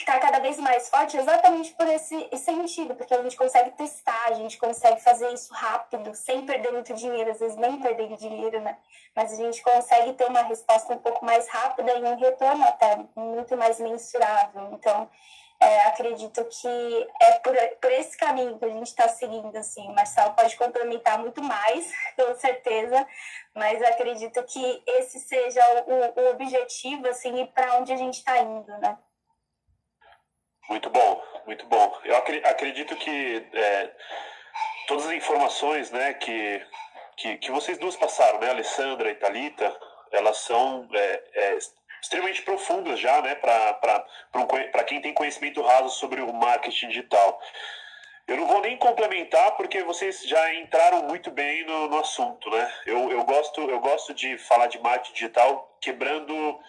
está 0.00 0.18
cada 0.18 0.38
vez 0.38 0.58
mais 0.58 0.88
forte 0.88 1.16
exatamente 1.16 1.72
por 1.74 1.86
esse, 1.88 2.28
esse 2.30 2.44
sentido, 2.44 2.94
porque 2.94 3.14
a 3.14 3.22
gente 3.22 3.36
consegue 3.36 3.70
testar, 3.72 4.26
a 4.26 4.34
gente 4.34 4.58
consegue 4.58 5.00
fazer 5.00 5.32
isso 5.32 5.52
rápido, 5.52 6.14
sem 6.14 6.44
perder 6.44 6.72
muito 6.72 6.92
dinheiro, 6.94 7.30
às 7.30 7.38
vezes 7.38 7.56
nem 7.56 7.80
perder 7.80 8.16
dinheiro, 8.16 8.60
né? 8.60 8.76
Mas 9.14 9.32
a 9.32 9.36
gente 9.36 9.62
consegue 9.62 10.12
ter 10.14 10.26
uma 10.26 10.42
resposta 10.42 10.92
um 10.92 10.98
pouco 10.98 11.24
mais 11.24 11.48
rápida 11.48 11.92
e 11.92 12.02
um 12.02 12.16
retorno 12.16 12.64
até 12.64 12.98
muito 13.16 13.56
mais 13.56 13.80
mensurável. 13.80 14.70
Então, 14.72 15.08
é, 15.60 15.80
acredito 15.88 16.42
que 16.46 17.08
é 17.20 17.32
por, 17.40 17.54
por 17.80 17.92
esse 17.92 18.16
caminho 18.16 18.58
que 18.58 18.64
a 18.64 18.70
gente 18.70 18.86
está 18.86 19.08
seguindo, 19.08 19.54
assim. 19.56 19.86
O 19.88 19.94
Marcelo 19.94 20.32
pode 20.32 20.56
complementar 20.56 21.18
muito 21.18 21.42
mais, 21.42 21.92
com 22.16 22.34
certeza, 22.34 23.06
mas 23.54 23.82
acredito 23.82 24.42
que 24.44 24.82
esse 24.86 25.20
seja 25.20 25.62
o, 25.86 26.20
o 26.20 26.30
objetivo, 26.30 27.06
assim, 27.08 27.42
e 27.42 27.46
para 27.46 27.76
onde 27.76 27.92
a 27.92 27.96
gente 27.96 28.18
está 28.18 28.38
indo, 28.38 28.72
né? 28.78 28.96
Muito 30.70 30.88
bom, 30.88 31.22
muito 31.46 31.66
bom. 31.66 31.98
Eu 32.04 32.16
acredito 32.16 32.94
que 32.94 33.44
é, 33.52 33.90
todas 34.86 35.04
as 35.06 35.12
informações 35.12 35.90
né, 35.90 36.14
que, 36.14 36.64
que, 37.16 37.38
que, 37.38 37.50
vocês 37.50 37.76
duas 37.76 37.96
passaram, 37.96 38.38
né, 38.38 38.50
Alessandra 38.50 39.10
e 39.10 39.16
Talita, 39.16 39.76
elas 40.12 40.36
são 40.38 40.88
é, 40.94 41.22
é, 41.34 41.58
extremamente 42.00 42.42
profundas 42.42 43.00
já 43.00 43.20
né, 43.20 43.34
para 43.34 44.84
quem 44.86 45.00
tem 45.00 45.12
conhecimento 45.12 45.60
raso 45.60 45.90
sobre 45.90 46.20
o 46.20 46.32
marketing 46.32 46.86
digital. 46.86 47.42
Eu 48.28 48.36
não 48.36 48.46
vou 48.46 48.60
nem 48.60 48.76
complementar 48.76 49.56
porque 49.56 49.82
vocês 49.82 50.22
já 50.22 50.54
entraram 50.54 51.02
muito 51.08 51.32
bem 51.32 51.66
no, 51.66 51.88
no 51.88 51.98
assunto, 51.98 52.48
né? 52.48 52.72
Eu, 52.86 53.10
eu, 53.10 53.24
gosto, 53.24 53.60
eu 53.68 53.80
gosto 53.80 54.14
de 54.14 54.38
falar 54.38 54.68
de 54.68 54.78
marketing 54.78 55.14
digital 55.14 55.76
quebrando 55.80 56.60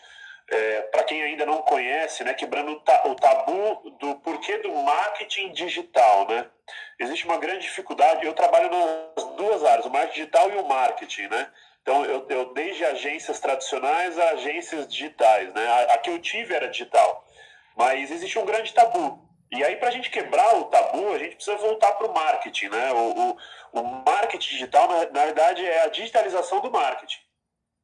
é, 0.51 0.81
para 0.81 1.03
quem 1.05 1.23
ainda 1.23 1.45
não 1.45 1.61
conhece, 1.61 2.25
né, 2.25 2.33
quebrando 2.33 2.71
o 2.73 3.15
tabu 3.15 3.89
do 3.99 4.15
porquê 4.15 4.57
do 4.57 4.73
marketing 4.73 5.53
digital, 5.53 6.27
né? 6.27 6.45
Existe 6.99 7.25
uma 7.25 7.37
grande 7.37 7.61
dificuldade. 7.61 8.25
Eu 8.25 8.33
trabalho 8.33 8.69
nas 8.69 9.23
duas 9.37 9.63
áreas, 9.63 9.85
o 9.85 9.89
marketing 9.89 10.19
digital 10.19 10.51
e 10.51 10.57
o 10.57 10.67
marketing, 10.67 11.27
né? 11.27 11.49
Então, 11.81 12.05
eu, 12.05 12.27
eu 12.29 12.53
desde 12.53 12.83
agências 12.83 13.39
tradicionais 13.39 14.19
a 14.19 14.31
agências 14.31 14.87
digitais, 14.87 15.53
né? 15.53 15.65
A, 15.65 15.93
a 15.93 15.97
que 15.97 16.09
eu 16.09 16.19
tive 16.19 16.53
era 16.53 16.67
digital, 16.67 17.25
mas 17.75 18.11
existe 18.11 18.37
um 18.37 18.45
grande 18.45 18.73
tabu. 18.73 19.25
E 19.53 19.63
aí, 19.63 19.77
para 19.77 19.87
a 19.87 19.91
gente 19.91 20.09
quebrar 20.09 20.55
o 20.57 20.65
tabu, 20.65 21.13
a 21.13 21.17
gente 21.17 21.35
precisa 21.35 21.57
voltar 21.57 21.93
para 21.93 22.07
o 22.07 22.13
marketing, 22.13 22.69
né? 22.69 22.91
O, 22.91 23.37
o, 23.73 23.83
marketing 24.05 24.49
digital, 24.49 24.87
na, 24.87 25.09
na 25.11 25.25
verdade, 25.25 25.65
é 25.65 25.83
a 25.83 25.89
digitalização 25.89 26.59
do 26.59 26.71
marketing. 26.71 27.19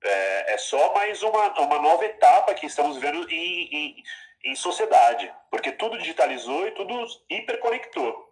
É, 0.03 0.53
é 0.53 0.57
só 0.57 0.93
mais 0.93 1.21
uma, 1.23 1.59
uma 1.59 1.79
nova 1.79 2.05
etapa 2.05 2.53
que 2.53 2.65
estamos 2.65 2.97
vivendo 2.97 3.29
em, 3.29 3.75
em, 3.75 4.03
em 4.43 4.55
sociedade, 4.55 5.31
porque 5.49 5.71
tudo 5.71 5.97
digitalizou 5.97 6.67
e 6.67 6.71
tudo 6.71 7.05
hiperconectou. 7.29 8.31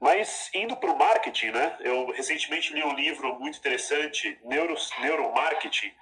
Mas 0.00 0.50
indo 0.54 0.76
para 0.76 0.90
o 0.90 0.98
marketing, 0.98 1.50
né? 1.52 1.76
Eu 1.80 2.10
recentemente 2.12 2.72
li 2.72 2.84
um 2.84 2.94
livro 2.94 3.38
muito 3.38 3.58
interessante, 3.58 4.38
Neuro, 4.44 4.76
Neuromarketing, 5.00 5.92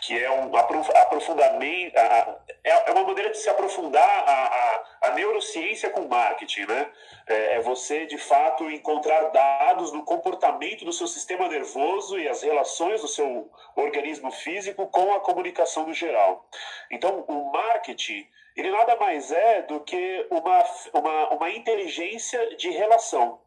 que 0.00 0.18
é 0.18 0.30
um 0.30 0.56
aprofundamento, 0.56 1.94
é, 1.94 2.40
é 2.64 2.92
uma 2.92 3.04
maneira 3.04 3.30
de 3.30 3.38
se 3.38 3.48
aprofundar 3.48 4.02
a, 4.02 4.46
a, 4.46 5.08
a 5.08 5.10
neurociência 5.12 5.90
com 5.90 6.08
marketing, 6.08 6.66
né? 6.66 6.90
É, 7.26 7.56
é, 7.56 7.60
você, 7.60 8.06
de 8.06 8.18
fato, 8.18 8.70
encontrar 8.70 9.30
dados 9.30 9.92
no 9.92 10.04
comportamento 10.04 10.84
do 10.84 10.92
seu 10.92 11.06
sistema 11.06 11.48
nervoso 11.48 12.18
e 12.18 12.28
as 12.28 12.42
relações 12.42 13.00
do 13.00 13.08
seu 13.08 13.50
organismo 13.76 14.30
físico 14.30 14.86
com 14.88 15.12
a 15.12 15.20
comunicação 15.20 15.86
no 15.86 15.94
geral. 15.94 16.48
Então, 16.90 17.24
o 17.28 17.52
marketing, 17.52 18.26
ele 18.56 18.70
nada 18.70 18.96
mais 18.96 19.30
é 19.30 19.62
do 19.62 19.80
que 19.80 20.26
uma, 20.30 20.64
uma, 20.94 21.34
uma 21.34 21.50
inteligência 21.50 22.56
de 22.56 22.70
relação. 22.70 23.40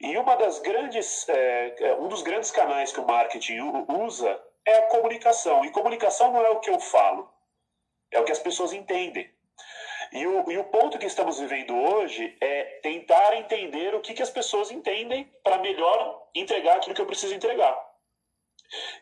E 0.00 0.16
uma 0.16 0.34
das 0.34 0.58
grandes, 0.58 1.28
é, 1.28 1.74
é 1.78 1.94
um 1.94 2.08
dos 2.08 2.22
grandes 2.22 2.50
canais 2.50 2.90
que 2.90 3.00
o 3.00 3.06
marketing 3.06 3.60
usa 3.88 4.40
é 4.66 4.76
a 4.78 4.88
comunicação. 4.88 5.64
E 5.64 5.70
comunicação 5.70 6.32
não 6.32 6.44
é 6.44 6.50
o 6.50 6.60
que 6.60 6.70
eu 6.70 6.78
falo, 6.78 7.28
é 8.10 8.20
o 8.20 8.24
que 8.24 8.32
as 8.32 8.38
pessoas 8.38 8.72
entendem. 8.72 9.30
E 10.12 10.26
o, 10.26 10.50
e 10.50 10.58
o 10.58 10.64
ponto 10.64 10.98
que 10.98 11.06
estamos 11.06 11.38
vivendo 11.38 11.76
hoje 11.76 12.36
é 12.40 12.64
tentar 12.82 13.36
entender 13.36 13.94
o 13.94 14.00
que, 14.00 14.12
que 14.12 14.22
as 14.22 14.30
pessoas 14.30 14.70
entendem 14.70 15.24
para 15.44 15.58
melhor 15.58 16.28
entregar 16.34 16.76
aquilo 16.76 16.94
que 16.94 17.00
eu 17.00 17.06
preciso 17.06 17.34
entregar. 17.34 17.89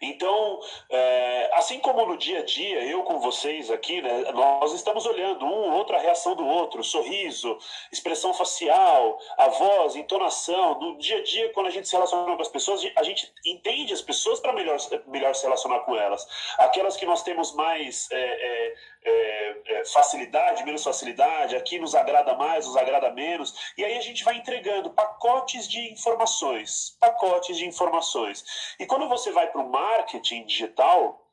Então, 0.00 0.60
é, 0.90 1.50
assim 1.54 1.78
como 1.80 2.06
no 2.06 2.16
dia 2.16 2.40
a 2.40 2.44
dia, 2.44 2.84
eu 2.84 3.02
com 3.02 3.18
vocês 3.18 3.70
aqui, 3.70 4.00
né, 4.00 4.30
nós 4.32 4.72
estamos 4.72 5.06
olhando 5.06 5.44
um, 5.44 5.74
outra 5.74 5.98
reação 5.98 6.34
do 6.34 6.46
outro, 6.46 6.82
sorriso, 6.82 7.58
expressão 7.92 8.32
facial, 8.32 9.18
a 9.36 9.48
voz, 9.48 9.96
entonação. 9.96 10.78
No 10.80 10.98
dia 10.98 11.18
a 11.18 11.22
dia, 11.22 11.52
quando 11.52 11.66
a 11.66 11.70
gente 11.70 11.88
se 11.88 11.94
relaciona 11.94 12.36
com 12.36 12.42
as 12.42 12.48
pessoas, 12.48 12.82
a 12.96 13.02
gente 13.02 13.32
entende 13.44 13.92
as 13.92 14.02
pessoas 14.02 14.40
para 14.40 14.52
melhor, 14.52 14.78
melhor 15.06 15.34
se 15.34 15.44
relacionar 15.44 15.80
com 15.80 15.96
elas. 15.96 16.26
Aquelas 16.58 16.96
que 16.96 17.06
nós 17.06 17.22
temos 17.22 17.54
mais 17.54 18.08
é, 18.10 18.16
é, 18.18 18.74
é, 19.08 19.62
é, 19.66 19.84
facilidade, 19.86 20.64
menos 20.64 20.84
facilidade, 20.84 21.56
aqui 21.56 21.78
nos 21.78 21.94
agrada 21.94 22.34
mais, 22.34 22.66
nos 22.66 22.76
agrada 22.76 23.10
menos, 23.10 23.72
e 23.76 23.84
aí 23.84 23.96
a 23.96 24.00
gente 24.00 24.24
vai 24.24 24.36
entregando 24.36 24.90
pacotes 24.90 25.68
de 25.68 25.92
informações, 25.92 26.96
pacotes 27.00 27.56
de 27.56 27.66
informações. 27.66 28.44
E 28.78 28.86
quando 28.86 29.08
você 29.08 29.32
vai 29.32 29.50
para 29.50 29.60
o 29.60 29.68
marketing 29.68 30.44
digital, 30.44 31.26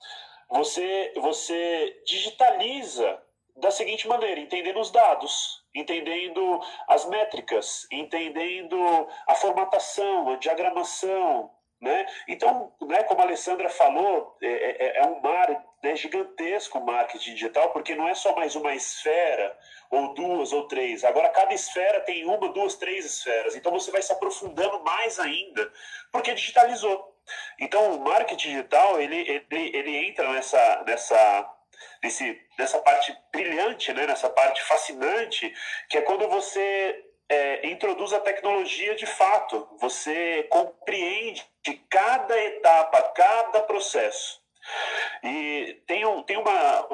você, 0.49 1.13
você 1.17 2.01
digitaliza 2.05 3.21
da 3.57 3.71
seguinte 3.71 4.07
maneira, 4.07 4.39
entendendo 4.39 4.80
os 4.80 4.91
dados, 4.91 5.63
entendendo 5.73 6.61
as 6.88 7.05
métricas, 7.05 7.88
entendendo 7.91 8.78
a 9.28 9.36
formatação, 9.36 10.30
a 10.30 10.36
diagramação, 10.36 11.51
né? 11.82 12.05
Então, 12.28 12.73
né, 12.82 13.03
como 13.03 13.21
a 13.21 13.26
Alessandra 13.26 13.69
falou, 13.69 14.38
é, 14.41 14.47
é, 14.47 14.97
é 14.99 15.05
um 15.05 15.21
mar 15.21 15.49
né, 15.84 15.95
gigantesco 15.95 16.80
o 16.80 16.86
marketing 16.86 17.34
digital, 17.34 17.71
porque 17.71 17.95
não 17.95 18.07
é 18.07 18.15
só 18.15 18.36
mais 18.36 18.55
uma 18.55 18.73
esfera, 18.73 19.57
ou 19.91 20.13
duas, 20.13 20.51
ou 20.51 20.67
três. 20.67 21.03
Agora, 21.03 21.30
cada 21.30 21.53
esfera 21.53 22.01
tem 22.01 22.26
uma, 22.26 22.49
duas, 22.51 22.76
três 22.76 23.05
esferas. 23.05 23.55
Então, 23.55 23.71
você 23.71 23.91
vai 23.91 24.01
se 24.01 24.11
aprofundando 24.11 24.84
mais 24.84 25.19
ainda, 25.19 25.71
porque 26.11 26.34
digitalizou. 26.34 27.13
Então, 27.59 27.95
o 27.95 28.03
marketing 28.03 28.49
digital, 28.49 28.99
ele, 28.99 29.17
ele, 29.17 29.78
ele 29.78 30.07
entra 30.07 30.32
nessa, 30.32 30.84
nessa, 30.88 31.53
nesse, 32.01 32.41
nessa 32.57 32.80
parte 32.80 33.15
brilhante, 33.32 33.93
né, 33.93 34.07
nessa 34.07 34.30
parte 34.30 34.63
fascinante, 34.63 35.53
que 35.89 35.97
é 35.97 36.01
quando 36.01 36.28
você 36.28 37.03
é, 37.30 37.67
introduz 37.67 38.13
a 38.13 38.19
tecnologia 38.19 38.95
de 38.95 39.05
fato. 39.05 39.67
Você 39.80 40.43
compreende 40.43 41.45
cada 41.89 42.38
etapa, 42.43 43.01
cada 43.13 43.61
processo. 43.61 44.41
E 45.23 45.82
tem, 45.88 46.05
um, 46.05 46.23
tem 46.23 46.38
uma, 46.38 46.88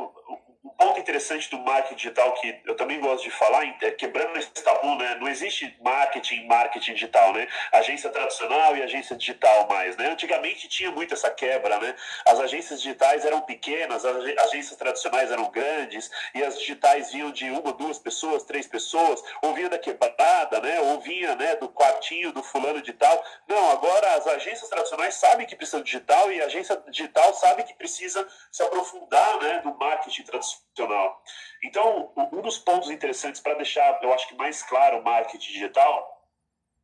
um 0.64 0.70
ponto 0.70 1.00
interessante 1.00 1.50
do 1.50 1.58
marketing 1.58 1.96
digital 1.96 2.34
que 2.34 2.62
eu 2.66 2.76
também 2.76 3.00
gosto 3.00 3.24
de 3.24 3.32
falar, 3.32 3.66
é 3.82 3.92
quebrando 3.92 4.38
esse 4.38 4.52
tabu, 4.52 4.96
né? 4.96 5.18
Não 5.20 5.28
existe 5.28 5.76
marketing, 5.82 6.46
marketing 6.46 6.94
digital, 6.94 7.34
né? 7.34 7.48
Agência 7.72 8.10
tradicional 8.12 8.78
e 8.78 8.84
agência 8.84 9.16
digital 9.16 9.68
mais, 9.68 9.98
né? 9.98 10.10
Antigamente 10.10 10.68
tinha 10.68 10.92
muito 10.92 11.16
essa 11.16 11.32
quebra, 11.32 11.80
né? 11.80 11.96
As 12.28 12.40
agências 12.40 12.82
digitais 12.82 13.26
eram 13.26 13.42
pequenas, 13.42 14.06
as 14.06 14.16
agências 14.46 14.78
tradicionais 14.78 15.32
eram 15.32 15.50
grandes 15.50 16.12
e 16.36 16.44
as 16.44 16.60
digitais 16.60 17.12
vinham 17.12 17.32
de 17.32 17.50
uma, 17.50 17.74
duas 17.74 17.98
pessoas, 17.98 18.44
três 18.44 18.68
pessoas, 18.68 19.24
ou 19.42 19.56
vinha 19.56 19.70
da 19.70 19.80
quebrada, 19.80 20.60
né? 20.62 20.80
Ou 20.82 21.00
vinha, 21.00 21.36
né, 21.36 21.56
do 21.56 21.70
quartinho 21.70 22.32
do 22.32 22.44
fulano 22.44 22.82
de 22.84 22.94
tal. 22.94 23.24
Não, 23.48 23.72
agora 23.72 24.16
as 24.16 24.28
agências 24.28 24.70
tradicionais 24.70 25.16
sabem 25.16 25.48
que 25.48 25.56
precisa 25.56 25.82
digital 25.84 26.32
e 26.32 26.40
a 26.40 26.46
agência 26.46 26.82
digital 26.90 27.34
sabe 27.34 27.64
que 27.64 27.74
precisa 27.74 28.28
se 28.52 28.62
aprofundar, 28.62 29.40
né, 29.42 29.62
do 29.64 29.74
marketing 29.76 30.24
tradicional 30.24 30.51
institucional. 30.56 31.22
Então, 31.64 32.12
um 32.32 32.42
dos 32.42 32.58
pontos 32.58 32.90
interessantes 32.90 33.42
para 33.42 33.56
deixar, 33.56 34.00
eu 34.04 34.14
acho 34.14 34.28
que 34.28 34.36
mais 34.36 34.64
claro 34.64 35.00
o 35.00 35.04
marketing 35.04 35.52
digital, 35.52 36.28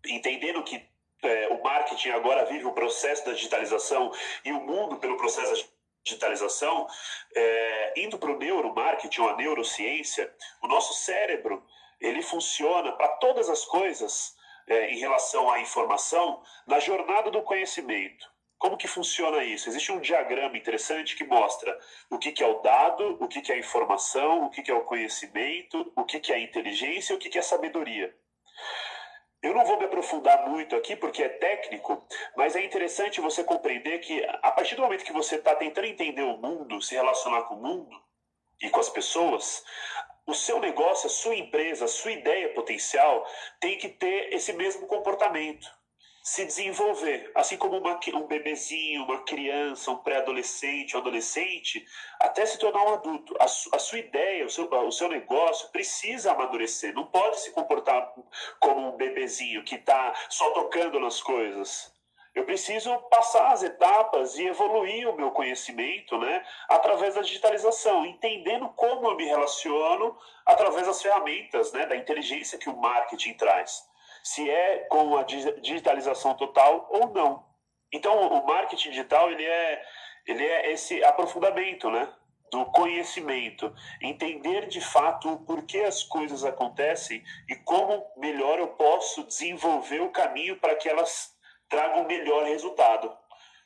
entendendo 0.05 0.63
que 0.63 0.86
é, 1.24 1.47
o 1.49 1.63
marketing 1.63 2.09
agora 2.09 2.45
vive 2.45 2.65
o 2.65 2.74
processo 2.74 3.26
da 3.26 3.34
digitalização 3.34 4.11
e 4.45 4.51
o 4.51 4.61
mundo 4.61 4.97
pelo 4.97 5.18
processo 5.18 5.63
da 5.63 5.70
digitalização, 6.03 6.88
é, 7.36 7.93
indo 7.97 8.18
para 8.18 8.32
o 8.32 8.38
neuromarketing 8.38 9.22
ou 9.22 9.30
a 9.30 9.36
neurociência, 9.36 10.34
o 10.61 10.68
nosso 10.68 10.93
cérebro 10.93 11.65
ele 11.99 12.22
funciona 12.22 12.91
para 12.91 13.07
todas 13.18 13.49
as 13.49 13.65
coisas 13.65 14.36
é, 14.68 14.91
em 14.91 14.99
relação 14.99 15.49
à 15.49 15.59
informação 15.59 16.41
na 16.68 16.80
jornada 16.80 17.32
do 17.32 17.41
conhecimento. 17.41 18.37
Como 18.58 18.76
que 18.78 18.88
funciona 18.88 19.43
isso? 19.43 19.70
Existe 19.70 19.91
um 19.91 19.99
diagrama 19.99 20.58
interessante 20.58 21.16
que 21.16 21.24
mostra 21.24 21.78
o 22.10 22.18
que, 22.18 22.32
que 22.32 22.43
é 22.43 22.47
o 22.47 22.60
dado, 22.60 23.18
o 23.24 23.28
que, 23.28 23.41
que 23.41 23.51
é 23.51 23.55
a 23.55 23.60
informação, 23.60 24.45
o 24.45 24.49
que, 24.49 24.64
que 24.64 24.72
é 24.72 24.74
o 24.74 24.84
conhecimento, 24.84 25.91
o 25.95 26.03
que, 26.03 26.20
que 26.20 26.34
é 26.34 26.36
a 26.36 26.39
inteligência 26.39 27.14
e 27.14 27.16
o 27.16 27.20
que, 27.20 27.30
que 27.30 27.38
é 27.38 27.41
a 27.41 27.43
sabedoria. 27.43 28.16
Eu 29.43 29.53
não 29.53 29.64
vou 29.64 29.78
me 29.78 29.86
aprofundar 29.86 30.49
muito 30.49 30.76
aqui 30.76 30.95
porque 30.95 31.22
é 31.22 31.30
técnico, 31.30 32.03
mas 32.36 32.55
é 32.55 32.64
interessante 32.64 33.22
você 33.22 33.43
compreender 33.43 33.99
que 33.99 34.26
a 34.26 34.51
partir 34.51 34.76
do 34.76 34.82
momento 34.82 35.05
que 35.05 35.14
você 35.14 35.36
está 35.36 35.55
tentando 35.55 35.86
entender 35.86 36.24
o 36.24 36.38
mundo, 36.38 36.82
se 36.82 36.95
relacionar 36.95 37.43
com 37.43 37.53
o 37.53 37.62
mundo 37.62 37.95
e 38.60 38.70
com 38.72 38.80
as 38.80 38.89
pessoas, 38.89 39.64
o 40.26 40.34
seu 40.34 40.60
negócio, 40.60 41.05
a 41.05 41.12
sua 41.12 41.36
empresa, 41.36 41.86
a 41.86 41.88
sua 41.88 42.12
ideia 42.12 42.51
potencial 42.55 43.24
tem 43.60 43.78
que 43.78 43.89
ter 43.89 44.34
esse 44.34 44.51
mesmo 44.53 44.88
comportamento 44.88 45.76
se 46.28 46.43
desenvolver, 46.43 47.32
assim 47.34 47.55
como 47.55 47.78
uma, 47.78 47.97
um 48.13 48.28
bebezinho, 48.28 49.05
uma 49.05 49.23
criança, 49.23 49.91
um 49.91 49.95
pré-adolescente, 49.95 50.93
um 50.93 50.99
adolescente, 50.99 51.88
até 52.19 52.45
se 52.45 52.59
tornar 52.59 52.84
um 52.84 52.95
adulto. 52.95 53.34
A, 53.39 53.47
su, 53.47 53.69
a 53.73 53.80
sua 53.80 53.99
ideia, 53.99 54.45
o 54.45 54.49
seu, 54.49 54.69
o 54.69 54.91
seu 54.91 55.07
negócio 55.07 55.69
precisa 55.69 56.34
amadurecer, 56.34 56.93
não 56.93 57.05
pode 57.05 57.39
se 57.39 57.51
comportar 57.51 58.13
como 58.59 58.89
um 58.89 58.97
bebezinho 58.97 59.63
que 59.63 59.75
está 59.75 60.13
só 60.28 60.51
tocando 60.51 60.99
nas 60.99 61.23
coisas. 61.23 61.95
Eu 62.36 62.43
preciso 62.43 62.93
passar 63.09 63.53
as 63.53 63.63
etapas 63.63 64.38
e 64.38 64.47
evoluir 64.47 65.07
o 65.07 65.15
meu 65.15 65.32
conhecimento 65.32 66.17
né, 66.17 66.45
através 66.67 67.15
da 67.15 67.21
digitalização, 67.21 68.05
entendendo 68.05 68.67
como 68.75 69.07
eu 69.07 69.15
me 69.15 69.23
relaciono 69.23 70.17
através 70.45 70.88
das 70.88 71.01
ferramentas, 71.01 71.71
né, 71.71 71.86
da 71.86 71.95
inteligência 71.95 72.59
que 72.59 72.69
o 72.69 72.75
marketing 72.75 73.34
traz 73.36 73.88
se 74.28 74.49
é 74.49 74.80
com 74.89 75.15
a 75.17 75.23
digitalização 75.23 76.34
total 76.34 76.86
ou 76.91 77.07
não. 77.13 77.45
Então, 77.93 78.28
o 78.28 78.45
marketing 78.45 78.89
digital 78.89 79.32
ele 79.32 79.45
é, 79.45 79.82
ele 80.25 80.45
é 80.45 80.73
esse 80.73 81.01
aprofundamento, 81.01 81.89
né? 81.89 82.13
do 82.51 82.65
conhecimento, 82.65 83.73
entender 84.01 84.67
de 84.67 84.80
fato 84.80 85.34
o 85.34 85.39
porquê 85.39 85.80
as 85.80 86.01
coisas 86.03 86.45
acontecem 86.45 87.21
e 87.49 87.55
como 87.55 88.05
melhor 88.15 88.57
eu 88.57 88.69
posso 88.69 89.23
desenvolver 89.25 90.01
o 90.01 90.11
caminho 90.11 90.57
para 90.57 90.75
que 90.75 90.88
elas 90.88 91.34
tragam 91.67 92.05
melhor 92.05 92.45
resultado. 92.45 93.13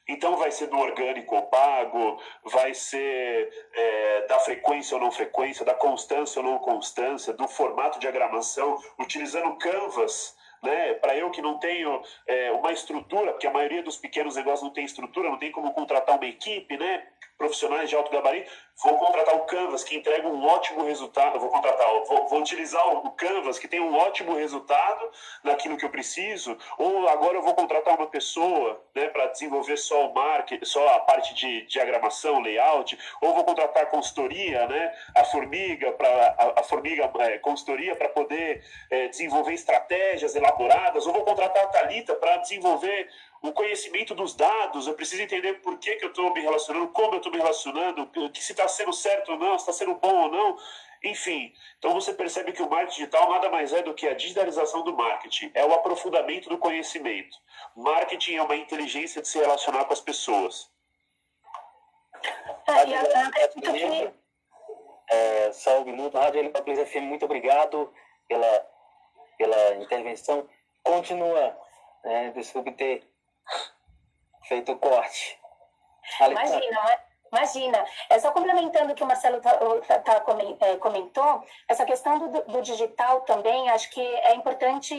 Então 0.07 0.35
vai 0.35 0.51
ser 0.51 0.65
do 0.67 0.79
orgânico 0.79 1.35
ou 1.35 1.43
pago, 1.43 2.19
vai 2.43 2.73
ser 2.73 3.51
é, 3.71 4.25
da 4.25 4.39
frequência 4.39 4.95
ou 4.95 5.01
não 5.01 5.11
frequência, 5.11 5.63
da 5.63 5.75
constância 5.75 6.41
ou 6.41 6.47
não 6.47 6.57
constância, 6.57 7.33
do 7.33 7.47
formato 7.47 7.99
de 7.99 8.01
diagramação, 8.01 8.79
utilizando 8.99 9.57
Canvas 9.57 10.35
né? 10.61 10.93
Para 10.95 11.15
eu 11.15 11.31
que 11.31 11.41
não 11.41 11.57
tenho 11.57 12.01
é, 12.27 12.51
uma 12.51 12.71
estrutura, 12.71 13.31
porque 13.31 13.47
a 13.47 13.51
maioria 13.51 13.81
dos 13.81 13.97
pequenos 13.97 14.35
negócios 14.35 14.63
não 14.63 14.71
tem 14.71 14.85
estrutura, 14.85 15.29
não 15.29 15.37
tem 15.37 15.51
como 15.51 15.73
contratar 15.73 16.15
uma 16.15 16.27
equipe, 16.27 16.77
né? 16.77 17.07
Profissionais 17.37 17.89
de 17.89 17.95
alto 17.95 18.11
gabarito, 18.11 18.51
vou 18.83 18.97
contratar 18.97 19.35
o 19.35 19.45
Canvas, 19.45 19.83
que 19.83 19.95
entrega 19.95 20.27
um 20.27 20.45
ótimo 20.45 20.83
resultado. 20.83 21.39
Vou 21.39 21.49
contratar, 21.49 21.87
vou, 22.05 22.27
vou 22.27 22.39
utilizar 22.39 22.87
o 22.87 23.11
Canvas, 23.11 23.57
que 23.59 23.67
tem 23.67 23.79
um 23.79 23.95
ótimo 23.95 24.35
resultado 24.35 25.09
naquilo 25.43 25.77
que 25.77 25.85
eu 25.85 25.89
preciso. 25.89 26.57
Ou 26.77 27.07
agora 27.09 27.35
eu 27.37 27.41
vou 27.41 27.53
contratar 27.53 27.95
uma 27.95 28.07
pessoa, 28.07 28.79
né, 28.95 29.07
para 29.07 29.27
desenvolver 29.27 29.77
só 29.77 30.07
o 30.07 30.13
marketing, 30.13 30.65
só 30.65 30.87
a 30.95 30.99
parte 30.99 31.33
de 31.33 31.63
diagramação, 31.67 32.41
layout. 32.41 32.97
Ou 33.21 33.33
vou 33.33 33.43
contratar 33.43 33.89
consultoria, 33.89 34.67
né, 34.67 34.93
a 35.15 35.23
Formiga 35.23 35.91
para 35.93 36.35
a, 36.37 36.59
a, 36.59 36.63
Formiga 36.63 37.11
é, 37.19 37.37
consultoria 37.39 37.95
para 37.95 38.09
poder 38.09 38.63
é, 38.89 39.07
desenvolver 39.07 39.53
estratégias 39.53 40.35
elaboradas. 40.51 41.05
Ou 41.05 41.13
vou 41.13 41.23
contratar 41.23 41.63
a 41.63 41.67
Talita 41.67 42.15
para 42.15 42.37
desenvolver 42.37 43.09
o 43.41 43.51
conhecimento 43.51 44.13
dos 44.13 44.35
dados, 44.35 44.85
eu 44.85 44.93
preciso 44.93 45.23
entender 45.23 45.55
por 45.61 45.79
que, 45.79 45.95
que 45.95 46.05
eu 46.05 46.09
estou 46.09 46.31
me 46.31 46.41
relacionando, 46.41 46.89
como 46.89 47.15
eu 47.15 47.17
estou 47.17 47.31
me 47.31 47.39
relacionando, 47.39 48.07
que 48.29 48.43
se 48.43 48.51
está 48.51 48.67
sendo 48.67 48.93
certo 48.93 49.31
ou 49.31 49.39
não, 49.39 49.57
se 49.57 49.63
está 49.69 49.73
sendo 49.73 49.95
bom 49.95 50.25
ou 50.25 50.31
não. 50.31 50.57
Enfim, 51.03 51.51
então 51.79 51.91
você 51.93 52.13
percebe 52.13 52.51
que 52.51 52.61
o 52.61 52.69
marketing 52.69 52.99
digital 52.99 53.31
nada 53.31 53.49
mais 53.49 53.73
é 53.73 53.81
do 53.81 53.95
que 53.95 54.07
a 54.07 54.13
digitalização 54.13 54.83
do 54.83 54.95
marketing, 54.95 55.49
é 55.55 55.65
o 55.65 55.73
aprofundamento 55.73 56.47
do 56.47 56.59
conhecimento. 56.59 57.35
Marketing 57.75 58.35
é 58.35 58.43
uma 58.43 58.55
inteligência 58.55 59.19
de 59.19 59.27
se 59.27 59.39
relacionar 59.39 59.85
com 59.85 59.93
as 59.93 60.01
pessoas. 60.01 60.69
É, 62.67 62.87
e 62.87 62.93
a, 62.93 64.13
é, 65.09 65.51
só 65.51 65.81
um 65.81 65.85
minuto, 65.85 66.15
Rádio 66.15 66.39
Heliópolis 66.39 66.87
FM, 66.87 67.01
muito 67.01 67.25
obrigado 67.25 67.91
pela, 68.27 68.70
pela 69.41 69.75
intervenção. 69.75 70.47
Continua, 70.83 71.57
né, 72.03 72.31
desculpe 72.35 72.71
ter 72.73 73.03
feito 74.43 74.71
o 74.71 74.77
corte. 74.77 75.39
Imagina, 76.19 76.99
Imagina, 77.31 77.85
é 78.09 78.19
só 78.19 78.29
complementando 78.31 78.91
o 78.91 78.95
que 78.95 79.03
o 79.03 79.07
Marcelo 79.07 79.39
tá, 79.39 79.57
tá, 79.99 80.25
é, 80.59 80.75
comentou, 80.75 81.41
essa 81.65 81.85
questão 81.85 82.19
do, 82.19 82.41
do, 82.43 82.61
digital 82.61 83.21
também, 83.21 83.69
acho 83.69 83.89
que 83.89 84.01
é 84.01 84.35
importante 84.35 84.93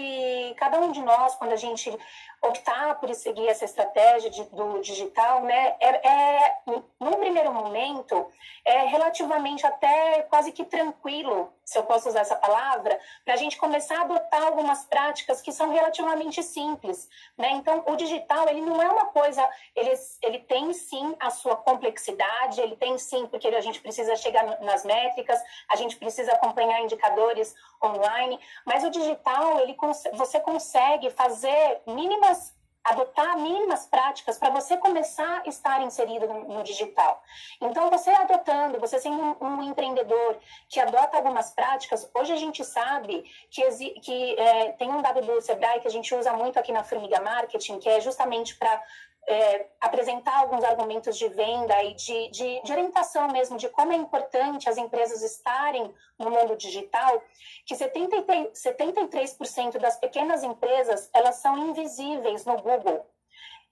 cada 0.56 0.80
um 0.80 0.90
de 0.90 1.02
nós, 1.02 1.34
quando 1.34 1.52
a 1.52 1.56
gente 1.56 1.94
optar 2.40 2.98
por 2.98 3.14
seguir 3.14 3.46
essa 3.48 3.66
estratégia 3.66 4.30
de, 4.30 4.44
do 4.44 4.80
digital, 4.80 5.42
né, 5.42 5.76
é, 5.78 6.08
é, 6.08 6.56
num 6.98 7.12
primeiro 7.20 7.52
momento, 7.52 8.26
é 8.64 8.86
relativamente 8.86 9.66
até 9.66 10.22
quase 10.22 10.52
que 10.52 10.64
tranquilo, 10.64 11.52
se 11.72 11.78
eu 11.78 11.84
posso 11.84 12.08
usar 12.08 12.20
essa 12.20 12.36
palavra, 12.36 13.00
para 13.24 13.34
a 13.34 13.36
gente 13.36 13.56
começar 13.56 13.98
a 13.98 14.02
adotar 14.02 14.42
algumas 14.42 14.84
práticas 14.84 15.40
que 15.40 15.50
são 15.50 15.70
relativamente 15.70 16.42
simples, 16.42 17.08
né? 17.36 17.52
Então, 17.52 17.82
o 17.86 17.96
digital, 17.96 18.46
ele 18.48 18.60
não 18.60 18.80
é 18.80 18.88
uma 18.88 19.06
coisa, 19.06 19.48
ele, 19.74 19.92
ele 20.22 20.38
tem 20.40 20.72
sim 20.74 21.16
a 21.18 21.30
sua 21.30 21.56
complexidade, 21.56 22.60
ele 22.60 22.76
tem 22.76 22.98
sim, 22.98 23.26
porque 23.26 23.48
a 23.48 23.60
gente 23.62 23.80
precisa 23.80 24.14
chegar 24.16 24.60
nas 24.60 24.84
métricas, 24.84 25.40
a 25.70 25.76
gente 25.76 25.96
precisa 25.96 26.32
acompanhar 26.32 26.80
indicadores 26.82 27.54
online, 27.82 28.38
mas 28.66 28.84
o 28.84 28.90
digital, 28.90 29.60
ele, 29.60 29.74
você 30.12 30.38
consegue 30.40 31.10
fazer 31.10 31.80
mínimas 31.86 32.54
adotar 32.84 33.38
mínimas 33.38 33.86
práticas 33.86 34.38
para 34.38 34.50
você 34.50 34.76
começar 34.76 35.42
a 35.44 35.48
estar 35.48 35.82
inserido 35.82 36.26
no, 36.26 36.48
no, 36.48 36.62
digital. 36.62 37.22
Então, 37.60 37.88
você 37.90 38.10
adotando, 38.10 38.80
você 38.80 38.98
sendo 38.98 39.16
um, 39.16 39.46
um, 39.46 39.62
empreendedor 39.62 40.38
que 40.68 40.80
adota 40.80 41.16
algumas 41.16 41.50
práticas, 41.50 42.10
hoje 42.14 42.32
a 42.32 42.36
gente 42.36 42.64
sabe 42.64 43.24
que, 43.50 43.62
que 44.00 44.38
é, 44.38 44.72
tem 44.72 44.90
um 44.90 45.00
dado 45.00 45.20
do 45.22 45.40
Sebrae 45.40 45.80
que 45.80 45.88
a 45.88 45.90
gente 45.90 46.14
usa 46.14 46.32
muito 46.32 46.58
aqui 46.58 46.72
na 46.72 46.82
Formiga 46.82 47.20
Marketing, 47.20 47.78
que 47.78 47.88
é 47.88 48.00
justamente 48.00 48.56
para 48.56 48.82
é, 49.28 49.66
apresentar 49.80 50.40
alguns 50.40 50.64
argumentos 50.64 51.16
de 51.16 51.28
venda 51.28 51.82
e 51.84 51.94
de, 51.94 52.30
de, 52.30 52.62
de, 52.62 52.72
orientação 52.72 53.28
mesmo 53.28 53.56
de 53.56 53.68
como 53.68 53.92
é 53.92 53.96
importante 53.96 54.68
as 54.68 54.76
empresas 54.76 55.22
estarem 55.22 55.94
no 56.18 56.30
mundo 56.30 56.56
digital, 56.56 57.22
que 57.64 57.74
73%, 57.74 58.50
73 58.52 59.36
das 59.80 59.96
pequenas 59.96 60.42
empresas 60.42 61.08
elas 61.12 61.36
são 61.36 61.56
invisíveis 61.68 62.44
no 62.44 62.56
Google 62.60 63.06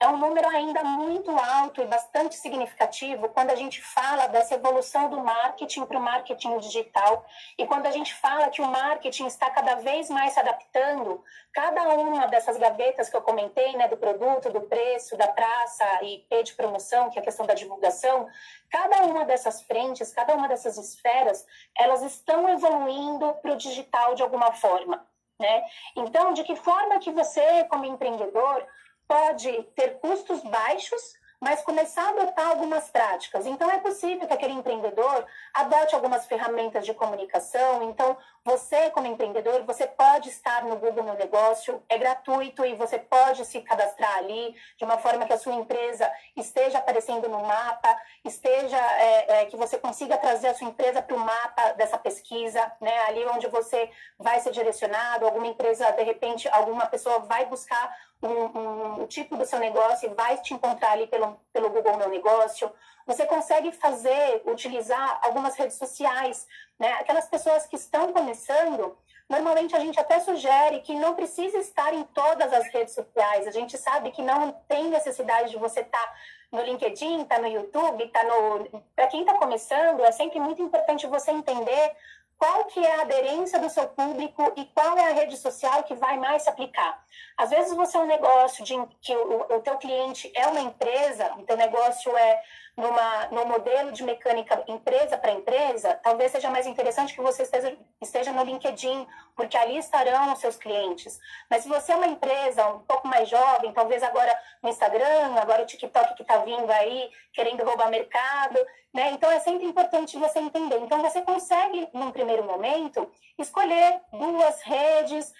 é 0.01 0.09
um 0.09 0.17
número 0.17 0.49
ainda 0.49 0.83
muito 0.83 1.31
alto 1.31 1.83
e 1.83 1.87
bastante 1.87 2.35
significativo 2.35 3.29
quando 3.29 3.51
a 3.51 3.55
gente 3.55 3.83
fala 3.83 4.29
dessa 4.29 4.55
evolução 4.55 5.11
do 5.11 5.21
marketing 5.21 5.85
para 5.85 5.99
o 5.99 6.01
marketing 6.01 6.59
digital 6.59 7.27
e 7.59 7.67
quando 7.67 7.85
a 7.85 7.91
gente 7.91 8.15
fala 8.15 8.49
que 8.49 8.63
o 8.63 8.67
marketing 8.67 9.27
está 9.27 9.51
cada 9.51 9.75
vez 9.75 10.09
mais 10.09 10.33
se 10.33 10.41
adaptando, 10.41 11.23
cada 11.53 11.87
uma 11.91 12.27
dessas 12.29 12.57
gavetas 12.57 13.11
que 13.11 13.17
eu 13.17 13.21
comentei, 13.21 13.77
né, 13.77 13.89
do 13.89 13.97
produto, 13.99 14.51
do 14.51 14.63
preço, 14.63 15.19
da 15.19 15.29
praça 15.29 15.85
e 16.03 16.25
P 16.31 16.45
de 16.45 16.55
promoção, 16.55 17.11
que 17.11 17.19
é 17.19 17.23
a 17.23 17.25
questão 17.25 17.45
da 17.45 17.53
divulgação, 17.53 18.27
cada 18.71 19.03
uma 19.03 19.27
dessas 19.27 19.61
frentes, 19.63 20.15
cada 20.15 20.35
uma 20.35 20.49
dessas 20.49 20.79
esferas, 20.79 21.45
elas 21.77 22.01
estão 22.01 22.49
evoluindo 22.49 23.35
para 23.35 23.53
o 23.53 23.57
digital 23.57 24.15
de 24.15 24.23
alguma 24.23 24.51
forma. 24.53 25.07
Né? 25.39 25.63
Então, 25.97 26.33
de 26.33 26.43
que 26.43 26.57
forma 26.57 26.99
que 26.99 27.11
você, 27.11 27.65
como 27.65 27.85
empreendedor, 27.85 28.67
pode 29.11 29.51
ter 29.75 29.99
custos 29.99 30.41
baixos 30.45 31.19
mas 31.41 31.63
começar 31.63 32.03
a 32.03 32.09
adotar 32.11 32.49
algumas 32.49 32.91
práticas. 32.91 33.47
Então, 33.47 33.71
é 33.71 33.79
possível 33.79 34.27
que 34.27 34.35
aquele 34.35 34.53
empreendedor 34.53 35.25
adote 35.55 35.95
algumas 35.95 36.27
ferramentas 36.27 36.85
de 36.85 36.93
comunicação. 36.93 37.83
Então, 37.85 38.15
você, 38.45 38.91
como 38.91 39.07
empreendedor, 39.07 39.63
você 39.65 39.87
pode 39.87 40.31
estar 40.31 40.65
no 40.65 40.77
Google 40.77 41.05
Meu 41.05 41.15
Negócio, 41.15 41.83
é 41.89 41.99
gratuito 41.99 42.65
e 42.65 42.75
você 42.75 42.99
pode 42.99 43.45
se 43.45 43.61
cadastrar 43.61 44.17
ali 44.17 44.55
de 44.79 44.85
uma 44.85 44.97
forma 44.97 45.27
que 45.27 45.33
a 45.33 45.39
sua 45.39 45.55
empresa 45.55 46.11
esteja 46.35 46.79
aparecendo 46.79 47.29
no 47.29 47.43
mapa, 47.43 47.95
esteja 48.25 48.79
é, 48.79 49.43
é, 49.43 49.45
que 49.47 49.57
você 49.57 49.79
consiga 49.79 50.17
trazer 50.17 50.49
a 50.49 50.55
sua 50.55 50.69
empresa 50.69 51.03
para 51.03 51.17
o 51.17 51.21
mapa 51.21 51.73
dessa 51.73 51.99
pesquisa, 51.99 52.73
né? 52.81 52.99
Ali 53.01 53.27
onde 53.27 53.47
você 53.49 53.91
vai 54.19 54.41
ser 54.41 54.53
direcionado, 54.53 55.27
alguma 55.27 55.47
empresa, 55.47 55.91
de 55.91 56.03
repente, 56.03 56.49
alguma 56.49 56.87
pessoa 56.87 57.19
vai 57.21 57.45
buscar 57.45 57.95
um, 58.23 58.29
um, 58.29 59.03
um 59.03 59.07
tipo 59.07 59.37
do 59.37 59.45
seu 59.45 59.59
negócio 59.59 60.11
e 60.11 60.15
vai 60.15 60.39
te 60.39 60.55
encontrar 60.55 60.93
ali 60.93 61.07
pelo 61.07 61.39
pelo, 61.53 61.71
Google 61.71 61.97
Meu 61.97 62.09
Negócio. 62.09 62.71
Você 63.11 63.27
consegue 63.27 63.73
fazer, 63.73 64.41
utilizar 64.47 65.19
algumas 65.25 65.57
redes 65.57 65.77
sociais, 65.77 66.47
né? 66.79 66.93
Aquelas 66.93 67.27
pessoas 67.27 67.67
que 67.67 67.75
estão 67.75 68.13
começando, 68.13 68.97
normalmente 69.29 69.75
a 69.75 69.81
gente 69.81 69.99
até 69.99 70.21
sugere 70.21 70.81
que 70.83 70.95
não 70.95 71.17
precisa 71.17 71.59
estar 71.59 71.93
em 71.93 72.05
todas 72.05 72.53
as 72.53 72.69
redes 72.69 72.95
sociais. 72.95 73.49
A 73.49 73.51
gente 73.51 73.77
sabe 73.77 74.13
que 74.13 74.23
não 74.23 74.53
tem 74.69 74.85
necessidade 74.85 75.51
de 75.51 75.57
você 75.57 75.81
estar 75.81 75.99
tá 75.99 76.15
no 76.53 76.63
LinkedIn, 76.63 77.25
tá 77.25 77.41
no 77.41 77.49
YouTube, 77.49 78.07
tá 78.11 78.23
no. 78.23 78.81
Para 78.95 79.09
quem 79.09 79.23
está 79.23 79.35
começando, 79.35 80.05
é 80.05 80.13
sempre 80.13 80.39
muito 80.39 80.63
importante 80.63 81.09
você 81.09 81.33
entender 81.33 81.97
qual 82.39 82.65
que 82.67 82.79
é 82.79 82.95
a 82.95 83.03
aderência 83.03 83.59
do 83.59 83.69
seu 83.69 83.89
público 83.89 84.53
e 84.57 84.65
qual 84.67 84.97
é 84.97 85.11
a 85.11 85.15
rede 85.15 85.37
social 85.37 85.83
que 85.83 85.95
vai 85.95 86.17
mais 86.17 86.45
se 86.45 86.49
aplicar. 86.49 87.05
Às 87.37 87.51
vezes 87.51 87.75
você 87.75 87.99
é 87.99 88.01
um 88.01 88.07
negócio 88.07 88.65
de 88.65 88.75
que 89.03 89.15
o, 89.15 89.57
o 89.57 89.61
teu 89.61 89.77
cliente 89.77 90.33
é 90.35 90.47
uma 90.47 90.61
empresa, 90.61 91.35
o 91.37 91.43
teu 91.43 91.57
negócio 91.57 92.17
é 92.17 92.43
numa, 92.81 93.27
num 93.31 93.45
modelo 93.47 93.93
de 93.93 94.03
mecânica 94.03 94.63
empresa 94.67 95.17
para 95.17 95.33
empresa, 95.33 95.99
talvez 96.03 96.33
seja 96.33 96.51
mais 96.51 96.67
interessante 96.67 97.15
que 97.15 97.21
você 97.21 97.43
esteja, 97.43 97.77
esteja 98.01 98.33
no 98.33 98.43
LinkedIn, 98.43 99.07
porque 99.37 99.57
ali 99.57 99.79
estarão 99.79 100.33
os 100.33 100.41
seus 100.41 100.57
clientes. 100.57 101.21
Mas 101.49 101.63
se 101.63 101.69
você 101.69 101.93
é 101.93 101.97
uma 101.97 102.07
empresa 102.07 102.67
um 102.69 102.81
pouco 102.81 103.07
mais 103.07 103.29
jovem, 103.29 103.73
talvez 103.73 104.03
agora 104.03 104.37
no 104.63 104.69
Instagram, 104.69 105.35
agora 105.41 105.63
o 105.63 105.67
TikTok 105.67 106.15
que 106.15 106.23
está 106.23 106.39
vindo 106.39 106.71
aí, 106.71 107.11
querendo 107.33 107.65
roubar 107.65 107.91
mercado, 107.91 108.59
né? 108.93 109.13
Então 109.13 109.31
é 109.31 109.39
sempre 109.39 109.65
importante 109.65 110.19
você 110.19 110.41
entender. 110.41 110.79
Então 110.79 111.01
você 111.01 111.23
consegue, 111.23 111.89
num 111.95 112.11
primeiro 112.11 112.45
momento, 112.45 113.09
escolher 113.39 114.01
duas 114.13 114.61
redes. 114.63 115.33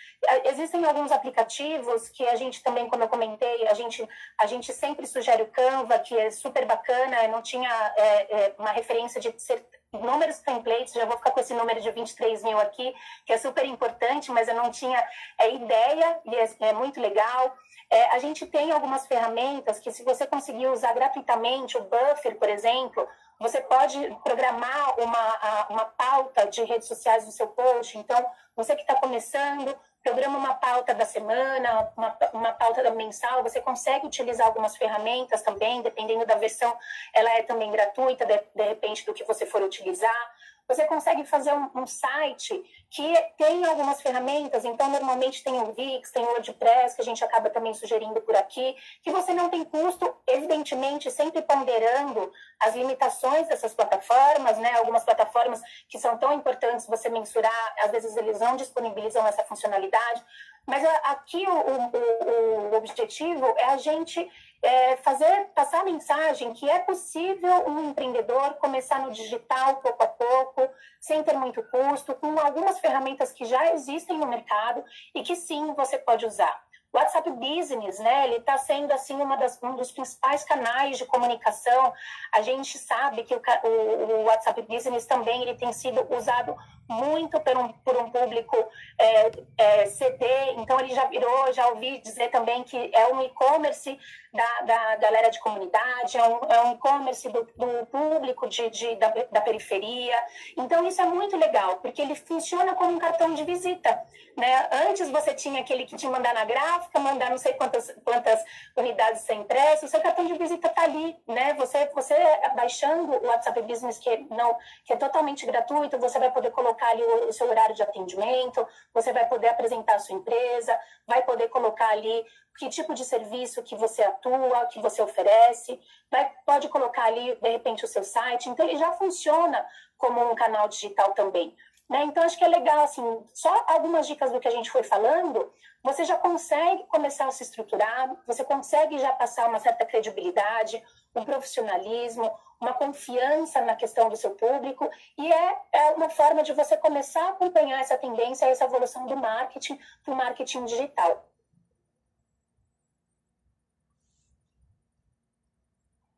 Existem 0.45 0.85
alguns 0.85 1.11
aplicativos 1.11 2.09
que 2.09 2.27
a 2.27 2.37
gente 2.37 2.63
também, 2.63 2.89
como 2.89 3.03
eu 3.03 3.09
comentei, 3.09 3.67
a 3.67 3.75
gente, 3.75 4.09
a 4.39 4.47
gente 4.47 4.73
sempre 4.73 5.07
sugere 5.07 5.43
o 5.43 5.49
Canva, 5.49 5.99
que 5.99 6.17
é 6.17 6.31
super 6.31 6.65
bacana, 6.65 7.17
não 7.31 7.43
tinha 7.43 7.71
é, 7.97 8.37
é, 8.37 8.55
uma 8.59 8.71
referência 8.73 9.21
de 9.21 9.33
ser 9.41 9.65
números 9.93 10.39
templates, 10.39 10.95
já 10.95 11.05
vou 11.05 11.17
ficar 11.17 11.33
com 11.33 11.41
esse 11.41 11.53
número 11.53 11.81
de 11.81 11.91
23 11.91 12.43
mil 12.45 12.59
aqui, 12.61 12.95
que 13.27 13.33
é 13.33 13.39
super 13.39 13.65
importante, 13.65 14.31
mas 14.31 14.47
eu 14.47 14.55
não 14.55 14.71
tinha 14.71 15.03
é, 15.39 15.53
ideia 15.55 16.21
e 16.25 16.35
é, 16.37 16.51
é 16.61 16.73
muito 16.73 17.01
legal. 17.01 17.57
É, 17.91 18.05
a 18.11 18.19
gente 18.21 18.47
tem 18.47 18.71
algumas 18.71 19.07
ferramentas 19.07 19.81
que, 19.81 19.91
se 19.91 20.05
você 20.05 20.27
conseguir 20.27 20.69
usar 20.69 20.93
gratuitamente, 20.93 21.77
o 21.77 21.83
Buffer, 21.83 22.37
por 22.37 22.49
exemplo, 22.49 23.07
você 23.41 23.61
pode 23.61 23.99
programar 24.23 25.01
uma, 25.01 25.67
uma 25.71 25.85
pauta 25.87 26.47
de 26.47 26.63
redes 26.63 26.87
sociais 26.87 27.27
no 27.27 27.33
seu 27.33 27.49
post. 27.49 27.99
Então, 27.99 28.25
você 28.55 28.77
que 28.77 28.83
está 28.83 28.95
começando, 28.95 29.77
programa 30.03 30.39
uma 30.39 30.55
pauta 30.55 30.95
da 30.95 31.05
semana, 31.05 31.91
uma, 31.97 32.17
uma 32.33 32.53
pauta 32.53 32.83
da 32.83 32.91
mensal. 32.91 33.43
Você 33.43 33.61
consegue 33.61 34.07
utilizar 34.07 34.47
algumas 34.47 34.77
ferramentas 34.77 35.43
também, 35.43 35.83
dependendo 35.83 36.27
da 36.27 36.37
versão, 36.37 36.77
ela 37.13 37.31
é 37.31 37.43
também 37.43 37.71
gratuita, 37.71 38.25
de, 38.25 38.41
de 38.55 38.63
repente, 38.63 39.05
do 39.05 39.15
que 39.15 39.25
você 39.25 39.47
for 39.47 39.63
utilizar. 39.63 40.35
Você 40.69 40.85
consegue 40.87 41.25
fazer 41.25 41.53
um, 41.53 41.71
um, 41.75 41.87
site 41.87 42.63
que 42.91 43.15
tem 43.37 43.65
algumas 43.65 44.01
ferramentas, 44.01 44.65
então 44.65 44.89
normalmente 44.91 45.43
tem 45.43 45.55
o 45.55 45.75
Wix, 45.77 46.11
tem 46.11 46.25
o 46.25 46.29
WordPress, 46.29 46.95
que 46.95 47.03
a 47.03 47.05
gente 47.05 47.25
acaba 47.25 47.51
também 47.51 47.75
sugerindo 47.75 48.21
por 48.21 48.37
aqui, 48.37 48.77
que 49.03 49.11
você 49.11 49.33
não 49.35 49.49
tem 49.49 49.65
custo, 49.65 50.17
evidentemente, 50.27 51.11
sempre 51.11 51.43
ponderando 51.43 52.33
as 52.61 52.75
limitações 52.75 53.49
dessas 53.49 53.75
plataformas, 53.75 54.59
né? 54.59 54.73
Algumas 54.77 55.05
plataformas 55.05 55.61
que 55.89 55.99
são 55.99 56.17
tão 56.19 56.33
importantes 56.33 56.87
você 56.87 57.09
mensurar, 57.09 57.75
às 57.85 57.91
vezes 57.91 58.17
eles 58.17 58.39
não 58.39 58.57
disponibilizam 58.57 59.27
essa 59.27 59.45
funcionalidade, 59.45 60.25
mas 60.67 60.85
aqui 61.05 61.45
o, 61.47 61.53
o, 61.53 62.73
o 62.73 62.77
objetivo 62.77 63.47
é 63.59 63.65
a 63.67 63.77
gente 63.77 64.31
é, 64.63 64.97
fazer 64.99 65.47
passar 65.55 65.81
a 65.81 65.85
mensagem 65.85 66.53
que 66.53 66.69
é 66.69 66.79
possível 66.81 67.67
um 67.67 67.91
empreendedor 67.91 68.55
começar 68.55 69.01
no 69.01 69.13
digital 69.13 69.77
pouco 69.77 70.03
a 70.03 70.07
pouco, 70.07 70.69
sem 71.01 71.23
ter 71.23 71.35
muito 71.35 71.63
custo, 71.71 72.15
com 72.15 72.39
algumas 72.39 72.79
ferramentas 72.79 73.33
que 73.33 73.45
já 73.45 73.73
existem 73.73 74.19
no 74.19 74.27
mercado 74.27 74.85
e 75.15 75.23
que 75.23 75.35
sim 75.35 75.73
você 75.75 75.99
pode 75.99 76.27
usar. 76.27 76.63
O 76.93 76.99
WhatsApp 76.99 77.31
Business, 77.31 77.99
né, 78.01 78.27
ele 78.27 78.37
está 78.37 78.59
sendo 78.59 78.93
assim 78.93 79.15
uma 79.15 79.37
das, 79.37 79.63
um 79.63 79.77
dos 79.77 79.93
principais 79.93 80.43
canais 80.43 80.99
de 80.99 81.07
comunicação. 81.07 81.93
A 82.33 82.43
gente 82.43 82.79
sabe 82.79 83.23
que 83.23 83.35
o, 83.35 83.41
o, 83.65 84.21
o 84.21 84.25
WhatsApp 84.25 84.61
Business 84.63 85.07
também 85.07 85.43
ele 85.43 85.55
tem 85.55 85.73
sido 85.73 86.05
usado 86.13 86.57
muito 86.89 87.39
por 87.41 87.57
um, 87.57 87.69
por 87.69 87.97
um 87.97 88.11
público 88.11 88.57
é, 88.99 89.31
é, 89.57 89.87
CD, 89.87 90.27
então 90.57 90.81
ele 90.81 90.93
já 90.93 91.05
virou, 91.05 91.53
já 91.53 91.69
ouvi 91.69 91.99
dizer 91.99 92.31
também 92.31 92.65
que 92.65 92.91
é 92.93 93.07
um 93.07 93.23
e-commerce 93.23 93.97
da, 94.33 94.61
da 94.63 94.97
galera 94.97 95.29
de 95.29 95.41
comunidade, 95.41 96.17
é 96.17 96.23
um, 96.23 96.39
é 96.49 96.61
um 96.63 96.73
e-commerce 96.75 97.29
do, 97.29 97.43
do, 97.57 97.87
público 97.87 98.49
de, 98.49 98.71
de 98.71 98.95
da, 98.97 99.09
da, 99.09 99.41
periferia. 99.41 100.17
Então, 100.57 100.87
isso 100.87 101.03
é 101.03 101.07
muito 101.07 101.37
legal, 101.37 101.79
porque 101.79 102.01
ele 102.01 102.15
funciona 102.15 102.75
como 102.75 102.93
um 102.93 102.99
cartão 102.99 103.35
de 103.35 103.43
visita. 103.45 104.01
Né? 104.37 104.69
Antes 104.89 105.11
você 105.11 105.35
tinha 105.35 105.61
aquele 105.61 105.85
que 105.85 105.97
te 105.97 106.07
mandar 106.07 106.33
na 106.33 106.45
gráfica, 106.45 107.01
mandar 107.01 107.31
não 107.31 107.39
sei 107.39 107.55
quantas, 107.55 107.93
quantas 108.05 108.43
unidades 108.77 109.23
ser 109.23 109.35
impresso, 109.35 109.87
o 109.87 109.89
seu 109.89 110.01
cartão 110.01 110.25
de 110.25 110.35
visita 110.35 110.69
está 110.69 110.83
ali. 110.83 111.17
Né? 111.27 111.55
Você, 111.55 111.87
você 111.93 112.15
baixando 112.55 113.13
o 113.13 113.27
WhatsApp 113.27 113.61
Business, 113.63 113.99
que, 113.99 114.17
não, 114.31 114.57
que 114.85 114.93
é 114.93 114.97
totalmente 114.97 115.45
gratuito, 115.45 115.99
você 115.99 116.21
vai 116.21 116.31
poder 116.31 116.53
colocar 116.53 116.89
ali 116.91 117.03
o, 117.03 117.29
o 117.29 117.33
seu 117.33 117.49
horário 117.49 117.75
de 117.75 117.83
atendimento, 117.83 118.65
você 118.95 119.13
vai 119.13 119.29
poder 119.29 119.49
apresentar 119.49 119.97
a 119.97 119.99
sua 119.99 120.15
empresa, 120.15 120.79
vai 121.05 121.23
poder 121.23 121.49
colocar 121.49 121.89
ali 121.89 122.25
que 122.59 122.69
tipo 122.69 122.95
de 122.95 123.05
serviço 123.05 123.63
que 123.63 123.75
você 123.75 124.03
atua, 124.03 124.67
que 124.67 124.81
você 124.81 125.01
oferece, 125.01 125.81
vai, 126.11 126.31
pode 126.45 126.69
colocar 126.69 127.05
ali, 127.05 127.35
de 127.37 127.49
repente, 127.49 127.85
o 127.85 127.89
seu 127.89 128.05
site. 128.05 128.49
Então, 128.49 128.67
ele 128.67 128.77
já 128.77 128.93
funciona 128.93 129.65
como 129.97 130.31
um 130.31 130.35
canal 130.35 130.69
digital 130.69 131.13
também. 131.13 131.57
Né? 131.89 132.05
Então, 132.05 132.23
acho 132.23 132.39
que 132.39 132.45
é 132.45 132.49
legal, 132.49 132.85
assim, 132.85 133.25
só 133.35 133.65
algumas 133.67 134.07
dicas 134.07 134.31
do 134.31 134.39
que 134.39 134.47
a 134.47 134.53
gente 134.53 134.71
foi 134.71 134.85
falando, 134.85 135.53
você 135.83 136.05
já 136.05 136.17
consegue 136.17 136.85
começar 136.85 137.27
a 137.27 137.33
se 137.33 137.43
estruturar, 137.43 138.15
você 138.27 138.45
consegue 138.45 138.99
já 138.99 139.13
passar 139.13 139.49
uma 139.49 139.59
certa 139.59 139.85
credibilidade, 139.85 140.83
um 141.15 141.25
profissionalismo, 141.25 142.31
uma 142.61 142.75
confiança 142.75 143.61
na 143.63 143.75
questão 143.75 144.09
do 144.09 144.17
seu 144.17 144.33
público, 144.33 144.89
e 145.17 145.33
é, 145.33 145.59
é 145.73 145.91
uma 145.93 146.11
forma 146.11 146.43
de 146.43 146.53
você 146.53 146.77
começar 146.77 147.25
a 147.25 147.31
acompanhar 147.31 147.81
essa 147.81 147.97
tendência, 147.97 148.47
essa 148.47 148.67
evolução 148.67 149.07
do 149.07 149.17
marketing 149.17 149.81
para 150.05 150.13
o 150.15 150.17
marketing 150.17 150.67
digital. 150.67 151.30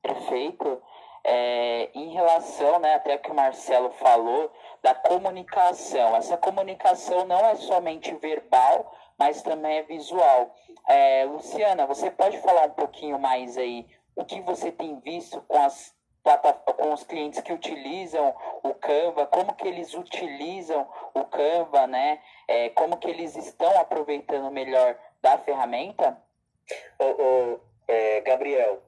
Perfeito. 0.03 0.83
É, 1.25 1.89
em 1.95 2.13
relação, 2.13 2.81
né, 2.81 2.95
até 2.95 3.17
que 3.17 3.31
o 3.31 3.35
Marcelo 3.35 3.91
falou, 3.93 4.53
da 4.83 4.95
comunicação. 4.95 6.17
Essa 6.17 6.37
comunicação 6.37 7.25
não 7.25 7.39
é 7.47 7.55
somente 7.55 8.13
verbal, 8.17 8.93
mas 9.17 9.41
também 9.41 9.79
é 9.79 9.83
visual. 9.83 10.53
É, 10.89 11.25
Luciana, 11.25 11.87
você 11.87 12.11
pode 12.11 12.39
falar 12.39 12.67
um 12.67 12.75
pouquinho 12.75 13.19
mais 13.19 13.57
aí 13.57 13.87
o 14.17 14.25
que 14.25 14.41
você 14.41 14.73
tem 14.73 14.99
visto 15.01 15.41
com 15.43 15.63
as 15.63 15.95
com 16.77 16.93
os 16.93 17.03
clientes 17.03 17.41
que 17.41 17.53
utilizam 17.53 18.33
o 18.63 18.73
Canva, 18.75 19.27
como 19.27 19.55
que 19.55 19.67
eles 19.67 19.93
utilizam 19.93 20.89
o 21.15 21.25
Canva, 21.25 21.87
né? 21.89 22.21
É, 22.47 22.69
como 22.71 22.97
que 22.97 23.09
eles 23.09 23.35
estão 23.35 23.77
aproveitando 23.81 24.51
melhor 24.51 24.97
da 25.21 25.37
ferramenta? 25.39 26.17
Ô, 26.99 27.05
ô, 27.05 27.61
é, 27.89 28.21
Gabriel, 28.21 28.81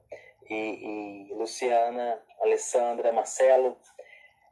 e, 0.49 1.29
e 1.29 1.33
Luciana, 1.33 2.21
Alessandra, 2.41 3.11
Marcelo, 3.11 3.77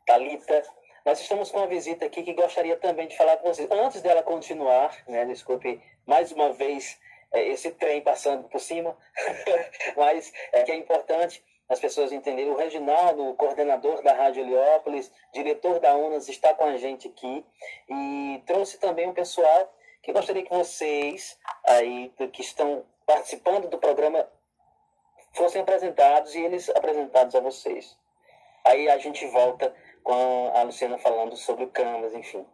Talita. 0.06 0.64
Nós 1.06 1.20
estamos 1.20 1.52
com 1.52 1.58
uma 1.58 1.68
visita 1.68 2.06
aqui 2.06 2.24
que 2.24 2.34
gostaria 2.34 2.78
também 2.78 3.08
de 3.08 3.18
falar 3.18 3.38
com 3.38 3.48
vocês. 3.48 3.70
Antes 3.72 4.02
dela 4.02 4.24
continuar, 4.24 4.96
né, 5.08 5.26
desculpe 5.26 5.82
mais 6.06 6.32
uma 6.32 6.54
vez 6.54 7.00
é, 7.32 7.48
esse 7.50 7.72
trem 7.72 8.02
passando 8.02 8.48
por 8.48 8.60
cima, 8.60 8.96
mas 9.98 10.32
é 10.52 10.64
que 10.64 10.72
é 10.72 10.76
importante 10.76 11.44
as 11.70 11.80
pessoas 11.80 12.12
entenderem. 12.12 12.52
O 12.52 12.58
Reginaldo, 12.58 13.30
o 13.30 13.36
coordenador 13.36 14.02
da 14.02 14.14
Rádio 14.14 14.44
Heliópolis, 14.44 15.12
diretor 15.34 15.80
da 15.80 15.96
UNAS, 15.96 16.30
está 16.30 16.54
com 16.54 16.66
a 16.66 16.78
gente 16.78 17.08
aqui 17.08 17.46
e 17.90 18.44
trouxe 18.46 18.78
também 18.78 19.08
um 19.08 19.14
pessoal 19.14 19.74
que 20.02 20.14
gostaria 20.14 20.44
que 20.44 20.54
vocês 20.54 21.38
aí 21.66 22.12
que 22.32 22.42
estão 22.42 22.86
participando 23.06 23.70
do 23.70 23.78
programa 23.78 24.28
fossem 25.34 25.62
apresentados 25.62 26.34
e 26.36 26.42
eles 26.42 26.70
apresentados 26.70 27.36
a 27.36 27.40
vocês. 27.40 27.98
Aí 28.64 28.90
a 28.90 28.98
gente 28.98 29.26
volta 29.28 29.74
com 30.04 30.52
a 30.56 30.64
Luciana 30.64 30.98
falando 30.98 31.36
sobre 31.36 31.66
o 31.66 31.70
Canvas, 31.70 32.14
enfim. 32.14 32.46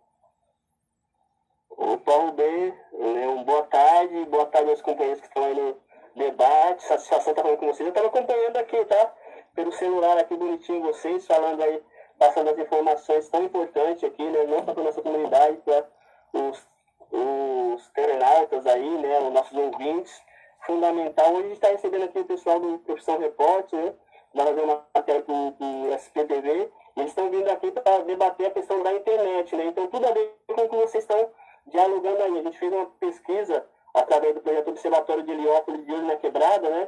Opa, 1.70 2.32
bem, 2.32 2.74
Leão, 2.94 3.44
boa 3.44 3.64
tarde, 3.64 4.26
boa 4.26 4.46
tarde 4.48 4.72
aos 4.72 4.82
companheiros 4.82 5.22
que 5.22 5.28
estão 5.28 5.46
aí 5.46 5.54
no 5.54 5.78
debate, 6.16 6.84
satisfação 6.84 7.32
estar 7.32 7.42
falando 7.42 7.60
com 7.60 7.68
vocês. 7.68 7.82
Eu 7.82 7.90
estava 7.90 8.08
acompanhando 8.08 8.58
aqui, 8.58 8.84
tá? 8.86 9.14
Pelo 9.54 9.72
celular 9.72 10.18
aqui 10.18 10.36
bonitinho 10.36 10.82
vocês, 10.82 11.26
falando 11.26 11.62
aí, 11.62 11.82
passando 12.18 12.50
as 12.50 12.58
informações 12.58 13.30
tão 13.30 13.44
importantes 13.44 14.04
aqui, 14.04 14.24
né? 14.24 14.44
Não 14.46 14.66
só 14.66 14.74
para 14.74 14.84
nossa 14.84 15.02
comunidade, 15.02 15.58
para 15.58 15.86
os, 16.34 16.68
os 17.12 17.88
internautas 17.90 18.66
aí, 18.66 18.98
né? 18.98 19.20
Os 19.20 19.34
nossos 19.34 19.58
ouvintes 19.58 20.29
fundamental. 20.70 21.34
Hoje 21.34 21.48
a 21.48 21.54
está 21.54 21.68
recebendo 21.70 22.04
aqui 22.04 22.20
o 22.20 22.26
pessoal 22.26 22.60
do 22.60 22.78
Profissão 22.80 23.18
Repórter, 23.18 23.80
né? 23.80 23.94
Vai 24.36 24.46
fazer 24.46 24.62
uma 24.62 24.86
matéria 24.94 25.22
para 25.24 25.34
o 25.34 25.94
SPTV. 25.96 26.72
Eles 26.96 27.10
estão 27.10 27.28
vindo 27.32 27.50
aqui 27.50 27.72
para 27.72 28.04
debater 28.04 28.48
a 28.48 28.52
questão 28.52 28.84
da 28.84 28.94
internet, 28.94 29.56
né? 29.56 29.66
Então, 29.66 29.88
tudo 29.88 30.06
a 30.08 30.12
ver 30.12 30.32
com 30.46 30.62
o 30.62 30.70
que 30.70 30.76
vocês 30.76 31.04
estão 31.04 31.28
dialogando 31.66 32.22
aí. 32.22 32.38
A 32.38 32.44
gente 32.44 32.60
fez 32.60 32.72
uma 32.72 32.86
pesquisa 33.00 33.66
através 33.96 34.36
do 34.36 34.42
projeto 34.42 34.68
Observatório 34.68 35.24
de 35.24 35.32
Heliópolis 35.32 35.84
de 35.84 35.92
Olho 35.92 36.06
na 36.06 36.16
Quebrada, 36.18 36.70
né? 36.70 36.88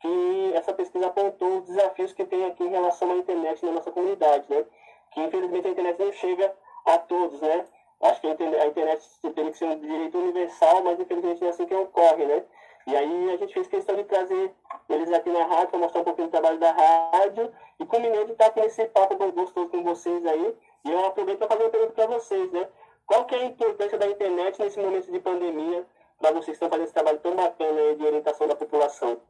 Que 0.00 0.52
essa 0.54 0.74
pesquisa 0.74 1.06
apontou 1.06 1.60
os 1.60 1.64
desafios 1.64 2.12
que 2.12 2.26
tem 2.26 2.44
aqui 2.44 2.64
em 2.64 2.68
relação 2.68 3.10
à 3.12 3.14
internet 3.14 3.64
na 3.64 3.72
nossa 3.72 3.90
comunidade, 3.90 4.44
né? 4.50 4.62
Que 5.12 5.22
infelizmente 5.22 5.68
a 5.68 5.70
internet 5.70 5.98
não 5.98 6.12
chega 6.12 6.54
a 6.84 6.98
todos, 6.98 7.40
né? 7.40 7.64
Acho 8.02 8.20
que 8.20 8.26
a 8.26 8.66
internet 8.66 9.08
teria 9.34 9.50
que 9.50 9.56
ser 9.56 9.64
um 9.64 9.78
direito 9.78 10.18
universal, 10.18 10.82
mas 10.82 11.00
infelizmente 11.00 11.42
é 11.42 11.48
assim 11.48 11.64
que 11.64 11.74
ocorre, 11.74 12.26
né? 12.26 12.44
E 12.86 12.96
aí 12.96 13.30
a 13.30 13.36
gente 13.36 13.54
fez 13.54 13.68
questão 13.68 13.94
de 13.96 14.04
trazer 14.04 14.52
eles 14.88 15.12
aqui 15.12 15.30
na 15.30 15.44
rádio 15.46 15.68
para 15.68 15.78
mostrar 15.78 16.00
um 16.00 16.04
pouquinho 16.04 16.28
do 16.28 16.30
trabalho 16.30 16.58
da 16.58 16.72
rádio 16.72 17.52
e 17.78 17.86
culminou 17.86 18.24
de 18.24 18.32
estar 18.32 18.46
aqui 18.46 18.60
nesse 18.60 18.84
papo 18.86 19.16
gostoso 19.32 19.68
com 19.68 19.82
vocês 19.82 20.24
aí. 20.26 20.56
E 20.84 20.90
eu 20.90 21.04
aproveito 21.06 21.38
para 21.38 21.48
fazer 21.48 21.62
uma 21.62 21.70
pergunta 21.70 21.92
para 21.92 22.06
vocês, 22.06 22.50
né? 22.50 22.68
Qual 23.06 23.24
que 23.24 23.34
é 23.34 23.38
a 23.38 23.44
importância 23.44 23.98
da 23.98 24.06
internet 24.06 24.60
nesse 24.60 24.80
momento 24.80 25.10
de 25.10 25.20
pandemia 25.20 25.86
para 26.18 26.30
vocês 26.32 26.46
que 26.46 26.52
estão 26.52 26.68
fazendo 26.68 26.84
esse 26.84 26.94
trabalho 26.94 27.18
tão 27.20 27.36
bacana 27.36 27.80
aí 27.80 27.94
de 27.96 28.04
orientação 28.04 28.46
da 28.48 28.56
população? 28.56 29.20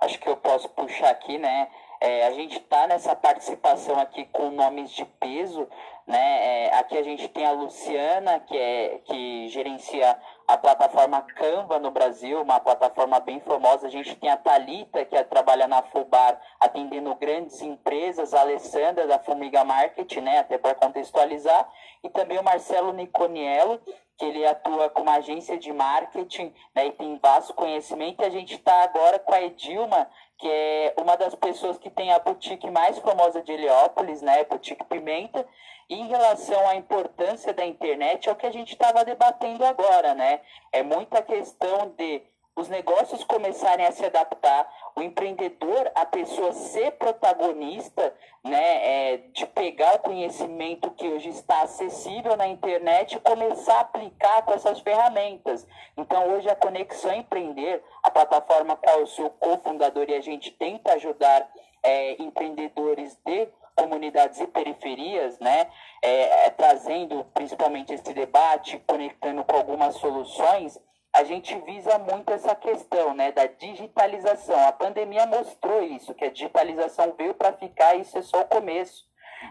Acho 0.00 0.20
que 0.20 0.28
eu 0.28 0.36
posso 0.36 0.68
puxar 0.70 1.10
aqui, 1.10 1.38
né? 1.38 1.70
É, 2.00 2.26
a 2.26 2.30
gente 2.30 2.58
está 2.58 2.86
nessa 2.86 3.14
participação 3.16 3.98
aqui 3.98 4.24
com 4.26 4.50
nomes 4.50 4.90
de 4.92 5.04
peso, 5.04 5.68
né? 6.06 6.66
É, 6.66 6.74
aqui 6.78 6.96
a 6.96 7.02
gente 7.02 7.28
tem 7.28 7.44
a 7.44 7.50
Luciana, 7.50 8.40
que, 8.40 8.56
é, 8.56 9.00
que 9.04 9.48
gerencia 9.48 10.16
a 10.46 10.56
plataforma 10.56 11.20
Canva 11.20 11.78
no 11.78 11.90
Brasil, 11.90 12.40
uma 12.40 12.60
plataforma 12.60 13.20
bem 13.20 13.40
famosa. 13.40 13.86
A 13.86 13.90
gente 13.90 14.14
tem 14.14 14.30
a 14.30 14.36
Talita, 14.36 15.04
que 15.04 15.22
trabalha 15.24 15.66
na 15.66 15.82
Fubar, 15.82 16.40
atendendo 16.60 17.14
grandes 17.16 17.60
empresas, 17.60 18.32
a 18.32 18.40
Alessandra 18.40 19.06
da 19.06 19.18
Fumiga 19.18 19.64
Market, 19.64 20.16
né, 20.18 20.38
até 20.38 20.56
para 20.56 20.74
contextualizar, 20.74 21.68
e 22.02 22.08
também 22.08 22.38
o 22.38 22.44
Marcelo 22.44 22.92
Niconiello, 22.92 23.80
que 24.18 24.24
ele 24.24 24.44
atua 24.44 24.90
como 24.90 25.08
agência 25.10 25.56
de 25.56 25.72
marketing, 25.72 26.52
né, 26.74 26.88
e 26.88 26.92
tem 26.92 27.16
vasto 27.18 27.54
conhecimento. 27.54 28.20
E 28.20 28.26
a 28.26 28.30
gente 28.30 28.54
está 28.54 28.82
agora 28.82 29.18
com 29.20 29.32
a 29.32 29.40
Edilma, 29.40 30.10
que 30.36 30.48
é 30.48 30.94
uma 30.98 31.16
das 31.16 31.34
pessoas 31.36 31.78
que 31.78 31.88
tem 31.88 32.12
a 32.12 32.18
boutique 32.18 32.68
mais 32.68 32.98
famosa 32.98 33.40
de 33.42 33.52
Heliópolis, 33.52 34.20
né, 34.20 34.44
Boutique 34.44 34.84
Pimenta, 34.84 35.46
em 35.88 36.08
relação 36.08 36.68
à 36.68 36.74
importância 36.74 37.54
da 37.54 37.64
internet, 37.64 38.28
é 38.28 38.32
o 38.32 38.36
que 38.36 38.46
a 38.46 38.52
gente 38.52 38.72
estava 38.72 39.04
debatendo 39.04 39.64
agora, 39.64 40.14
né? 40.14 40.40
É 40.70 40.82
muita 40.82 41.22
questão 41.22 41.94
de 41.96 42.22
os 42.58 42.68
negócios 42.68 43.22
começarem 43.22 43.86
a 43.86 43.92
se 43.92 44.04
adaptar, 44.04 44.68
o 44.96 45.00
empreendedor, 45.00 45.90
a 45.94 46.04
pessoa 46.04 46.52
ser 46.52 46.90
protagonista, 46.92 48.12
né, 48.42 49.12
é, 49.12 49.16
de 49.32 49.46
pegar 49.46 49.94
o 49.94 49.98
conhecimento 50.00 50.90
que 50.90 51.06
hoje 51.08 51.28
está 51.28 51.62
acessível 51.62 52.36
na 52.36 52.48
internet 52.48 53.14
e 53.14 53.20
começar 53.20 53.76
a 53.76 53.80
aplicar 53.82 54.42
com 54.42 54.52
essas 54.54 54.80
ferramentas. 54.80 55.64
Então, 55.96 56.34
hoje 56.34 56.48
a 56.48 56.56
Conexão 56.56 57.14
Empreender, 57.14 57.80
a 58.02 58.10
plataforma 58.10 58.76
qual 58.76 58.98
eu 58.98 59.06
sou 59.06 59.30
cofundador 59.30 60.06
e 60.08 60.16
a 60.16 60.20
gente 60.20 60.50
tenta 60.50 60.94
ajudar 60.94 61.48
é, 61.80 62.20
empreendedores 62.20 63.16
de 63.24 63.48
comunidades 63.76 64.40
e 64.40 64.48
periferias, 64.48 65.38
né, 65.38 65.68
é, 66.02 66.46
é, 66.46 66.50
trazendo 66.50 67.24
principalmente 67.32 67.94
esse 67.94 68.12
debate, 68.12 68.82
conectando 68.84 69.44
com 69.44 69.54
algumas 69.54 69.94
soluções, 69.94 70.76
a 71.12 71.24
gente 71.24 71.58
visa 71.60 71.98
muito 71.98 72.32
essa 72.32 72.54
questão 72.54 73.14
né, 73.14 73.32
da 73.32 73.46
digitalização. 73.46 74.68
A 74.68 74.72
pandemia 74.72 75.26
mostrou 75.26 75.82
isso, 75.82 76.14
que 76.14 76.24
a 76.24 76.30
digitalização 76.30 77.14
veio 77.16 77.34
para 77.34 77.52
ficar 77.52 77.94
e 77.94 78.02
isso 78.02 78.18
é 78.18 78.22
só 78.22 78.42
o 78.42 78.48
começo. 78.48 79.06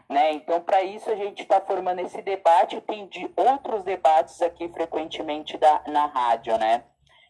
Né? 0.10 0.34
Então, 0.34 0.62
para 0.62 0.84
isso, 0.84 1.10
a 1.10 1.16
gente 1.16 1.44
está 1.44 1.60
formando 1.62 2.00
esse 2.00 2.22
debate. 2.22 2.82
Tem 2.82 3.08
de 3.08 3.32
outros 3.36 3.84
debates 3.84 4.42
aqui 4.42 4.70
frequentemente 4.70 5.58
da, 5.58 5.82
na 5.88 6.06
rádio. 6.06 6.58
Né? 6.58 6.84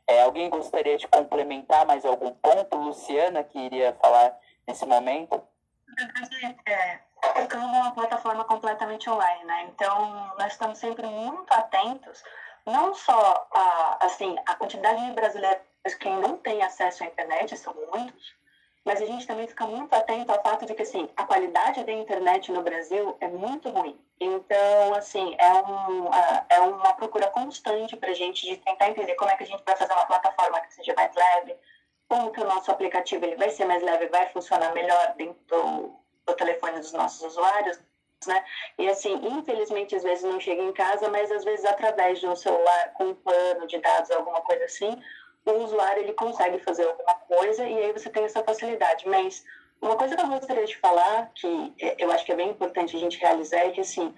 É, 0.08 0.24
alguém 0.24 0.50
gostaria 0.50 0.98
de 0.98 1.08
complementar 1.08 1.86
mais 1.86 2.06
algum 2.06 2.32
ponto? 2.32 2.78
Luciana, 2.78 3.44
que 3.44 3.60
iria 3.60 3.94
falar 4.02 4.38
nesse 4.68 4.86
momento? 4.86 5.42
é, 6.66 7.00
o 7.42 7.48
Canva 7.48 7.76
é 7.76 7.80
uma 7.82 7.92
plataforma 7.92 8.44
completamente 8.44 9.10
online, 9.10 9.44
né? 9.46 9.68
Então, 9.74 10.34
nós 10.38 10.54
estamos 10.54 10.78
sempre 10.78 11.08
muito 11.08 11.52
atentos, 11.52 12.24
não 12.68 12.94
só 12.94 13.48
a, 13.52 14.06
assim, 14.06 14.36
a 14.46 14.54
quantidade 14.56 15.04
de 15.06 15.14
brasileiros 15.14 15.64
que 16.00 16.10
não 16.10 16.38
têm 16.38 16.62
acesso 16.62 17.04
à 17.04 17.08
internet, 17.08 17.58
são 17.58 17.74
muitos, 17.74 18.36
mas 18.84 19.02
a 19.02 19.06
gente 19.06 19.26
também 19.26 19.48
fica 19.48 19.66
muito 19.66 19.94
atento 19.94 20.32
ao 20.32 20.42
fato 20.44 20.66
de 20.66 20.74
que, 20.74 20.82
assim, 20.82 21.10
a 21.16 21.26
qualidade 21.26 21.84
da 21.84 21.92
internet 21.92 22.52
no 22.52 22.62
Brasil 22.62 23.18
é 23.22 23.28
muito 23.28 23.70
ruim. 23.70 24.00
Então, 24.20 24.94
assim, 24.96 25.36
é, 25.38 25.54
um, 25.54 26.10
é 26.50 26.60
uma 26.60 26.94
procura 26.94 27.28
constante 27.28 27.96
para 27.96 28.12
a 28.12 28.14
gente 28.14 28.46
de 28.46 28.58
tentar 28.58 28.90
entender 28.90 29.16
como 29.16 29.32
é 29.32 29.36
que 29.36 29.44
a 29.44 29.48
gente 29.48 29.64
vai 29.66 29.76
fazer 29.76 29.94
uma 29.94 30.06
plataforma 30.06 30.60
que 30.62 30.74
seja 30.74 30.94
mais 30.96 31.14
leve, 31.16 31.56
como 32.10 32.32
que 32.32 32.42
o 32.42 32.46
nosso 32.46 32.72
aplicativo 32.72 33.26
ele 33.26 33.36
vai 33.36 33.50
ser 33.50 33.66
mais 33.66 33.84
leve, 33.84 34.08
vai 34.08 34.28
funcionar 34.30 34.74
melhor 34.74 35.14
dentro 35.16 35.40
do, 35.48 36.00
do 36.26 36.34
telefone 36.36 36.80
dos 36.80 36.94
nossos 36.94 37.22
usuários, 37.22 37.80
né? 38.26 38.44
E 38.78 38.88
assim, 38.90 39.14
infelizmente, 39.24 39.96
às 39.96 40.04
vezes 40.04 40.24
não 40.24 40.40
chega 40.40 40.62
em 40.62 40.74
casa, 40.74 41.10
mas 41.10 41.32
às 41.32 41.44
vezes 41.44 41.66
através 41.66 42.20
de 42.20 42.28
um 42.28 42.36
celular 42.36 42.94
com 42.94 43.06
um 43.06 43.16
plano 43.16 43.68
de 43.68 43.78
dados, 43.80 44.12
alguma 44.12 44.42
coisa 44.42 44.66
assim, 44.66 45.02
o 45.46 45.52
usuário 45.64 46.04
ele 46.04 46.14
consegue 46.14 46.60
fazer 46.60 46.86
alguma 46.86 47.16
coisa 47.16 47.66
e 47.68 47.78
aí 47.78 47.92
você 47.92 48.10
tem 48.10 48.24
essa 48.24 48.44
facilidade. 48.44 49.08
Mas 49.08 49.46
uma 49.82 49.96
coisa 49.96 50.16
que 50.16 50.22
eu 50.22 50.28
gostaria 50.28 50.66
de 50.66 50.78
falar, 50.78 51.32
que 51.36 51.74
é, 51.80 51.96
eu 52.00 52.12
acho 52.12 52.26
que 52.26 52.32
é 52.32 52.36
bem 52.36 52.50
importante 52.50 52.96
a 52.96 53.00
gente 53.00 53.20
realizar, 53.20 53.58
é 53.58 53.70
que 53.70 53.82
assim, 53.82 54.14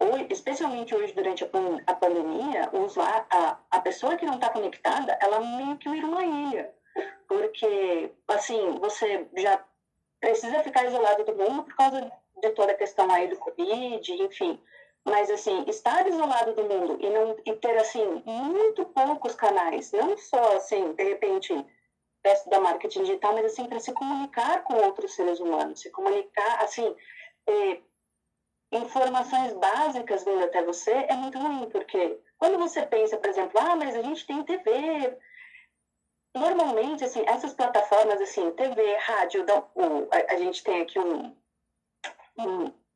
hoje, 0.00 0.26
especialmente 0.30 0.94
hoje 0.94 1.12
durante 1.12 1.44
a, 1.44 1.94
pandemia, 1.94 2.68
o 2.72 2.80
usuário, 2.80 3.24
a, 3.30 3.58
a 3.70 3.80
pessoa 3.80 4.16
que 4.16 4.26
não 4.26 4.34
está 4.34 4.50
conectada, 4.50 5.16
ela 5.20 5.40
meio 5.40 5.76
que 5.76 5.88
vira 5.88 6.06
uma 6.06 6.24
ilha 6.24 6.74
porque, 7.26 8.12
assim, 8.28 8.78
você 8.78 9.26
já 9.36 9.62
precisa 10.20 10.62
ficar 10.62 10.84
isolado 10.86 11.24
do 11.24 11.34
mundo 11.34 11.64
por 11.64 11.74
causa 11.74 12.12
de 12.40 12.50
toda 12.50 12.72
a 12.72 12.76
questão 12.76 13.10
aí 13.10 13.28
do 13.28 13.36
Covid, 13.36 14.12
enfim. 14.22 14.60
Mas, 15.04 15.30
assim, 15.30 15.64
estar 15.68 16.06
isolado 16.06 16.54
do 16.54 16.64
mundo 16.64 16.98
e, 17.00 17.10
não, 17.10 17.36
e 17.44 17.54
ter, 17.56 17.76
assim, 17.76 18.22
muito 18.24 18.86
poucos 18.86 19.34
canais, 19.34 19.92
não 19.92 20.16
só, 20.16 20.56
assim, 20.56 20.92
de 20.94 21.04
repente, 21.04 21.54
peço 22.22 22.48
da 22.48 22.58
marketing 22.58 23.02
digital, 23.02 23.34
mas, 23.34 23.46
assim, 23.46 23.66
para 23.66 23.80
se 23.80 23.92
comunicar 23.92 24.64
com 24.64 24.74
outros 24.74 25.14
seres 25.14 25.40
humanos, 25.40 25.80
se 25.80 25.90
comunicar, 25.90 26.62
assim, 26.62 26.96
informações 28.72 29.52
básicas 29.52 30.24
vindo 30.24 30.42
até 30.42 30.62
você 30.62 30.90
é 30.90 31.14
muito 31.14 31.38
ruim, 31.38 31.68
porque 31.68 32.18
quando 32.38 32.58
você 32.58 32.84
pensa, 32.86 33.18
por 33.18 33.28
exemplo, 33.28 33.60
ah, 33.60 33.76
mas 33.76 33.94
a 33.94 34.02
gente 34.02 34.26
tem 34.26 34.42
TV, 34.42 35.18
Normalmente, 36.36 37.04
assim, 37.04 37.22
essas 37.28 37.54
plataformas, 37.54 38.20
assim, 38.20 38.50
TV, 38.52 38.96
rádio, 38.96 39.46
o, 39.76 40.08
a, 40.10 40.34
a, 40.34 40.36
gente 40.36 40.64
tem 40.64 40.82
aqui 40.82 40.98
um, 40.98 41.32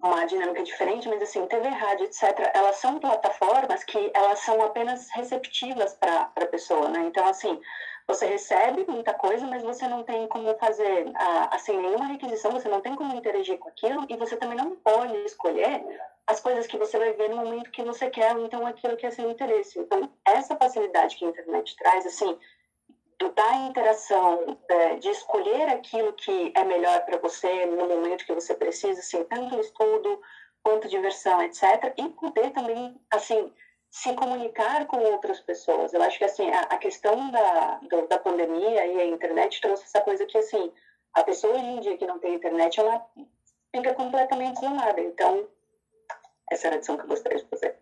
uma 0.01 0.25
dinâmica 0.27 0.63
diferente, 0.63 1.09
mas 1.09 1.23
assim, 1.23 1.47
TV, 1.47 1.69
rádio, 1.69 2.07
etc., 2.07 2.51
elas 2.55 2.77
são 2.77 2.99
plataformas 2.99 3.83
que 3.85 4.11
elas 4.15 4.39
são 4.41 4.63
apenas 4.63 5.09
receptivas 5.11 5.95
para 5.95 6.31
a 6.37 6.47
pessoa, 6.47 6.89
né? 6.89 7.01
Então, 7.07 7.27
assim, 7.27 7.61
você 8.07 8.27
recebe 8.27 8.87
muita 8.89 9.13
coisa, 9.13 9.47
mas 9.47 9.63
você 9.63 9.87
não 9.87 10.03
tem 10.03 10.27
como 10.29 10.57
fazer, 10.59 11.13
assim, 11.51 11.77
nenhuma 11.77 12.07
requisição, 12.07 12.53
você 12.53 12.69
não 12.69 12.81
tem 12.81 12.95
como 12.95 13.15
interagir 13.15 13.59
com 13.59 13.69
aquilo, 13.69 14.07
e 14.09 14.17
você 14.17 14.37
também 14.37 14.57
não 14.57 14.77
pode 14.77 15.15
escolher 15.25 15.85
as 16.27 16.41
coisas 16.41 16.67
que 16.67 16.79
você 16.79 16.99
vai 16.99 17.13
ver 17.13 17.31
no 17.31 17.37
momento 17.37 17.71
que 17.71 17.83
você 17.83 18.09
quer, 18.09 18.37
ou 18.37 18.45
então 18.45 18.67
aquilo 18.67 18.97
que 18.97 19.07
é 19.07 19.11
seu 19.11 19.31
interesse. 19.31 19.79
Então, 19.79 20.11
essa 20.25 20.57
facilidade 20.57 21.17
que 21.17 21.25
a 21.25 21.29
internet 21.29 21.77
traz, 21.77 22.07
assim, 22.07 22.39
da 23.27 23.57
interação, 23.57 24.57
é, 24.69 24.97
de 24.97 25.09
escolher 25.09 25.69
aquilo 25.71 26.13
que 26.13 26.53
é 26.55 26.63
melhor 26.65 27.05
para 27.05 27.19
você 27.19 27.67
no 27.67 27.89
momento 27.89 28.25
que 28.25 28.35
você 28.35 28.55
precisa, 28.55 29.01
assim, 29.01 29.25
tanto 29.25 29.59
estudo 29.59 30.21
quanto 30.63 30.89
diversão, 30.89 31.43
etc. 31.43 31.93
E 31.97 32.09
poder 32.11 32.51
também, 32.53 33.01
assim, 33.11 33.53
se 33.91 34.13
comunicar 34.15 34.87
com 34.87 34.99
outras 34.99 35.41
pessoas. 35.41 35.93
Eu 35.93 36.03
acho 36.03 36.19
que, 36.19 36.25
assim, 36.25 36.49
a, 36.51 36.61
a 36.61 36.79
questão 36.79 37.31
da, 37.31 37.81
do, 37.83 38.07
da 38.07 38.19
pandemia 38.19 38.87
e 38.87 39.01
a 39.01 39.07
internet 39.07 39.61
trouxe 39.61 39.85
essa 39.85 40.01
coisa 40.01 40.25
que, 40.25 40.39
assim, 40.39 40.73
a 41.15 41.25
pessoa 41.25 41.55
hoje 41.55 41.65
em 41.65 41.81
dia 41.81 41.97
que 41.97 42.07
não 42.07 42.19
tem 42.19 42.35
internet, 42.35 42.79
ela 42.79 43.05
fica 43.75 43.95
completamente 43.95 44.59
isolada. 44.59 45.01
Então, 45.01 45.49
essa 46.51 46.69
era 46.69 46.77
a 46.77 46.79
adição 46.79 46.97
que 46.97 47.03
eu 47.03 47.09
gostaria 47.09 47.39
de 47.39 47.49
fazer. 47.49 47.77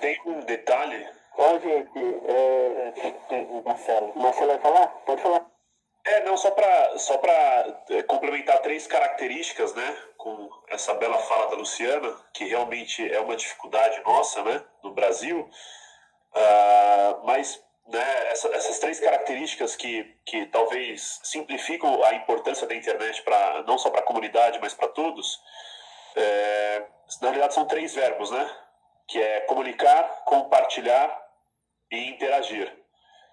Tem 0.00 0.20
um 0.26 0.40
detalhe 0.40 1.06
Ó, 1.36 1.58
gente, 1.58 1.98
é, 2.26 2.92
Marcelo. 3.64 4.12
Marcelo 4.16 4.48
vai 4.48 4.58
falar? 4.58 4.86
Pode 5.04 5.22
falar. 5.22 5.54
É, 6.06 6.20
não, 6.24 6.36
só 6.36 6.50
para 6.50 6.98
só 6.98 7.20
é, 7.88 8.02
complementar 8.02 8.60
três 8.60 8.86
características, 8.86 9.74
né, 9.74 9.96
com 10.18 10.50
essa 10.68 10.92
bela 10.94 11.18
fala 11.18 11.48
da 11.48 11.56
Luciana, 11.56 12.14
que 12.34 12.44
realmente 12.44 13.10
é 13.10 13.18
uma 13.20 13.34
dificuldade 13.34 14.02
nossa, 14.04 14.42
né, 14.42 14.62
no 14.82 14.92
Brasil, 14.92 15.40
uh, 15.40 17.24
mas 17.24 17.58
né, 17.88 18.30
essa, 18.30 18.48
essas 18.48 18.78
três 18.78 19.00
características 19.00 19.74
que, 19.76 20.04
que 20.26 20.44
talvez 20.46 21.20
simplificam 21.24 22.04
a 22.04 22.14
importância 22.14 22.66
da 22.66 22.74
internet 22.74 23.22
para 23.22 23.62
não 23.62 23.78
só 23.78 23.88
para 23.88 24.00
a 24.00 24.04
comunidade, 24.04 24.58
mas 24.60 24.74
para 24.74 24.88
todos, 24.88 25.40
é, 26.16 26.82
na 27.22 27.28
realidade 27.28 27.54
são 27.54 27.64
três 27.64 27.94
verbos, 27.94 28.30
né, 28.30 28.50
que 29.08 29.18
é 29.18 29.40
comunicar, 29.40 30.04
compartilhar 30.26 31.23
e 31.94 32.10
interagir. 32.10 32.72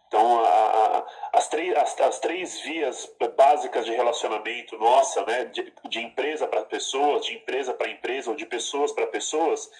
Então, 0.07 0.43
a, 0.43 0.49
a, 0.49 1.05
as, 1.33 1.47
três, 1.47 1.73
as, 1.75 1.99
as, 2.01 2.19
três 2.19 2.59
vias 2.59 3.09
básicas 3.37 3.85
de 3.85 3.93
relacionamento 3.93 4.77
nossa, 4.77 5.25
né, 5.25 5.45
de, 5.45 5.73
de 5.85 6.01
empresa 6.01 6.47
para 6.47 6.65
pessoas, 6.65 7.25
de 7.25 7.35
empresa 7.35 7.73
para 7.73 7.89
empresa 7.89 8.29
ou 8.29 8.35
de 8.35 8.45
pessoas 8.45 8.91
para 8.91 9.07
pessoas, 9.07 9.71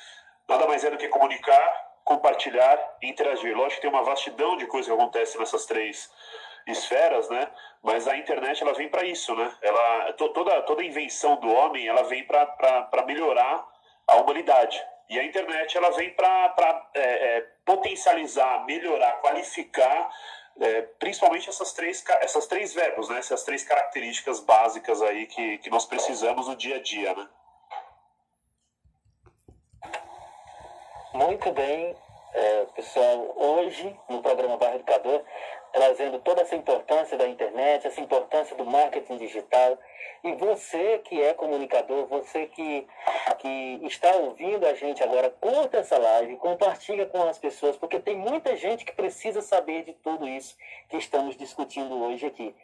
nada 0.48 0.66
mais 0.68 0.86
é 0.86 0.90
do 0.90 0.98
que 0.98 1.10
comunicar, 1.10 1.92
compartilhar 2.06 2.80
e 3.02 3.10
interagir. 3.10 3.56
Lógico 3.56 3.76
que 3.76 3.82
tem 3.82 3.90
uma 3.90 4.04
vastidão 4.04 4.56
de 4.56 4.68
coisas 4.68 4.88
que 4.88 4.98
acontecem 4.98 5.40
nessas 5.40 5.66
três 5.66 6.10
esferas, 6.66 7.30
né? 7.30 7.50
Mas 7.84 8.08
a 8.08 8.16
internet 8.16 8.62
ela 8.62 8.74
vem 8.74 8.88
para 8.88 9.04
isso, 9.04 9.36
né? 9.36 9.52
Ela 9.62 10.14
toda 10.14 10.62
toda 10.62 10.84
invenção 10.84 11.36
do 11.38 11.52
homem 11.52 11.88
ela 11.88 12.04
vem 12.04 12.24
para 12.24 13.06
melhorar 13.06 13.68
a 14.08 14.16
humanidade. 14.18 14.82
E 15.12 15.20
a 15.20 15.26
internet 15.26 15.76
ela 15.76 15.92
vem 15.92 16.10
para 16.12 16.90
é, 16.94 17.02
é, 17.02 17.42
potencializar, 17.66 18.64
melhorar, 18.66 19.20
qualificar, 19.20 20.10
é, 20.58 20.84
principalmente 21.00 21.50
essas 21.50 21.74
três, 21.74 22.02
essas 22.22 22.48
três 22.48 22.74
verbos, 22.74 23.10
né? 23.10 23.20
essas 23.20 23.44
três 23.44 23.62
características 23.62 24.40
básicas 24.40 25.02
aí 25.02 25.28
que, 25.28 25.58
que 25.58 25.70
nós 25.70 25.86
precisamos 25.86 26.48
no 26.48 26.56
dia 26.56 26.78
a 26.78 26.82
dia. 26.82 27.14
Né? 27.14 27.30
Muito 31.14 31.52
bem, 31.52 31.94
é, 32.34 32.66
pessoal. 32.74 33.34
Hoje, 33.36 33.94
no 34.08 34.22
programa 34.22 34.56
Barra 34.56 34.76
Educador, 34.76 35.26
trazendo 35.72 36.20
toda 36.20 36.42
essa 36.42 36.56
importância 36.56 37.18
da 37.18 37.28
internet, 37.28 37.88
essa 37.88 38.02
importância 38.02 38.56
do 38.56 38.66
marketing 38.66 39.18
digital. 39.18 39.78
E 40.24 40.34
você 40.34 41.00
que 41.00 41.22
é 41.22 41.34
comunicador, 41.34 42.06
você 42.08 42.46
que, 42.48 42.88
que 43.40 43.80
está 43.84 44.16
ouvindo 44.16 44.66
a 44.66 44.74
gente 44.74 45.02
agora, 45.02 45.30
curta 45.30 45.78
essa 45.78 45.98
live, 45.98 46.38
compartilha 46.38 47.06
com 47.06 47.24
as 47.24 47.38
pessoas, 47.38 47.76
porque 47.78 48.00
tem 48.00 48.16
muita 48.16 48.56
gente 48.56 48.86
que 48.86 48.92
precisa 48.92 49.42
saber 49.42 49.84
de 49.84 49.94
tudo 49.94 50.28
isso 50.28 50.56
que 50.90 50.98
estamos 50.98 51.36
discutindo 51.36 52.04
hoje 52.04 52.26
aqui. 52.28 52.56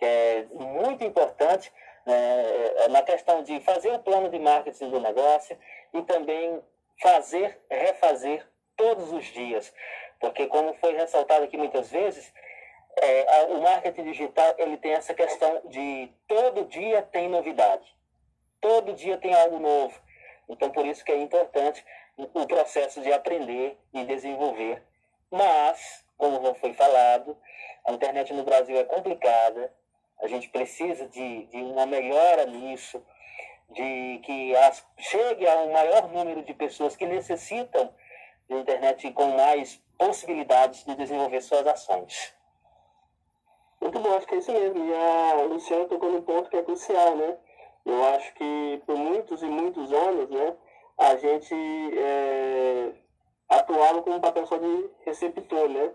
É 0.00 0.44
muito 0.52 1.04
importante 1.04 1.72
né, 2.04 2.88
na 2.90 3.02
questão 3.02 3.42
de 3.42 3.60
fazer 3.60 3.90
o 3.92 3.98
plano 3.98 4.28
de 4.28 4.38
marketing 4.38 4.90
do 4.90 5.00
negócio 5.00 5.56
e 5.94 6.02
também 6.02 6.60
fazer, 7.00 7.58
refazer 7.70 8.46
todos 8.76 9.12
os 9.12 9.24
dias. 9.24 9.72
Porque, 10.20 10.46
como 10.46 10.74
foi 10.74 10.94
ressaltado 10.94 11.44
aqui 11.44 11.56
muitas 11.56 11.90
vezes, 11.90 12.32
é, 12.96 13.44
o 13.50 13.60
marketing 13.60 14.04
digital 14.04 14.54
ele 14.58 14.76
tem 14.76 14.92
essa 14.92 15.14
questão 15.14 15.62
de 15.66 16.10
todo 16.26 16.64
dia 16.64 17.02
tem 17.02 17.28
novidade, 17.28 17.94
todo 18.60 18.94
dia 18.94 19.18
tem 19.18 19.34
algo 19.34 19.58
novo. 19.58 20.00
Então, 20.48 20.70
por 20.70 20.86
isso 20.86 21.04
que 21.04 21.12
é 21.12 21.20
importante 21.20 21.84
o 22.16 22.46
processo 22.46 23.00
de 23.02 23.12
aprender 23.12 23.78
e 23.92 24.04
desenvolver. 24.04 24.82
Mas, 25.30 26.04
como 26.16 26.54
foi 26.54 26.72
falado, 26.72 27.36
a 27.84 27.92
internet 27.92 28.32
no 28.32 28.44
Brasil 28.44 28.76
é 28.78 28.84
complicada, 28.84 29.72
a 30.20 30.26
gente 30.28 30.48
precisa 30.48 31.06
de, 31.08 31.46
de 31.46 31.56
uma 31.58 31.84
melhora 31.84 32.46
nisso, 32.46 33.04
de 33.70 34.20
que 34.24 34.56
as, 34.56 34.86
chegue 34.98 35.46
a 35.46 35.56
um 35.62 35.72
maior 35.72 36.08
número 36.08 36.42
de 36.42 36.54
pessoas 36.54 36.96
que 36.96 37.04
necessitam 37.04 37.92
de 38.48 38.54
internet 38.54 39.10
com 39.12 39.36
mais 39.36 39.82
possibilidades 39.98 40.84
de 40.84 40.94
desenvolver 40.94 41.40
suas 41.40 41.66
ações. 41.66 42.35
Muito 43.86 44.00
bom, 44.00 44.16
acho 44.16 44.26
que 44.26 44.34
é 44.34 44.38
isso 44.38 44.52
mesmo. 44.52 44.84
E 44.84 44.94
a 44.94 45.44
Luciana 45.44 45.84
tocou 45.84 46.10
num 46.10 46.22
ponto 46.22 46.50
que 46.50 46.56
é 46.56 46.62
crucial, 46.64 47.14
né? 47.14 47.38
Eu 47.84 48.04
acho 48.06 48.34
que 48.34 48.82
por 48.84 48.96
muitos 48.96 49.44
e 49.44 49.46
muitos 49.46 49.92
anos, 49.92 50.28
né, 50.28 50.56
a 50.98 51.14
gente 51.14 51.54
é, 51.96 52.92
atuava 53.48 54.02
com 54.02 54.10
um 54.10 54.20
papel 54.20 54.44
só 54.44 54.56
de 54.56 54.90
receptor, 55.04 55.68
né? 55.68 55.92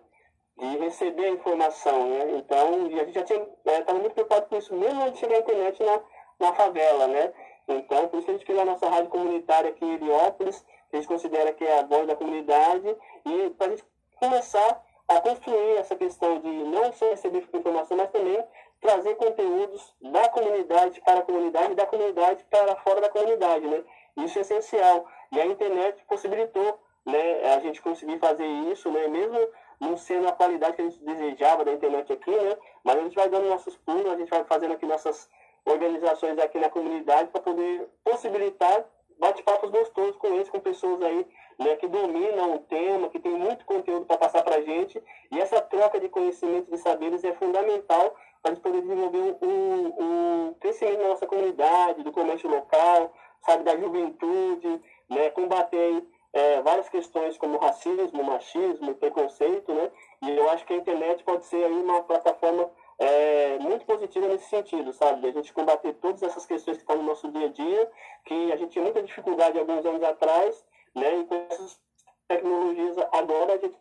de 0.57 0.77
receber 0.77 1.25
a 1.25 1.29
informação, 1.31 2.07
né? 2.07 2.37
Então, 2.37 2.85
a 2.85 3.03
gente 3.03 3.13
já 3.13 3.23
tinha 3.23 3.41
estava 3.41 3.93
né, 3.93 3.99
muito 3.99 4.13
preocupado 4.13 4.45
com 4.47 4.55
isso, 4.55 4.73
mesmo 4.73 5.01
antes 5.01 5.15
de 5.15 5.19
chegar 5.19 5.35
a 5.35 5.39
internet 5.39 5.83
na, 5.83 5.99
na 6.39 6.53
favela, 6.53 7.07
né? 7.07 7.33
Então, 7.67 8.07
por 8.07 8.17
isso 8.17 8.25
que 8.25 8.31
a 8.31 8.33
gente 8.35 8.45
criou 8.45 8.61
a 8.61 8.65
nossa 8.65 8.87
rádio 8.87 9.09
comunitária 9.09 9.69
aqui 9.69 9.83
em 9.83 9.95
Heliópolis, 9.95 10.65
que 10.89 10.95
a 10.95 10.99
gente 10.99 11.09
considera 11.09 11.51
que 11.51 11.65
é 11.65 11.79
a 11.79 11.83
voz 11.83 12.07
da 12.07 12.15
comunidade, 12.15 12.95
e 13.25 13.49
para 13.49 13.67
a 13.67 13.69
gente 13.71 13.83
começar 14.17 14.81
a 15.17 15.21
construir 15.21 15.77
essa 15.77 15.95
questão 15.95 16.39
de 16.39 16.47
não 16.47 16.91
só 16.93 17.09
receber 17.09 17.47
informação, 17.53 17.97
mas 17.97 18.09
também 18.11 18.43
trazer 18.79 19.15
conteúdos 19.15 19.93
da 20.01 20.27
comunidade 20.29 21.01
para 21.01 21.19
a 21.19 21.23
comunidade 21.23 21.73
e 21.73 21.75
da 21.75 21.85
comunidade 21.85 22.43
para 22.49 22.75
fora 22.77 23.01
da 23.01 23.09
comunidade, 23.09 23.67
né? 23.67 23.83
Isso 24.17 24.39
é 24.39 24.41
essencial. 24.41 25.07
E 25.31 25.39
a 25.39 25.45
internet 25.45 26.03
possibilitou 26.05 26.79
né, 27.05 27.53
a 27.53 27.59
gente 27.59 27.81
conseguir 27.81 28.17
fazer 28.19 28.45
isso, 28.45 28.89
né? 28.91 29.07
Mesmo 29.07 29.39
não 29.79 29.97
sendo 29.97 30.27
a 30.27 30.31
qualidade 30.31 30.75
que 30.75 30.81
a 30.81 30.85
gente 30.85 31.03
desejava 31.03 31.65
da 31.65 31.73
internet 31.73 32.11
aqui, 32.13 32.31
né? 32.31 32.57
Mas 32.83 32.97
a 32.97 33.01
gente 33.01 33.15
vai 33.15 33.29
dando 33.29 33.49
nossos 33.49 33.77
pulos, 33.77 34.11
a 34.11 34.17
gente 34.17 34.29
vai 34.29 34.43
fazendo 34.43 34.73
aqui 34.73 34.85
nossas 34.85 35.29
organizações 35.65 36.37
aqui 36.39 36.57
na 36.59 36.69
comunidade 36.69 37.29
para 37.29 37.41
poder 37.41 37.87
possibilitar 38.03 38.85
bate-papos 39.21 39.69
gostosos 39.69 40.17
com 40.17 40.27
eles, 40.33 40.49
com 40.49 40.59
pessoas 40.59 40.99
aí 41.03 41.27
né, 41.59 41.75
que 41.75 41.87
dominam 41.87 42.55
o 42.55 42.59
tema, 42.59 43.07
que 43.07 43.19
tem 43.19 43.31
muito 43.31 43.63
conteúdo 43.65 44.05
para 44.07 44.17
passar 44.17 44.41
para 44.41 44.55
a 44.55 44.61
gente. 44.61 45.01
E 45.31 45.39
essa 45.39 45.61
troca 45.61 45.99
de 45.99 46.09
conhecimentos 46.09 46.73
e 46.73 46.81
saberes 46.81 47.23
é 47.23 47.31
fundamental 47.33 48.15
para 48.41 48.51
a 48.51 48.55
gente 48.55 48.63
poder 48.63 48.81
desenvolver 48.81 49.37
um, 49.43 50.47
um 50.49 50.53
crescimento 50.59 51.03
na 51.03 51.09
nossa 51.09 51.27
comunidade, 51.27 52.03
do 52.03 52.11
comércio 52.11 52.49
local, 52.49 53.13
sabe, 53.41 53.63
da 53.63 53.77
juventude, 53.77 54.81
né, 55.07 55.29
combater 55.29 56.03
é, 56.33 56.61
várias 56.61 56.89
questões 56.89 57.37
como 57.37 57.59
racismo, 57.59 58.23
machismo, 58.23 58.95
preconceito, 58.95 59.71
né? 59.71 59.91
E 60.23 60.31
eu 60.31 60.49
acho 60.49 60.65
que 60.65 60.73
a 60.73 60.77
internet 60.77 61.23
pode 61.23 61.45
ser 61.45 61.63
aí 61.63 61.71
uma 61.71 62.01
plataforma 62.03 62.71
é, 63.01 63.57
muito 63.57 63.83
positiva 63.83 64.27
nesse 64.27 64.47
sentido, 64.47 64.93
sabe? 64.93 65.27
A 65.27 65.31
gente 65.31 65.51
combater 65.51 65.91
todas 65.93 66.21
essas 66.21 66.45
questões 66.45 66.77
que 66.77 66.83
estão 66.83 66.97
no 66.97 67.03
nosso 67.03 67.31
dia 67.31 67.47
a 67.47 67.49
dia, 67.49 67.91
que 68.23 68.51
a 68.51 68.55
gente 68.55 68.73
tinha 68.73 68.83
muita 68.83 69.01
dificuldade 69.01 69.57
alguns 69.57 69.83
anos 69.83 70.03
atrás, 70.03 70.63
né? 70.93 71.17
E 71.17 71.25
com 71.25 71.35
essas 71.49 71.81
tecnologias 72.27 72.95
agora 73.11 73.55
a 73.55 73.57
gente 73.57 73.75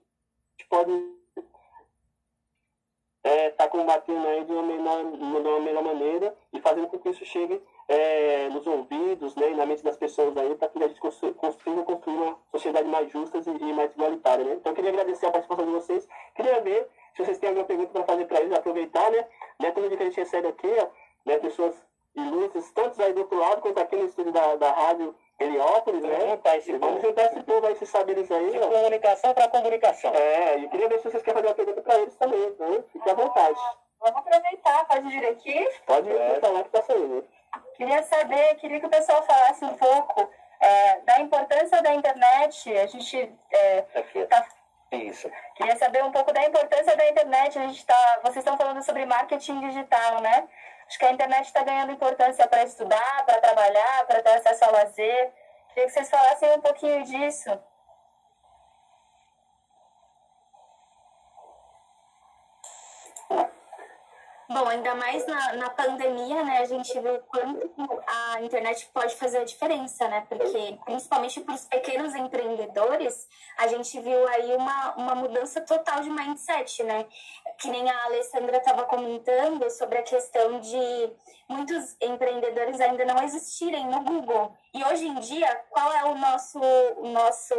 pode 0.71 0.91
estar 3.23 3.31
é, 3.31 3.51
tá 3.51 3.69
combatendo 3.69 4.27
aí 4.27 4.43
de 4.43 4.53
uma, 4.53 4.63
melhor, 4.63 5.05
de 5.13 5.23
uma 5.23 5.61
melhor 5.61 5.85
maneira 5.85 6.35
e 6.51 6.61
fazendo 6.61 6.89
com 6.89 6.99
que 6.99 7.11
isso 7.11 7.25
chegue 7.27 7.61
é, 7.91 8.49
nos 8.51 8.65
ouvidos 8.69 9.35
né, 9.35 9.51
e 9.51 9.55
na 9.57 9.67
mente 9.67 9.83
das 9.83 9.97
pessoas 9.97 10.37
aí 10.37 10.55
para 10.55 10.69
que 10.69 10.83
a 10.83 10.87
gente 10.87 11.01
consiga 11.01 11.33
construir, 11.33 11.83
construir 11.83 12.15
uma 12.15 12.39
sociedade 12.53 12.87
mais 12.87 13.11
justa 13.11 13.39
e 13.39 13.73
mais 13.73 13.93
igualitária. 13.93 14.45
Né? 14.45 14.53
Então, 14.53 14.71
eu 14.71 14.77
queria 14.77 14.91
agradecer 14.91 15.27
a 15.27 15.33
participação 15.33 15.67
de 15.67 15.73
vocês. 15.73 16.09
Queria 16.37 16.61
ver 16.61 16.89
se 17.17 17.25
vocês 17.25 17.39
têm 17.39 17.49
alguma 17.49 17.67
pergunta 17.67 17.91
para 17.91 18.05
fazer 18.05 18.27
para 18.27 18.41
eles, 18.43 18.53
aproveitar, 18.53 19.11
né? 19.11 19.27
né? 19.59 19.73
Tudo 19.73 19.97
que 19.97 20.03
a 20.05 20.07
gente 20.07 20.21
recebe 20.21 20.47
aqui, 20.47 20.69
ó, 20.79 20.87
né? 21.27 21.39
pessoas 21.39 21.75
ilustres, 22.15 22.71
tanto 22.71 23.03
aí 23.03 23.13
do 23.13 23.23
outro 23.23 23.39
lado 23.39 23.61
quanto 23.61 23.81
aqui 23.81 23.97
no 23.97 24.05
estúdio 24.05 24.31
da, 24.31 24.55
da 24.55 24.71
rádio 24.71 25.13
Heliópolis, 25.41 26.03
né? 26.03 26.31
Juntar 26.31 26.59
esse 26.59 26.79
Vamos 26.79 27.03
juntar 27.03 27.25
esse 27.25 27.43
povo 27.43 27.67
aí, 27.67 27.73
esses 27.73 27.89
saberes 27.89 28.31
aí. 28.31 28.51
De 28.53 28.59
ó. 28.59 28.69
comunicação 28.69 29.35
para 29.35 29.49
comunicação. 29.49 30.15
É, 30.15 30.59
e 30.59 30.69
queria 30.69 30.89
ver 30.89 30.99
se 31.01 31.11
vocês 31.11 31.25
querem 31.25 31.43
fazer 31.43 31.49
uma 31.49 31.55
pergunta 31.57 31.83
para 31.83 31.99
eles 31.99 32.15
também, 32.15 32.45
então 32.45 32.85
fique 32.93 33.11
à 33.11 33.15
vontade. 33.15 33.59
Vamos 33.99 34.17
aproveitar, 34.17 34.87
pode 34.87 35.09
vir 35.09 35.27
aqui? 35.27 35.69
Pode 35.87 36.09
vir, 36.09 36.21
é. 36.21 36.41
falar 36.41 36.63
que 36.63 36.71
tá 36.71 36.83
saindo. 36.83 37.25
Queria 37.75 38.03
saber, 38.03 38.55
queria 38.57 38.81
que 38.81 38.87
o 38.87 38.91
pessoal 38.91 39.23
falasse 39.23 39.65
um 39.65 39.77
pouco 39.77 40.31
é, 40.61 41.01
da 41.01 41.21
importância 41.21 41.83
da 41.83 41.95
internet. 41.95 42.77
A 42.77 42.87
gente 42.87 43.33
é, 43.53 43.83
tá 44.29 44.47
isso. 44.93 45.31
Queria 45.55 45.77
saber 45.77 46.05
um 46.05 46.11
pouco 46.11 46.33
da 46.33 46.45
importância 46.45 46.97
da 46.97 47.09
internet. 47.09 47.59
A 47.59 47.67
gente 47.67 47.85
tá, 47.87 48.21
vocês 48.23 48.39
estão 48.39 48.57
falando 48.57 48.83
sobre 48.83 49.07
marketing 49.07 49.61
digital, 49.61 50.21
né? 50.21 50.49
Acho 50.87 50.99
que 50.99 51.05
a 51.05 51.13
internet 51.13 51.47
está 51.47 51.63
ganhando 51.63 51.93
importância 51.93 52.47
para 52.49 52.65
estudar, 52.65 53.25
para 53.25 53.41
trabalhar, 53.41 54.07
para 54.07 54.23
ter 54.23 54.31
acesso 54.31 54.65
ao 54.65 54.73
lazer. 54.73 55.33
Queria 55.69 55.87
que 55.87 55.91
vocês 55.91 56.11
falassem 56.11 56.53
um 56.53 56.61
pouquinho 56.61 57.05
disso. 57.05 57.51
Bom, 64.53 64.67
ainda 64.67 64.97
mais 64.97 65.25
na, 65.29 65.53
na 65.53 65.71
pandemia, 65.71 66.43
né, 66.43 66.59
a 66.59 66.65
gente 66.65 66.93
viu 66.99 67.21
quanto 67.21 67.71
a 68.05 68.43
internet 68.43 68.91
pode 68.93 69.15
fazer 69.15 69.39
a 69.39 69.45
diferença, 69.45 70.09
né? 70.09 70.27
Porque, 70.29 70.77
principalmente 70.85 71.41
para 71.41 71.55
os 71.55 71.67
pequenos 71.67 72.17
empreendedores, 72.17 73.29
a 73.57 73.69
gente 73.69 74.01
viu 74.01 74.27
aí 74.27 74.57
uma, 74.57 74.95
uma 74.97 75.15
mudança 75.15 75.61
total 75.61 76.01
de 76.01 76.11
mindset, 76.11 76.83
né? 76.83 77.07
Que 77.59 77.69
nem 77.69 77.89
a 77.89 78.05
Alessandra 78.07 78.57
estava 78.57 78.83
comentando 78.87 79.71
sobre 79.71 79.99
a 79.99 80.03
questão 80.03 80.59
de 80.59 81.13
muitos 81.49 81.97
empreendedores 82.01 82.81
ainda 82.81 83.05
não 83.05 83.23
existirem 83.23 83.87
no 83.87 84.01
Google. 84.01 84.53
E 84.75 84.83
hoje 84.83 85.07
em 85.07 85.15
dia, 85.21 85.63
qual 85.71 85.93
é 85.93 86.05
o 86.07 86.19
nosso, 86.19 86.59
o 86.97 87.09
nosso 87.09 87.55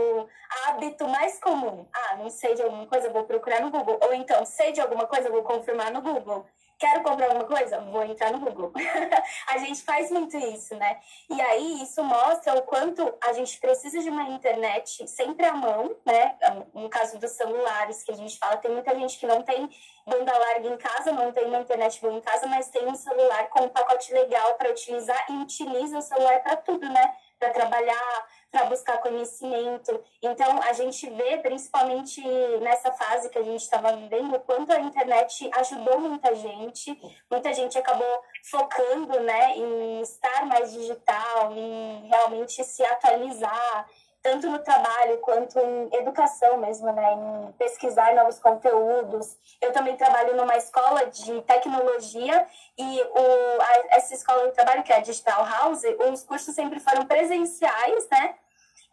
hábito 0.66 1.08
mais 1.08 1.39
comum? 1.39 1.88
Ah, 1.94 2.18
não 2.18 2.30
sei 2.30 2.54
de 2.54 2.62
alguma 2.64 2.86
coisa, 2.86 3.10
vou 3.10 3.24
procurar 3.24 3.62
no 3.62 3.72
Google. 3.72 3.98
Ou 4.02 4.14
então, 4.14 4.44
sei 4.44 4.74
de 4.74 4.82
alguma 4.82 5.08
coisa, 5.08 5.30
vou 5.30 5.44
confirmar 5.44 5.89
no 5.89 6.02
Google. 6.02 6.46
Quero 6.82 7.04
comprar 7.04 7.28
alguma 7.28 7.46
coisa? 7.46 7.80
Vou 7.80 8.04
entrar 8.04 8.32
no 8.32 8.40
Google. 8.40 8.74
a 9.48 9.58
gente 9.60 9.84
faz 9.84 10.10
muito 10.10 10.36
isso, 10.36 10.76
né? 10.76 11.00
E 11.30 11.40
aí 11.40 11.84
isso 11.84 12.04
mostra 12.04 12.56
o 12.56 12.64
quanto 12.64 13.14
a 13.24 13.34
gente 13.34 13.60
precisa 13.60 14.00
de 14.00 14.10
uma 14.10 14.24
internet 14.24 15.08
sempre 15.08 15.46
à 15.46 15.54
mão, 15.54 15.96
né? 16.04 16.36
No 16.74 16.90
caso 16.90 17.20
dos 17.20 17.30
celulares 17.34 18.02
que 18.02 18.12
a 18.12 18.16
gente 18.16 18.36
fala, 18.40 18.58
tem 18.58 18.72
muita 18.72 18.96
gente 18.96 19.20
que 19.20 19.28
não 19.28 19.44
tem 19.44 19.70
banda 20.08 20.36
larga 20.36 20.68
em 20.70 20.78
casa, 20.78 21.12
não 21.12 21.32
tem 21.32 21.46
uma 21.46 21.60
internet 21.60 22.02
boa 22.02 22.16
em 22.16 22.22
casa, 22.22 22.48
mas 22.48 22.70
tem 22.70 22.88
um 22.88 22.96
celular 22.96 23.48
com 23.50 23.66
um 23.66 23.70
pacote 23.70 24.12
legal 24.12 24.56
para 24.56 24.72
utilizar 24.72 25.24
e 25.30 25.34
utiliza 25.34 26.00
o 26.00 26.02
celular 26.02 26.42
para 26.42 26.56
tudo, 26.56 26.90
né? 26.90 27.16
Para 27.38 27.52
trabalhar, 27.52 28.28
para 28.52 28.66
buscar 28.66 28.97
conhecimento. 28.97 30.04
Então, 30.22 30.62
a 30.62 30.74
gente 30.74 31.10
vê, 31.10 31.38
principalmente 31.38 32.22
nessa 32.60 32.91
fase 32.91 33.30
que 33.30 33.39
a 33.39 33.43
gente 33.43 33.62
estava 33.62 33.95
vivendo, 33.95 34.36
o 34.36 34.39
quanto 34.41 34.72
a 34.72 34.80
internet 34.80 35.49
ajudou 35.54 35.99
muita 35.99 36.36
gente. 36.36 36.99
Muita 37.30 37.54
gente 37.54 37.78
acabou 37.78 38.22
focando 38.43 39.20
né, 39.22 39.56
em 39.56 40.02
estar 40.02 40.45
mais 40.45 40.74
digital, 40.74 41.54
em 41.54 42.08
realmente 42.10 42.64
se 42.64 42.84
atualizar, 42.84 43.88
tanto 44.22 44.50
no 44.50 44.60
trabalho 44.60 45.18
quanto 45.18 45.60
em 45.60 45.90
educação 45.96 46.58
mesmo, 46.58 46.92
né, 46.92 47.14
em 47.14 47.52
pesquisar 47.54 48.14
novos 48.14 48.40
conteúdos. 48.40 49.36
Eu 49.60 49.72
também 49.72 49.98
trabalho 49.98 50.36
numa 50.36 50.56
escola 50.58 51.06
de 51.08 51.42
tecnologia 51.42 52.48
e 52.78 53.02
o, 53.02 53.62
a, 53.62 53.98
essa 53.98 54.14
escola 54.14 54.48
de 54.48 54.54
trabalho, 54.54 54.84
que 54.84 54.94
é 54.94 54.98
a 54.98 55.02
Digital 55.02 55.46
House, 55.46 55.84
os 56.12 56.24
cursos 56.24 56.54
sempre 56.54 56.80
foram 56.80 57.06
presenciais, 57.06 58.08
né, 58.10 58.36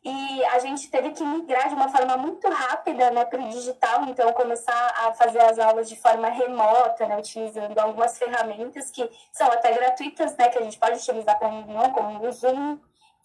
e 0.05 0.45
a 0.47 0.59
gente 0.61 0.89
teve 0.91 1.11
que 1.11 1.24
migrar 1.24 1.68
de 1.68 1.74
uma 1.74 1.89
forma 1.89 2.16
muito 2.16 2.49
rápida 2.49 3.11
né, 3.11 3.24
para 3.24 3.41
o 3.41 3.49
digital, 3.49 4.05
então 4.05 4.33
começar 4.33 4.95
a 5.05 5.12
fazer 5.12 5.41
as 5.41 5.59
aulas 5.59 5.89
de 5.89 5.97
forma 5.97 6.29
remota, 6.29 7.07
né, 7.07 7.18
utilizando 7.18 7.76
algumas 7.79 8.16
ferramentas 8.16 8.91
que 8.91 9.09
são 9.33 9.49
até 9.49 9.72
gratuitas, 9.72 10.37
né, 10.37 10.49
que 10.49 10.59
a 10.59 10.62
gente 10.62 10.79
pode 10.79 10.99
utilizar 10.99 11.39
para 11.39 11.49
reunião, 11.49 11.91
como 11.91 12.26
o 12.26 12.33
Zoom, 12.33 12.79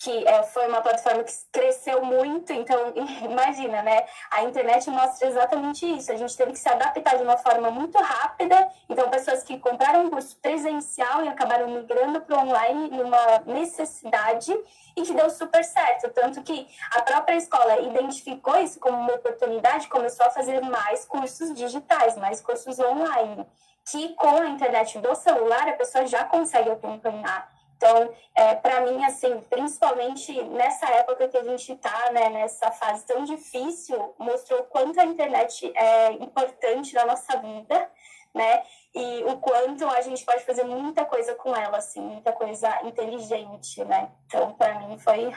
que 0.03 0.27
é, 0.27 0.43
foi 0.43 0.67
uma 0.67 0.81
plataforma 0.81 1.23
que 1.23 1.31
cresceu 1.49 2.03
muito, 2.03 2.51
então 2.51 2.91
imagina, 3.23 3.81
né? 3.81 4.05
A 4.29 4.43
internet 4.43 4.89
mostra 4.89 5.29
exatamente 5.29 5.85
isso. 5.85 6.11
A 6.11 6.15
gente 6.17 6.35
teve 6.35 6.51
que 6.51 6.59
se 6.59 6.67
adaptar 6.67 7.15
de 7.15 7.23
uma 7.23 7.37
forma 7.37 7.71
muito 7.71 7.97
rápida. 7.97 8.69
Então, 8.89 9.09
pessoas 9.09 9.43
que 9.43 9.57
compraram 9.59 10.05
um 10.05 10.09
curso 10.09 10.35
presencial 10.41 11.23
e 11.23 11.29
acabaram 11.29 11.69
migrando 11.69 12.19
para 12.19 12.37
online 12.37 12.89
numa 12.89 13.39
necessidade 13.45 14.53
e 14.93 15.03
que 15.03 15.13
deu 15.13 15.29
super 15.29 15.63
certo. 15.63 16.09
Tanto 16.09 16.43
que 16.43 16.67
a 16.91 17.01
própria 17.01 17.37
escola 17.37 17.79
identificou 17.79 18.59
isso 18.59 18.81
como 18.81 18.97
uma 18.97 19.13
oportunidade, 19.13 19.87
começou 19.87 20.25
a 20.25 20.31
fazer 20.31 20.59
mais 20.61 21.05
cursos 21.05 21.53
digitais, 21.53 22.17
mais 22.17 22.41
cursos 22.41 22.77
online. 22.77 23.47
Que 23.89 24.09
com 24.15 24.35
a 24.35 24.47
internet 24.47 24.99
do 24.99 25.15
celular 25.15 25.69
a 25.69 25.73
pessoa 25.73 26.05
já 26.05 26.25
consegue 26.25 26.71
acompanhar. 26.71 27.52
Então, 27.83 28.13
é, 28.33 28.55
para 28.55 28.79
mim, 28.79 29.03
assim, 29.03 29.41
principalmente 29.49 30.41
nessa 30.43 30.85
época 30.87 31.27
que 31.27 31.35
a 31.35 31.43
gente 31.43 31.73
está, 31.73 32.13
né, 32.13 32.29
nessa 32.29 32.71
fase 32.71 33.05
tão 33.05 33.25
difícil, 33.25 34.15
mostrou 34.17 34.63
quanto 34.63 35.01
a 35.01 35.05
internet 35.05 35.69
é 35.75 36.13
importante 36.13 36.93
na 36.93 37.05
nossa 37.05 37.37
vida, 37.39 37.91
né? 38.33 38.63
E 38.95 39.25
o 39.25 39.37
quanto 39.37 39.85
a 39.89 39.99
gente 39.99 40.23
pode 40.23 40.45
fazer 40.45 40.63
muita 40.63 41.03
coisa 41.03 41.35
com 41.35 41.53
ela, 41.53 41.77
assim, 41.77 41.99
muita 41.99 42.31
coisa 42.31 42.69
inteligente, 42.83 43.83
né? 43.83 44.09
Então, 44.27 44.53
para 44.53 44.79
mim, 44.79 44.97
foi 44.97 45.29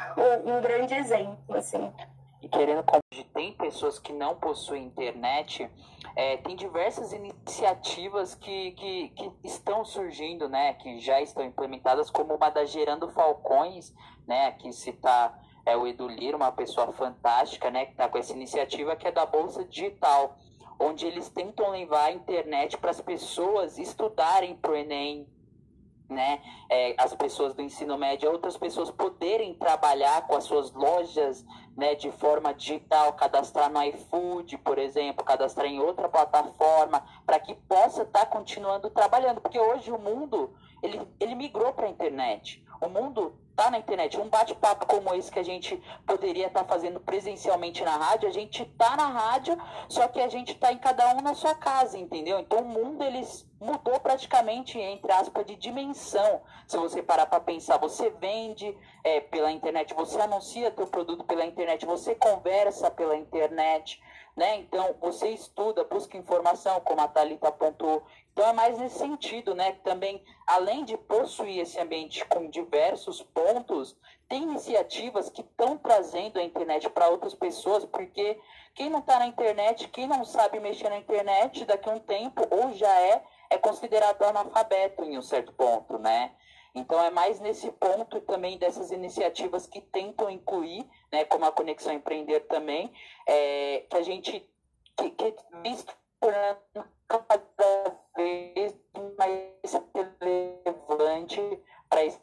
um 0.45 0.61
grande 0.61 0.95
exemplo, 0.95 1.57
assim. 1.57 1.93
E 2.47 2.49
querendo 2.49 2.85
tem 3.35 3.53
pessoas 3.55 3.99
que 3.99 4.13
não 4.13 4.37
possuem 4.37 4.85
internet, 4.85 5.69
é, 6.15 6.37
tem 6.37 6.55
diversas 6.55 7.13
iniciativas 7.13 8.37
que, 8.37 8.71
que, 8.71 9.09
que, 9.09 9.33
estão 9.43 9.85
surgindo, 9.85 10.49
né, 10.49 10.75
que 10.75 11.01
já 11.01 11.21
estão 11.21 11.45
implementadas, 11.45 12.09
como 12.09 12.37
uma 12.37 12.49
da 12.49 12.65
Gerando 12.65 13.09
Falcões, 13.09 13.93
né, 14.29 14.53
que 14.53 14.73
citar 14.73 15.43
é, 15.67 15.77
o 15.77 15.89
Edu 15.89 16.07
Lira, 16.07 16.37
uma 16.37 16.53
pessoa 16.53 16.93
fantástica, 16.93 17.69
né, 17.69 17.87
que 17.87 17.93
está 17.93 18.09
com 18.09 18.17
essa 18.17 18.33
iniciativa 18.33 18.95
que 18.95 19.09
é 19.09 19.11
da 19.11 19.27
Bolsa 19.27 19.65
Digital, 19.65 20.37
onde 20.79 21.05
eles 21.05 21.29
tentam 21.29 21.71
levar 21.71 22.05
a 22.05 22.13
internet 22.13 22.79
para 22.79 22.93
as 22.93 23.01
pessoas 23.01 23.77
estudarem 23.77 24.55
para 24.55 24.71
o 24.71 24.77
Enem, 24.77 25.27
né, 26.09 26.41
é, 26.71 26.95
as 26.97 27.13
pessoas 27.13 27.55
do 27.55 27.63
ensino 27.63 27.99
médio, 27.99 28.31
outras 28.31 28.57
pessoas 28.57 28.89
poderem 28.89 29.53
trabalhar 29.55 30.25
com 30.29 30.37
as 30.37 30.45
suas 30.45 30.73
lojas, 30.73 31.45
né, 31.77 31.95
de 31.95 32.11
forma 32.11 32.55
digital, 32.55 33.13
cadastrar 33.13 33.71
no 33.71 33.83
iFood, 33.83 34.57
por 34.59 34.79
exemplo, 34.79 35.25
cadastrar 35.25 35.67
em 35.67 35.79
outra 35.79 36.09
plataforma, 36.09 37.05
para 37.27 37.39
que 37.39 37.55
possa 37.55 38.03
estar 38.03 38.21
tá 38.21 38.27
continuando 38.27 38.89
trabalhando, 38.91 39.41
porque 39.41 39.59
hoje 39.59 39.93
o 39.93 39.99
mundo 39.99 40.55
ele, 40.83 41.07
ele 41.21 41.35
migrou 41.35 41.73
para 41.73 41.87
a 41.87 41.91
internet. 41.91 42.65
O 42.81 42.89
mundo 42.89 43.35
tá 43.57 43.71
na 43.71 43.79
internet. 43.79 44.21
Um 44.21 44.29
bate-papo 44.29 44.87
como 44.87 45.15
esse 45.15 45.33
que 45.33 45.39
a 45.39 45.45
gente 45.45 45.83
poderia 46.07 46.49
estar 46.49 46.63
tá 46.63 46.69
fazendo 46.69 47.01
presencialmente 47.01 47.83
na 47.83 47.97
rádio, 47.97 48.29
a 48.29 48.33
gente 48.33 48.65
tá 48.65 48.95
na 48.97 49.09
rádio, 49.09 49.57
só 49.89 50.07
que 50.07 50.21
a 50.21 50.29
gente 50.29 50.55
tá 50.55 50.73
em 50.73 50.79
cada 50.79 51.15
um 51.15 51.23
na 51.23 51.35
sua 51.35 51.55
casa, 51.55 51.99
entendeu? 51.99 52.39
Então 52.39 52.59
o 52.59 52.69
mundo 52.69 53.03
eles 53.03 53.49
mudou 53.59 53.99
praticamente 53.99 54.79
entre 54.79 55.11
aspas 55.11 55.47
de 55.47 55.57
dimensão. 55.57 56.43
Se 56.69 56.77
você 56.77 57.03
parar 57.03 57.27
para 57.27 57.41
pensar, 57.41 57.79
você 57.79 58.11
vende 58.11 58.77
é, 59.03 59.21
pela 59.21 59.51
internet, 59.51 59.95
você 59.95 60.21
anuncia 60.21 60.71
teu 60.71 60.87
produto 60.87 61.25
pela 61.25 61.47
internet, 61.47 61.66
você 61.85 62.15
conversa 62.15 62.91
pela 62.91 63.17
internet, 63.17 64.01
né? 64.37 64.57
Então 64.59 64.95
você 65.01 65.31
estuda, 65.31 65.83
busca 65.85 66.17
informação, 66.17 66.79
como 66.81 67.01
a 67.01 67.09
Thalita 67.09 67.49
apontou. 67.49 68.05
Então 68.33 68.47
é 68.47 68.53
mais 68.53 68.79
nesse 68.79 68.99
sentido, 68.99 69.55
né? 69.55 69.73
Também, 69.83 70.23
além 70.47 70.85
de 70.85 70.97
possuir 70.97 71.61
esse 71.61 71.81
ambiente 71.81 72.25
com 72.27 72.51
diversos 72.51 73.23
pontos, 73.23 73.97
tem 74.29 74.43
iniciativas 74.43 75.31
que 75.31 75.41
estão 75.41 75.79
trazendo 75.79 76.39
a 76.39 76.43
internet 76.43 76.89
para 76.91 77.09
outras 77.09 77.35
pessoas, 77.35 77.85
porque 77.87 78.39
quem 78.75 78.91
não 78.91 78.99
está 78.99 79.19
na 79.19 79.27
internet, 79.27 79.89
quem 79.89 80.07
não 80.07 80.25
sabe 80.25 80.61
mexer 80.61 80.91
na 80.91 80.99
internet, 80.99 81.65
daqui 81.65 81.89
a 81.89 81.95
um 81.95 81.99
tempo, 81.99 82.47
ou 82.51 82.73
já 82.73 82.93
é, 83.01 83.23
é 83.49 83.57
considerado 83.57 84.23
analfabeto 84.23 85.03
em 85.03 85.17
um 85.17 85.23
certo 85.23 85.53
ponto, 85.53 85.99
né? 85.99 86.33
Então 86.77 87.03
é 87.03 87.11
mais 87.11 87.41
nesse 87.41 87.73
ponto 87.73 88.21
também 88.21 88.59
dessas 88.59 88.91
iniciativas 88.91 89.67
que 89.67 89.81
tentam 89.81 90.29
incluir, 90.29 90.87
né, 91.11 91.25
como 91.25 91.47
a 91.47 91.51
Conexão 91.51 91.95
Empreender 91.95 92.41
também, 92.41 92.93
é, 93.27 93.87
que 93.89 93.97
a 93.97 94.03
gente 94.03 94.47
que, 94.95 95.11
que 95.11 95.35
tornando 96.21 96.61
cada 97.09 97.99
vez 98.15 98.75
mais 99.17 99.73
relevante 99.95 101.41
para 101.89 102.05
esse 102.05 102.21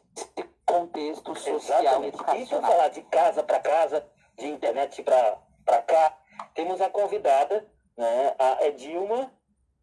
contexto 0.64 1.34
social 1.34 2.04
Exatamente. 2.04 2.42
E 2.42 2.46
para 2.46 2.60
falar 2.60 2.88
de 2.88 3.02
casa 3.02 3.42
para 3.42 3.58
casa, 3.58 4.06
de 4.36 4.46
internet 4.46 5.02
para 5.02 5.82
cá, 5.82 6.16
temos 6.54 6.80
a 6.80 6.88
convidada, 6.88 7.68
né, 7.96 8.34
a 8.38 8.66
Edilma, 8.66 9.32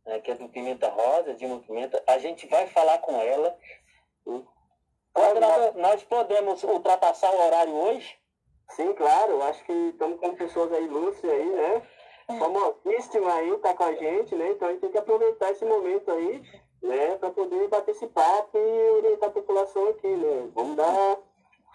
né, 0.05 0.21
que 0.21 0.31
é 0.31 0.35
do 0.35 0.47
Pimenta 0.47 0.89
Rosa, 0.89 1.31
Edilma 1.31 1.59
Pimenta. 1.59 2.01
A 2.07 2.17
gente 2.19 2.47
vai 2.47 2.67
falar 2.67 2.99
com 2.99 3.19
ela. 3.21 3.57
Nós, 5.15 5.75
nós 5.75 6.03
podemos 6.03 6.63
ultrapassar 6.63 7.31
o 7.31 7.45
horário 7.45 7.73
hoje? 7.73 8.17
Sim, 8.69 8.93
claro. 8.93 9.43
Acho 9.43 9.63
que 9.65 9.73
estamos 9.73 10.19
com 10.19 10.35
pessoas 10.35 10.71
aí 10.71 10.85
ilustres 10.85 11.31
aí, 11.31 11.45
né? 11.45 11.81
famosíssima 12.39 13.33
aí, 13.33 13.57
tá 13.57 13.73
com 13.73 13.83
a 13.83 13.93
gente, 13.93 14.35
né? 14.35 14.51
Então 14.51 14.67
a 14.67 14.71
gente 14.71 14.81
tem 14.81 14.91
que 14.91 14.97
aproveitar 14.97 15.51
esse 15.51 15.65
momento 15.65 16.11
aí, 16.11 16.41
né, 16.81 17.17
para 17.17 17.29
poder 17.29 17.67
bater 17.67 17.91
esse 17.91 18.07
papo 18.07 18.57
e 18.57 18.89
orientar 18.97 19.29
a 19.29 19.33
população 19.33 19.89
aqui, 19.89 20.07
né? 20.07 20.49
Vamos 20.53 20.75
dar, 20.75 21.17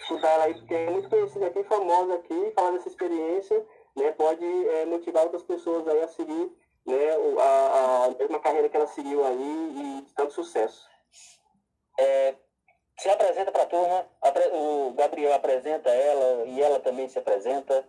estudar 0.01 0.31
ela 0.33 0.45
aí, 0.45 0.55
porque 0.55 0.75
é 0.75 0.91
muito 0.91 1.09
conhecida 1.09 1.47
aqui, 1.47 1.63
famosa 1.65 2.15
aqui, 2.15 2.53
falar 2.55 2.73
dessa 2.73 2.89
experiência, 2.89 3.65
né? 3.97 4.13
Pode 4.13 4.45
é, 4.45 4.87
motivar 4.87 5.25
outras 5.25 5.43
pessoas 5.43 5.87
aí 5.89 6.03
a 6.03 6.09
seguir, 6.09 6.53
né, 6.87 7.11
a, 7.41 8.05
a 8.07 8.11
mesma 8.11 8.39
carreira 8.39 8.69
que 8.69 8.77
ela 8.77 8.87
seguiu 8.87 9.25
aí 9.25 10.03
e 10.07 10.15
tanto 10.15 10.33
sucesso. 10.33 10.87
É, 11.99 12.35
se 12.99 13.09
apresenta 13.11 13.53
para 13.53 13.63
a 13.63 13.67
turma, 13.67 14.07
o 14.53 14.93
Gabriel 14.93 15.35
apresenta 15.35 15.91
ela 15.91 16.45
e 16.47 16.63
ela 16.63 16.81
também 16.81 17.09
se 17.09 17.19
apresenta. 17.19 17.87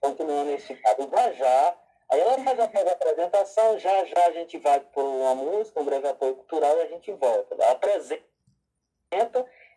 Continuando 0.00 0.50
esse 0.50 0.74
caso, 0.76 1.08
já 1.08 1.32
já 1.32 1.76
Aí 2.10 2.20
ela 2.20 2.38
faz 2.44 2.60
a 2.60 2.64
apresentação, 2.64 3.78
já 3.78 4.04
já 4.04 4.26
a 4.26 4.32
gente 4.32 4.58
vai 4.58 4.78
por 4.78 5.02
uma 5.02 5.34
música, 5.34 5.80
um 5.80 5.84
breve 5.84 6.06
apoio 6.06 6.36
cultural 6.36 6.76
e 6.76 6.82
a 6.82 6.86
gente 6.86 7.10
volta. 7.12 7.54
Ela 7.54 7.72
apresenta, 7.72 8.24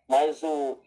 mas 0.08 0.44
o, 0.44 0.78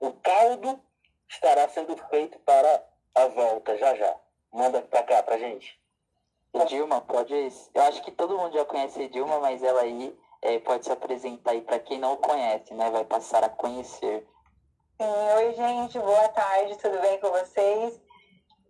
o 0.00 0.12
caldo 0.14 0.80
estará 1.28 1.68
sendo 1.68 1.96
feito 2.08 2.38
para 2.40 2.84
a 3.14 3.26
volta, 3.26 3.76
já 3.78 3.94
já. 3.94 4.16
Manda 4.52 4.82
para 4.82 5.02
cá 5.02 5.22
pra 5.22 5.38
gente. 5.38 5.80
Dilma, 6.66 7.00
pode. 7.00 7.34
Eu 7.74 7.82
acho 7.82 8.02
que 8.02 8.10
todo 8.10 8.36
mundo 8.36 8.54
já 8.54 8.64
conhece 8.64 9.08
Dilma, 9.08 9.38
mas 9.38 9.62
ela 9.62 9.82
aí 9.82 10.14
é, 10.42 10.58
pode 10.60 10.84
se 10.84 10.92
apresentar 10.92 11.52
aí 11.52 11.60
para 11.60 11.78
quem 11.78 11.98
não 11.98 12.16
conhece, 12.16 12.72
né? 12.74 12.90
Vai 12.90 13.04
passar 13.04 13.44
a 13.44 13.48
conhecer. 13.48 14.26
Sim, 15.00 15.34
oi 15.36 15.54
gente, 15.54 15.98
boa 15.98 16.28
tarde, 16.28 16.76
tudo 16.78 17.00
bem 17.00 17.20
com 17.20 17.30
vocês? 17.30 18.00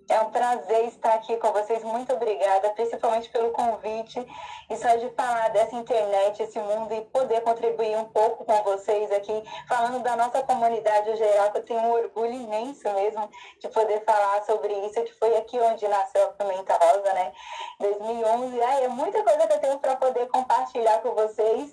É 0.08 0.20
um 0.20 0.30
prazer 0.30 0.86
estar 0.86 1.14
aqui 1.14 1.36
com 1.36 1.52
vocês. 1.52 1.84
Muito 1.84 2.14
obrigada, 2.14 2.70
principalmente 2.70 3.28
pelo 3.28 3.50
convite 3.50 4.26
e 4.70 4.76
só 4.76 4.96
de 4.96 5.08
falar 5.10 5.48
dessa 5.50 5.76
internet, 5.76 6.42
esse 6.42 6.58
mundo 6.58 6.94
e 6.94 7.02
poder 7.02 7.42
contribuir 7.42 7.96
um 7.96 8.06
pouco 8.06 8.44
com 8.44 8.62
vocês 8.62 9.10
aqui, 9.12 9.42
falando 9.68 10.02
da 10.02 10.16
nossa 10.16 10.42
comunidade 10.42 11.14
geral, 11.16 11.50
que 11.52 11.58
eu 11.58 11.64
tenho 11.64 11.80
um 11.80 11.92
orgulho 11.92 12.32
imenso 12.32 12.90
mesmo 12.94 13.30
de 13.60 13.68
poder 13.68 14.02
falar 14.04 14.42
sobre 14.44 14.72
isso, 14.86 15.02
que 15.02 15.12
foi 15.18 15.36
aqui 15.36 15.60
onde 15.60 15.86
nasceu 15.86 16.24
a 16.24 16.28
Pimenta 16.28 16.74
Rosa, 16.74 17.12
né? 17.12 17.32
2011. 17.78 18.62
Ai, 18.62 18.84
é 18.84 18.88
muita 18.88 19.22
coisa 19.22 19.46
que 19.46 19.52
eu 19.52 19.60
tenho 19.60 19.78
para 19.78 19.96
poder 19.96 20.26
compartilhar 20.28 21.00
com 21.02 21.14
vocês, 21.14 21.72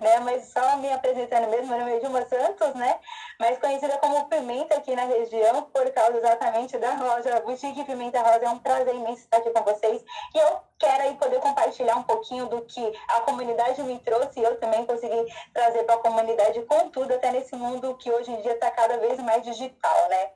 né? 0.00 0.18
Mas 0.24 0.48
só 0.52 0.76
me 0.78 0.92
apresentando 0.92 1.48
mesmo, 1.48 1.68
meu 1.68 1.78
nome 1.78 1.96
é 1.96 2.00
Dilma 2.00 2.26
Santos, 2.26 2.74
né? 2.74 2.98
Mas 3.38 3.58
conhecida 3.58 3.96
como 3.98 4.28
Pimenta 4.28 4.76
aqui 4.76 4.94
na 4.94 5.04
região, 5.04 5.62
por 5.62 5.88
causa 5.92 6.16
exatamente 6.18 6.78
da 6.78 6.94
loja 6.94 7.40
Boutique 7.40 7.75
de 7.76 7.84
Pimenta 7.84 8.20
Rosa. 8.20 8.46
É 8.46 8.50
um 8.50 8.58
prazer 8.58 8.94
imenso 8.94 9.22
estar 9.22 9.36
aqui 9.36 9.50
com 9.50 9.62
vocês. 9.62 10.02
E 10.34 10.38
eu 10.38 10.60
quero 10.78 11.02
aí 11.02 11.14
poder 11.14 11.40
compartilhar 11.40 11.96
um 11.96 12.02
pouquinho 12.02 12.46
do 12.46 12.62
que 12.62 12.92
a 13.08 13.20
comunidade 13.20 13.82
me 13.82 13.98
trouxe 14.00 14.40
e 14.40 14.42
eu 14.42 14.58
também 14.58 14.84
consegui 14.86 15.32
trazer 15.52 15.84
para 15.84 15.94
a 15.94 15.98
comunidade 15.98 16.62
com 16.62 16.88
tudo, 16.88 17.14
até 17.14 17.30
nesse 17.30 17.54
mundo 17.54 17.96
que 17.96 18.10
hoje 18.10 18.32
em 18.32 18.40
dia 18.40 18.54
está 18.54 18.70
cada 18.70 18.96
vez 18.98 19.18
mais 19.20 19.42
digital, 19.44 20.08
né? 20.08 20.30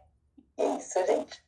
É 0.58 0.64
isso, 0.64 1.06
gente. 1.06 1.44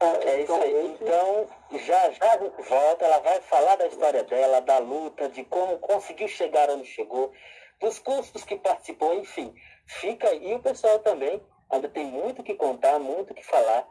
É 0.00 0.42
isso 0.42 0.52
aí. 0.54 0.96
Então, 1.00 1.48
já 1.72 2.10
já 2.10 2.36
volta, 2.68 3.04
ela 3.04 3.18
vai 3.18 3.40
falar 3.40 3.76
da 3.76 3.86
história 3.86 4.22
dela, 4.22 4.60
da 4.60 4.78
luta, 4.78 5.28
de 5.28 5.42
como 5.44 5.78
conseguiu 5.78 6.28
chegar 6.28 6.70
onde 6.70 6.86
chegou, 6.86 7.32
dos 7.80 7.98
custos 7.98 8.44
que 8.44 8.56
participou, 8.56 9.14
enfim. 9.14 9.52
Fica 9.86 10.28
aí 10.28 10.54
o 10.54 10.60
pessoal 10.60 10.98
também, 11.00 11.42
ainda 11.70 11.88
tem 11.88 12.04
muito 12.04 12.42
que 12.42 12.54
contar, 12.54 12.98
muito 12.98 13.34
que 13.34 13.44
falar. 13.44 13.88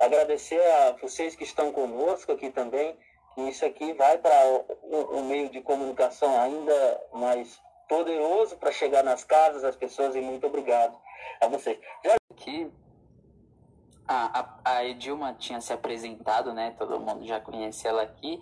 Agradecer 0.00 0.58
a 0.58 0.92
vocês 0.92 1.36
que 1.36 1.44
estão 1.44 1.70
conosco 1.70 2.32
aqui 2.32 2.48
também, 2.50 2.96
que 3.34 3.42
isso 3.42 3.66
aqui 3.66 3.92
vai 3.92 4.16
para 4.16 4.32
um, 4.82 5.24
meio 5.24 5.50
de 5.50 5.60
comunicação 5.60 6.40
ainda 6.40 7.06
mais 7.12 7.60
poderoso 7.86 8.56
para 8.56 8.72
chegar 8.72 9.04
nas 9.04 9.24
casas 9.24 9.60
das 9.60 9.76
pessoas 9.76 10.16
e 10.16 10.20
muito 10.22 10.46
obrigado 10.46 10.96
a 11.38 11.48
vocês. 11.48 11.78
Já... 12.02 12.14
Aqui, 12.30 12.72
a, 14.08 14.48
a, 14.64 14.84
Edilma 14.86 15.34
tinha 15.34 15.60
se 15.60 15.72
apresentado, 15.72 16.54
né? 16.54 16.74
Todo 16.78 16.98
mundo 16.98 17.26
já 17.26 17.38
conhece 17.38 17.86
ela 17.86 18.00
aqui, 18.00 18.40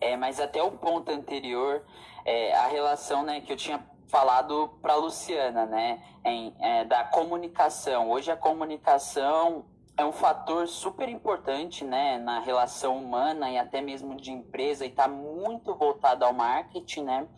é, 0.00 0.16
mas 0.16 0.38
até 0.38 0.62
o 0.62 0.70
ponto 0.70 1.10
anterior, 1.10 1.84
é, 2.24 2.54
a 2.54 2.68
relação 2.68 3.24
né, 3.24 3.40
que 3.40 3.52
eu 3.52 3.56
tinha 3.56 3.84
falado 4.06 4.78
para 4.80 4.94
Luciana, 4.94 5.66
né? 5.66 6.00
Em, 6.24 6.54
é, 6.60 6.84
da 6.84 7.02
comunicação. 7.02 8.10
Hoje 8.10 8.30
a 8.30 8.36
comunicação 8.36 9.64
é 10.00 10.04
um 10.04 10.12
fator 10.12 10.66
super 10.66 11.08
importante 11.08 11.84
né, 11.84 12.18
na 12.18 12.40
relação 12.40 12.96
humana 12.96 13.50
e 13.50 13.58
até 13.58 13.82
mesmo 13.82 14.16
de 14.16 14.32
empresa 14.32 14.84
e 14.84 14.88
está 14.88 15.06
muito 15.06 15.74
voltado 15.74 16.24
ao 16.24 16.32
marketing, 16.32 17.02
né? 17.02 17.28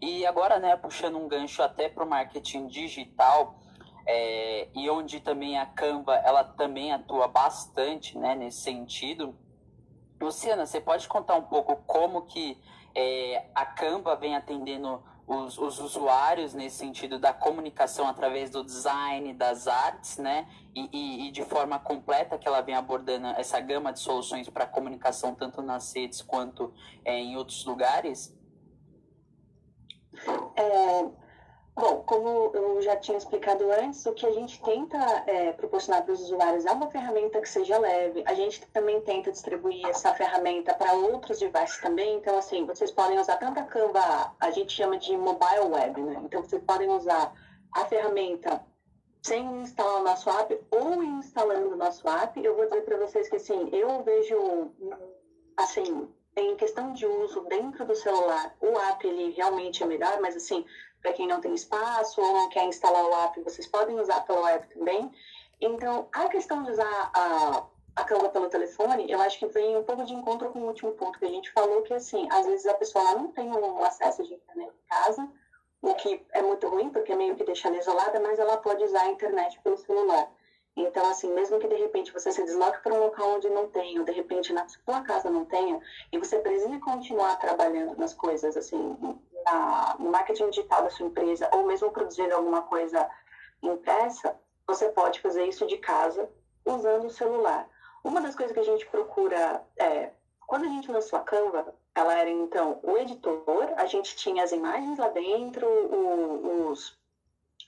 E 0.00 0.26
agora, 0.26 0.58
né, 0.58 0.76
puxando 0.76 1.16
um 1.16 1.26
gancho 1.26 1.62
até 1.62 1.88
para 1.88 2.04
o 2.04 2.08
marketing 2.08 2.66
digital, 2.66 3.58
é, 4.06 4.68
e 4.74 4.90
onde 4.90 5.18
também 5.20 5.58
a 5.58 5.64
Canva, 5.64 6.14
ela 6.16 6.44
também 6.44 6.92
atua 6.92 7.26
bastante, 7.26 8.18
né, 8.18 8.34
nesse 8.34 8.60
sentido. 8.60 9.34
Luciana, 10.20 10.66
você 10.66 10.80
pode 10.80 11.08
contar 11.08 11.36
um 11.36 11.44
pouco 11.44 11.76
como 11.86 12.26
que 12.26 12.60
é, 12.94 13.46
a 13.54 13.64
Canva 13.64 14.14
vem 14.14 14.36
atendendo 14.36 15.02
os, 15.26 15.56
os, 15.56 15.80
usuários 15.80 16.52
nesse 16.52 16.76
sentido 16.76 17.18
da 17.18 17.32
comunicação 17.32 18.06
através 18.06 18.50
do 18.50 18.62
design, 18.62 19.32
das 19.32 19.66
artes, 19.66 20.18
né? 20.18 20.46
E, 20.74 20.88
e, 20.92 21.28
e 21.28 21.30
de 21.30 21.44
forma 21.44 21.78
completa 21.78 22.36
que 22.36 22.48
ela 22.48 22.60
vem 22.60 22.74
abordando 22.74 23.28
essa 23.38 23.60
gama 23.60 23.92
de 23.92 24.00
soluções 24.00 24.48
para 24.48 24.66
comunicação 24.66 25.34
tanto 25.34 25.62
nas 25.62 25.94
redes 25.94 26.20
quanto 26.20 26.74
é, 27.04 27.16
em 27.16 27.36
outros 27.36 27.64
lugares? 27.64 28.36
É, 30.56 31.04
Bom, 31.76 32.04
como 32.06 32.52
eu 32.54 32.80
já 32.82 32.94
tinha 32.96 33.18
explicado 33.18 33.68
antes, 33.72 34.06
o 34.06 34.12
que 34.12 34.24
a 34.24 34.30
gente 34.30 34.62
tenta 34.62 34.96
é, 35.26 35.52
proporcionar 35.52 36.04
para 36.04 36.12
os 36.12 36.20
usuários 36.20 36.64
é 36.64 36.70
uma 36.70 36.88
ferramenta 36.88 37.40
que 37.40 37.48
seja 37.48 37.76
leve. 37.78 38.22
A 38.26 38.34
gente 38.34 38.64
também 38.66 39.00
tenta 39.00 39.32
distribuir 39.32 39.84
essa 39.88 40.14
ferramenta 40.14 40.72
para 40.72 40.92
outros 40.92 41.40
devices 41.40 41.80
também. 41.80 42.14
Então, 42.18 42.38
assim, 42.38 42.64
vocês 42.64 42.92
podem 42.92 43.18
usar 43.18 43.38
tanto 43.38 43.58
a 43.58 43.64
Canva, 43.64 44.36
a 44.38 44.50
gente 44.52 44.72
chama 44.72 44.96
de 44.98 45.16
mobile 45.16 45.66
web, 45.68 46.00
né? 46.00 46.20
Então, 46.24 46.42
vocês 46.42 46.62
podem 46.62 46.88
usar 46.90 47.32
a 47.72 47.84
ferramenta 47.86 48.64
sem 49.24 49.62
instalar 49.62 50.00
o 50.00 50.04
nosso 50.04 50.28
app 50.28 50.60
ou 50.70 51.02
instalando 51.02 51.72
o 51.72 51.76
nosso 51.76 52.06
app. 52.06 52.44
Eu 52.44 52.54
vou 52.54 52.66
dizer 52.66 52.82
para 52.82 52.98
vocês 52.98 53.28
que, 53.28 53.36
assim, 53.36 53.70
eu 53.72 54.02
vejo, 54.02 54.70
assim, 55.56 56.08
em 56.36 56.54
questão 56.56 56.92
de 56.92 57.06
uso 57.06 57.40
dentro 57.42 57.86
do 57.86 57.96
celular, 57.96 58.54
o 58.60 58.78
app 58.78 59.06
ele 59.06 59.30
realmente 59.32 59.82
é 59.82 59.86
melhor, 59.86 60.20
mas 60.20 60.36
assim, 60.36 60.64
para 61.00 61.14
quem 61.14 61.26
não 61.26 61.40
tem 61.40 61.54
espaço 61.54 62.20
ou 62.20 62.32
não 62.34 62.48
quer 62.50 62.64
instalar 62.66 63.04
o 63.04 63.14
app, 63.24 63.40
vocês 63.40 63.66
podem 63.66 63.98
usar 63.98 64.20
pelo 64.26 64.42
web 64.42 64.66
também. 64.74 65.10
Então, 65.58 66.06
a 66.12 66.28
questão 66.28 66.62
de 66.62 66.72
usar 66.72 67.10
a, 67.14 67.66
a 67.96 68.04
Canva 68.04 68.28
pelo 68.28 68.50
telefone, 68.50 69.10
eu 69.10 69.20
acho 69.22 69.38
que 69.38 69.46
vem 69.46 69.74
um 69.76 69.84
pouco 69.84 70.04
de 70.04 70.12
encontro 70.12 70.50
com 70.50 70.58
o 70.58 70.66
último 70.66 70.92
ponto 70.92 71.18
que 71.18 71.24
a 71.24 71.30
gente 71.30 71.50
falou, 71.52 71.80
que 71.82 71.94
assim, 71.94 72.28
às 72.30 72.44
vezes 72.44 72.66
a 72.66 72.74
pessoa 72.74 73.14
não 73.14 73.28
tem 73.28 73.48
um 73.48 73.82
acesso 73.84 74.22
de 74.22 74.34
internet 74.34 74.68
em 74.68 74.88
casa, 74.88 75.30
o 75.84 75.94
que 75.94 76.24
é 76.32 76.40
muito 76.40 76.66
ruim, 76.66 76.88
porque 76.88 77.14
meio 77.14 77.36
que 77.36 77.44
deixa 77.44 77.68
ela 77.68 77.76
isolada, 77.76 78.18
mas 78.18 78.38
ela 78.38 78.56
pode 78.56 78.82
usar 78.82 79.02
a 79.02 79.10
internet 79.10 79.60
pelo 79.60 79.76
celular. 79.76 80.30
Então, 80.76 81.08
assim, 81.08 81.32
mesmo 81.32 81.58
que 81.60 81.68
de 81.68 81.76
repente 81.76 82.12
você 82.12 82.32
se 82.32 82.42
desloque 82.42 82.82
para 82.82 82.94
um 82.94 82.98
local 82.98 83.34
onde 83.36 83.48
não 83.50 83.68
tem, 83.68 83.98
ou 83.98 84.04
de 84.04 84.12
repente 84.12 84.52
na 84.52 84.66
sua 84.66 85.02
casa 85.02 85.30
não 85.30 85.44
tenha, 85.44 85.78
e 86.10 86.18
você 86.18 86.38
precise 86.38 86.78
continuar 86.80 87.36
trabalhando 87.36 87.96
nas 87.96 88.14
coisas, 88.14 88.56
assim, 88.56 88.96
na, 89.44 89.96
no 89.98 90.10
marketing 90.10 90.50
digital 90.50 90.82
da 90.82 90.90
sua 90.90 91.06
empresa, 91.06 91.48
ou 91.52 91.66
mesmo 91.66 91.92
produzindo 91.92 92.34
alguma 92.34 92.62
coisa 92.62 93.08
impressa, 93.62 94.36
você 94.66 94.88
pode 94.88 95.20
fazer 95.20 95.44
isso 95.44 95.66
de 95.66 95.76
casa 95.78 96.28
usando 96.64 97.06
o 97.06 97.10
celular. 97.10 97.68
Uma 98.02 98.20
das 98.22 98.34
coisas 98.34 98.52
que 98.52 98.60
a 98.60 98.64
gente 98.64 98.86
procura 98.86 99.62
é, 99.76 100.10
quando 100.46 100.64
a 100.64 100.68
gente 100.68 100.90
lançou 100.90 101.18
a 101.18 101.22
Canva, 101.22 101.74
ela 101.94 102.18
era 102.18 102.30
então 102.30 102.80
o 102.82 102.96
editor, 102.98 103.72
a 103.76 103.86
gente 103.86 104.16
tinha 104.16 104.42
as 104.42 104.52
imagens 104.52 104.98
lá 104.98 105.08
dentro, 105.08 105.66
o, 105.66 106.70
os 106.70 106.98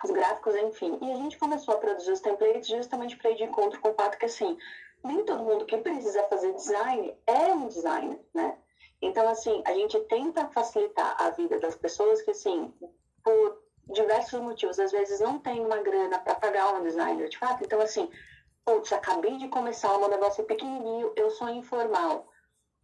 os 0.04 0.10
gráficos, 0.10 0.54
enfim. 0.54 0.98
E 1.00 1.10
a 1.10 1.16
gente 1.16 1.38
começou 1.38 1.74
a 1.74 1.78
produzir 1.78 2.12
os 2.12 2.20
templates 2.20 2.68
justamente 2.68 3.16
para 3.16 3.30
ir 3.30 3.36
de 3.36 3.44
encontro 3.44 3.80
com 3.80 3.90
o 3.90 3.94
fato 3.94 4.18
que, 4.18 4.26
assim, 4.26 4.56
nem 5.02 5.24
todo 5.24 5.44
mundo 5.44 5.64
que 5.64 5.78
precisa 5.78 6.22
fazer 6.24 6.52
design 6.52 7.16
é 7.26 7.54
um 7.54 7.68
designer, 7.68 8.20
né? 8.34 8.58
Então, 9.00 9.28
assim, 9.28 9.62
a 9.66 9.72
gente 9.72 9.98
tenta 10.00 10.48
facilitar 10.48 11.16
a 11.20 11.30
vida 11.30 11.58
das 11.60 11.76
pessoas 11.76 12.22
que, 12.22 12.30
assim, 12.30 12.72
por 13.22 13.62
diversos 13.88 14.40
motivos, 14.40 14.78
às 14.78 14.90
vezes 14.90 15.20
não 15.20 15.38
tem 15.38 15.64
uma 15.64 15.78
grana 15.78 16.18
para 16.18 16.34
pagar 16.34 16.74
um 16.74 16.82
designer 16.82 17.28
de 17.28 17.38
fato. 17.38 17.64
Então, 17.64 17.80
assim, 17.80 18.10
putz, 18.64 18.92
acabei 18.92 19.36
de 19.36 19.48
começar 19.48 19.96
um 19.96 20.08
negócio 20.08 20.44
pequenininho, 20.44 21.12
eu 21.16 21.30
sou 21.30 21.48
informal. 21.48 22.26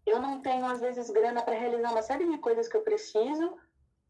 Eu 0.06 0.20
não 0.20 0.40
tenho, 0.40 0.66
às 0.66 0.80
vezes, 0.80 1.10
grana 1.10 1.42
para 1.42 1.54
realizar 1.54 1.90
uma 1.90 2.02
série 2.02 2.26
de 2.26 2.38
coisas 2.38 2.68
que 2.68 2.76
eu 2.76 2.82
preciso, 2.82 3.56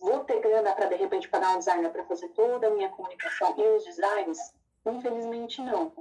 vou 0.01 0.21
ter 0.25 0.41
grana 0.41 0.73
para 0.75 0.87
de 0.87 0.97
repente 0.97 1.29
pagar 1.29 1.55
um 1.55 1.59
designer 1.59 1.91
para 1.91 2.05
fazer 2.05 2.29
toda 2.31 2.67
a 2.67 2.71
minha 2.71 2.89
comunicação 2.89 3.55
e 3.57 3.77
os 3.77 3.85
designs? 3.85 4.39
Infelizmente 4.87 5.61
não. 5.61 5.93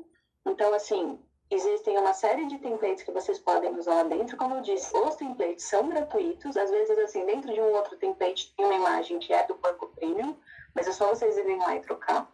Então, 0.45 0.73
assim, 0.73 1.19
existem 1.49 1.97
uma 1.97 2.13
série 2.13 2.47
de 2.47 2.57
templates 2.59 3.03
que 3.03 3.11
vocês 3.11 3.37
podem 3.37 3.77
usar 3.77 3.95
lá 3.95 4.03
dentro. 4.03 4.37
Como 4.37 4.55
eu 4.55 4.61
disse, 4.61 4.95
os 4.97 5.15
templates 5.15 5.65
são 5.65 5.89
gratuitos. 5.89 6.55
Às 6.55 6.71
vezes, 6.71 6.97
assim, 6.97 7.25
dentro 7.25 7.53
de 7.53 7.59
um 7.59 7.73
outro 7.73 7.97
template 7.97 8.53
tem 8.55 8.65
uma 8.65 8.75
imagem 8.75 9.19
que 9.19 9.33
é 9.33 9.45
do 9.45 9.55
banco 9.55 9.87
premium, 9.89 10.37
mas 10.73 10.87
é 10.87 10.91
só 10.93 11.09
vocês 11.09 11.37
irem 11.37 11.57
lá 11.57 11.75
e 11.75 11.81
trocar. 11.81 12.31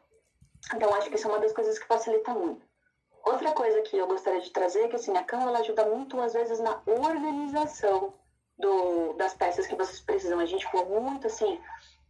Então, 0.76 0.94
acho 0.94 1.10
que 1.10 1.16
isso 1.16 1.28
é 1.28 1.32
uma 1.32 1.40
das 1.40 1.54
coisas 1.54 1.80
que 1.80 1.88
facilita 1.88 2.34
muito. 2.34 2.67
Outra 3.28 3.52
coisa 3.52 3.82
que 3.82 3.98
eu 3.98 4.08
gostaria 4.08 4.42
de 4.42 4.52
trazer 4.52 4.84
é 4.84 4.88
que, 4.88 4.96
assim, 4.96 5.16
a 5.18 5.24
Canva 5.24 5.50
ela 5.50 5.60
ajuda 5.60 5.86
muito, 5.86 6.20
às 6.22 6.34
vezes, 6.34 6.60
na 6.60 6.82
organização 6.86 8.14
do, 8.58 9.14
das 9.14 9.34
peças 9.34 9.68
que 9.68 9.76
vocês 9.76 10.00
precisam. 10.00 10.40
A 10.40 10.46
gente 10.46 10.70
falou 10.72 11.02
muito 11.02 11.28
assim 11.28 11.60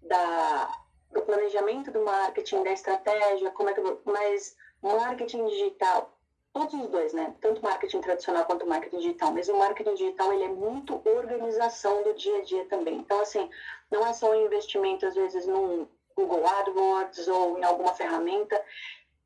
da, 0.01 0.71
do 1.11 1.21
planejamento 1.23 1.91
do 1.91 2.03
marketing, 2.03 2.63
da 2.63 2.71
estratégia, 2.71 3.51
como 3.51 3.69
é 3.69 3.73
que 3.73 3.81
mas 4.05 4.55
marketing 4.81 5.47
digital, 5.47 6.17
todos 6.53 6.73
os 6.73 6.87
dois, 6.87 7.13
né? 7.13 7.35
Tanto 7.41 7.61
marketing 7.61 8.01
tradicional 8.01 8.45
quanto 8.45 8.67
marketing 8.67 8.97
digital. 8.97 9.31
Mas 9.31 9.49
o 9.49 9.57
marketing 9.57 9.95
digital 9.95 10.31
ele 10.33 10.43
é 10.43 10.49
muito 10.49 11.01
organização 11.05 12.03
do 12.03 12.13
dia 12.13 12.37
a 12.37 12.43
dia 12.43 12.65
também. 12.65 12.97
Então 12.97 13.19
assim, 13.21 13.49
não 13.91 14.05
é 14.05 14.13
só 14.13 14.31
um 14.31 14.45
investimento 14.45 15.05
às 15.05 15.15
vezes 15.15 15.45
num 15.45 15.87
Google 16.15 16.47
AdWords 16.47 17.27
ou 17.27 17.59
em 17.59 17.63
alguma 17.63 17.93
ferramenta, 17.93 18.59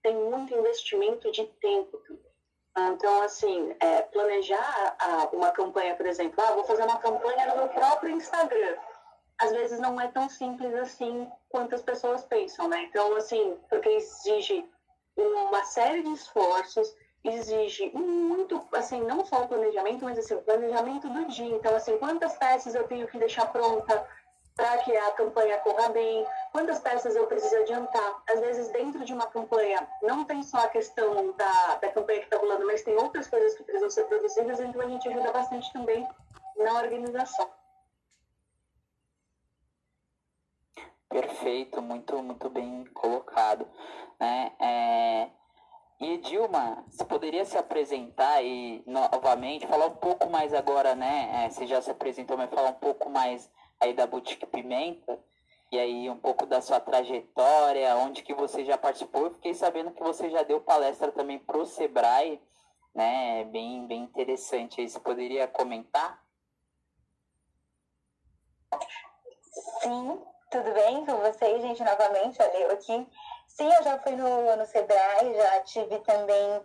tem 0.01 0.15
muito 0.15 0.53
investimento 0.53 1.31
de 1.31 1.45
tempo. 1.61 2.01
Então, 2.77 3.21
assim, 3.21 3.75
é, 3.79 4.01
planejar 4.03 4.95
a, 4.99 5.29
uma 5.33 5.51
campanha, 5.51 5.95
por 5.95 6.05
exemplo, 6.05 6.41
ah, 6.43 6.53
vou 6.53 6.63
fazer 6.63 6.83
uma 6.83 6.99
campanha 6.99 7.47
no 7.47 7.57
meu 7.57 7.69
próprio 7.69 8.15
Instagram. 8.15 8.77
Às 9.37 9.51
vezes 9.51 9.79
não 9.79 9.99
é 9.99 10.07
tão 10.07 10.29
simples 10.29 10.73
assim 10.75 11.29
quanto 11.49 11.75
as 11.75 11.81
pessoas 11.81 12.23
pensam, 12.23 12.67
né? 12.67 12.83
Então, 12.83 13.15
assim, 13.15 13.57
porque 13.69 13.89
exige 13.89 14.65
uma 15.17 15.63
série 15.65 16.03
de 16.03 16.13
esforços, 16.13 16.95
exige 17.23 17.91
muito, 17.93 18.65
assim, 18.73 19.01
não 19.01 19.25
só 19.25 19.43
o 19.43 19.47
planejamento, 19.47 20.05
mas 20.05 20.17
assim, 20.17 20.35
o 20.35 20.41
planejamento 20.41 21.09
do 21.09 21.25
dia. 21.25 21.55
Então, 21.55 21.75
assim, 21.75 21.97
quantas 21.97 22.37
peças 22.37 22.73
eu 22.73 22.87
tenho 22.87 23.07
que 23.07 23.17
deixar 23.17 23.51
pronta 23.51 24.07
para 24.61 24.77
que 24.77 24.95
a 24.95 25.11
campanha 25.13 25.57
corra 25.57 25.89
bem, 25.89 26.23
quantas 26.51 26.77
peças 26.77 27.15
eu 27.15 27.25
preciso 27.25 27.55
adiantar. 27.57 28.21
Às 28.29 28.39
vezes, 28.41 28.67
dentro 28.69 29.03
de 29.03 29.11
uma 29.11 29.25
campanha, 29.25 29.87
não 30.03 30.23
tem 30.23 30.43
só 30.43 30.59
a 30.59 30.69
questão 30.69 31.31
da, 31.31 31.75
da 31.77 31.91
campanha 31.91 32.19
que 32.19 32.25
está 32.25 32.37
rolando, 32.37 32.67
mas 32.67 32.83
tem 32.83 32.95
outras 32.95 33.27
coisas 33.27 33.55
que 33.55 33.63
precisam 33.63 33.89
ser 33.89 34.03
produzidas, 34.03 34.59
então 34.59 34.79
a 34.79 34.87
gente 34.87 35.09
ajuda 35.09 35.31
bastante 35.31 35.73
também 35.73 36.07
na 36.57 36.73
organização. 36.75 37.49
Perfeito, 41.09 41.81
muito, 41.81 42.21
muito 42.21 42.47
bem 42.47 42.85
colocado. 42.93 43.67
Né? 44.19 44.51
É... 44.59 45.29
E 45.99 46.17
Dilma, 46.17 46.85
você 46.87 47.03
poderia 47.03 47.45
se 47.45 47.57
apresentar 47.57 48.43
e 48.43 48.83
novamente 48.85 49.65
falar 49.65 49.87
um 49.87 49.95
pouco 49.95 50.29
mais 50.29 50.53
agora, 50.53 50.95
né? 50.95 51.45
É, 51.45 51.49
você 51.49 51.67
já 51.67 51.79
se 51.79 51.91
apresentou, 51.91 52.35
mas 52.35 52.49
falar 52.49 52.69
um 52.69 52.73
pouco 52.73 53.07
mais 53.07 53.51
aí 53.81 53.93
da 53.93 54.05
Boutique 54.05 54.45
Pimenta, 54.45 55.19
e 55.71 55.79
aí 55.79 56.09
um 56.09 56.17
pouco 56.17 56.45
da 56.45 56.61
sua 56.61 56.79
trajetória, 56.79 57.95
onde 57.95 58.21
que 58.21 58.33
você 58.33 58.63
já 58.63 58.77
participou. 58.77 59.25
Eu 59.25 59.33
fiquei 59.33 59.53
sabendo 59.53 59.91
que 59.91 60.03
você 60.03 60.29
já 60.29 60.43
deu 60.43 60.61
palestra 60.61 61.11
também 61.11 61.39
para 61.39 61.57
o 61.57 61.65
Sebrae, 61.65 62.41
né? 62.93 63.43
Bem, 63.45 63.87
bem 63.87 64.03
interessante. 64.03 64.79
Aí 64.79 64.87
você 64.87 64.99
poderia 64.99 65.47
comentar? 65.47 66.21
Sim, 69.81 70.21
tudo 70.51 70.73
bem 70.73 71.05
com 71.05 71.17
vocês, 71.17 71.61
gente? 71.61 71.83
Novamente, 71.83 72.41
olha 72.41 72.57
eu 72.57 72.71
aqui. 72.71 73.07
Sim, 73.47 73.73
eu 73.73 73.83
já 73.83 73.97
fui 73.99 74.13
no, 74.13 74.55
no 74.55 74.65
Sebrae, 74.65 75.33
já 75.33 75.61
tive 75.61 75.99
também 75.99 76.61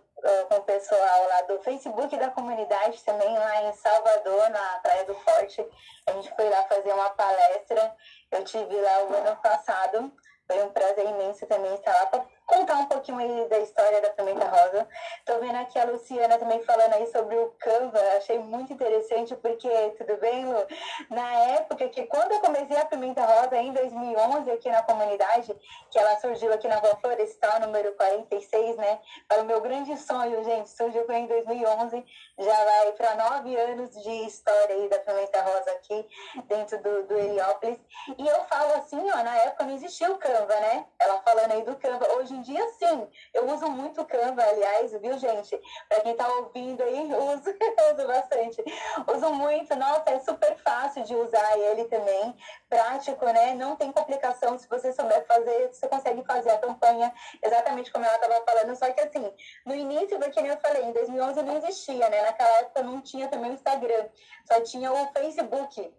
com 0.49 0.57
o 0.57 0.63
pessoal 0.63 1.29
lá 1.29 1.43
do 1.43 1.59
Facebook 1.61 2.17
da 2.17 2.31
comunidade, 2.31 3.03
também 3.05 3.37
lá 3.37 3.63
em 3.65 3.73
Salvador, 3.75 4.49
na 4.51 4.79
Praia 4.81 5.05
do 5.05 5.15
Forte. 5.15 5.67
A 6.07 6.13
gente 6.13 6.35
foi 6.35 6.49
lá 6.49 6.65
fazer 6.65 6.93
uma 6.93 7.11
palestra. 7.11 7.95
Eu 8.31 8.45
tive 8.45 8.81
lá 8.81 9.05
o 9.05 9.15
ano 9.15 9.37
passado. 9.37 10.13
Foi 10.47 10.63
um 10.63 10.71
prazer 10.71 11.05
imenso 11.07 11.47
também 11.47 11.75
estar 11.75 11.93
lá 11.93 12.07
contar 12.47 12.77
um 12.77 12.87
pouquinho 12.87 13.19
aí 13.19 13.49
da 13.49 13.59
história 13.59 14.01
da 14.01 14.11
Pimenta 14.11 14.47
Rosa. 14.47 14.89
Tô 15.25 15.39
vendo 15.41 15.57
aqui 15.57 15.79
a 15.79 15.85
Luciana 15.85 16.39
também 16.39 16.63
falando 16.63 16.93
aí 16.95 17.07
sobre 17.09 17.37
o 17.37 17.51
Canva, 17.59 17.99
achei 18.17 18.39
muito 18.39 18.73
interessante, 18.73 19.35
porque, 19.37 19.69
tudo 19.99 20.17
bem, 20.19 20.47
Lu? 20.47 20.67
Na 21.11 21.33
época 21.57 21.89
que, 21.89 22.05
quando 22.05 22.33
eu 22.33 22.41
comecei 22.41 22.77
a 22.77 22.85
Pimenta 22.85 23.25
Rosa, 23.25 23.57
em 23.57 23.73
2011, 23.73 24.51
aqui 24.53 24.71
na 24.71 24.83
comunidade, 24.83 25.55
que 25.91 25.99
ela 25.99 26.19
surgiu 26.21 26.53
aqui 26.53 26.69
na 26.69 26.77
Rua 26.77 26.97
Florestal, 26.97 27.61
número 27.61 27.93
46, 27.95 28.77
né? 28.77 29.01
Para 29.27 29.43
o 29.43 29.45
meu 29.45 29.61
grande 29.61 29.97
sonho, 29.97 30.45
gente, 30.45 30.71
surgiu 30.71 31.05
em 31.11 31.27
2011, 31.27 32.05
já 32.39 32.65
vai 32.65 32.93
para 32.93 33.15
nove 33.17 33.57
anos 33.57 33.91
de 33.91 34.27
história 34.27 34.77
aí 34.77 34.89
da 34.89 34.99
Pimenta 35.01 35.43
Rosa 35.43 35.71
aqui, 35.73 36.09
dentro 36.45 36.81
do, 36.81 37.03
do 37.05 37.19
Heliópolis. 37.19 37.79
E 38.17 38.27
eu 38.27 38.45
falo 38.45 38.75
assim, 38.75 39.11
ó, 39.11 39.17
na 39.25 39.37
época 39.39 39.65
não 39.65 39.75
existia 39.75 40.11
o 40.13 40.19
Canva, 40.19 40.55
né? 40.61 40.87
Ela 40.99 41.21
falando 41.23 41.53
aí 41.53 41.63
do 41.63 41.75
Canva. 41.77 42.07
Hoje 42.13 42.36
em 42.37 42.43
dia, 42.43 42.69
sim. 42.79 43.09
Eu 43.33 43.51
uso 43.53 43.69
muito 43.71 44.05
Canva, 44.05 44.43
aliás, 44.43 44.93
viu, 44.93 45.19
gente? 45.19 45.59
Para 45.89 46.01
quem 46.03 46.15
tá 46.15 46.29
ouvindo 46.29 46.83
aí, 46.83 47.05
uso, 47.05 47.51
uso 47.95 48.07
bastante. 48.07 48.63
Uso 49.15 49.33
muito. 49.33 49.75
Nossa, 49.75 50.11
é 50.11 50.21
super 50.21 50.57
fácil 50.59 51.03
de 51.05 51.15
usar 51.15 51.59
ele 51.59 51.87
também. 51.87 52.37
Prático, 52.69 53.25
né? 53.27 53.55
Não 53.55 53.77
tem 53.77 53.91
complicação. 53.91 54.59
Se 54.59 54.69
você 54.69 54.93
souber 54.93 55.27
fazer, 55.27 55.69
você 55.69 55.89
consegue 55.89 56.23
fazer 56.25 56.51
a 56.51 56.59
campanha 56.59 57.13
exatamente 57.43 57.91
como 57.91 58.05
ela 58.05 58.15
estava 58.17 58.45
falando. 58.45 58.77
Só 58.77 58.91
que, 58.93 59.01
assim, 59.01 59.33
no 59.65 59.75
início, 59.75 60.19
do 60.19 60.31
que 60.31 60.41
eu 60.41 60.57
falei, 60.59 60.85
em 60.85 60.93
2011 60.93 61.43
não 61.43 61.57
existia, 61.57 62.09
né? 62.09 62.23
Naquela 62.23 62.59
época 62.59 62.83
não 62.83 63.01
tinha 63.01 63.29
também 63.29 63.51
o 63.51 63.55
Instagram. 63.55 64.09
Só 64.47 64.61
tinha 64.61 64.93
o 64.93 65.13
Facebook. 65.13 65.95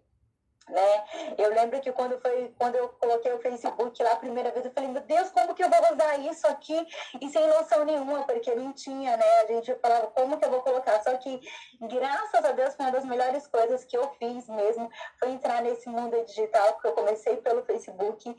Né? 0.68 1.04
Eu 1.36 1.50
lembro 1.50 1.80
que 1.80 1.92
quando 1.92 2.18
foi 2.20 2.54
quando 2.58 2.76
eu 2.76 2.88
coloquei 2.88 3.32
o 3.32 3.40
Facebook 3.40 4.02
lá 4.02 4.12
a 4.12 4.16
primeira 4.16 4.50
vez, 4.50 4.64
eu 4.64 4.72
falei, 4.72 4.90
meu 4.90 5.02
Deus, 5.02 5.30
como 5.30 5.54
que 5.54 5.62
eu 5.62 5.70
vou 5.70 5.94
usar 5.94 6.18
isso 6.20 6.46
aqui? 6.46 6.86
E 7.20 7.28
sem 7.30 7.46
noção 7.46 7.84
nenhuma, 7.84 8.22
porque 8.24 8.54
não 8.54 8.72
tinha, 8.72 9.16
né? 9.16 9.40
A 9.42 9.46
gente 9.46 9.74
falava, 9.76 10.08
como 10.08 10.38
que 10.38 10.44
eu 10.44 10.50
vou 10.50 10.62
colocar? 10.62 11.02
Só 11.02 11.16
que, 11.16 11.40
graças 11.80 12.44
a 12.44 12.52
Deus, 12.52 12.74
foi 12.74 12.86
uma 12.86 12.92
das 12.92 13.04
melhores 13.04 13.46
coisas 13.46 13.84
que 13.84 13.96
eu 13.96 14.08
fiz 14.18 14.48
mesmo, 14.48 14.90
foi 15.18 15.30
entrar 15.30 15.62
nesse 15.62 15.88
mundo 15.88 16.24
digital, 16.24 16.72
porque 16.74 16.88
eu 16.88 16.92
comecei 16.92 17.36
pelo 17.36 17.64
Facebook. 17.64 18.36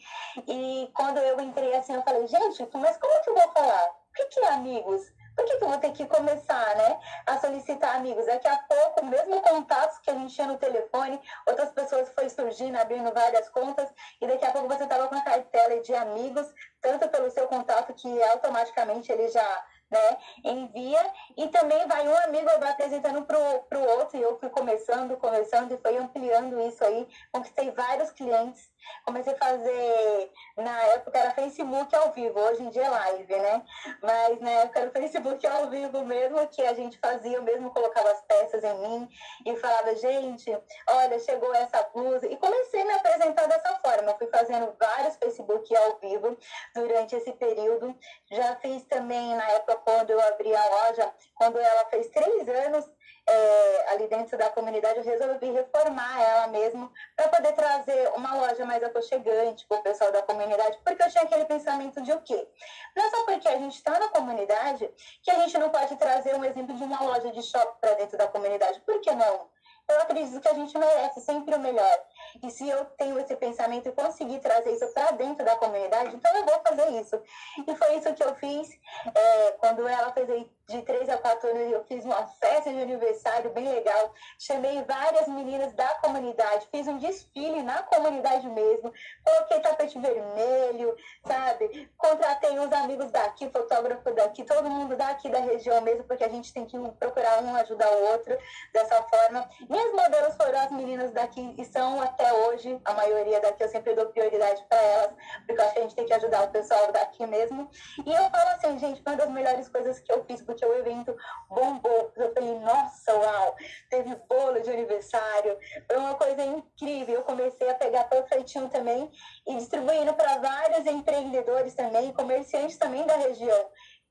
E 0.47 0.91
quando 0.93 1.17
eu 1.17 1.39
entrei 1.39 1.75
assim, 1.75 1.93
eu 1.93 2.03
falei, 2.03 2.27
gente, 2.27 2.67
mas 2.73 2.97
como 2.97 3.23
que 3.23 3.29
eu 3.29 3.35
vou 3.35 3.51
falar? 3.51 3.89
O 3.89 4.13
que, 4.13 4.25
que 4.25 4.39
é 4.39 4.49
amigos? 4.49 5.18
Por 5.35 5.45
que, 5.45 5.57
que 5.57 5.63
eu 5.63 5.69
vou 5.69 5.77
ter 5.77 5.91
que 5.91 6.05
começar, 6.05 6.75
né, 6.75 6.99
a 7.25 7.37
solicitar 7.39 7.95
amigos? 7.95 8.25
Daqui 8.25 8.47
a 8.47 8.57
pouco, 8.57 9.05
mesmo 9.05 9.41
contatos 9.41 9.99
que 9.99 10.09
a 10.09 10.13
gente 10.13 10.33
tinha 10.33 10.47
no 10.47 10.57
telefone, 10.57 11.19
outras 11.47 11.71
pessoas 11.71 12.09
foi 12.09 12.29
surgindo, 12.29 12.77
abrindo 12.77 13.11
várias 13.13 13.49
contas, 13.49 13.89
e 14.21 14.27
daqui 14.27 14.45
a 14.45 14.51
pouco 14.51 14.67
você 14.67 14.83
estava 14.83 15.07
com 15.07 15.15
a 15.15 15.21
cartela 15.21 15.81
de 15.81 15.93
amigos, 15.93 16.47
tanto 16.81 17.07
pelo 17.09 17.29
seu 17.31 17.47
contato 17.47 17.93
que 17.93 18.23
automaticamente 18.23 19.11
ele 19.11 19.29
já 19.29 19.65
né? 19.89 20.17
Envia 20.43 21.01
e 21.35 21.47
também 21.47 21.87
vai 21.87 22.07
um 22.07 22.15
amigo 22.17 22.45
vai 22.59 22.71
apresentando 22.71 23.23
para 23.23 23.37
o 23.39 23.99
outro 23.99 24.17
e 24.17 24.21
eu 24.21 24.37
fui 24.39 24.49
começando, 24.49 25.17
começando 25.17 25.71
e 25.71 25.77
foi 25.77 25.97
ampliando 25.97 26.59
isso 26.61 26.83
aí. 26.83 27.07
Conquistei 27.31 27.71
vários 27.71 28.11
clientes. 28.11 28.69
Comecei 29.05 29.33
a 29.33 29.37
fazer, 29.37 30.31
na 30.57 30.81
época 30.83 31.17
era 31.17 31.31
Facebook 31.31 31.95
ao 31.95 32.11
vivo, 32.11 32.39
hoje 32.39 32.63
em 32.63 32.69
dia 32.69 32.85
é 32.85 32.89
live, 32.89 33.35
né? 33.35 33.63
Mas 34.01 34.39
na 34.39 34.49
época 34.49 34.79
era 34.79 34.91
Facebook 34.91 35.47
ao 35.47 35.69
vivo 35.69 36.05
mesmo, 36.05 36.47
que 36.47 36.61
a 36.61 36.73
gente 36.73 36.97
fazia, 36.99 37.37
eu 37.37 37.43
mesmo 37.43 37.71
colocava 37.71 38.11
as 38.11 38.21
peças 38.21 38.63
em 38.63 38.77
mim 38.79 39.09
e 39.45 39.55
falava, 39.57 39.95
gente, 39.95 40.55
olha, 40.87 41.19
chegou 41.19 41.53
essa 41.53 41.81
blusa. 41.93 42.27
E 42.27 42.37
comecei 42.37 42.81
a 42.81 42.85
me 42.85 42.93
apresentar 42.93 43.47
dessa 43.47 43.75
forma. 43.79 44.11
Eu 44.11 44.17
fui 44.17 44.27
fazendo 44.27 44.75
vários 44.79 45.15
Facebook 45.17 45.75
ao 45.75 45.97
vivo 45.99 46.37
durante 46.75 47.15
esse 47.15 47.31
período. 47.33 47.95
Já 48.31 48.55
fiz 48.57 48.83
também 48.83 49.35
na 49.35 49.49
época 49.51 49.75
quando 49.77 50.11
eu 50.11 50.21
abri 50.21 50.55
a 50.55 50.69
loja, 50.69 51.13
quando 51.35 51.57
ela 51.57 51.85
fez 51.85 52.07
três 52.09 52.47
anos 52.47 52.89
é, 53.29 53.91
ali 53.91 54.07
dentro 54.07 54.37
da 54.37 54.49
comunidade, 54.49 54.99
eu 54.99 55.03
resolvi 55.03 55.51
reformar 55.51 56.21
ela 56.21 56.47
mesmo 56.47 56.91
para 57.15 57.27
poder 57.27 57.53
trazer 57.53 58.09
uma 58.15 58.35
loja 58.35 58.65
mais 58.65 58.83
aconchegante 58.83 59.65
para 59.67 59.77
o 59.77 59.83
pessoal 59.83 60.11
da 60.11 60.23
comunidade, 60.23 60.79
porque 60.83 61.03
eu 61.03 61.09
tinha 61.09 61.23
aquele 61.23 61.45
pensamento 61.45 62.01
de 62.01 62.11
o 62.11 62.21
quê? 62.21 62.47
Não 62.95 63.05
é 63.05 63.09
só 63.09 63.25
porque 63.25 63.47
a 63.47 63.57
gente 63.57 63.75
está 63.75 63.99
na 63.99 64.09
comunidade 64.09 64.89
que 65.21 65.31
a 65.31 65.39
gente 65.39 65.57
não 65.57 65.69
pode 65.69 65.95
trazer 65.97 66.35
um 66.35 66.43
exemplo 66.43 66.75
de 66.75 66.83
uma 66.83 67.01
loja 67.03 67.31
de 67.31 67.41
shopping 67.43 67.79
para 67.79 67.93
dentro 67.93 68.17
da 68.17 68.27
comunidade. 68.27 68.79
Por 68.81 68.99
que 68.99 69.11
não? 69.13 69.49
eu 69.89 70.01
acredito 70.01 70.39
que 70.39 70.47
a 70.47 70.53
gente 70.53 70.77
merece 70.77 71.21
sempre 71.21 71.55
o 71.55 71.59
melhor. 71.59 71.99
E 72.43 72.49
se 72.49 72.67
eu 72.69 72.85
tenho 72.97 73.19
esse 73.19 73.35
pensamento 73.35 73.89
e 73.89 73.91
conseguir 73.91 74.39
trazer 74.39 74.71
isso 74.71 74.87
para 74.93 75.11
dentro 75.11 75.45
da 75.45 75.55
comunidade, 75.55 76.15
então 76.15 76.35
eu 76.35 76.45
vou 76.45 76.59
fazer 76.61 76.89
isso. 77.01 77.21
E 77.67 77.75
foi 77.75 77.95
isso 77.95 78.13
que 78.13 78.23
eu 78.23 78.35
fiz 78.35 78.69
é, 79.15 79.51
quando 79.53 79.87
ela 79.87 80.11
fez 80.13 80.27
de 80.69 80.81
3 80.83 81.09
a 81.09 81.17
4 81.17 81.49
anos, 81.49 81.71
eu 81.71 81.83
fiz 81.85 82.05
uma 82.05 82.27
festa 82.27 82.71
de 82.71 82.79
aniversário 82.79 83.49
bem 83.51 83.67
legal. 83.67 84.13
Chamei 84.37 84.83
várias 84.83 85.27
meninas 85.27 85.73
da 85.73 85.87
comunidade, 85.95 86.67
fiz 86.71 86.87
um 86.87 86.97
desfile 86.97 87.63
na 87.63 87.81
comunidade 87.83 88.47
mesmo, 88.47 88.93
coloquei 89.25 89.59
tapete 89.61 89.99
vermelho, 89.99 90.95
sabe? 91.25 91.89
Contratei 91.97 92.59
uns 92.59 92.71
amigos 92.71 93.11
daqui, 93.11 93.49
fotógrafo 93.49 94.13
daqui, 94.13 94.43
todo 94.43 94.69
mundo 94.69 94.95
daqui 94.95 95.27
da 95.29 95.39
região 95.39 95.81
mesmo, 95.81 96.03
porque 96.03 96.23
a 96.23 96.29
gente 96.29 96.53
tem 96.53 96.65
que 96.65 96.77
procurar 96.99 97.41
um 97.43 97.55
ajudar 97.55 97.89
o 97.89 98.11
outro 98.11 98.37
dessa 98.71 99.01
forma. 99.03 99.49
Minhas 99.67 99.91
modelos 99.93 100.35
foram 100.35 100.59
as 100.59 100.71
meninas 100.71 101.11
daqui 101.11 101.55
e 101.57 101.65
são 101.65 101.99
até 102.09 102.33
hoje, 102.33 102.79
a 102.83 102.93
maioria 102.93 103.39
daqui 103.39 103.63
eu 103.63 103.69
sempre 103.69 103.93
dou 103.93 104.07
prioridade 104.07 104.63
para 104.67 104.81
elas, 104.81 105.11
porque 105.45 105.61
eu 105.61 105.65
acho 105.65 105.73
que 105.73 105.79
a 105.79 105.81
gente 105.83 105.95
tem 105.95 106.05
que 106.05 106.13
ajudar 106.13 106.43
o 106.43 106.51
pessoal 106.51 106.91
daqui 106.91 107.25
mesmo. 107.25 107.69
E 108.05 108.11
eu 108.11 108.29
falo 108.29 108.49
assim, 108.49 108.79
gente, 108.79 109.01
uma 109.05 109.15
das 109.15 109.29
melhores 109.29 109.69
coisas 109.69 109.99
que 109.99 110.11
eu 110.11 110.23
fiz, 110.25 110.41
porque 110.41 110.65
o 110.65 110.73
evento 110.77 111.15
bombou. 111.49 112.11
Eu 112.15 112.33
falei, 112.33 112.59
nossa, 112.59 113.15
uau, 113.15 113.55
teve 113.89 114.15
bolo 114.27 114.61
de 114.61 114.69
aniversário, 114.69 115.57
foi 115.87 115.97
uma 115.97 116.15
coisa 116.15 116.43
incrível. 116.43 117.15
Eu 117.15 117.23
comecei 117.23 117.69
a 117.69 117.75
pegar 117.75 118.05
panfletinho 118.05 118.69
também 118.69 119.11
e 119.47 119.55
distribuindo 119.55 120.13
para 120.13 120.37
vários 120.37 120.85
empreendedores 120.85 121.73
também, 121.73 122.13
comerciantes 122.13 122.77
também 122.77 123.05
da 123.05 123.15
região 123.15 123.69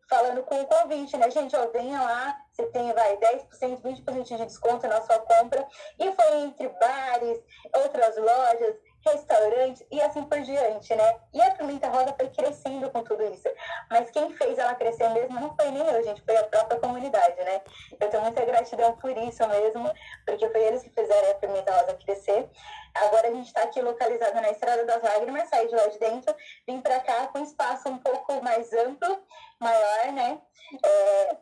falando 0.09 0.43
com 0.43 0.61
o 0.61 0.67
convite, 0.67 1.17
né, 1.17 1.31
gente? 1.31 1.55
Ó, 1.55 1.67
venha 1.69 2.01
lá, 2.01 2.37
você 2.51 2.67
tem, 2.67 2.93
vai, 2.93 3.17
10%, 3.19 3.83
20% 3.83 4.23
de 4.23 4.47
desconto 4.47 4.87
na 4.89 5.01
sua 5.03 5.19
compra. 5.19 5.67
E 5.99 6.13
foi 6.13 6.39
entre 6.41 6.69
bares, 6.69 7.39
outras 7.77 8.17
lojas, 8.17 8.77
restaurantes 9.13 9.85
e 9.91 10.01
assim 10.01 10.23
por 10.25 10.41
diante, 10.41 10.95
né? 10.95 11.21
E 11.33 11.41
a 11.41 11.51
Pimenta 11.53 11.89
Rosa 11.89 12.15
foi 12.15 12.29
crescendo 12.29 12.91
com 12.91 13.03
tudo 13.03 13.25
isso. 13.33 13.49
Mas 13.91 14.11
quem 14.11 14.33
fez 14.35 14.59
ela 14.59 14.75
crescer 14.75 15.09
mesmo 15.11 15.41
não 15.41 15.55
foi 15.55 15.71
nem 15.71 15.87
eu, 15.87 16.03
gente, 16.03 16.23
foi 16.23 16.37
a 16.37 16.45
própria 16.45 16.81
comunidade, 16.81 17.37
né? 17.43 17.61
Eu 18.01 18.09
tenho 18.11 18.23
muita 18.23 18.45
gratidão 18.45 18.97
por 18.97 19.17
isso 19.17 19.47
mesmo, 19.49 19.93
porque 20.27 20.49
foi 20.49 20.63
eles 20.63 20.83
que 20.83 20.91
fizeram 20.91 21.31
a 21.31 21.35
Pimenta 21.35 21.73
Rosa 21.73 21.95
crescer. 21.95 22.49
Agora 22.95 23.29
a 23.29 23.33
gente 23.33 23.47
está 23.47 23.63
aqui 23.63 23.81
localizado 23.81 24.35
na 24.35 24.51
Estrada 24.51 24.85
das 24.85 25.03
Lágrimas, 25.03 25.49
saí 25.49 25.69
de 25.69 25.75
lá 25.75 25.87
de 25.87 25.99
dentro, 25.99 26.35
vim 26.67 26.81
para 26.81 27.01
cá 27.01 27.29
com 27.29 27.41
espaço 27.41 27.89
um 27.89 27.99
pouco 27.99 28.43
mais 28.43 28.73
amplo, 28.73 29.23
maior, 29.61 30.13
né? 30.13 30.41
É, 30.85 31.37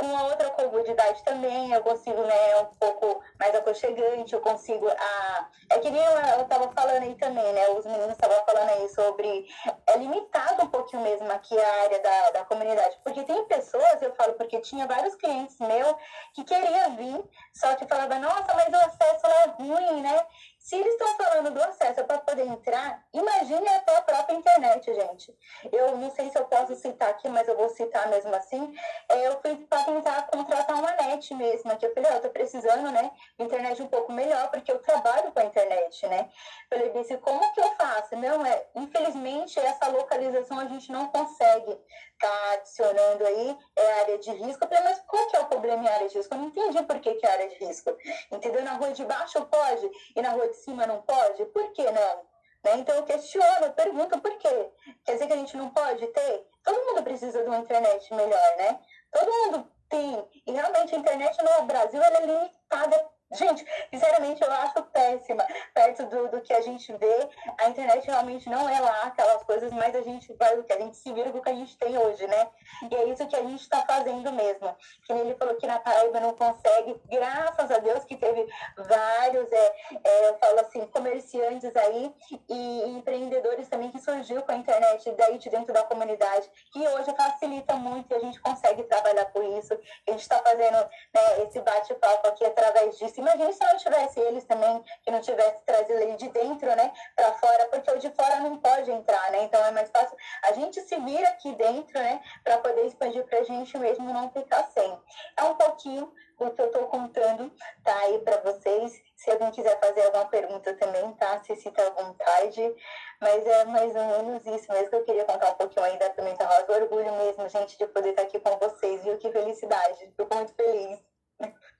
com 0.00 0.16
a 0.16 0.22
outra 0.22 0.48
comodidade 0.50 1.22
também, 1.24 1.70
eu 1.70 1.82
consigo, 1.82 2.22
né, 2.22 2.56
um 2.62 2.74
pouco 2.76 3.22
mais 3.38 3.54
aconchegante, 3.54 4.32
eu 4.32 4.40
consigo 4.40 4.88
a... 4.88 5.48
É 5.68 5.78
que 5.78 5.90
nem 5.90 6.02
eu 6.02 6.40
estava 6.40 6.72
falando 6.72 7.02
aí 7.02 7.14
também, 7.16 7.52
né, 7.52 7.68
os 7.68 7.84
meninos 7.84 8.12
estavam 8.12 8.42
falando 8.46 8.70
aí 8.70 8.88
sobre... 8.88 9.46
É 9.86 9.98
limitado 9.98 10.62
um 10.62 10.68
pouquinho 10.68 11.02
mesmo 11.02 11.30
aqui 11.30 11.58
a 11.58 11.82
área 11.82 12.00
da, 12.00 12.30
da 12.30 12.44
comunidade, 12.46 12.98
porque 13.04 13.22
tem 13.24 13.44
pessoas, 13.44 14.00
eu 14.00 14.14
falo, 14.14 14.32
porque 14.34 14.58
tinha 14.60 14.86
vários 14.86 15.14
clientes 15.16 15.58
meus 15.58 15.94
que 16.34 16.44
queriam 16.44 16.96
vir, 16.96 17.22
só 17.52 17.74
que 17.76 17.86
falava, 17.86 18.18
nossa, 18.18 18.54
mas 18.54 18.72
o 18.72 18.76
acesso 18.76 19.26
é 19.26 19.62
ruim, 19.62 20.00
né, 20.00 20.26
se 20.60 20.76
eles 20.76 20.92
estão 20.92 21.16
falando 21.16 21.54
do 21.54 21.62
acesso 21.62 22.04
para 22.04 22.18
poder 22.18 22.46
entrar, 22.46 23.02
imagine 23.14 23.66
a 23.66 23.80
própria 23.80 24.34
internet, 24.34 24.94
gente. 24.94 25.34
Eu 25.72 25.96
não 25.96 26.10
sei 26.10 26.30
se 26.30 26.38
eu 26.38 26.44
posso 26.44 26.76
citar 26.76 27.08
aqui, 27.08 27.30
mas 27.30 27.48
eu 27.48 27.56
vou 27.56 27.70
citar 27.70 28.08
mesmo 28.10 28.32
assim. 28.34 28.76
É, 29.08 29.26
eu 29.26 29.40
fui 29.40 29.56
para 29.56 29.84
tentar 29.84 30.22
contratar 30.26 30.76
uma 30.76 30.92
net 30.92 31.34
mesmo, 31.34 31.74
que 31.78 31.86
eu 31.86 31.94
falei, 31.94 32.10
oh, 32.12 32.16
eu 32.16 32.20
tô 32.20 32.28
precisando, 32.28 32.90
né, 32.92 33.10
de 33.38 33.44
internet 33.44 33.82
um 33.82 33.88
pouco 33.88 34.12
melhor, 34.12 34.50
porque 34.50 34.70
eu 34.70 34.78
trabalho 34.82 35.32
com 35.32 35.40
a 35.40 35.44
internet, 35.44 36.06
né. 36.06 36.28
Falei, 36.68 36.90
disse, 36.90 37.16
como 37.16 37.52
que 37.54 37.60
eu 37.60 37.74
faço? 37.76 38.14
Não, 38.16 38.44
é, 38.44 38.66
infelizmente, 38.74 39.58
essa 39.58 39.88
localização 39.88 40.60
a 40.60 40.66
gente 40.66 40.92
não 40.92 41.08
consegue 41.08 41.80
tá 42.20 42.52
adicionando 42.52 43.26
aí 43.26 43.58
é 43.74 43.92
área 44.00 44.18
de 44.18 44.30
risco. 44.32 44.68
Falei, 44.68 44.84
mas 44.84 45.00
qual 45.00 45.26
que 45.28 45.36
é 45.36 45.40
o 45.40 45.46
problema 45.46 45.82
em 45.82 45.88
área 45.88 46.08
de 46.08 46.16
risco? 46.16 46.34
Eu 46.34 46.38
não 46.38 46.46
entendi 46.48 46.82
por 46.82 47.00
que, 47.00 47.14
que 47.14 47.26
é 47.26 47.30
área 47.30 47.48
de 47.48 47.54
risco. 47.56 47.96
Entendeu? 48.30 48.62
Na 48.62 48.74
rua 48.74 48.92
de 48.92 49.04
baixo 49.04 49.44
pode 49.46 49.90
e 50.14 50.22
na 50.22 50.30
rua 50.30 50.48
de 50.48 50.56
cima 50.56 50.86
não 50.86 51.02
pode? 51.02 51.44
Por 51.46 51.72
que 51.72 51.82
não? 51.82 52.30
Né? 52.62 52.76
Então 52.76 52.94
eu 52.94 53.04
questiono, 53.04 53.64
eu 53.64 53.72
pergunto 53.72 54.20
por 54.20 54.36
quê? 54.36 54.70
Quer 55.04 55.14
dizer 55.14 55.26
que 55.26 55.32
a 55.32 55.36
gente 55.36 55.56
não 55.56 55.70
pode 55.70 56.06
ter? 56.06 56.46
Todo 56.62 56.86
mundo 56.86 57.02
precisa 57.02 57.42
de 57.42 57.48
uma 57.48 57.58
internet 57.58 58.14
melhor, 58.14 58.56
né? 58.58 58.78
Todo 59.10 59.32
mundo 59.32 59.72
tem. 59.88 60.42
E 60.46 60.52
realmente 60.52 60.94
a 60.94 60.98
internet 60.98 61.36
no 61.42 61.66
Brasil 61.66 62.02
ela 62.02 62.18
é 62.18 62.26
limitada 62.26 63.08
Gente, 63.32 63.64
sinceramente, 63.90 64.42
eu 64.42 64.50
acho 64.50 64.82
péssima. 64.84 65.46
Perto 65.72 66.06
do, 66.06 66.28
do 66.28 66.40
que 66.40 66.52
a 66.52 66.60
gente 66.60 66.92
vê, 66.96 67.28
a 67.60 67.68
internet 67.68 68.04
realmente 68.04 68.48
não 68.48 68.68
é 68.68 68.80
lá 68.80 69.02
aquelas 69.04 69.42
coisas, 69.44 69.72
mas 69.72 69.94
a 69.94 70.02
gente 70.02 70.32
vai 70.34 70.58
o 70.58 70.64
que 70.64 70.72
a 70.72 70.80
gente 70.80 70.96
se 70.96 71.12
vira 71.12 71.30
com 71.30 71.38
o 71.38 71.42
que 71.42 71.48
a 71.48 71.54
gente 71.54 71.76
tem 71.78 71.96
hoje, 71.96 72.26
né? 72.26 72.48
E 72.90 72.94
é 72.94 73.04
isso 73.04 73.26
que 73.28 73.36
a 73.36 73.42
gente 73.42 73.60
está 73.60 73.82
fazendo 73.82 74.32
mesmo. 74.32 74.74
Que 75.04 75.12
ele 75.12 75.34
falou 75.36 75.54
que 75.54 75.66
na 75.66 75.78
Paraíba 75.78 76.18
não 76.18 76.34
consegue, 76.34 77.00
graças 77.08 77.70
a 77.70 77.78
Deus 77.78 78.04
que 78.04 78.16
teve 78.16 78.48
vários, 78.76 79.52
é, 79.52 79.74
é, 80.02 80.28
eu 80.28 80.38
falo 80.38 80.60
assim, 80.60 80.84
comerciantes 80.86 81.74
aí 81.76 82.12
e 82.48 82.82
empreendedores 82.88 83.68
também 83.68 83.92
que 83.92 84.00
surgiu 84.00 84.42
com 84.42 84.50
a 84.50 84.56
internet 84.56 85.08
daí 85.12 85.38
de 85.38 85.48
dentro 85.50 85.72
da 85.72 85.84
comunidade, 85.84 86.50
que 86.72 86.80
hoje 86.80 87.14
facilita 87.16 87.74
muito 87.76 88.12
e 88.12 88.16
a 88.16 88.20
gente 88.20 88.40
consegue 88.40 88.82
trabalhar 88.84 89.26
com 89.26 89.40
isso. 89.56 89.72
A 90.08 90.10
gente 90.10 90.22
está 90.22 90.38
fazendo 90.38 90.78
né, 91.14 91.44
esse 91.44 91.60
bate-papo 91.60 92.26
aqui 92.26 92.44
através 92.44 92.98
disso 92.98 93.19
Imagina 93.20 93.52
se 93.52 93.60
não 93.62 93.76
tivesse 93.76 94.18
eles 94.20 94.44
também, 94.44 94.82
que 95.04 95.10
não 95.10 95.20
tivesse 95.20 95.62
trazido 95.66 96.00
ele 96.00 96.16
de 96.16 96.28
dentro, 96.30 96.74
né, 96.74 96.90
para 97.14 97.32
fora, 97.34 97.66
porque 97.66 97.90
o 97.90 97.98
de 97.98 98.10
fora 98.10 98.40
não 98.40 98.56
pode 98.56 98.90
entrar, 98.90 99.30
né? 99.30 99.44
Então 99.44 99.62
é 99.62 99.70
mais 99.70 99.90
fácil 99.90 100.16
a 100.44 100.52
gente 100.52 100.80
se 100.80 100.96
vir 101.00 101.22
aqui 101.26 101.54
dentro, 101.54 101.98
né, 101.98 102.22
para 102.42 102.56
poder 102.58 102.86
expandir 102.86 103.22
para 103.26 103.40
a 103.40 103.44
gente 103.44 103.76
mesmo 103.78 104.10
não 104.10 104.30
ficar 104.30 104.64
sem. 104.72 104.98
É 105.36 105.44
um 105.44 105.54
pouquinho 105.54 106.10
o 106.38 106.50
que 106.50 106.62
eu 106.62 106.66
estou 106.66 106.86
contando, 106.86 107.52
tá 107.84 107.94
aí 108.00 108.18
para 108.20 108.38
vocês. 108.38 108.92
Se 109.16 109.30
alguém 109.30 109.50
quiser 109.50 109.78
fazer 109.78 110.02
alguma 110.06 110.24
pergunta 110.24 110.72
também, 110.74 111.12
tá? 111.12 111.38
Se 111.44 111.54
sinta 111.56 111.86
à 111.86 111.90
vontade. 111.90 112.74
Mas 113.20 113.46
é 113.46 113.64
mais 113.66 113.94
ou 113.94 114.04
menos 114.06 114.46
isso 114.46 114.72
mesmo 114.72 114.88
que 114.88 114.96
eu 114.96 115.04
queria 115.04 115.26
contar 115.26 115.50
um 115.50 115.54
pouquinho 115.54 115.84
aí 115.84 115.98
da 115.98 116.08
Pimenta 116.08 116.46
Rosa. 116.46 116.80
Orgulho 116.80 117.12
mesmo, 117.16 117.46
gente, 117.50 117.76
de 117.76 117.86
poder 117.88 118.10
estar 118.10 118.22
aqui 118.22 118.40
com 118.40 118.56
vocês, 118.56 119.02
viu? 119.04 119.18
Que 119.18 119.30
felicidade. 119.30 120.10
Fico 120.16 120.34
muito 120.34 120.54
feliz. 120.54 121.09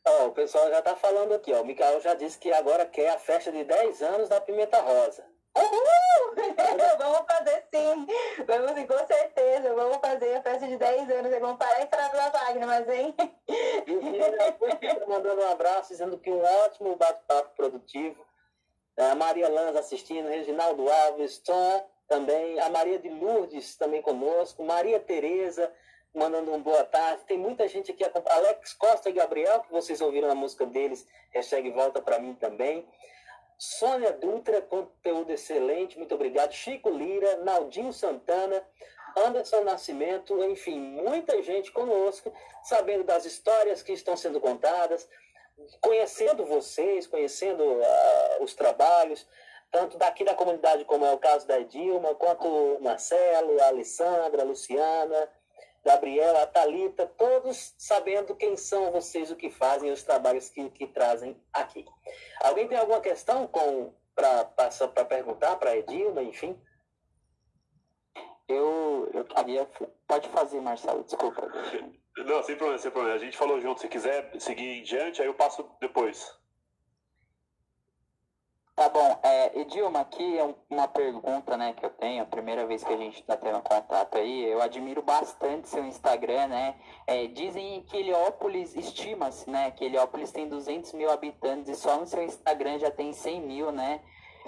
Ó, 0.06 0.26
o 0.26 0.32
pessoal 0.32 0.70
já 0.70 0.80
tá 0.82 0.96
falando 0.96 1.34
aqui, 1.34 1.52
ó. 1.52 1.60
O 1.60 1.64
Mikael 1.64 2.00
já 2.00 2.14
disse 2.14 2.38
que 2.38 2.52
agora 2.52 2.86
quer 2.86 3.10
a 3.10 3.18
festa 3.18 3.52
de 3.52 3.64
10 3.64 4.02
anos 4.02 4.28
da 4.28 4.40
Pimenta 4.40 4.80
Rosa. 4.80 5.24
Uhul! 5.56 5.90
vamos 6.98 7.26
fazer 7.28 7.64
sim, 7.74 8.06
vamos 8.46 8.72
sim, 8.72 8.86
com 8.86 9.06
certeza, 9.06 9.74
vamos 9.74 9.96
fazer 9.96 10.36
a 10.36 10.42
festa 10.42 10.66
de 10.66 10.76
10 10.76 11.10
anos, 11.10 11.40
vamos 11.40 11.58
parar 11.58 11.80
e 11.80 11.82
entrar 11.82 12.08
das 12.12 12.32
lágrimas, 12.32 12.88
hein? 12.88 13.14
E 13.86 15.06
mandando 15.08 15.42
um 15.42 15.50
abraço, 15.50 15.90
dizendo 15.90 16.18
que 16.18 16.30
um 16.30 16.40
ótimo 16.40 16.96
bate-papo 16.96 17.54
produtivo. 17.56 18.24
A 18.96 19.14
Maria 19.14 19.48
Lanza 19.48 19.80
assistindo, 19.80 20.28
Reginaldo 20.28 20.88
Alves, 20.88 21.38
Tom 21.38 21.88
também, 22.06 22.60
a 22.60 22.68
Maria 22.68 22.98
de 22.98 23.08
Lourdes 23.08 23.76
também 23.76 24.02
conosco, 24.02 24.64
Maria 24.64 25.00
Tereza 25.00 25.72
mandando 26.14 26.52
um 26.52 26.62
boa 26.62 26.84
tarde. 26.84 27.24
Tem 27.26 27.38
muita 27.38 27.66
gente 27.68 27.92
aqui, 27.92 28.04
Alex 28.04 28.74
Costa 28.74 29.08
e 29.08 29.12
Gabriel, 29.12 29.60
que 29.60 29.72
vocês 29.72 30.00
ouviram 30.00 30.30
a 30.30 30.34
música 30.34 30.66
deles, 30.66 31.06
hashtag 31.30 31.70
volta 31.70 32.00
para 32.00 32.18
mim 32.18 32.34
também. 32.34 32.86
Sônia 33.58 34.12
Dutra, 34.12 34.62
conteúdo 34.62 35.30
excelente, 35.32 35.98
muito 35.98 36.14
obrigado. 36.14 36.52
Chico 36.52 36.88
Lira, 36.88 37.36
Naldinho 37.38 37.92
Santana, 37.92 38.64
Anderson 39.16 39.62
Nascimento, 39.62 40.42
enfim, 40.44 40.78
muita 40.80 41.42
gente 41.42 41.70
conosco, 41.70 42.32
sabendo 42.64 43.04
das 43.04 43.26
histórias 43.26 43.82
que 43.82 43.92
estão 43.92 44.16
sendo 44.16 44.40
contadas, 44.40 45.06
conhecendo 45.80 46.46
vocês, 46.46 47.06
conhecendo 47.06 47.62
uh, 47.62 48.42
os 48.42 48.54
trabalhos, 48.54 49.26
tanto 49.70 49.98
daqui 49.98 50.24
da 50.24 50.34
comunidade, 50.34 50.84
como 50.84 51.04
é 51.04 51.12
o 51.12 51.18
caso 51.18 51.46
da 51.46 51.60
Edilma, 51.60 52.14
quanto 52.14 52.78
Marcelo, 52.80 53.60
a 53.62 53.66
Alessandra, 53.66 54.42
a 54.42 54.44
Luciana, 54.44 55.28
Gabriela, 55.84 56.42
a 56.42 56.46
Thalita, 56.46 57.06
todos 57.06 57.74
sabendo 57.78 58.34
quem 58.34 58.56
são 58.56 58.92
vocês, 58.92 59.30
o 59.30 59.36
que 59.36 59.50
fazem, 59.50 59.90
os 59.90 60.02
trabalhos 60.02 60.48
que, 60.48 60.68
que 60.70 60.86
trazem 60.86 61.36
aqui. 61.52 61.86
Alguém 62.42 62.68
tem 62.68 62.76
alguma 62.76 63.00
questão 63.00 63.48
para 64.14 65.04
perguntar 65.08 65.56
para 65.56 65.70
a 65.70 65.76
Edilma, 65.76 66.22
enfim? 66.22 66.60
Eu, 68.46 69.08
eu 69.14 69.24
queria. 69.24 69.66
Pode 70.06 70.28
fazer, 70.28 70.60
Marcelo, 70.60 71.04
desculpa. 71.04 71.42
Não, 72.16 72.42
sem 72.42 72.56
problema, 72.56 72.78
sem 72.78 72.90
problema. 72.90 73.16
A 73.16 73.18
gente 73.18 73.36
falou 73.36 73.60
junto. 73.60 73.80
Se 73.80 73.88
quiser 73.88 74.30
seguir 74.40 74.80
em 74.80 74.82
diante, 74.82 75.22
aí 75.22 75.28
eu 75.28 75.34
passo 75.34 75.64
depois. 75.80 76.39
Tá 78.80 78.88
bom, 78.88 79.20
é, 79.22 79.60
Edilma, 79.60 80.00
aqui 80.00 80.38
é 80.38 80.54
uma 80.70 80.88
pergunta 80.88 81.54
né, 81.54 81.74
que 81.74 81.84
eu 81.84 81.90
tenho, 81.90 82.22
a 82.22 82.26
primeira 82.26 82.66
vez 82.66 82.82
que 82.82 82.90
a 82.90 82.96
gente 82.96 83.20
está 83.20 83.36
tendo 83.36 83.60
contato 83.60 84.16
aí, 84.16 84.46
eu 84.46 84.62
admiro 84.62 85.02
bastante 85.02 85.68
seu 85.68 85.84
Instagram, 85.84 86.46
né? 86.46 86.74
É, 87.06 87.26
dizem 87.26 87.82
que 87.82 87.98
Heliópolis, 87.98 88.74
estima-se, 88.74 89.50
né, 89.50 89.70
que 89.70 89.84
Heliópolis 89.84 90.32
tem 90.32 90.48
200 90.48 90.94
mil 90.94 91.10
habitantes 91.10 91.68
e 91.68 91.74
só 91.74 91.98
no 91.98 92.06
seu 92.06 92.22
Instagram 92.22 92.78
já 92.78 92.90
tem 92.90 93.12
100 93.12 93.40
mil, 93.42 93.70
né? 93.70 94.00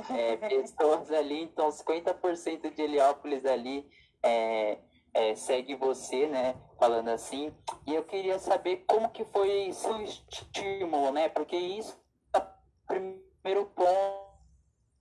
É, 0.09 0.36
pessoas 0.48 1.12
ali, 1.12 1.42
então 1.42 1.68
50% 1.68 2.74
de 2.74 2.82
Heliópolis 2.82 3.44
ali 3.44 3.86
é, 4.22 4.78
é, 5.12 5.34
segue 5.34 5.74
você, 5.74 6.26
né? 6.26 6.54
Falando 6.78 7.10
assim. 7.10 7.54
E 7.86 7.94
eu 7.94 8.02
queria 8.02 8.38
saber 8.38 8.84
como 8.86 9.10
que 9.10 9.26
foi 9.26 9.70
seu 9.74 10.00
estímulo, 10.00 11.12
né? 11.12 11.28
Porque 11.28 11.54
isso 11.54 12.00
é 12.34 12.40
primeiro 12.86 13.66
ponto, 13.66 14.22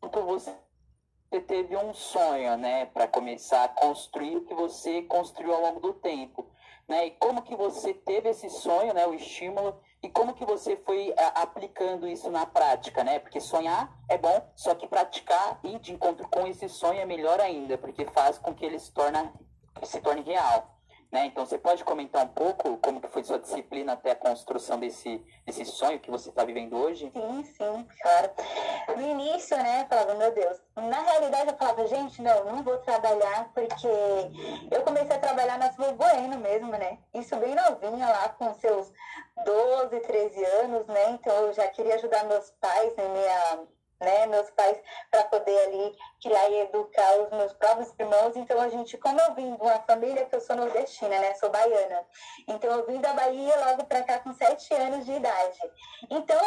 você 0.10 0.56
teve 1.48 1.78
um 1.78 1.94
sonho, 1.94 2.57
né, 2.57 2.86
para 2.88 3.07
começar 3.07 3.64
a 3.64 3.69
construir 3.69 4.38
o 4.38 4.45
que 4.45 4.53
você 4.53 5.03
construiu 5.03 5.53
ao 5.53 5.61
longo 5.61 5.80
do 5.80 5.94
tempo, 5.94 6.49
né? 6.88 7.07
E 7.07 7.11
como 7.11 7.41
que 7.41 7.56
você 7.56 7.94
teve 7.94 8.30
esse 8.30 8.49
sonho, 8.49 8.94
né, 8.94 9.07
o 9.07 9.14
estímulo 9.14 9.80
e 10.03 10.10
como 10.10 10.34
que 10.34 10.44
você 10.44 10.76
foi 10.78 11.14
a, 11.18 11.44
aplicando 11.44 12.07
isso 12.07 12.30
na 12.30 12.45
prática, 12.45 13.03
né? 13.03 13.19
Porque 13.19 13.40
sonhar 13.40 13.95
é 14.10 14.18
bom, 14.18 14.41
só 14.56 14.76
que 14.76 14.88
praticar 14.88 15.60
e 15.64 15.80
de 15.80 15.94
encontro 15.94 16.28
com 16.28 16.48
esse 16.48 16.68
sonho 16.68 16.99
é 16.99 17.06
melhor 17.06 17.40
ainda, 17.40 17.78
porque 17.78 18.06
faz 18.06 18.38
com 18.38 18.53
que 18.53 18.65
ele 18.65 18.80
se 18.80 18.91
torne, 18.91 19.32
se 19.84 20.02
torne 20.02 20.22
real. 20.22 20.80
Né? 21.11 21.25
Então, 21.25 21.45
você 21.45 21.57
pode 21.57 21.83
comentar 21.83 22.23
um 22.23 22.29
pouco 22.29 22.77
como 22.77 23.01
que 23.01 23.09
foi 23.09 23.21
sua 23.23 23.38
disciplina 23.38 23.93
até 23.93 24.11
a 24.11 24.15
construção 24.15 24.79
desse, 24.79 25.21
desse 25.45 25.65
sonho 25.65 25.99
que 25.99 26.09
você 26.09 26.29
está 26.29 26.45
vivendo 26.45 26.77
hoje? 26.77 27.11
Sim, 27.13 27.43
sim, 27.43 27.88
claro. 28.01 28.31
No 28.95 29.01
início, 29.01 29.57
né, 29.57 29.81
eu 29.81 29.88
falava, 29.88 30.15
meu 30.15 30.31
Deus. 30.33 30.57
Na 30.77 31.01
realidade, 31.01 31.49
eu 31.51 31.57
falava, 31.57 31.85
gente, 31.88 32.21
não, 32.21 32.45
não 32.45 32.63
vou 32.63 32.77
trabalhar, 32.77 33.51
porque 33.53 33.89
eu 34.71 34.81
comecei 34.83 35.17
a 35.17 35.19
trabalhar 35.19 35.57
na 35.57 35.73
Silva 35.73 35.91
Bueno 35.91 36.38
mesmo, 36.38 36.71
né? 36.71 36.97
Isso 37.13 37.35
bem 37.35 37.55
novinha 37.55 38.07
lá, 38.07 38.29
com 38.29 38.53
seus 38.53 38.89
12, 39.43 39.99
13 39.99 40.45
anos, 40.45 40.88
né? 40.88 41.11
Então, 41.11 41.35
eu 41.47 41.53
já 41.53 41.67
queria 41.67 41.95
ajudar 41.95 42.23
meus 42.23 42.51
pais, 42.51 42.95
né, 42.95 43.07
minha 43.09 43.67
né, 44.02 44.26
meus 44.26 44.49
pais, 44.52 44.78
para 45.10 45.23
poder 45.26 45.57
ali 45.65 45.95
criar 46.22 46.49
e 46.49 46.61
educar 46.61 47.15
os 47.22 47.30
meus 47.30 47.53
próprios 47.53 47.94
irmãos. 47.98 48.36
Então, 48.36 48.60
a 48.60 48.68
gente, 48.68 48.98
como 48.98 49.19
eu 49.22 49.34
vim 49.36 49.56
de 49.56 49.61
uma 49.61 49.80
família 49.84 50.26
que 50.26 50.36
eu 50.36 50.41
sou 50.41 50.56
nordestina, 50.56 51.19
né, 51.19 51.34
sou 51.36 51.49
baiana, 51.49 52.06
então 52.48 52.72
eu 52.72 52.86
vim 52.86 52.99
da 52.99 53.14
Bahia 53.14 53.56
logo 53.68 53.86
para 53.86 54.03
cá 54.03 54.19
com 54.19 54.34
sete 54.34 54.73
anos 54.73 55.06
de 55.06 55.14
idade. 55.14 55.60
Então, 56.10 56.41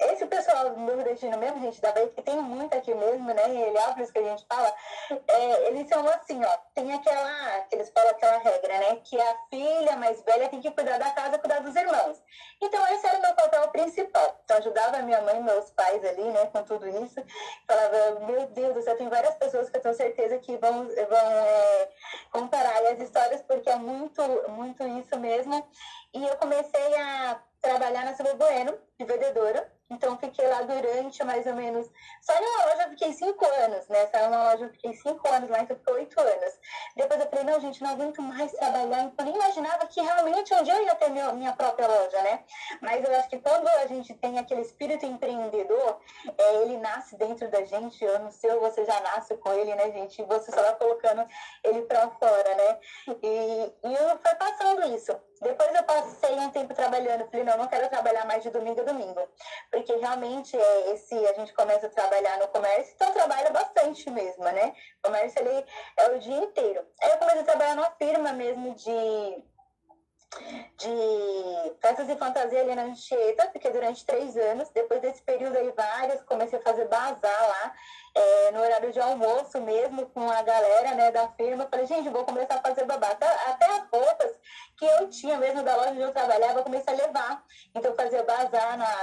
esse 0.00 0.26
pessoal 0.26 0.70
nordestino 0.76 1.36
mesmo, 1.36 1.60
gente, 1.60 1.80
da 1.80 1.92
Bahia, 1.92 2.08
que 2.08 2.22
tem 2.22 2.40
muito 2.40 2.74
aqui 2.74 2.94
mesmo, 2.94 3.26
né, 3.26 3.48
em 3.48 3.60
Heliópolis, 3.60 4.10
que 4.10 4.18
a 4.18 4.22
gente 4.22 4.46
fala, 4.46 4.74
é, 5.28 5.68
eles 5.68 5.88
são 5.88 6.06
assim, 6.08 6.42
ó, 6.44 6.58
tem 6.74 6.92
aquela, 6.92 7.60
que 7.68 7.76
eles 7.76 7.90
falam 7.90 8.10
aquela 8.10 8.38
regra, 8.38 8.78
né, 8.78 8.96
que 9.04 9.20
a 9.20 9.36
filha 9.50 9.96
mais 9.96 10.22
velha 10.22 10.48
tem 10.48 10.60
que 10.60 10.70
cuidar 10.70 10.98
da 10.98 11.10
casa, 11.10 11.38
cuidar 11.38 11.60
dos 11.60 11.76
irmãos. 11.76 12.22
Então, 12.62 12.86
esse 12.88 13.06
era 13.06 13.18
o 13.18 13.22
meu 13.22 13.34
papel 13.34 13.68
principal. 13.68 14.40
Então, 14.44 14.56
ajudava 14.58 15.02
minha 15.02 15.20
mãe 15.22 15.36
e 15.36 15.42
meus 15.42 15.70
pais 15.70 16.04
ali, 16.04 16.24
né, 16.24 16.46
com 16.46 16.62
tudo 16.62 16.88
isso. 16.88 17.22
Falava, 17.66 18.20
meu 18.26 18.46
Deus 18.48 18.74
do 18.74 18.82
céu, 18.82 18.96
tem 18.96 19.08
várias 19.08 19.34
pessoas 19.36 19.68
que 19.68 19.76
eu 19.76 19.82
tenho 19.82 19.94
certeza 19.94 20.38
que 20.38 20.56
vão, 20.56 20.86
vão 20.86 21.30
é, 21.30 21.88
comparar 22.32 22.82
as 22.92 23.00
histórias, 23.00 23.42
porque 23.42 23.68
é 23.68 23.76
muito, 23.76 24.22
muito 24.50 24.86
isso 24.86 25.18
mesmo. 25.18 25.66
E 26.12 26.26
eu 26.26 26.36
comecei 26.36 26.94
a 26.96 27.40
trabalhar 27.60 28.04
na 28.04 28.14
Silva 28.14 28.34
Bueno, 28.34 28.78
de 28.98 29.04
vendedora, 29.04 29.70
então, 29.90 30.16
fiquei 30.18 30.46
lá 30.46 30.62
durante 30.62 31.24
mais 31.24 31.44
ou 31.46 31.54
menos. 31.54 31.90
Só 32.22 32.32
em 32.32 32.46
uma 32.46 32.66
loja 32.66 32.82
eu 32.84 32.90
fiquei 32.90 33.12
cinco 33.12 33.44
anos, 33.44 33.88
né? 33.88 34.06
Só 34.06 34.18
em 34.18 34.28
uma 34.28 34.52
loja 34.52 34.64
eu 34.66 34.70
fiquei 34.70 34.92
cinco 34.94 35.28
anos 35.28 35.50
lá, 35.50 35.62
então 35.62 35.76
fiquei 35.76 35.94
oito 35.94 36.20
anos. 36.20 36.60
Depois 36.96 37.20
eu 37.20 37.28
falei, 37.28 37.44
não, 37.44 37.60
gente, 37.60 37.82
não 37.82 37.90
aguento 37.90 38.22
mais 38.22 38.52
trabalhar. 38.52 39.02
Então, 39.02 39.26
nem 39.26 39.34
imaginava 39.34 39.86
que 39.88 40.00
realmente 40.00 40.54
um 40.54 40.62
dia 40.62 40.74
eu 40.76 40.84
ia 40.84 40.94
ter 40.94 41.10
meu, 41.10 41.34
minha 41.34 41.52
própria 41.54 41.88
loja, 41.88 42.22
né? 42.22 42.44
Mas 42.80 43.04
eu 43.04 43.16
acho 43.16 43.28
que 43.28 43.38
quando 43.40 43.66
a 43.66 43.86
gente 43.86 44.14
tem 44.14 44.38
aquele 44.38 44.60
espírito 44.60 45.04
empreendedor, 45.04 46.00
é, 46.38 46.54
ele 46.62 46.76
nasce 46.76 47.16
dentro 47.16 47.50
da 47.50 47.64
gente. 47.64 48.04
Eu 48.04 48.20
não 48.20 48.30
sei, 48.30 48.54
você 48.60 48.84
já 48.84 49.00
nasce 49.00 49.36
com 49.38 49.52
ele, 49.52 49.74
né, 49.74 49.90
gente? 49.90 50.22
Você 50.22 50.52
só 50.52 50.62
vai 50.62 50.76
colocando 50.76 51.26
ele 51.64 51.82
pra 51.82 52.08
fora, 52.10 52.54
né? 52.54 52.78
E, 53.08 53.72
e 53.88 53.94
eu 53.94 54.16
passando 54.18 54.94
isso. 54.94 55.18
Depois 55.42 55.74
eu 55.74 55.82
passei 55.82 56.34
um 56.34 56.50
tempo 56.50 56.74
trabalhando, 56.74 57.26
falei, 57.30 57.44
não, 57.50 57.58
não 57.58 57.68
quero 57.68 57.88
trabalhar 57.88 58.24
mais 58.26 58.42
de 58.42 58.50
domingo 58.50 58.80
a 58.80 58.84
domingo, 58.84 59.28
porque 59.70 59.94
realmente 59.96 60.56
é 60.56 60.92
esse, 60.92 61.14
a 61.26 61.32
gente 61.34 61.52
começa 61.52 61.86
a 61.86 61.90
trabalhar 61.90 62.38
no 62.38 62.48
comércio, 62.48 62.92
então 62.94 63.12
trabalha 63.12 63.50
bastante 63.50 64.08
mesmo, 64.10 64.44
né? 64.44 64.74
O 64.98 65.08
comércio 65.08 65.40
ele 65.40 65.64
é 65.96 66.08
o 66.10 66.18
dia 66.18 66.36
inteiro. 66.36 66.86
Aí 67.02 67.10
eu 67.10 67.18
comecei 67.18 67.40
a 67.40 67.44
trabalhar 67.44 67.74
numa 67.74 67.90
firma 67.92 68.32
mesmo 68.32 68.74
de 68.74 69.44
de 70.76 71.76
festas 71.80 72.08
e 72.08 72.16
fantasia 72.16 72.60
ali 72.60 72.74
na 72.74 72.84
Anchieta, 72.84 73.50
fiquei 73.52 73.70
durante 73.70 74.04
três 74.04 74.36
anos. 74.36 74.70
Depois 74.70 75.00
desse 75.00 75.22
período 75.22 75.56
aí, 75.56 75.72
várias, 75.76 76.22
comecei 76.22 76.58
a 76.58 76.62
fazer 76.62 76.86
bazar 76.88 77.48
lá, 77.48 77.74
é, 78.14 78.50
no 78.52 78.60
horário 78.60 78.92
de 78.92 79.00
almoço 79.00 79.60
mesmo, 79.60 80.06
com 80.06 80.30
a 80.30 80.42
galera 80.42 80.94
né, 80.94 81.10
da 81.10 81.28
firma. 81.32 81.68
Falei, 81.68 81.86
gente, 81.86 82.08
vou 82.08 82.24
começar 82.24 82.56
a 82.56 82.62
fazer 82.62 82.84
babá. 82.84 83.08
Até, 83.08 83.26
até 83.26 83.66
as 83.66 83.88
roupas 83.92 84.32
que 84.76 84.84
eu 84.84 85.10
tinha 85.10 85.36
mesmo 85.36 85.62
da 85.62 85.76
loja 85.76 85.90
onde 85.90 86.00
eu 86.00 86.12
trabalhava, 86.12 86.62
comecei 86.62 86.94
a 86.94 86.96
levar. 86.96 87.44
Então, 87.74 87.94
fazia 87.94 88.22
bazar 88.22 88.78
na 88.78 88.94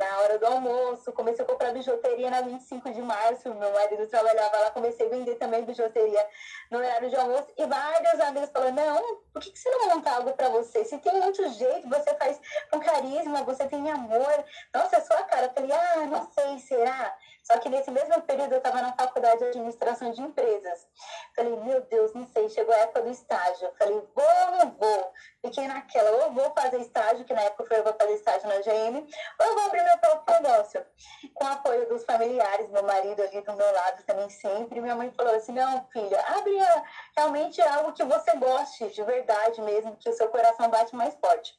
na 0.00 0.18
hora 0.20 0.38
do 0.38 0.46
almoço, 0.46 1.12
comecei 1.12 1.44
a 1.44 1.48
comprar 1.48 1.72
bijuteria 1.72 2.30
na 2.30 2.40
25 2.40 2.90
de 2.90 3.02
março, 3.02 3.54
meu 3.54 3.72
marido 3.72 4.06
trabalhava 4.06 4.58
lá, 4.58 4.70
comecei 4.70 5.06
a 5.06 5.10
vender 5.10 5.34
também 5.34 5.62
bijuteria 5.62 6.26
no 6.70 6.78
horário 6.78 7.10
de 7.10 7.16
almoço, 7.16 7.48
e 7.56 7.66
vários 7.66 8.20
amigos 8.20 8.50
falaram, 8.50 8.72
não, 8.72 9.20
por 9.32 9.42
que, 9.42 9.50
que 9.50 9.58
você 9.58 9.70
não 9.70 9.88
monta 9.88 10.10
algo 10.10 10.32
para 10.32 10.48
você? 10.48 10.84
Se 10.84 10.96
tem 10.98 11.20
muito 11.20 11.46
jeito, 11.50 11.88
você 11.88 12.14
faz 12.14 12.40
com 12.70 12.80
carisma, 12.80 13.42
você 13.42 13.66
tem 13.66 13.90
amor, 13.90 14.44
nossa, 14.74 14.96
é 14.96 15.00
sua 15.00 15.22
cara. 15.24 15.46
Eu 15.46 15.52
falei, 15.52 15.72
ah, 15.72 16.06
não 16.06 16.30
sei, 16.32 16.58
será? 16.60 17.16
Só 17.50 17.58
que 17.58 17.68
nesse 17.68 17.90
mesmo 17.90 18.22
período 18.22 18.52
eu 18.52 18.58
estava 18.58 18.80
na 18.80 18.92
faculdade 18.92 19.38
de 19.38 19.44
administração 19.46 20.12
de 20.12 20.22
empresas. 20.22 20.86
Falei, 21.34 21.56
meu 21.56 21.80
Deus, 21.80 22.14
não 22.14 22.24
sei, 22.28 22.48
chegou 22.48 22.72
a 22.72 22.78
época 22.78 23.02
do 23.02 23.10
estágio. 23.10 23.72
Falei, 23.76 24.00
vou 24.14 24.24
ou 24.24 24.50
não 24.52 24.70
vou? 24.70 25.12
Fiquei 25.44 25.66
naquela, 25.66 26.26
ou 26.26 26.32
vou 26.32 26.52
fazer 26.52 26.78
estágio, 26.78 27.24
que 27.24 27.34
na 27.34 27.40
época 27.40 27.66
foi 27.66 27.78
eu 27.78 27.82
vou 27.82 27.92
fazer 27.94 28.12
estágio 28.14 28.48
na 28.48 28.58
GM, 28.58 29.04
ou 29.40 29.54
vou 29.54 29.64
abrir 29.64 29.82
meu 29.82 29.98
próprio 29.98 30.40
negócio. 30.40 30.86
Com 31.34 31.44
o 31.44 31.48
apoio 31.48 31.88
dos 31.88 32.04
familiares, 32.04 32.70
meu 32.70 32.84
marido 32.84 33.20
ali 33.20 33.40
do 33.40 33.52
meu 33.54 33.72
lado 33.72 34.04
também 34.04 34.30
sempre, 34.30 34.80
minha 34.80 34.94
mãe 34.94 35.10
falou 35.10 35.34
assim, 35.34 35.52
não, 35.52 35.88
filha, 35.92 36.20
abre 36.28 36.56
realmente 37.16 37.60
algo 37.62 37.92
que 37.92 38.04
você 38.04 38.36
goste 38.36 38.90
de 38.90 39.02
verdade 39.02 39.60
mesmo, 39.62 39.96
que 39.96 40.08
o 40.08 40.12
seu 40.12 40.28
coração 40.28 40.68
bate 40.68 40.94
mais 40.94 41.16
forte. 41.16 41.52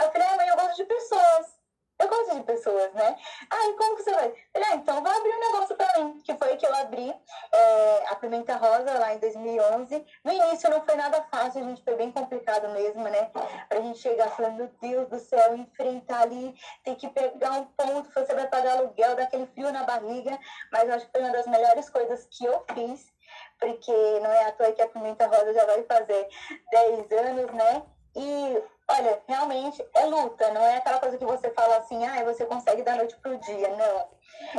Eu 0.00 0.12
falei, 0.12 0.28
ah, 0.28 0.36
mãe, 0.36 0.48
eu 0.48 0.56
gosto 0.56 0.76
de 0.76 0.84
pessoas. 0.84 1.61
Eu 2.02 2.08
gosto 2.08 2.34
de 2.34 2.42
pessoas, 2.42 2.92
né? 2.94 3.16
E 3.52 3.72
como 3.74 3.96
que 3.96 4.02
você 4.02 4.12
vai? 4.12 4.34
Ah, 4.54 4.74
então 4.74 5.00
vou 5.00 5.12
abrir 5.12 5.32
um 5.36 5.40
negócio 5.40 5.76
pra 5.76 6.00
mim, 6.00 6.20
que 6.24 6.34
foi 6.34 6.56
que 6.56 6.66
eu 6.66 6.74
abri 6.74 7.14
é, 7.52 8.06
a 8.08 8.16
Pimenta 8.16 8.56
Rosa 8.56 8.98
lá 8.98 9.14
em 9.14 9.18
2011. 9.18 10.04
No 10.24 10.32
início 10.32 10.68
não 10.68 10.84
foi 10.84 10.96
nada 10.96 11.22
fácil, 11.30 11.62
a 11.62 11.68
gente 11.68 11.84
foi 11.84 11.94
bem 11.94 12.10
complicado 12.10 12.68
mesmo, 12.70 13.04
né? 13.04 13.30
Pra 13.68 13.80
gente 13.80 14.00
chegar 14.00 14.30
falando, 14.30 14.56
meu 14.56 14.70
Deus 14.80 15.08
do 15.08 15.18
céu, 15.20 15.54
enfrentar 15.56 16.22
ali, 16.22 16.56
tem 16.82 16.96
que 16.96 17.08
pegar 17.08 17.52
um 17.52 17.66
ponto, 17.66 18.12
você 18.12 18.34
vai 18.34 18.48
pagar 18.48 18.78
aluguel, 18.78 19.14
dar 19.14 19.22
aquele 19.22 19.46
frio 19.46 19.72
na 19.72 19.84
barriga. 19.84 20.36
Mas 20.72 20.88
eu 20.88 20.94
acho 20.96 21.06
que 21.06 21.12
foi 21.12 21.20
uma 21.20 21.32
das 21.32 21.46
melhores 21.46 21.88
coisas 21.88 22.26
que 22.32 22.44
eu 22.44 22.64
fiz, 22.74 23.12
porque 23.60 23.92
não 24.20 24.30
é 24.32 24.46
à 24.46 24.52
toa 24.52 24.72
que 24.72 24.82
a 24.82 24.88
Pimenta 24.88 25.28
Rosa 25.28 25.54
já 25.54 25.64
vai 25.66 25.84
fazer 25.84 26.28
10 26.72 27.12
anos, 27.12 27.52
né? 27.52 27.82
E 28.14 28.62
olha, 28.88 29.22
realmente 29.26 29.84
é 29.94 30.04
luta, 30.04 30.52
não 30.52 30.60
é 30.60 30.76
aquela 30.76 30.98
coisa 30.98 31.16
que 31.16 31.24
você 31.24 31.50
fala 31.50 31.78
assim, 31.78 32.04
ah, 32.04 32.24
você 32.24 32.44
consegue 32.44 32.82
da 32.82 32.96
noite 32.96 33.16
pro 33.16 33.38
dia. 33.38 33.68
Não. 33.76 34.08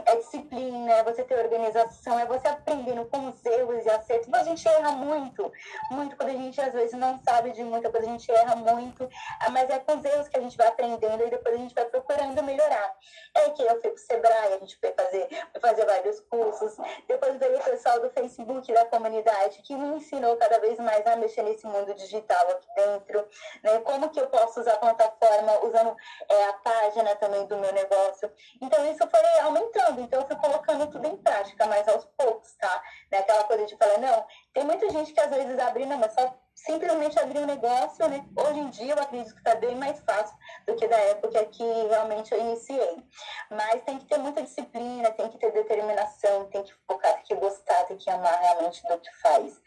É 0.06 0.16
disciplina, 0.16 0.92
é 0.94 1.04
você 1.04 1.24
ter 1.24 1.38
organização, 1.38 2.20
é 2.20 2.26
você 2.26 2.48
aprendendo 2.48 3.06
com 3.06 3.30
os 3.30 3.46
erros 3.46 3.86
e 3.86 3.90
acertos. 3.90 4.34
A 4.34 4.44
gente 4.44 4.68
erra 4.68 4.92
muito, 4.92 5.52
muito 5.92 6.16
quando 6.16 6.30
a 6.30 6.34
gente 6.34 6.60
às 6.62 6.74
vezes 6.74 6.94
não 6.94 7.20
sabe 7.24 7.52
de 7.52 7.64
muita 7.64 7.92
coisa, 7.92 8.08
a 8.08 8.12
gente 8.12 8.32
erra 8.32 8.56
muito, 8.56 9.10
ah, 9.40 9.50
mas 9.50 9.70
é 9.70 9.80
com 9.80 9.98
os 9.98 10.06
erros 10.06 10.28
que 10.28 10.38
a 10.38 10.42
gente 10.42 10.58
vai 10.58 10.68
aprendendo 10.68 11.24
e 11.26 11.30
depois 11.30 11.56
a 11.56 11.58
gente 11.58 11.76
vai 11.76 11.86
procurando 11.86 12.42
melhorar. 12.44 12.96
É 13.36 13.50
que 13.50 13.64
eu 13.64 13.82
fui 13.82 13.92
pro 13.92 13.98
Sebrae, 13.98 14.54
a 14.54 14.60
gente 14.60 14.78
foi 14.78 14.94
fazer, 14.94 15.28
foi 15.52 15.62
fazer 15.62 15.86
vários 15.86 16.20
cursos, 16.22 16.76
depois 17.08 17.38
veio 17.38 17.58
o 17.58 17.64
pessoal 17.64 18.00
do 18.00 18.10
Facebook, 18.12 18.72
da 18.74 18.86
comunidade, 18.86 19.62
que 19.64 19.76
me 19.76 19.98
ensinou 19.98 20.36
cada 20.38 20.60
vez 20.60 20.80
mais 20.80 21.06
a 21.06 21.16
mexer 21.16 21.44
nesse 21.44 21.66
mundo 21.66 21.94
digital 21.94 22.50
aqui 22.52 22.68
dentro, 22.76 23.28
né? 23.64 23.80
Como 23.80 24.10
que 24.10 24.20
eu 24.20 24.28
posso 24.28 24.60
usar 24.60 24.74
a 24.74 24.78
plataforma 24.78 25.66
usando 25.66 25.96
é, 26.30 26.46
a 26.46 26.54
página 26.54 27.16
também 27.16 27.46
do 27.48 27.58
meu 27.58 27.74
negócio. 27.74 28.32
Então, 28.62 28.86
isso 28.92 29.08
foi 29.10 29.40
aumentando. 29.42 29.73
Então, 30.00 30.22
eu 30.22 30.28
fui 30.28 30.36
colocando 30.36 30.88
tudo 30.88 31.08
em 31.08 31.18
prática, 31.18 31.66
mas 31.66 31.88
aos 31.88 32.06
poucos, 32.18 32.54
tá? 32.54 32.82
Né? 33.12 33.20
Aquela 33.20 33.44
coisa 33.44 33.66
de 33.66 33.76
falar, 33.78 33.98
não, 33.98 34.26
tem 34.54 34.64
muita 34.64 34.90
gente 34.90 35.14
que 35.14 35.20
às 35.20 35.30
vezes 35.30 35.58
abre, 35.60 35.86
não, 35.86 35.98
mas 35.98 36.14
só 36.14 36.34
simplesmente 36.56 37.20
abrir 37.20 37.40
um 37.40 37.46
negócio, 37.46 38.08
né? 38.08 38.26
Hoje 38.36 38.60
em 38.60 38.70
dia, 38.70 38.94
eu 38.94 39.02
acredito 39.02 39.34
que 39.34 39.40
está 39.40 39.56
bem 39.56 39.76
mais 39.76 40.00
fácil 40.02 40.36
do 40.68 40.76
que 40.76 40.88
da 40.88 40.98
época 40.98 41.46
que 41.46 41.64
realmente 41.64 42.34
eu 42.34 42.40
iniciei. 42.40 43.04
Mas 43.50 43.84
tem 43.84 43.98
que 43.98 44.06
ter 44.06 44.18
muita 44.18 44.44
disciplina, 44.44 45.12
tem 45.12 45.30
que 45.30 45.38
ter 45.38 45.52
determinação, 45.52 46.46
tem 46.50 46.64
que 46.64 46.74
focar, 46.88 47.14
tem 47.16 47.24
que 47.24 47.36
gostar, 47.36 47.84
tem 47.86 47.98
que 47.98 48.10
amar 48.10 48.40
realmente 48.40 48.82
do 48.88 49.00
que 49.00 49.12
faz. 49.18 49.62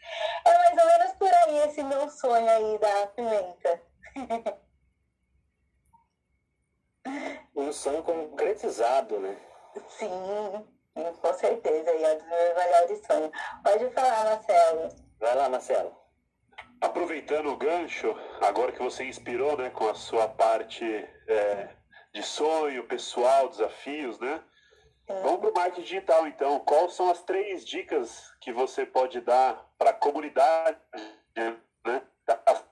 É 0.45 0.57
mais 0.57 0.77
ou 0.77 0.85
menos 0.85 1.13
por 1.13 1.33
aí 1.33 1.57
esse 1.67 1.83
meu 1.83 2.09
sonho 2.09 2.49
aí 2.49 2.77
da 2.79 3.07
pimenta. 3.07 3.81
um 7.55 7.71
sonho 7.73 8.03
concretizado, 8.03 9.19
né? 9.19 9.37
Sim, 9.89 10.65
com 10.93 11.33
certeza. 11.33 11.93
E 11.93 12.03
é 12.03 12.13
um 12.13 12.17
dos 12.17 12.27
meus 12.27 12.55
melhores 12.55 13.05
sonhos. 13.05 13.31
Pode 13.63 13.89
falar, 13.91 14.23
Marcelo. 14.25 14.89
Vai 15.19 15.35
lá, 15.35 15.49
Marcelo. 15.49 15.95
Aproveitando 16.79 17.47
o 17.47 17.57
gancho, 17.57 18.15
agora 18.41 18.71
que 18.71 18.81
você 18.81 19.03
inspirou, 19.03 19.57
né, 19.57 19.69
com 19.71 19.89
a 19.89 19.95
sua 19.95 20.27
parte 20.27 20.85
é, 21.27 21.69
de 22.13 22.21
sonho 22.21 22.87
pessoal, 22.87 23.49
desafios, 23.49 24.19
né? 24.19 24.43
Sim. 25.07 25.21
Vamos 25.23 25.39
para 25.39 25.49
o 25.49 25.53
marketing 25.53 25.81
digital, 25.81 26.27
então. 26.27 26.59
Quais 26.59 26.93
são 26.93 27.09
as 27.09 27.23
três 27.23 27.65
dicas 27.65 28.31
que 28.41 28.51
você 28.51 28.85
pode 28.85 29.21
dar 29.21 29.65
para 29.77 29.91
a 29.91 29.93
comunidade, 29.93 30.77
né? 31.35 31.57
As 32.45 32.63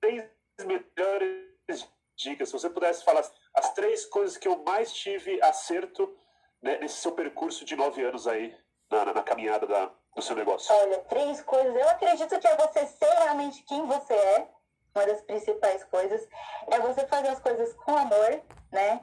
três 0.00 0.28
melhores 0.64 1.88
dicas. 2.14 2.48
Se 2.48 2.52
você 2.52 2.68
pudesse 2.68 3.02
falar 3.04 3.24
as 3.54 3.72
três 3.72 4.06
coisas 4.06 4.36
que 4.36 4.48
eu 4.48 4.62
mais 4.62 4.92
tive 4.92 5.40
acerto 5.42 6.16
né, 6.62 6.78
nesse 6.78 6.96
seu 6.96 7.12
percurso 7.12 7.64
de 7.64 7.76
nove 7.76 8.02
anos 8.02 8.26
aí, 8.26 8.56
na, 8.90 9.04
na, 9.06 9.14
na 9.14 9.22
caminhada 9.22 9.66
da, 9.66 9.90
do 10.14 10.22
seu 10.22 10.36
negócio. 10.36 10.74
Olha, 10.74 10.98
três 11.04 11.42
coisas. 11.42 11.74
Eu 11.74 11.88
acredito 11.88 12.38
que 12.38 12.46
é 12.46 12.56
você 12.56 12.86
ser 12.86 13.10
realmente 13.22 13.62
quem 13.64 13.86
você 13.86 14.14
é. 14.14 14.48
Uma 14.94 15.06
das 15.06 15.22
principais 15.22 15.84
coisas 15.84 16.28
é 16.66 16.80
você 16.80 17.06
fazer 17.06 17.28
as 17.28 17.38
coisas 17.38 17.72
com 17.74 17.96
amor, 17.96 18.42
né? 18.72 19.00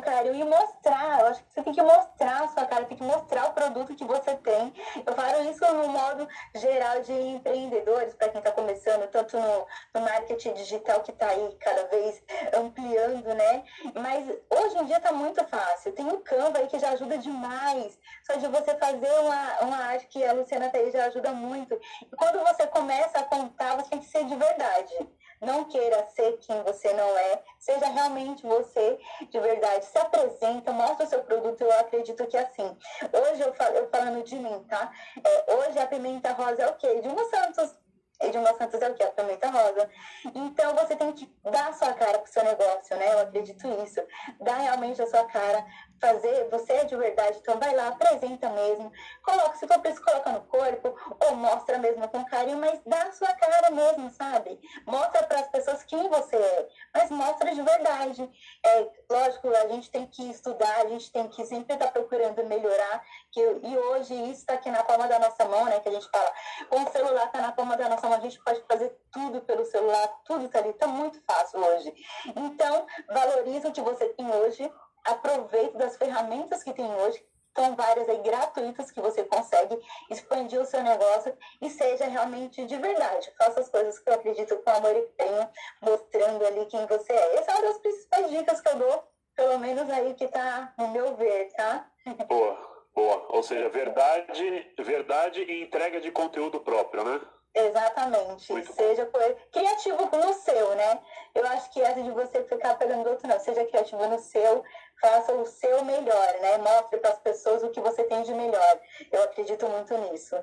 Carinho 0.00 0.34
e 0.34 0.44
mostrar. 0.44 1.20
Eu 1.20 1.26
acho 1.28 1.42
que 1.44 1.52
você 1.52 1.62
tem 1.62 1.72
que 1.72 1.82
mostrar 1.82 2.44
a 2.44 2.48
sua 2.48 2.64
cara, 2.66 2.84
tem 2.84 2.96
que 2.96 3.02
mostrar 3.02 3.46
o 3.46 3.52
produto 3.52 3.94
que 3.94 4.04
você 4.04 4.34
tem. 4.36 4.72
Eu 5.04 5.14
falo 5.14 5.50
isso 5.50 5.64
no 5.74 5.88
modo 5.88 6.28
geral 6.54 7.00
de 7.00 7.12
empreendedores, 7.12 8.14
para 8.14 8.28
quem 8.28 8.38
está 8.38 8.52
começando, 8.52 9.08
tanto 9.10 9.38
no, 9.38 9.66
no 9.94 10.00
marketing 10.00 10.54
digital 10.54 11.00
que 11.00 11.10
está 11.10 11.28
aí 11.28 11.56
cada 11.60 11.84
vez 11.86 12.22
ampliando, 12.56 13.34
né? 13.34 13.64
Mas 13.94 14.28
hoje 14.50 14.78
em 14.78 14.84
dia 14.84 14.98
está 14.98 15.12
muito 15.12 15.42
fácil. 15.46 15.92
Tem 15.92 16.06
o 16.08 16.18
Canva 16.18 16.58
aí 16.58 16.66
que 16.66 16.78
já 16.78 16.90
ajuda 16.90 17.18
demais. 17.18 17.98
Só 18.26 18.34
de 18.34 18.46
você 18.48 18.74
fazer 18.76 19.10
uma, 19.20 19.60
uma 19.60 19.76
arte 19.78 20.06
que 20.08 20.24
a 20.24 20.32
Luciana 20.32 20.70
aí 20.72 20.90
já 20.90 21.06
ajuda 21.06 21.32
muito. 21.32 21.78
E 22.02 22.16
quando 22.16 22.38
você 22.40 22.66
começa 22.66 23.18
a 23.18 23.22
contar, 23.24 23.76
você 23.76 23.90
tem 23.90 23.98
que 23.98 24.06
ser 24.06 24.24
de 24.24 24.36
verdade. 24.36 24.94
Não 25.40 25.64
queira 25.64 26.06
ser 26.08 26.38
quem 26.38 26.62
você 26.62 26.92
não 26.92 27.16
é. 27.16 27.42
Seja 27.58 27.86
realmente 27.86 28.46
você 28.46 28.98
de 29.30 29.40
verdade. 29.40 29.84
Se 29.84 29.98
apresenta, 29.98 30.72
mostra 30.72 31.06
o 31.06 31.08
seu 31.08 31.22
produto. 31.22 31.62
Eu 31.62 31.72
acredito 31.80 32.26
que 32.26 32.36
é 32.36 32.40
assim. 32.40 32.76
Hoje 33.12 33.42
eu, 33.42 33.52
falo, 33.54 33.76
eu 33.76 33.88
falando 33.88 34.22
de 34.22 34.36
mim, 34.36 34.64
tá? 34.68 34.92
É, 35.24 35.54
hoje 35.54 35.78
a 35.78 35.86
pimenta 35.86 36.32
rosa 36.32 36.62
é 36.62 36.68
o 36.68 36.74
quê? 36.74 37.00
De 37.00 37.08
uma 37.08 37.24
Santos 37.24 37.76
Edilma 38.20 38.52
Santos 38.54 38.82
é 38.82 38.90
o 38.90 38.94
que? 38.94 39.02
A 39.02 39.12
pimenta 39.12 39.48
rosa. 39.48 39.88
Então 40.34 40.74
você 40.74 40.96
tem 40.96 41.12
que 41.12 41.32
dar 41.44 41.68
a 41.68 41.72
sua 41.72 41.92
cara 41.94 42.18
pro 42.18 42.32
seu 42.32 42.42
negócio, 42.42 42.96
né? 42.96 43.14
Eu 43.14 43.20
acredito 43.20 43.66
nisso. 43.68 44.00
Dar 44.40 44.56
realmente 44.56 45.00
a 45.00 45.06
sua 45.06 45.24
cara, 45.26 45.64
fazer, 46.00 46.48
você 46.50 46.72
é 46.72 46.84
de 46.84 46.96
verdade, 46.96 47.38
então 47.40 47.58
vai 47.58 47.74
lá, 47.74 47.88
apresenta 47.88 48.48
mesmo. 48.50 48.92
Coloca, 49.22 49.56
se 49.56 49.66
for 49.66 49.78
preciso, 49.80 50.04
coloca 50.04 50.32
no 50.32 50.40
corpo, 50.42 50.94
ou 51.26 51.36
mostra 51.36 51.78
mesmo 51.78 52.08
com 52.08 52.24
carinho, 52.24 52.58
mas 52.58 52.80
dá 52.86 53.02
a 53.02 53.12
sua 53.12 53.32
cara 53.34 53.70
mesmo, 53.70 54.10
sabe? 54.10 54.60
Mostra 54.86 55.22
para 55.24 55.40
as 55.40 55.48
pessoas 55.48 55.84
quem 55.84 56.08
você 56.08 56.36
é, 56.36 56.68
mas 56.94 57.10
mostra 57.10 57.54
de 57.54 57.62
verdade. 57.62 58.30
É, 58.64 58.88
lógico, 59.10 59.48
a 59.48 59.68
gente 59.68 59.90
tem 59.90 60.06
que 60.06 60.30
estudar, 60.30 60.80
a 60.80 60.88
gente 60.88 61.12
tem 61.12 61.28
que 61.28 61.44
sempre 61.46 61.74
estar 61.74 61.86
tá 61.86 61.92
procurando 61.92 62.44
melhorar, 62.44 63.02
que, 63.30 63.40
e 63.40 63.78
hoje 63.78 64.14
isso 64.14 64.40
está 64.40 64.54
aqui 64.54 64.70
na 64.70 64.82
palma 64.82 65.06
da 65.06 65.18
nossa 65.18 65.44
mão, 65.44 65.64
né? 65.64 65.80
Que 65.80 65.88
a 65.88 65.92
gente 65.92 66.08
fala, 66.10 66.32
com 66.68 66.82
o 66.82 66.90
celular 66.90 67.26
está 67.26 67.40
na 67.40 67.52
palma 67.52 67.76
da 67.76 67.88
nossa 67.88 68.08
mão, 68.08 68.18
a 68.18 68.20
gente 68.20 68.42
pode 68.42 68.62
fazer 68.62 68.96
tudo 69.10 69.40
pelo 69.42 69.64
celular, 69.64 70.08
tudo 70.24 70.46
está 70.46 70.58
ali, 70.58 70.70
está 70.70 70.86
muito 70.86 71.20
fácil 71.24 71.60
hoje. 71.60 71.92
Então, 72.36 72.86
valoriza 73.08 73.68
o 73.68 73.72
que 73.72 73.80
você 73.80 74.08
tem 74.10 74.30
hoje, 74.30 74.70
aproveite 75.04 75.76
das 75.76 75.96
ferramentas 75.96 76.62
que 76.62 76.72
tem 76.72 76.92
hoje, 76.94 77.24
são 77.58 77.74
várias 77.74 78.08
aí 78.08 78.18
gratuitas 78.18 78.90
que 78.92 79.00
você 79.00 79.24
consegue 79.24 79.76
expandir 80.10 80.60
o 80.60 80.64
seu 80.64 80.80
negócio 80.82 81.36
e 81.60 81.68
seja 81.68 82.06
realmente 82.06 82.64
de 82.64 82.76
verdade. 82.76 83.32
Faça 83.36 83.60
as 83.60 83.68
coisas 83.68 83.98
que 83.98 84.08
eu 84.08 84.14
acredito 84.14 84.56
com 84.58 84.70
amor 84.70 84.94
e 84.94 85.02
tenho, 85.16 85.48
mostrando 85.82 86.46
ali 86.46 86.66
quem 86.66 86.86
você 86.86 87.12
é. 87.12 87.36
Essa 87.36 87.50
é 87.50 87.54
uma 87.54 87.62
das 87.62 87.78
principais 87.78 88.30
dicas 88.30 88.60
que 88.60 88.68
eu 88.68 88.76
dou, 88.76 89.04
pelo 89.34 89.58
menos 89.58 89.90
aí 89.90 90.14
que 90.14 90.28
tá 90.28 90.72
no 90.78 90.88
meu 90.88 91.16
ver, 91.16 91.52
tá? 91.56 91.90
Boa, 92.28 92.86
boa. 92.94 93.26
Ou 93.30 93.42
seja, 93.42 93.68
verdade, 93.68 94.74
verdade 94.78 95.42
e 95.42 95.64
entrega 95.64 96.00
de 96.00 96.12
conteúdo 96.12 96.60
próprio, 96.60 97.02
né? 97.02 97.20
Exatamente. 97.54 98.52
Muito 98.52 98.72
seja 98.72 99.10
criativo 99.50 100.08
no 100.16 100.32
seu, 100.34 100.74
né? 100.76 101.00
Eu 101.34 101.44
acho 101.46 101.70
que 101.72 101.80
essa 101.80 102.00
de 102.02 102.10
você 102.10 102.44
ficar 102.44 102.76
pegando 102.76 103.08
outro, 103.08 103.26
não. 103.26 103.40
Seja 103.40 103.64
criativo 103.64 104.06
no 104.06 104.18
seu, 104.18 104.62
faça 105.00 105.32
o 105.32 105.46
seu 105.46 105.84
melhor, 105.84 106.40
né? 106.40 106.58
Mostre 106.58 106.98
para 106.98 107.10
as 107.10 107.18
pessoas 107.20 107.62
o 107.62 107.70
que 107.70 107.80
você 107.80 108.04
tem 108.04 108.22
de 108.22 108.34
melhor. 108.34 108.80
Eu 109.10 109.22
acredito 109.22 109.68
muito 109.68 109.96
nisso. 109.98 110.36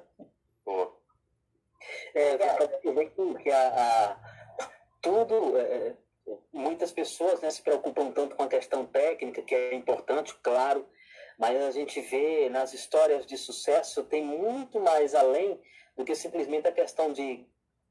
Boa. 0.65 0.95
É, 2.14 2.38
que 3.41 3.52
a, 3.52 3.68
a, 3.68 4.18
tudo, 5.02 5.57
é, 5.57 5.94
muitas 6.52 6.91
pessoas 6.91 7.41
né, 7.41 7.49
se 7.49 7.61
preocupam 7.61 8.11
tanto 8.11 8.36
com 8.36 8.44
a 8.44 8.48
questão 8.48 8.86
técnica, 8.86 9.41
que 9.41 9.53
é 9.53 9.76
importante, 9.76 10.34
claro, 10.41 10.88
mas 11.38 11.61
a 11.61 11.72
gente 11.72 11.99
vê 12.02 12.49
nas 12.49 12.73
histórias 12.73 13.26
de 13.26 13.38
sucesso 13.38 14.03
tem 14.03 14.23
muito 14.23 14.80
mais 14.80 15.14
além 15.14 15.61
do 15.95 16.03
que 16.03 16.15
simplesmente 16.15 16.68
a 16.68 16.72
questão 16.72 17.11
de 17.11 17.45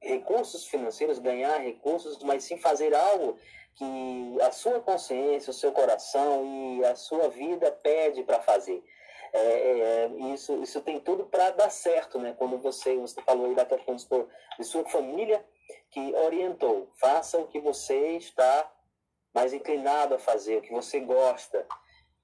recursos 0.04 0.66
financeiros, 0.66 1.18
ganhar 1.18 1.58
recursos, 1.58 2.22
mas 2.22 2.44
sim 2.44 2.58
fazer 2.58 2.94
algo 2.94 3.36
que 3.74 4.40
a 4.42 4.52
sua 4.52 4.80
consciência, 4.80 5.50
o 5.50 5.54
seu 5.54 5.72
coração 5.72 6.78
e 6.78 6.84
a 6.84 6.94
sua 6.94 7.28
vida 7.28 7.70
pede 7.70 8.22
para 8.22 8.40
fazer. 8.40 8.82
É, 9.32 9.40
é, 9.40 10.06
isso, 10.32 10.62
isso 10.62 10.80
tem 10.80 11.00
tudo 11.00 11.26
para 11.26 11.50
dar 11.50 11.70
certo, 11.70 12.20
né? 12.20 12.34
Quando 12.38 12.56
você, 12.58 12.96
você 12.96 13.20
falou 13.22 13.46
aí 13.46 13.54
da 13.54 13.66
questão 13.66 14.28
de 14.58 14.64
sua 14.64 14.84
família 14.84 15.44
que 15.90 16.14
orientou, 16.14 16.88
faça 17.00 17.38
o 17.38 17.48
que 17.48 17.58
você 17.58 18.16
está 18.16 18.70
mais 19.34 19.52
inclinado 19.52 20.14
a 20.14 20.18
fazer, 20.20 20.58
o 20.58 20.62
que 20.62 20.72
você 20.72 21.00
gosta. 21.00 21.66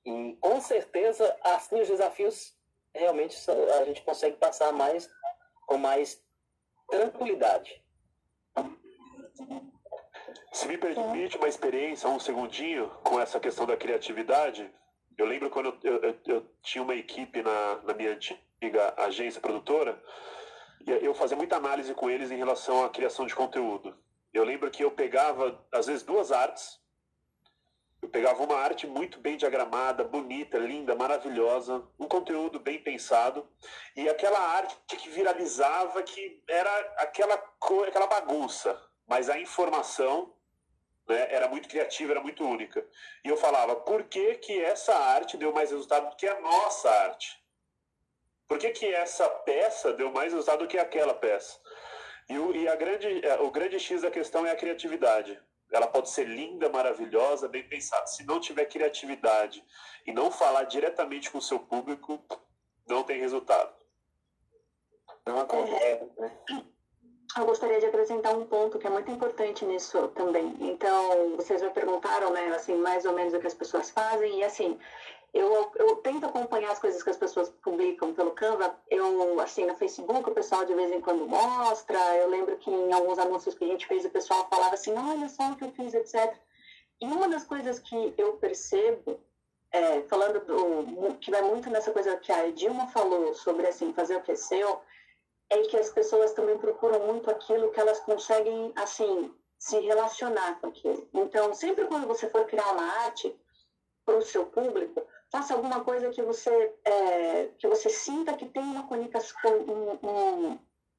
E 0.04 0.38
com 0.40 0.60
certeza, 0.60 1.36
assim, 1.42 1.80
os 1.80 1.88
desafios 1.88 2.54
realmente 2.94 3.36
a 3.50 3.84
gente 3.84 4.02
consegue 4.02 4.36
passar 4.36 4.72
mais 4.72 5.10
com 5.66 5.78
mais 5.78 6.22
tranquilidade. 6.90 7.82
Se 10.52 10.66
me 10.66 10.76
permite 10.76 11.36
uma 11.36 11.48
experiência, 11.48 12.08
um 12.08 12.18
segundinho, 12.18 12.90
com 13.04 13.20
essa 13.20 13.38
questão 13.38 13.66
da 13.66 13.76
criatividade, 13.76 14.68
eu 15.16 15.26
lembro 15.26 15.50
quando 15.50 15.78
eu, 15.84 16.02
eu, 16.02 16.18
eu 16.26 16.50
tinha 16.62 16.82
uma 16.82 16.94
equipe 16.94 17.42
na, 17.42 17.76
na 17.82 17.94
minha 17.94 18.12
antiga 18.12 18.94
agência 18.96 19.40
produtora, 19.40 20.02
e 20.86 20.90
eu 20.90 21.14
fazia 21.14 21.36
muita 21.36 21.56
análise 21.56 21.94
com 21.94 22.10
eles 22.10 22.30
em 22.30 22.36
relação 22.36 22.84
à 22.84 22.90
criação 22.90 23.26
de 23.26 23.34
conteúdo. 23.34 23.96
Eu 24.32 24.44
lembro 24.44 24.70
que 24.70 24.82
eu 24.82 24.90
pegava, 24.90 25.62
às 25.72 25.86
vezes, 25.86 26.02
duas 26.02 26.32
artes, 26.32 26.79
pegava 28.10 28.42
uma 28.42 28.56
arte 28.56 28.86
muito 28.86 29.18
bem 29.18 29.36
diagramada, 29.36 30.04
bonita, 30.04 30.58
linda, 30.58 30.94
maravilhosa, 30.94 31.82
um 31.98 32.06
conteúdo 32.06 32.60
bem 32.60 32.82
pensado, 32.82 33.48
e 33.96 34.08
aquela 34.08 34.38
arte 34.38 34.76
que 34.86 35.08
viralizava, 35.08 36.02
que 36.02 36.42
era 36.48 36.70
aquela, 36.98 37.34
aquela 37.86 38.06
bagunça, 38.06 38.80
mas 39.06 39.30
a 39.30 39.38
informação 39.38 40.34
né, 41.08 41.26
era 41.30 41.48
muito 41.48 41.68
criativa, 41.68 42.12
era 42.12 42.20
muito 42.20 42.44
única. 42.44 42.86
E 43.24 43.28
eu 43.28 43.36
falava, 43.36 43.76
por 43.76 44.04
que, 44.04 44.34
que 44.36 44.62
essa 44.62 44.94
arte 44.94 45.36
deu 45.36 45.52
mais 45.52 45.70
resultado 45.70 46.10
do 46.10 46.16
que 46.16 46.26
a 46.26 46.40
nossa 46.40 46.90
arte? 46.90 47.40
Por 48.46 48.58
que, 48.58 48.70
que 48.70 48.86
essa 48.86 49.28
peça 49.28 49.92
deu 49.92 50.10
mais 50.10 50.32
resultado 50.32 50.60
do 50.60 50.68
que 50.68 50.78
aquela 50.78 51.14
peça? 51.14 51.58
E, 52.28 52.38
o, 52.38 52.54
e 52.54 52.68
a 52.68 52.76
grande, 52.76 53.24
é, 53.26 53.40
o 53.40 53.50
grande 53.50 53.78
X 53.78 54.02
da 54.02 54.10
questão 54.10 54.46
é 54.46 54.50
a 54.50 54.56
criatividade 54.56 55.40
ela 55.72 55.86
pode 55.86 56.10
ser 56.10 56.26
linda, 56.26 56.68
maravilhosa, 56.68 57.48
bem 57.48 57.66
pensada. 57.68 58.06
Se 58.06 58.24
não 58.24 58.40
tiver 58.40 58.66
criatividade 58.66 59.64
e 60.06 60.12
não 60.12 60.30
falar 60.30 60.64
diretamente 60.64 61.30
com 61.30 61.38
o 61.38 61.42
seu 61.42 61.58
público, 61.58 62.20
não 62.88 63.02
tem 63.02 63.20
resultado. 63.20 63.72
Não 65.26 65.40
acontece, 65.40 66.10
né? 66.18 66.38
Eu 67.36 67.46
gostaria 67.46 67.78
de 67.78 67.86
acrescentar 67.86 68.36
um 68.36 68.44
ponto 68.44 68.78
que 68.78 68.86
é 68.86 68.90
muito 68.90 69.10
importante 69.10 69.64
nisso 69.64 70.08
também. 70.08 70.56
Então, 70.60 71.36
vocês 71.36 71.60
já 71.60 71.70
perguntaram, 71.70 72.32
né, 72.32 72.48
assim, 72.48 72.74
mais 72.74 73.04
ou 73.04 73.12
menos 73.12 73.32
o 73.32 73.38
que 73.38 73.46
as 73.46 73.54
pessoas 73.54 73.90
fazem, 73.90 74.40
e 74.40 74.44
assim, 74.44 74.76
eu, 75.32 75.70
eu 75.76 75.96
tento 75.96 76.26
acompanhar 76.26 76.72
as 76.72 76.78
coisas 76.80 77.02
que 77.02 77.10
as 77.10 77.16
pessoas 77.16 77.48
publicam 77.62 78.12
pelo 78.12 78.32
Canva. 78.32 78.76
Eu, 78.88 79.40
assim, 79.40 79.64
no 79.64 79.76
Facebook, 79.76 80.28
o 80.28 80.34
pessoal 80.34 80.64
de 80.64 80.74
vez 80.74 80.90
em 80.90 81.00
quando 81.00 81.26
mostra. 81.26 81.98
Eu 82.16 82.28
lembro 82.28 82.56
que 82.56 82.70
em 82.70 82.92
alguns 82.92 83.18
anúncios 83.18 83.54
que 83.54 83.64
a 83.64 83.68
gente 83.68 83.86
fez, 83.86 84.04
o 84.04 84.10
pessoal 84.10 84.48
falava 84.48 84.74
assim: 84.74 84.92
olha 84.94 85.28
só 85.28 85.50
o 85.50 85.56
que 85.56 85.64
eu 85.64 85.72
fiz, 85.72 85.94
etc. 85.94 86.36
E 87.00 87.06
uma 87.06 87.28
das 87.28 87.44
coisas 87.44 87.78
que 87.78 88.14
eu 88.18 88.34
percebo, 88.34 89.20
é, 89.72 90.02
falando 90.02 90.40
do. 90.44 91.14
que 91.18 91.30
vai 91.30 91.42
muito 91.42 91.70
nessa 91.70 91.92
coisa 91.92 92.16
que 92.16 92.32
a 92.32 92.50
Dilma 92.50 92.88
falou 92.88 93.32
sobre, 93.34 93.66
assim, 93.68 93.92
fazer 93.92 94.16
o 94.16 94.22
que 94.22 94.32
é 94.32 94.36
seu, 94.36 94.80
é 95.48 95.62
que 95.62 95.76
as 95.76 95.90
pessoas 95.90 96.32
também 96.32 96.58
procuram 96.58 97.06
muito 97.06 97.30
aquilo 97.30 97.70
que 97.70 97.78
elas 97.78 98.00
conseguem, 98.00 98.72
assim, 98.74 99.32
se 99.58 99.78
relacionar 99.78 100.60
com 100.60 100.66
aquilo. 100.68 101.08
Então, 101.14 101.54
sempre 101.54 101.86
quando 101.86 102.06
você 102.06 102.28
for 102.28 102.46
criar 102.46 102.72
uma 102.72 102.84
arte 103.04 103.34
para 104.04 104.16
o 104.16 104.22
seu 104.22 104.46
público, 104.46 105.06
faça 105.30 105.54
alguma 105.54 105.82
coisa 105.84 106.10
que 106.10 106.22
você 106.22 106.74
é, 106.84 107.48
que 107.58 107.66
você 107.68 107.88
sinta 107.88 108.34
que 108.34 108.46
tem 108.46 108.62
uma 108.62 108.86
comunicação, 108.86 109.58
um, 109.60 110.08
um, 110.08 110.58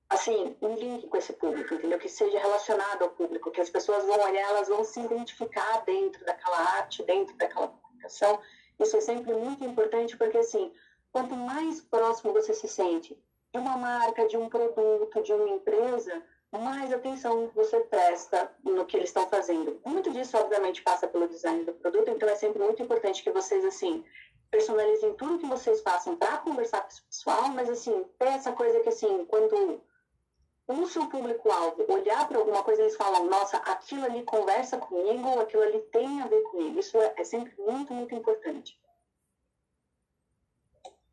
assim, 0.09 0.55
um 0.61 0.75
link 0.75 1.07
com 1.07 1.17
esse 1.17 1.33
público, 1.33 1.73
entendeu? 1.73 1.99
Que 1.99 2.09
seja 2.09 2.39
relacionado 2.39 3.03
ao 3.03 3.09
público, 3.09 3.51
que 3.51 3.61
as 3.61 3.69
pessoas 3.69 4.05
vão 4.05 4.19
olhar, 4.19 4.49
elas 4.49 4.69
vão 4.69 4.83
se 4.83 4.99
identificar 5.01 5.83
dentro 5.85 6.23
daquela 6.25 6.57
arte, 6.77 7.03
dentro 7.03 7.35
daquela 7.35 7.67
comunicação. 7.67 8.39
Isso 8.79 8.97
é 8.97 9.01
sempre 9.01 9.33
muito 9.33 9.63
importante 9.63 10.17
porque, 10.17 10.37
assim, 10.37 10.71
quanto 11.11 11.35
mais 11.35 11.81
próximo 11.81 12.33
você 12.33 12.53
se 12.53 12.67
sente 12.67 13.17
de 13.53 13.59
uma 13.59 13.77
marca, 13.77 14.27
de 14.27 14.37
um 14.37 14.47
produto, 14.47 15.21
de 15.21 15.33
uma 15.33 15.49
empresa, 15.49 16.23
mais 16.59 16.91
atenção 16.91 17.49
você 17.55 17.79
presta 17.81 18.51
no 18.63 18.85
que 18.85 18.97
eles 18.97 19.09
estão 19.09 19.27
fazendo. 19.29 19.79
Muito 19.85 20.11
disso, 20.11 20.37
obviamente, 20.37 20.81
passa 20.81 21.07
pelo 21.07 21.27
design 21.27 21.63
do 21.63 21.73
produto, 21.73 22.09
então 22.09 22.27
é 22.27 22.35
sempre 22.35 22.61
muito 22.61 22.81
importante 22.83 23.23
que 23.23 23.31
vocês, 23.31 23.63
assim, 23.63 24.03
personalizem 24.49 25.13
tudo 25.13 25.39
que 25.39 25.45
vocês 25.45 25.81
façam 25.81 26.17
para 26.17 26.37
conversar 26.39 26.81
com 26.81 26.89
esse 26.89 27.01
pessoal, 27.03 27.47
mas, 27.49 27.69
assim, 27.69 28.05
ter 28.19 28.27
essa 28.27 28.51
coisa 28.51 28.81
que, 28.81 28.89
assim, 28.89 29.25
quando 29.25 29.81
o 30.67 30.87
seu 30.87 31.05
público-alvo 31.07 31.85
olhar 31.87 32.27
para 32.27 32.37
alguma 32.37 32.63
coisa, 32.63 32.81
eles 32.81 32.95
falam, 32.95 33.25
nossa, 33.25 33.57
aquilo 33.57 34.05
ali 34.05 34.23
conversa 34.23 34.77
comigo, 34.77 35.39
aquilo 35.39 35.63
ali 35.63 35.79
tem 35.91 36.21
a 36.21 36.27
ver 36.27 36.41
comigo. 36.43 36.79
Isso 36.79 36.97
é, 36.97 37.13
é 37.17 37.23
sempre 37.23 37.53
muito, 37.57 37.93
muito 37.93 38.15
importante. 38.15 38.79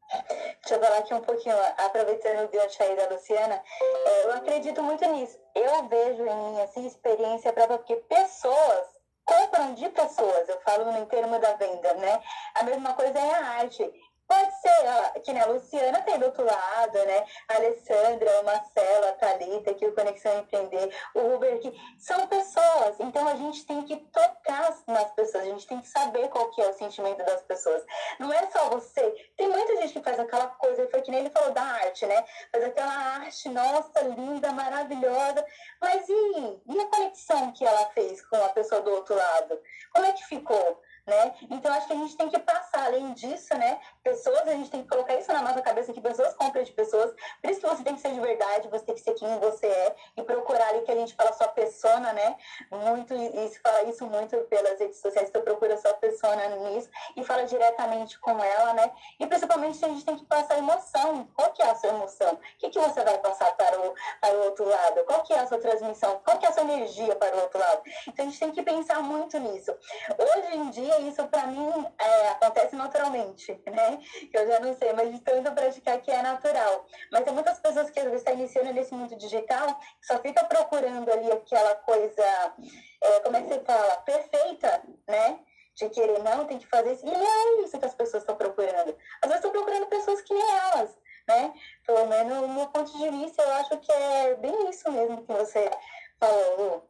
Deixa 0.09 0.75
eu 0.75 0.81
falar 0.81 0.99
aqui 0.99 1.15
um 1.15 1.21
pouquinho, 1.21 1.57
aproveitando 1.79 2.45
o 2.45 2.49
gancho 2.49 2.83
aí 2.83 2.97
da 2.97 3.09
Luciana, 3.09 3.63
é, 4.07 4.25
eu 4.25 4.33
acredito 4.33 4.83
muito 4.83 5.05
nisso. 5.11 5.39
Eu 5.55 5.87
vejo 5.89 6.27
em 6.27 6.37
mim, 6.37 6.61
assim, 6.63 6.87
experiência 6.87 7.53
própria, 7.53 7.79
porque 7.79 7.97
pessoas 7.97 8.87
compram 9.25 9.75
de 9.75 9.89
pessoas, 9.91 10.49
eu 10.49 10.59
falo 10.61 10.91
no 10.91 11.07
termo 11.07 11.39
da 11.39 11.53
venda, 11.55 11.93
né? 11.95 12.21
A 12.55 12.63
mesma 12.63 12.95
coisa 12.95 13.19
é 13.19 13.35
a 13.35 13.47
arte. 13.61 13.93
Pode 14.29 14.61
ser, 14.61 15.21
que 15.23 15.33
nem 15.33 15.43
a 15.43 15.47
Luciana 15.47 16.03
tem 16.03 16.19
do 16.19 16.27
outro 16.27 16.45
lado, 16.45 16.99
né? 17.07 17.25
A 17.49 17.55
Alessandra, 17.55 18.41
o 18.43 18.45
Marcelo, 18.45 19.07
a 19.09 19.13
Thalita, 19.13 19.73
que 19.73 19.87
o 19.87 19.95
Conexão 19.95 20.41
Empreender, 20.41 20.95
o 21.15 21.35
Uber, 21.35 21.59
que 21.61 21.73
são 21.99 22.27
pessoas. 22.27 23.01
Então 23.01 23.27
a 23.27 23.37
gente 23.37 23.65
tem 23.65 23.83
que 23.85 23.97
tocar 23.97 24.77
nas 24.87 25.11
pessoas, 25.13 25.45
a 25.45 25.47
gente 25.47 25.67
tem 25.67 25.81
que 25.81 25.89
saber 25.89 26.29
qual 26.29 26.51
que 26.51 26.61
é 26.61 26.69
o 26.69 26.75
sentimento 26.75 27.25
das 27.25 27.43
pessoas. 27.45 27.83
Não 28.19 28.31
é 28.31 28.51
só 28.51 28.69
você. 28.69 29.31
Tem 29.35 29.49
muita 29.49 29.77
gente 29.77 29.95
que 29.95 30.03
faz 30.03 30.21
aquela 30.21 30.49
coisa, 30.49 30.87
foi 30.91 31.01
que 31.01 31.11
nem 31.11 31.21
ele 31.21 31.31
falou 31.31 31.53
da 31.53 31.63
arte, 31.63 32.05
né? 32.05 32.23
Faz 32.53 32.65
aquela 32.65 32.93
arte, 32.93 33.49
nossa, 33.49 34.03
linda, 34.03 34.53
maravilhosa. 34.53 35.43
Mas 35.81 36.07
e, 36.07 36.61
e 36.67 36.81
a 36.81 36.87
conexão 36.87 37.51
que 37.53 37.65
ela 37.65 37.87
fez 37.95 38.21
com 38.27 38.37
a 38.37 38.51
pessoa 38.51 38.83
do 38.83 38.91
outro 38.91 39.15
lado? 39.15 39.59
Como 39.95 40.05
é 40.05 40.13
que 40.13 40.27
ficou? 40.27 40.83
Né? 41.09 41.35
Então 41.51 41.73
acho 41.73 41.87
que 41.87 41.93
a 41.95 41.97
gente 41.97 42.17
tem 42.17 42.29
que 42.29 42.39
passar 42.39 42.87
além 42.87 43.13
disso, 43.15 43.57
né? 43.57 43.81
Pessoas, 44.03 44.43
a 44.43 44.53
gente 44.53 44.71
tem 44.71 44.83
que 44.83 44.89
colocar 44.89 45.15
isso 45.15 45.33
na 45.33 45.43
nossa 45.43 45.63
cabeça 45.63 45.93
que 45.93 46.01
pessoas 46.01 46.35
compram 46.35 46.63
de 46.63 46.73
pessoas. 46.73 47.13
Por 47.41 47.51
isso 47.51 47.61
que 47.61 47.67
você 47.67 47.83
tem 47.83 47.95
que 47.95 48.01
ser 48.01 48.13
de 48.13 48.21
verdade, 48.21 48.69
você 48.69 48.85
tem 48.85 48.95
que 48.95 49.01
ser 49.01 49.15
quem 49.15 49.39
você 49.39 49.67
é 49.67 49.97
e 50.17 50.23
procurar 50.23 50.69
ali 50.69 50.83
que 50.83 50.93
a 50.93 50.95
gente 50.95 51.15
fala 51.15 51.33
sua 51.33 51.49
persona, 51.49 52.13
né? 52.13 52.37
Muito 52.71 53.15
se 53.49 53.59
fala 53.61 53.85
isso 53.85 54.07
muito 54.07 54.37
pelas 54.45 54.79
redes 54.79 55.01
sociais, 55.01 55.29
então 55.29 55.43
procura 55.43 55.77
sua 55.79 55.95
persona 55.95 56.47
nisso 56.49 56.91
e 57.17 57.25
fala 57.25 57.45
diretamente 57.45 58.19
com 58.19 58.43
ela, 58.43 58.75
né? 58.75 58.91
E 59.19 59.27
principalmente 59.27 59.83
a 59.85 59.89
gente 59.89 60.05
tem 60.05 60.17
que 60.17 60.27
passar 60.27 60.59
emoção. 60.59 61.27
Qual 61.35 61.53
que 61.53 61.63
é 61.63 61.71
a 61.71 61.75
sua 61.75 61.89
emoção? 61.91 62.35
O 62.35 62.39
que, 62.59 62.71
que 62.71 62.79
você 62.79 63.03
vai 63.03 63.19
passar 63.19 63.57
para 63.57 63.81
o, 63.81 63.95
para 64.21 64.35
o 64.35 64.45
outro 64.45 64.69
lado? 64.69 65.05
Qual 65.05 65.23
que 65.23 65.33
é 65.33 65.39
a 65.39 65.47
sua 65.47 65.59
transmissão? 65.59 66.21
Qual 66.25 66.39
que 66.39 66.45
é 66.45 66.49
a 66.49 66.53
sua 66.53 66.63
energia 66.63 67.15
para 67.17 67.35
o 67.37 67.41
outro 67.41 67.59
lado? 67.59 67.83
Então 68.07 68.27
a 68.27 68.29
gente 68.29 68.41
tem 68.41 68.53
que 68.53 68.63
pensar 68.63 69.01
muito 69.01 69.39
nisso. 69.39 69.75
Hoje 70.19 70.57
em 70.57 70.71
dia 70.71 70.98
isso 71.01 71.27
para 71.29 71.47
mim 71.47 71.87
é, 71.99 72.29
acontece 72.31 72.75
naturalmente, 72.75 73.53
né? 73.67 74.01
Eu 74.33 74.47
já 74.47 74.61
não 74.61 74.75
sei, 74.75 74.93
mas 74.93 75.13
de 75.13 75.21
tanto 75.21 75.53
praticar 75.53 76.01
que 76.01 76.11
é 76.11 76.23
natural. 76.23 76.87
Mas 77.13 77.25
tem 77.25 77.33
muitas 77.33 77.59
pessoas 77.59 77.91
que 77.91 77.99
às 77.99 78.07
vezes 78.07 78.21
estão 78.21 78.35
iniciando 78.35 78.73
nesse 78.73 78.95
mundo 78.95 79.17
digital 79.17 79.79
que 79.79 80.07
só 80.07 80.19
fica 80.19 80.45
procurando 80.45 81.11
ali 81.11 81.31
aquela 81.31 81.75
coisa, 81.77 82.55
é, 83.01 83.21
como 83.21 83.37
é 83.37 83.43
que 83.43 83.49
você 83.49 83.61
fala, 83.61 83.97
perfeita, 83.99 84.83
né? 85.07 85.41
De 85.75 85.89
querer, 85.91 86.19
não, 86.23 86.45
tem 86.45 86.59
que 86.59 86.67
fazer 86.67 86.93
isso. 86.93 87.07
E 87.07 87.11
não 87.11 87.21
é 87.21 87.63
isso 87.63 87.79
que 87.79 87.87
as 87.87 87.95
pessoas 87.95 88.23
estão 88.23 88.37
procurando. 88.37 88.97
Às 89.23 89.31
vezes 89.31 89.37
estão 89.37 89.53
procurando 89.53 89.87
pessoas 89.87 90.21
que 90.23 90.35
nem 90.35 90.51
elas, 90.51 90.99
né? 91.29 91.55
Pelo 91.87 92.07
menos 92.07 92.41
no 92.43 92.49
meu 92.49 92.67
ponto 92.69 92.97
de 92.97 93.11
vista, 93.11 93.43
eu 93.43 93.53
acho 93.53 93.79
que 93.79 93.93
é 93.93 94.35
bem 94.35 94.71
isso 94.71 94.91
mesmo 94.91 95.25
que 95.25 95.33
você 95.33 95.71
falou, 96.19 96.57
Lu. 96.59 96.89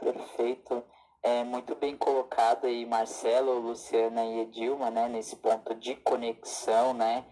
Perfeito 0.00 0.93
é, 1.24 1.42
muito 1.42 1.74
bem 1.74 1.96
colocado 1.96 2.66
aí, 2.66 2.84
Marcelo, 2.84 3.58
Luciana 3.58 4.22
e 4.26 4.40
Edilma, 4.40 4.90
né, 4.90 5.08
nesse 5.08 5.34
ponto 5.36 5.74
de 5.74 5.96
conexão, 5.96 6.92
né, 6.92 7.24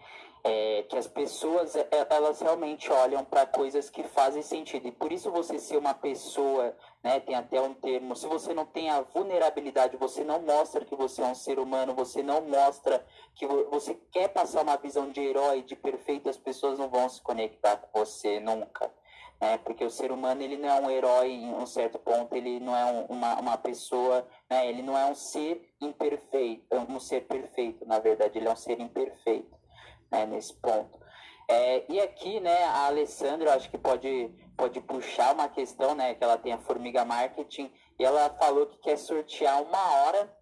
é, 0.43 0.81
que 0.89 0.97
as 0.97 1.05
pessoas, 1.07 1.75
é, 1.75 1.87
elas 2.09 2.41
realmente 2.41 2.91
olham 2.91 3.23
para 3.23 3.45
coisas 3.45 3.91
que 3.91 4.03
fazem 4.03 4.41
sentido, 4.41 4.87
e 4.87 4.91
por 4.91 5.11
isso 5.11 5.29
você 5.29 5.59
ser 5.59 5.77
uma 5.77 5.93
pessoa, 5.93 6.75
né, 7.03 7.19
tem 7.19 7.35
até 7.35 7.61
um 7.61 7.75
termo, 7.75 8.15
se 8.15 8.25
você 8.25 8.51
não 8.51 8.65
tem 8.65 8.89
a 8.89 9.01
vulnerabilidade, 9.01 9.95
você 9.95 10.23
não 10.23 10.41
mostra 10.41 10.83
que 10.83 10.95
você 10.95 11.21
é 11.21 11.25
um 11.25 11.35
ser 11.35 11.59
humano, 11.59 11.93
você 11.93 12.23
não 12.23 12.41
mostra 12.41 13.05
que 13.35 13.45
você 13.45 13.93
quer 14.11 14.29
passar 14.29 14.63
uma 14.63 14.75
visão 14.75 15.11
de 15.11 15.21
herói, 15.21 15.61
de 15.61 15.75
perfeito, 15.75 16.27
as 16.27 16.37
pessoas 16.37 16.79
não 16.79 16.89
vão 16.89 17.07
se 17.07 17.21
conectar 17.21 17.77
com 17.77 17.99
você 17.99 18.39
nunca. 18.39 18.91
Né? 19.43 19.57
Porque 19.57 19.83
o 19.83 19.89
ser 19.89 20.09
humano 20.09 20.41
ele 20.41 20.55
não 20.55 20.69
é 20.69 20.81
um 20.81 20.89
herói 20.89 21.31
em 21.31 21.53
um 21.53 21.65
certo 21.65 21.99
ponto, 21.99 22.33
ele 22.33 22.61
não 22.61 22.73
é 22.73 22.85
um, 22.85 23.05
uma, 23.07 23.35
uma 23.41 23.57
pessoa, 23.57 24.25
né? 24.49 24.69
Ele 24.69 24.81
não 24.81 24.97
é 24.97 25.05
um 25.05 25.13
ser 25.13 25.69
imperfeito, 25.81 26.65
um 26.73 26.97
ser 26.97 27.27
perfeito, 27.27 27.85
na 27.85 27.99
verdade, 27.99 28.37
ele 28.37 28.47
é 28.47 28.51
um 28.51 28.55
ser 28.55 28.79
imperfeito, 28.79 29.53
né? 30.09 30.25
Nesse 30.25 30.53
ponto. 30.53 30.97
É, 31.49 31.83
e 31.91 31.99
aqui, 31.99 32.39
né, 32.39 32.63
a 32.63 32.85
Alessandra, 32.85 33.53
acho 33.53 33.69
que 33.69 33.77
pode, 33.77 34.33
pode 34.55 34.79
puxar 34.79 35.33
uma 35.33 35.49
questão, 35.49 35.93
né, 35.93 36.15
que 36.15 36.23
ela 36.23 36.37
tem 36.37 36.53
a 36.53 36.57
Formiga 36.59 37.03
Marketing, 37.03 37.69
e 37.99 38.05
ela 38.05 38.29
falou 38.39 38.67
que 38.67 38.77
quer 38.77 38.97
sortear 38.97 39.61
uma 39.61 39.91
hora, 39.97 40.37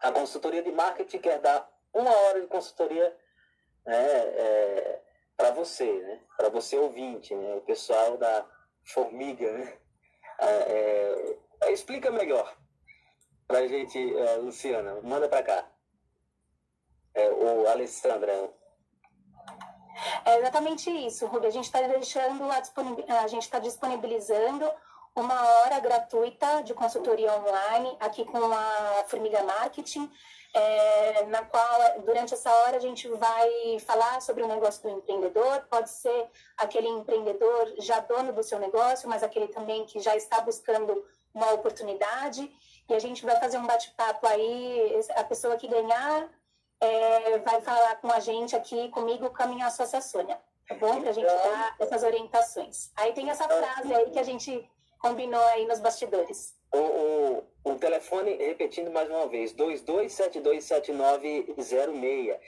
A 0.00 0.12
consultoria 0.12 0.62
de 0.62 0.70
marketing 0.72 1.18
quer 1.18 1.38
dar 1.40 1.70
uma 1.92 2.10
hora 2.10 2.40
de 2.40 2.46
consultoria 2.46 3.14
né, 3.84 3.96
é, 3.96 5.02
para 5.36 5.50
você, 5.52 5.90
né? 5.90 6.20
Para 6.36 6.48
você 6.48 6.76
ouvinte, 6.76 7.34
né? 7.34 7.54
O 7.54 7.60
pessoal 7.62 8.16
da 8.16 8.46
Formiga, 8.84 9.52
né? 9.52 9.76
É, 10.40 11.36
é, 11.62 11.72
explica 11.72 12.10
melhor 12.10 12.56
para 13.46 13.60
a 13.60 13.68
gente, 13.68 13.98
é, 13.98 14.36
Luciana. 14.36 15.00
Manda 15.02 15.28
para 15.28 15.42
cá. 15.42 15.70
É, 17.14 17.30
o 17.30 17.66
Alessandra, 17.68 18.50
é 20.24 20.38
exatamente 20.38 20.90
isso, 20.90 21.26
Rubi. 21.26 21.46
A 21.46 21.50
gente 21.50 21.64
está 21.64 21.80
deixando, 21.82 22.44
a, 22.50 23.26
gente 23.26 23.42
está 23.42 23.58
disponibilizando 23.58 24.70
uma 25.14 25.40
hora 25.42 25.80
gratuita 25.80 26.62
de 26.62 26.74
consultoria 26.74 27.32
online 27.34 27.96
aqui 27.98 28.24
com 28.24 28.38
a 28.38 29.04
Formiga 29.08 29.42
Marketing, 29.42 30.10
é, 30.54 31.24
na 31.26 31.44
qual, 31.44 32.00
durante 32.04 32.34
essa 32.34 32.50
hora, 32.50 32.76
a 32.76 32.80
gente 32.80 33.08
vai 33.08 33.78
falar 33.80 34.20
sobre 34.22 34.42
o 34.42 34.48
negócio 34.48 34.82
do 34.82 34.90
empreendedor. 34.90 35.66
Pode 35.70 35.90
ser 35.90 36.28
aquele 36.56 36.88
empreendedor 36.88 37.74
já 37.78 38.00
dono 38.00 38.32
do 38.32 38.42
seu 38.42 38.58
negócio, 38.58 39.08
mas 39.08 39.22
aquele 39.22 39.48
também 39.48 39.84
que 39.84 40.00
já 40.00 40.16
está 40.16 40.40
buscando 40.40 41.04
uma 41.34 41.52
oportunidade. 41.52 42.50
E 42.88 42.94
a 42.94 42.98
gente 42.98 43.24
vai 43.24 43.38
fazer 43.38 43.58
um 43.58 43.66
bate-papo 43.66 44.26
aí. 44.26 45.00
A 45.16 45.24
pessoa 45.24 45.56
que 45.56 45.68
ganhar 45.68 46.28
é, 46.80 47.38
vai 47.38 47.60
falar 47.60 47.96
com 47.96 48.10
a 48.10 48.20
gente 48.20 48.54
aqui, 48.54 48.88
comigo, 48.90 49.30
com 49.30 49.42
a 49.42 49.46
minha 49.46 49.70
sócia 49.70 50.00
Sônia, 50.00 50.40
tá 50.66 50.74
bom? 50.76 51.00
Para 51.00 51.10
a 51.10 51.12
gente 51.12 51.26
dar 51.26 51.76
essas 51.78 52.02
orientações. 52.02 52.90
Aí 52.96 53.12
tem 53.12 53.30
essa 53.30 53.48
frase 53.48 53.94
aí 53.94 54.10
que 54.10 54.18
a 54.18 54.22
gente 54.22 54.68
combinou 54.98 55.42
aí 55.48 55.66
nos 55.66 55.80
bastidores. 55.80 56.56
O, 56.72 56.78
o, 56.78 57.46
o 57.64 57.74
telefone, 57.76 58.36
repetindo 58.36 58.90
mais 58.90 59.08
uma 59.08 59.26
vez, 59.26 59.54
22727906. 59.54 62.38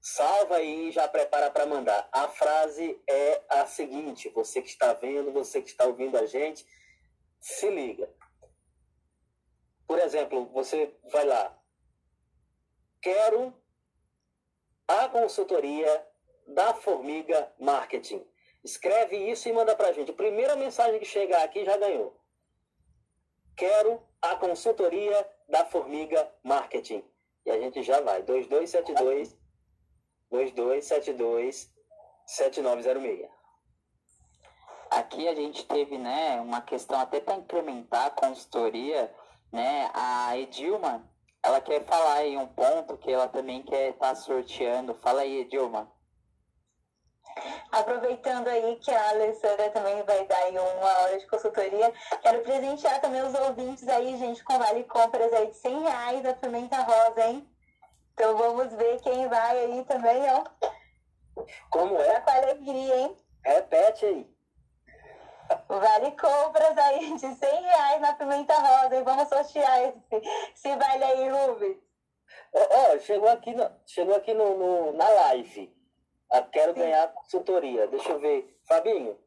Salva 0.00 0.56
aí 0.56 0.88
e 0.88 0.92
já 0.92 1.08
prepara 1.08 1.50
para 1.50 1.66
mandar. 1.66 2.08
A 2.12 2.28
frase 2.28 3.00
é 3.08 3.42
a 3.48 3.66
seguinte: 3.66 4.28
você 4.28 4.62
que 4.62 4.68
está 4.68 4.92
vendo, 4.92 5.32
você 5.32 5.60
que 5.60 5.70
está 5.70 5.86
ouvindo 5.86 6.16
a 6.16 6.24
gente, 6.24 6.64
se 7.40 7.68
liga. 7.68 8.08
Por 9.86 9.98
exemplo, 9.98 10.46
você 10.52 10.94
vai 11.10 11.24
lá. 11.24 11.58
Quero 13.02 13.52
a 14.88 15.08
consultoria 15.08 16.06
da 16.46 16.72
Formiga 16.72 17.52
Marketing. 17.60 18.26
Escreve 18.64 19.16
isso 19.30 19.48
e 19.48 19.52
manda 19.52 19.76
para 19.76 19.88
a 19.88 19.92
gente. 19.92 20.12
Primeira 20.12 20.56
mensagem 20.56 20.98
que 20.98 21.04
chegar 21.04 21.44
aqui 21.44 21.64
já 21.64 21.76
ganhou. 21.76 22.18
Quero 23.54 24.02
a 24.20 24.34
consultoria 24.36 25.28
da 25.48 25.64
Formiga 25.66 26.28
Marketing. 26.42 27.04
E 27.44 27.50
a 27.50 27.58
gente 27.60 27.82
já 27.82 28.00
vai. 28.00 28.22
2272 28.22 29.36
2272 30.30 31.70
7906. 32.26 33.28
Aqui 34.90 35.28
a 35.28 35.34
gente 35.34 35.66
teve, 35.66 35.98
né, 35.98 36.40
uma 36.40 36.62
questão 36.62 36.98
até 36.98 37.20
para 37.20 37.36
incrementar 37.36 38.06
a 38.06 38.10
consultoria, 38.10 39.14
né? 39.52 39.90
A 39.92 40.36
Edilma 40.38 41.06
ela 41.42 41.60
quer 41.60 41.84
falar 41.84 42.14
aí 42.14 42.36
um 42.36 42.46
ponto 42.46 42.96
que 42.98 43.12
ela 43.12 43.28
também 43.28 43.62
quer 43.62 43.90
estar 43.90 44.08
tá 44.08 44.14
sorteando. 44.14 44.94
Fala 44.94 45.22
aí, 45.22 45.44
Dilma. 45.44 45.90
Aproveitando 47.70 48.48
aí 48.48 48.76
que 48.76 48.90
a 48.90 49.10
Alessandra 49.10 49.70
também 49.70 50.02
vai 50.02 50.26
dar 50.26 50.38
aí 50.38 50.58
uma 50.58 50.98
hora 51.02 51.18
de 51.18 51.26
consultoria, 51.26 51.92
quero 52.20 52.42
presentear 52.42 53.00
também 53.00 53.22
os 53.22 53.34
ouvintes 53.34 53.86
aí, 53.88 54.16
gente, 54.18 54.42
com 54.42 54.58
vale 54.58 54.82
compras 54.84 55.32
aí 55.32 55.46
de 55.46 55.56
100 55.56 55.82
reais 55.82 56.22
da 56.22 56.34
Pimenta 56.34 56.82
Rosa, 56.82 57.28
hein? 57.28 57.48
Então 58.14 58.36
vamos 58.36 58.74
ver 58.74 59.00
quem 59.00 59.28
vai 59.28 59.56
aí 59.56 59.84
também, 59.84 60.22
ó. 60.30 60.44
Como 61.70 62.00
é? 62.00 62.20
Com 62.20 62.30
alegria, 62.30 62.96
hein? 62.96 63.16
Repete 63.44 64.04
aí. 64.04 64.37
Vale 65.68 66.10
compras 66.12 66.76
aí 66.76 67.14
de 67.14 67.34
100 67.34 67.62
reais 67.62 68.00
na 68.00 68.14
Pimenta 68.14 68.54
Rosa 68.54 68.96
e 68.96 69.02
vamos 69.02 69.28
sortear 69.28 69.82
esse, 69.82 70.26
esse 70.54 70.76
vale 70.76 71.04
aí, 71.04 71.28
Rubi. 71.28 71.82
Ó, 72.52 72.92
oh, 72.94 72.98
chegou 73.00 73.28
aqui, 73.28 73.54
no, 73.54 73.70
chegou 73.86 74.14
aqui 74.14 74.34
no, 74.34 74.56
no 74.56 74.92
na 74.92 75.08
live. 75.08 75.74
Eu 76.32 76.44
quero 76.46 76.74
Sim. 76.74 76.80
ganhar 76.80 77.08
consultoria. 77.08 77.86
Deixa 77.86 78.10
eu 78.10 78.18
ver. 78.18 78.58
Fabinho, 78.66 79.18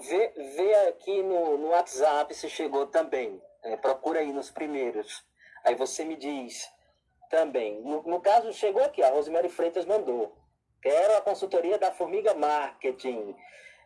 vê, 0.00 0.28
vê 0.56 0.74
aqui 0.88 1.22
no, 1.22 1.56
no 1.56 1.68
WhatsApp 1.68 2.34
se 2.34 2.48
chegou 2.50 2.86
também. 2.86 3.40
É, 3.62 3.76
procura 3.76 4.20
aí 4.20 4.32
nos 4.32 4.50
primeiros. 4.50 5.24
Aí 5.64 5.74
você 5.74 6.04
me 6.04 6.16
diz 6.16 6.70
também. 7.30 7.80
No, 7.80 8.02
no 8.02 8.20
caso, 8.20 8.52
chegou 8.52 8.84
aqui, 8.84 9.02
a 9.02 9.10
Rosemary 9.10 9.48
Freitas 9.48 9.86
mandou. 9.86 10.36
Quero 10.82 11.16
a 11.16 11.22
consultoria 11.22 11.78
da 11.78 11.90
Formiga 11.90 12.34
Marketing 12.34 13.34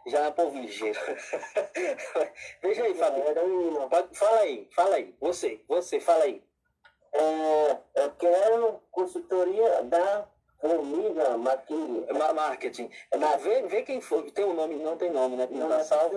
já 0.08 0.26
é 0.26 0.30
povo 0.30 0.58
ligeiro. 0.58 0.98
Veja 2.62 2.84
aí, 2.84 2.94
Fábio. 2.94 3.24
Fala 4.12 4.40
aí, 4.40 4.68
fala 4.74 4.96
aí. 4.96 5.14
Você, 5.20 5.60
você, 5.68 6.00
fala 6.00 6.24
aí. 6.24 6.42
É, 7.12 7.78
eu 8.04 8.10
quero 8.12 8.80
consultoria 8.90 9.82
da 9.84 10.28
Formiga 10.60 11.36
Marketing. 11.38 12.06
Marketing. 12.34 12.90
Não, 13.16 13.38
vê, 13.38 13.62
vê 13.62 13.82
quem 13.82 14.00
foi. 14.00 14.30
Tem 14.30 14.44
um 14.44 14.54
nome, 14.54 14.76
não 14.76 14.96
tem 14.96 15.10
nome, 15.10 15.36
né? 15.36 15.48
Não, 15.50 15.68
não 15.68 15.84
salvo. 15.84 16.16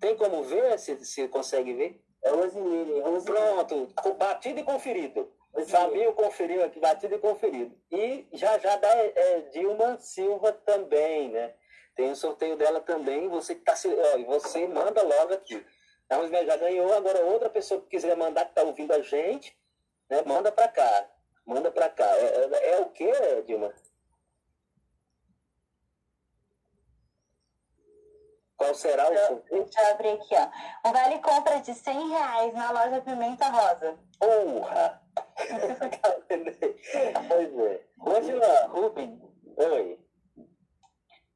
Tem 0.00 0.16
como 0.16 0.42
ver 0.42 0.78
se, 0.78 1.04
se 1.04 1.28
consegue 1.28 1.72
ver? 1.74 2.02
É 2.22 2.30
Rosemary. 2.30 3.02
Pronto, 3.24 3.88
batido 4.16 4.60
e 4.60 4.64
conferido. 4.64 5.28
Fabinho 5.66 6.12
conferiu 6.14 6.64
aqui, 6.64 6.80
batido 6.80 7.14
e 7.14 7.18
conferido. 7.18 7.76
E 7.90 8.26
já 8.32 8.58
já 8.58 8.76
dá 8.76 8.88
é, 8.88 9.40
Dilma 9.52 9.98
Silva 9.98 10.52
também, 10.52 11.28
né? 11.28 11.52
Tem 11.94 12.10
o 12.10 12.16
sorteio 12.16 12.56
dela 12.56 12.80
também. 12.80 13.28
Você 13.28 13.54
que 13.54 13.62
tá 13.62 13.76
se. 13.76 13.88
Ó, 13.88 14.18
você 14.24 14.66
manda 14.66 15.02
logo 15.02 15.34
aqui. 15.34 15.64
A 16.08 16.16
Rosemary 16.16 16.46
já 16.46 16.56
ganhou. 16.56 16.92
Agora, 16.92 17.24
outra 17.24 17.50
pessoa 17.50 17.80
que 17.80 17.88
quiser 17.88 18.16
mandar, 18.16 18.44
que 18.44 18.50
está 18.50 18.62
ouvindo 18.62 18.92
a 18.92 19.00
gente, 19.00 19.56
né, 20.08 20.22
manda 20.22 20.50
para 20.50 20.68
cá. 20.68 21.10
Manda 21.44 21.70
para 21.70 21.88
cá. 21.88 22.04
É, 22.04 22.24
é, 22.24 22.70
é, 22.72 22.80
o 22.80 22.90
que, 22.90 23.10
Dilma? 23.46 23.72
Qual 28.56 28.74
será 28.74 29.10
o 29.10 29.16
sorteio? 29.26 29.64
Deixa 29.64 29.80
eu 29.80 29.90
abrir 29.90 30.08
aqui, 30.10 30.34
ó. 30.34 30.88
Um 30.88 30.92
vale 30.92 31.18
compra 31.18 31.58
de 31.60 31.74
100 31.74 32.08
reais 32.10 32.54
na 32.54 32.70
loja 32.70 33.00
Pimenta 33.00 33.48
Rosa. 33.48 33.98
Porra! 34.18 35.02
pois 37.28 37.58
é. 37.58 37.84
Continua, 37.98 38.66
Rubem. 38.66 39.20
Oi 39.56 40.01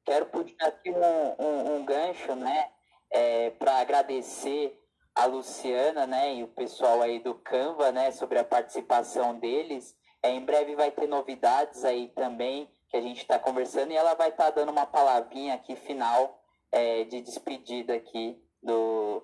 quero 0.07 0.27
puxar 0.27 0.69
aqui 0.69 0.91
um, 0.91 1.45
um, 1.45 1.77
um 1.77 1.85
gancho, 1.85 2.35
né, 2.37 2.71
é, 3.11 3.51
para 3.51 3.81
agradecer 3.81 4.81
a 5.15 5.27
Luciana, 5.27 6.07
né, 6.07 6.37
e 6.37 6.45
o 6.45 6.49
pessoal 6.49 7.03
aí 7.03 7.19
do 7.19 7.35
Canva, 7.35 7.91
né, 7.91 8.13
sobre 8.13 8.39
a 8.39 8.45
participação 8.45 9.39
deles. 9.39 9.95
É, 10.23 10.31
em 10.31 10.45
breve 10.45 10.77
vai 10.77 10.91
ter 10.91 11.07
novidades 11.07 11.85
aí 11.85 12.09
também 12.09 12.71
que 12.89 12.97
a 12.97 13.01
gente 13.01 13.19
está 13.19 13.39
conversando 13.39 13.93
e 13.93 13.97
ela 13.97 14.15
vai 14.15 14.29
estar 14.29 14.45
tá 14.45 14.51
dando 14.51 14.71
uma 14.71 14.87
palavrinha 14.87 15.55
aqui 15.55 15.75
final 15.75 16.41
é, 16.71 17.05
de 17.05 17.21
despedida 17.21 17.95
aqui 17.95 18.41
do, 18.63 19.23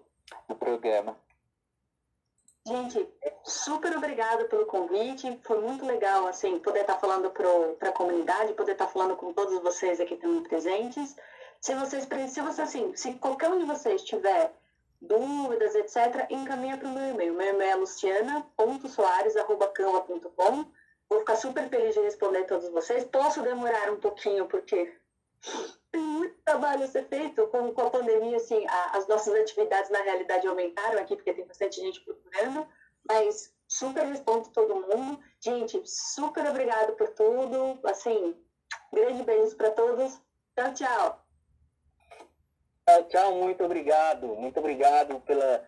do 0.49 0.57
programa. 0.57 1.17
Gente, 2.65 3.09
super 3.45 3.97
obrigada 3.97 4.45
pelo 4.45 4.67
convite. 4.67 5.37
Foi 5.43 5.61
muito 5.61 5.85
legal, 5.85 6.29
assim, 6.29 6.61
poder 6.61 6.83
estar 6.83 6.97
falando 6.99 7.29
para 7.79 7.89
a 7.89 7.93
comunidade, 7.93 8.55
poder 8.55 8.71
estar 8.73 8.87
falando 8.87 9.17
com 9.17 9.33
todos 9.33 9.61
vocês 9.63 10.01
aqui 10.01 10.15
também 10.17 10.45
presentes. 10.45 11.17
Se 11.61 11.75
vocês, 11.75 12.07
se 12.29 12.41
você, 12.41 12.63
assim, 12.63 12.95
se 12.95 13.15
qualquer 13.15 13.51
um 13.51 13.59
de 13.59 13.65
vocês 13.65 14.03
tiver 14.03 14.53
dúvidas, 15.01 15.75
etc., 15.75 16.29
encaminha 16.31 16.79
para 16.79 16.87
o 16.89 16.93
meu 16.93 17.11
e-mail. 17.11 17.35
Meu 17.35 17.53
e-mail 17.53 17.73
é 17.73 17.75
luciana.soares.canva.com. 17.75 20.65
Vou 21.09 21.19
ficar 21.19 21.35
super 21.37 21.69
feliz 21.69 21.95
de 21.95 22.01
responder 22.01 22.45
todos 22.45 22.69
vocês. 22.69 23.03
Posso 23.05 23.43
demorar 23.43 23.91
um 23.91 23.97
pouquinho, 23.97 24.47
porque 24.47 24.95
tem 25.91 26.01
muito 26.01 26.37
trabalho 26.45 26.85
a 26.85 26.87
ser 26.87 27.07
feito. 27.09 27.47
Com, 27.49 27.73
com 27.73 27.83
a 27.83 27.91
pandemia, 27.91 28.37
assim, 28.37 28.67
a, 28.67 28.97
as 28.97 29.07
nossas 29.07 29.35
atividades 29.35 29.91
na 29.91 30.03
realidade 30.03 30.47
aumentaram 30.47 30.99
aqui, 31.01 31.17
porque 31.17 31.35
tem 31.35 31.47
bastante 31.47 31.81
gente 31.81 32.01
procurando, 32.01 32.67
mas 33.09 33.55
super 33.69 34.05
respondo 34.07 34.49
todo 34.51 34.75
mundo. 34.75 35.23
Gente, 35.41 35.83
super 35.85 36.47
obrigado 36.47 36.93
por 36.95 37.09
tudo. 37.11 37.79
Assim, 37.85 38.37
grande 38.93 39.23
beijo 39.23 39.57
para 39.57 39.71
todos. 39.71 40.21
Tchau, 40.57 40.75
tchau. 40.75 41.23
Tchau, 42.87 43.05
tchau, 43.05 43.35
muito 43.37 43.65
obrigado. 43.65 44.27
Muito 44.29 44.59
obrigado 44.59 45.21
pela, 45.21 45.67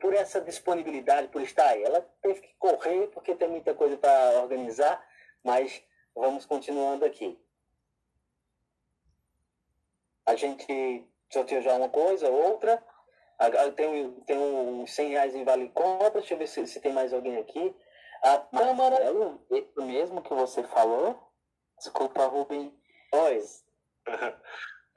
por, 0.00 0.14
essa 0.14 0.40
disponibilidade, 0.40 1.28
por 1.28 1.42
estar 1.42 1.66
aí. 1.68 1.82
Ela 1.82 2.00
teve 2.22 2.40
que 2.40 2.54
correr 2.58 3.08
porque 3.08 3.34
tem 3.34 3.48
muita 3.48 3.74
coisa 3.74 3.96
para 3.96 4.40
organizar, 4.40 5.02
mas 5.42 5.82
vamos 6.14 6.46
continuando 6.46 7.04
aqui. 7.04 7.38
A 10.30 10.36
gente 10.36 11.04
sorteou 11.28 11.60
já 11.60 11.74
uma 11.74 11.88
coisa, 11.88 12.30
outra. 12.30 12.80
Tem, 13.74 14.12
tem 14.26 14.38
uns 14.38 14.94
100 14.94 15.08
reais 15.08 15.34
em 15.34 15.42
vale 15.42 15.68
compra. 15.70 16.20
Deixa 16.20 16.34
eu 16.34 16.38
ver 16.38 16.46
se, 16.46 16.64
se 16.68 16.80
tem 16.80 16.92
mais 16.92 17.12
alguém 17.12 17.36
aqui. 17.38 17.74
A 18.22 18.38
Tâmara. 18.38 18.90
Marcelo, 18.90 19.44
isso 19.50 19.82
mesmo 19.82 20.22
que 20.22 20.32
você 20.32 20.62
falou? 20.62 21.18
Desculpa, 21.78 22.26
Rubem. 22.26 22.72
Pois. 23.10 23.64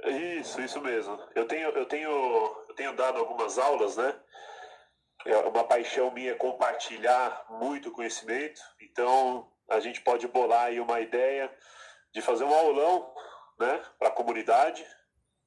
Isso, 0.05 0.60
isso 0.60 0.81
mesmo. 0.81 1.18
Eu 1.34 1.47
tenho, 1.47 1.69
eu 1.69 1.85
tenho, 1.85 2.10
eu 2.68 2.76
tenho 2.76 2.93
dado 2.93 3.19
algumas 3.19 3.57
aulas, 3.57 3.95
né? 3.95 4.14
É 5.26 5.38
uma 5.38 5.64
paixão 5.64 6.11
minha 6.11 6.35
compartilhar 6.35 7.45
muito 7.49 7.89
conhecimento. 7.89 8.60
Então, 8.81 9.49
a 9.69 9.80
gente 9.80 10.01
pode 10.01 10.27
bolar 10.27 10.65
aí 10.65 10.80
uma 10.81 10.99
ideia 10.99 11.49
de 12.11 12.22
fazer 12.22 12.43
um 12.43 12.53
aulão, 12.53 13.14
né, 13.57 13.81
para 13.97 14.10
a 14.10 14.11
comunidade, 14.11 14.85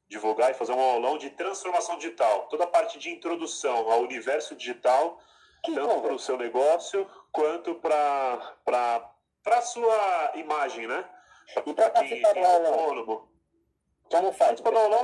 divulgar 0.08 0.50
e 0.50 0.54
fazer 0.54 0.72
um 0.72 0.80
aulão 0.80 1.18
de 1.18 1.30
transformação 1.30 1.96
digital. 1.96 2.46
Toda 2.48 2.64
a 2.64 2.68
parte 2.68 2.98
de 2.98 3.10
introdução 3.10 3.90
ao 3.90 4.00
universo 4.00 4.54
digital, 4.54 5.20
que 5.64 5.74
tanto 5.74 6.00
para 6.00 6.14
o 6.14 6.18
seu 6.18 6.36
negócio 6.36 7.08
quanto 7.32 7.74
para 7.74 8.54
a 9.46 9.62
sua 9.62 10.32
imagem, 10.34 10.86
né? 10.86 11.04
Para 11.74 11.90
quem 11.90 12.22
é 12.22 12.44
autônomo. 12.44 13.28
Como 14.10 14.32
faz? 14.32 14.60
Para 14.60 14.78
aulão, 14.78 15.00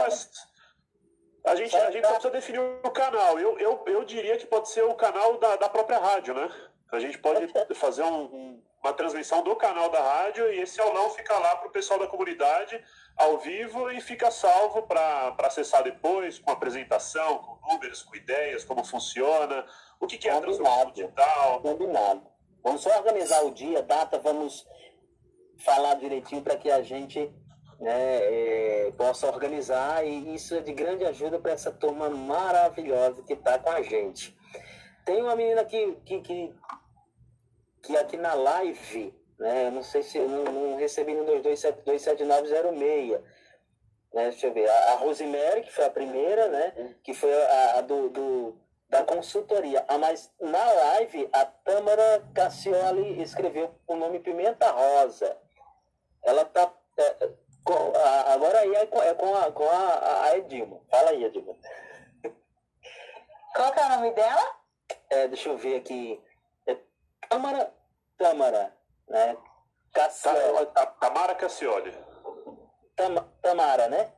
a 1.45 1.57
gente, 1.57 1.77
a 1.77 1.91
gente 1.91 2.07
só 2.07 2.12
precisa 2.12 2.31
definir 2.31 2.61
o 2.61 2.91
canal. 2.91 3.39
Eu, 3.39 3.59
eu, 3.59 3.83
eu 3.87 4.05
diria 4.05 4.37
que 4.37 4.47
pode 4.47 4.69
ser 4.69 4.83
o 4.83 4.95
canal 4.95 5.39
da, 5.39 5.57
da 5.57 5.69
própria 5.69 5.99
rádio, 5.99 6.35
né? 6.35 6.49
A 6.93 7.01
gente 7.01 7.19
pode 7.19 7.49
fazer 7.74 8.03
um, 8.05 8.62
uma 8.82 8.92
transmissão 8.92 9.42
do 9.42 9.54
canal 9.54 9.88
da 9.90 10.00
rádio 10.00 10.52
e 10.52 10.60
esse 10.60 10.80
aulão 10.80 11.10
fica 11.10 11.38
lá 11.38 11.56
para 11.56 11.68
o 11.68 11.70
pessoal 11.70 12.00
da 12.00 12.06
comunidade 12.09 12.82
ao 13.16 13.38
vivo 13.38 13.90
e 13.90 14.00
fica 14.00 14.30
salvo 14.30 14.82
para 14.82 15.34
acessar 15.38 15.84
depois, 15.84 16.38
com 16.38 16.50
apresentação, 16.50 17.38
com 17.38 17.70
números, 17.70 18.02
com 18.02 18.16
ideias, 18.16 18.64
como 18.64 18.84
funciona, 18.84 19.64
o 20.00 20.06
que, 20.06 20.18
que 20.18 20.28
é 20.28 20.32
a 20.32 20.40
transformação 20.40 20.90
digital. 20.90 21.60
Combinado. 21.60 22.26
Vamos 22.62 22.82
só 22.82 22.96
organizar 22.96 23.44
o 23.44 23.54
dia, 23.54 23.82
data, 23.82 24.18
vamos 24.18 24.66
falar 25.64 25.94
direitinho 25.94 26.42
para 26.42 26.56
que 26.56 26.70
a 26.70 26.82
gente 26.82 27.32
né, 27.78 27.92
é, 27.92 28.92
possa 28.96 29.26
organizar 29.26 30.04
e 30.06 30.34
isso 30.34 30.54
é 30.54 30.60
de 30.60 30.72
grande 30.72 31.04
ajuda 31.04 31.38
para 31.38 31.52
essa 31.52 31.70
turma 31.70 32.09
maravilhosa 32.09 33.22
que 33.22 33.32
está 33.32 33.59
com 33.59 33.70
a 33.70 33.82
gente. 33.82 34.36
Tem 35.04 35.20
uma 35.20 35.34
menina 35.34 35.64
que, 35.64 35.96
que, 36.04 36.20
que, 36.20 36.54
que 37.82 37.96
aqui 37.96 38.16
na 38.16 38.34
live 38.34 39.14
né? 39.42 39.66
Eu 39.66 39.72
não 39.72 39.82
sei 39.82 40.04
se 40.04 40.18
eu 40.18 40.28
não, 40.28 40.44
não 40.44 40.76
recebi 40.76 41.14
no 41.14 41.24
27906. 41.24 43.20
Né? 44.12 44.30
Deixa 44.30 44.46
eu 44.46 44.52
ver. 44.52 44.70
A, 44.70 44.92
a 44.92 44.94
Rosemary, 44.96 45.62
que 45.62 45.72
foi 45.72 45.84
a 45.84 45.90
primeira, 45.90 46.46
né? 46.48 46.94
Que 47.02 47.12
foi 47.12 47.34
a, 47.34 47.78
a 47.78 47.80
do, 47.80 48.09
do, 48.09 48.56
da 48.88 49.02
consultoria. 49.02 49.84
Ah, 49.88 49.98
mas 49.98 50.32
na 50.40 50.64
live, 50.72 51.28
a 51.32 51.44
Tâmara 51.44 52.24
Cassioli 52.32 53.20
escreveu 53.20 53.74
o 53.88 53.96
nome 53.96 54.20
Pimenta 54.20 54.70
Rosa. 54.70 55.36
Ela 56.22 56.44
tá. 56.44 56.72
É, 56.96 57.30
com, 57.64 57.92
a, 57.96 58.32
agora 58.34 58.60
aí 58.60 58.74
é 58.76 58.86
com, 58.86 59.02
é 59.02 59.14
com, 59.14 59.34
a, 59.34 59.50
com 59.50 59.68
a, 59.68 60.24
a 60.26 60.38
Edilma. 60.38 60.80
Fala 60.88 61.10
aí, 61.10 61.24
Edilma. 61.24 61.56
Qual 63.56 63.72
que 63.72 63.80
é 63.80 63.86
o 63.86 63.88
nome 63.88 64.12
dela? 64.12 64.56
É, 65.10 65.26
deixa 65.26 65.48
eu 65.48 65.56
ver 65.56 65.76
aqui. 65.76 66.22
É 67.23 67.27
Tâmara. 67.28 67.74
Tâmara 68.19 68.82
né? 69.09 69.36
Cassioli. 69.93 70.66
Tamara 71.01 71.35
Cassioli. 71.35 71.93
Tam, 72.97 73.15
Tamara, 73.43 73.89
né? 73.89 74.12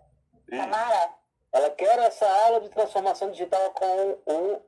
Isso. 0.51 0.63
Tamara. 0.63 1.15
Ela 1.53 1.71
quer 1.71 1.99
essa 2.01 2.27
aula 2.47 2.61
de 2.61 2.69
transformação 2.69 3.31
digital 3.31 3.71
com 3.73 4.19
o 4.27 4.63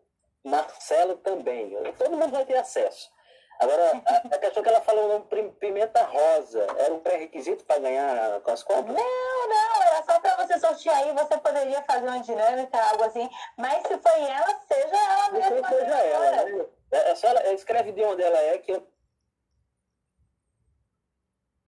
Marcelo 0.44 1.16
também. 1.16 1.70
Todo 1.98 2.16
mundo 2.16 2.30
vai 2.30 2.44
ter 2.44 2.56
acesso. 2.56 3.10
Agora, 3.58 4.02
a, 4.04 4.34
a 4.34 4.38
questão 4.38 4.62
que 4.62 4.68
ela 4.68 4.80
falou 4.82 5.06
o 5.06 5.08
nome 5.08 5.52
Pimenta 5.52 6.02
Rosa 6.04 6.66
era 6.78 6.92
um 6.92 7.00
pré-requisito 7.00 7.64
para 7.64 7.80
ganhar 7.80 8.40
com 8.40 8.50
as 8.50 8.62
compras? 8.62 8.96
Não, 8.96 9.48
não, 9.48 9.82
era 9.82 10.02
só 10.04 10.20
para 10.20 10.36
você 10.36 10.58
sortear 10.58 10.98
aí, 10.98 11.12
você 11.12 11.38
poderia 11.38 11.82
fazer 11.82 12.06
uma 12.06 12.20
dinâmica, 12.20 12.78
algo 12.90 13.04
assim. 13.04 13.28
Mas 13.56 13.82
se 13.86 13.98
foi 13.98 14.20
ela, 14.20 14.60
seja 14.68 14.96
ela 14.96 15.30
mesma. 15.30 15.68
Seja 15.68 15.96
ela, 15.96 16.44
né? 16.44 16.66
É, 16.90 17.10
é 17.10 17.14
só 17.14 17.28
ela, 17.28 17.52
escreve 17.52 17.92
de 17.92 18.02
onde 18.02 18.22
ela 18.22 18.38
é, 18.38 18.58
que 18.58 18.72
eu 18.72 18.86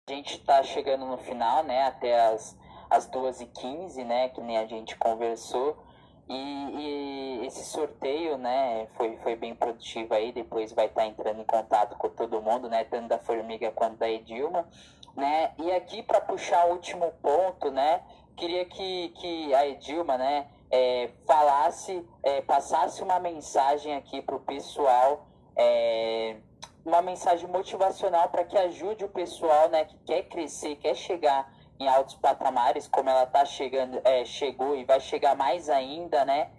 a 0.07 0.13
gente 0.13 0.35
está 0.37 0.61
chegando 0.61 1.03
no 1.07 1.17
final, 1.17 1.63
né? 1.63 1.81
Até 1.87 2.27
as, 2.27 2.55
as 2.91 3.09
2h15, 3.09 4.05
né? 4.05 4.29
Que 4.29 4.39
nem 4.39 4.55
a 4.55 4.67
gente 4.67 4.95
conversou. 4.97 5.83
E, 6.27 6.33
e, 6.33 7.45
esse 7.45 7.63
sorteio, 7.65 8.37
né, 8.37 8.87
foi, 8.95 9.17
foi 9.17 9.35
bem 9.35 9.55
produtivo 9.55 10.13
aí. 10.13 10.31
Depois 10.31 10.71
vai 10.71 10.87
estar 10.87 11.01
tá 11.01 11.07
entrando 11.07 11.41
em 11.41 11.45
contato 11.45 11.95
com 11.97 12.09
todo 12.09 12.41
mundo, 12.41 12.67
né, 12.69 12.83
tanto 12.83 13.07
da 13.07 13.19
Formiga 13.19 13.71
quanto 13.71 13.97
da 13.97 14.09
Edilma, 14.09 14.67
né. 15.15 15.53
E 15.59 15.71
aqui 15.71 16.01
para 16.01 16.21
puxar 16.21 16.65
o 16.67 16.71
último 16.71 17.11
ponto, 17.21 17.69
né, 17.69 18.01
queria 18.35 18.65
que, 18.65 19.09
que 19.09 19.53
a 19.53 19.67
Edilma, 19.67 20.17
né, 20.17 20.47
é, 20.75 21.09
falasse, 21.25 22.05
é, 22.21 22.41
passasse 22.41 23.01
uma 23.01 23.17
mensagem 23.17 23.95
aqui 23.95 24.21
para 24.21 24.35
o 24.35 24.39
pessoal. 24.39 25.25
É, 25.55 26.35
uma 26.83 27.01
mensagem 27.01 27.47
motivacional 27.47 28.29
para 28.29 28.43
que 28.43 28.57
ajude 28.57 29.05
o 29.05 29.09
pessoal, 29.09 29.69
né, 29.69 29.85
que 29.85 29.97
quer 30.05 30.23
crescer, 30.23 30.75
quer 30.75 30.95
chegar 30.95 31.51
em 31.79 31.87
altos 31.87 32.15
patamares, 32.15 32.87
como 32.87 33.09
ela 33.09 33.25
tá 33.25 33.43
chegando, 33.43 33.99
é, 34.03 34.23
chegou 34.23 34.75
e 34.75 34.83
vai 34.83 34.99
chegar 34.99 35.35
mais 35.35 35.67
ainda, 35.67 36.23
né, 36.25 36.51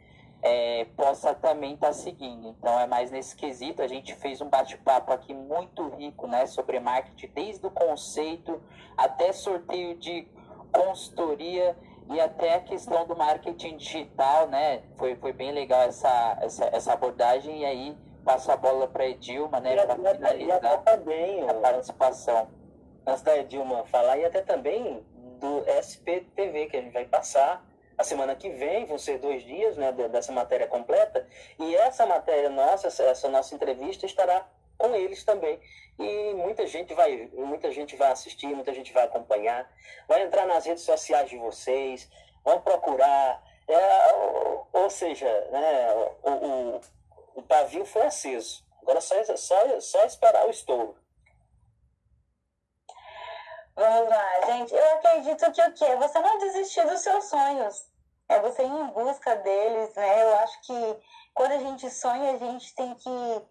é, 0.43 0.85
possa 0.97 1.33
também 1.35 1.75
estar 1.75 1.89
tá 1.89 1.93
seguindo. 1.93 2.57
Então 2.59 2.81
é 2.81 2.87
mais 2.87 3.11
nesse 3.11 3.37
quesito. 3.37 3.83
A 3.83 3.89
gente 3.89 4.15
fez 4.17 4.41
um 4.41 4.49
bate-papo 4.49 5.13
aqui 5.13 5.33
muito 5.33 5.89
rico, 5.91 6.27
né, 6.27 6.47
sobre 6.47 6.81
marketing, 6.81 7.31
desde 7.35 7.67
o 7.67 7.71
conceito 7.71 8.61
até 8.97 9.33
sorteio 9.33 9.97
de 9.97 10.27
consultoria 10.73 11.77
e 12.09 12.21
até 12.21 12.55
a 12.55 12.61
questão 12.61 13.07
do 13.07 13.17
marketing 13.17 13.77
digital, 13.77 14.49
né? 14.49 14.83
Foi, 14.97 15.17
foi 15.17 15.33
bem 15.33 15.53
legal 15.53 15.83
essa, 15.83 16.39
essa, 16.41 16.65
essa 16.67 16.93
abordagem 16.93 17.63
e 17.63 17.65
aí 17.65 17.97
passo 18.27 18.51
a 18.51 18.57
bola 18.57 18.89
para 18.89 19.05
a 19.05 19.09
Edilma, 19.09 19.61
né, 19.61 19.77
para 19.77 19.95
finalizar 19.95 20.83
também, 20.83 21.49
a 21.49 21.55
participação. 21.55 22.49
Antes 23.07 23.23
da 23.23 23.39
Edilma 23.39 23.85
falar, 23.85 24.19
e 24.19 24.25
até 24.25 24.43
também 24.43 25.07
do 25.39 25.63
SPTV, 25.81 26.67
que 26.67 26.77
a 26.77 26.83
gente 26.83 26.93
vai 26.93 27.05
passar 27.05 27.65
a 27.97 28.03
semana 28.03 28.35
que 28.35 28.51
vem, 28.51 28.85
vão 28.85 28.99
ser 28.99 29.19
dois 29.19 29.45
dias 29.45 29.77
né, 29.77 29.93
dessa 29.93 30.33
matéria 30.33 30.67
completa, 30.67 31.25
e 31.57 31.77
essa 31.77 32.05
matéria 32.05 32.51
nossa, 32.51 32.89
essa 32.89 33.29
nossa 33.29 33.55
entrevista 33.55 34.05
estará 34.05 34.45
com 34.79 34.95
eles 34.95 35.25
também. 35.25 35.61
E 35.99 36.35
muita 36.35 36.67
gente 36.67 36.93
vai, 36.95 37.29
muita 37.33 37.71
gente 37.71 37.97
vai 37.97 38.13
assistir, 38.13 38.49
muita 38.49 38.73
gente 38.75 38.93
vai 38.93 39.05
acompanhar, 39.05 39.71
vai 40.07 40.23
entrar 40.23 40.47
nas 40.47 40.67
redes 40.67 40.85
sociais 40.85 41.31
de 41.31 41.39
vocês, 41.39 42.09
vão 42.45 42.61
procurar, 42.61 43.43
é, 43.67 44.15
ou, 44.73 44.91
seja, 44.91 45.27
né, 45.51 45.95
o, 46.23 46.77
o 46.77 46.81
o 47.37 47.43
pavio 47.43 47.85
foi 47.85 48.03
aceso. 48.03 48.65
Agora 48.83 49.01
só, 49.01 49.15
só, 49.37 49.81
só 49.81 50.05
esperar 50.05 50.47
o 50.47 50.51
estouro. 50.51 50.97
Vamos 53.75 54.09
lá, 54.09 54.41
gente. 54.47 54.75
Eu 54.75 54.95
acredito 54.95 55.53
que 55.53 55.63
o 55.63 55.75
quê? 55.75 55.97
Você 55.97 56.19
não 56.19 56.39
desistir 56.39 56.87
dos 56.87 57.01
seus 57.01 57.25
sonhos. 57.27 57.85
É 58.29 58.41
você 58.41 58.63
ir 58.63 58.67
em 58.67 58.87
busca 58.87 59.37
deles, 59.37 59.95
né? 59.95 60.23
Eu 60.23 60.35
acho 60.37 60.61
que 60.63 61.01
quando 61.35 61.53
a 61.53 61.59
gente 61.59 61.91
sonha, 61.91 62.33
a 62.33 62.39
gente 62.39 62.75
tem 62.75 62.95
que 62.95 63.43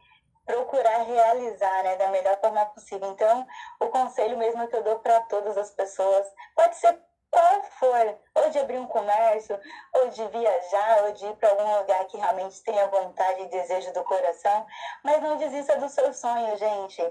procurar 0.46 1.04
realizar, 1.04 1.84
né, 1.84 1.96
da 1.96 2.08
melhor 2.10 2.40
forma 2.40 2.66
possível. 2.68 3.10
Então, 3.12 3.46
o 3.80 3.88
conselho 3.88 4.38
mesmo 4.38 4.68
que 4.68 4.76
eu 4.76 4.84
dou 4.84 5.00
para 5.00 5.22
todas 5.22 5.58
as 5.58 5.72
pessoas, 5.72 6.28
pode 6.56 6.76
ser 6.76 7.00
qual 7.32 7.64
for, 7.64 8.18
ou 8.36 8.50
de 8.50 8.60
abrir 8.60 8.78
um 8.78 8.88
comércio, 8.88 9.60
ou 9.94 10.08
de 10.08 10.26
viajar, 10.28 11.04
ou 11.04 11.12
de 11.12 11.26
ir 11.26 11.36
para 11.36 11.50
algum 11.50 11.80
lugar 11.80 12.06
que 12.06 12.18
realmente 12.18 12.64
tenha 12.64 12.88
vontade 12.88 13.42
e 13.42 13.50
desejo 13.50 13.92
do 13.92 14.04
coração, 14.06 14.66
mas 15.04 15.22
não 15.22 15.36
desista 15.36 15.78
do 15.78 15.90
seu 15.90 16.14
sonho, 16.14 16.56
gente. 16.56 17.02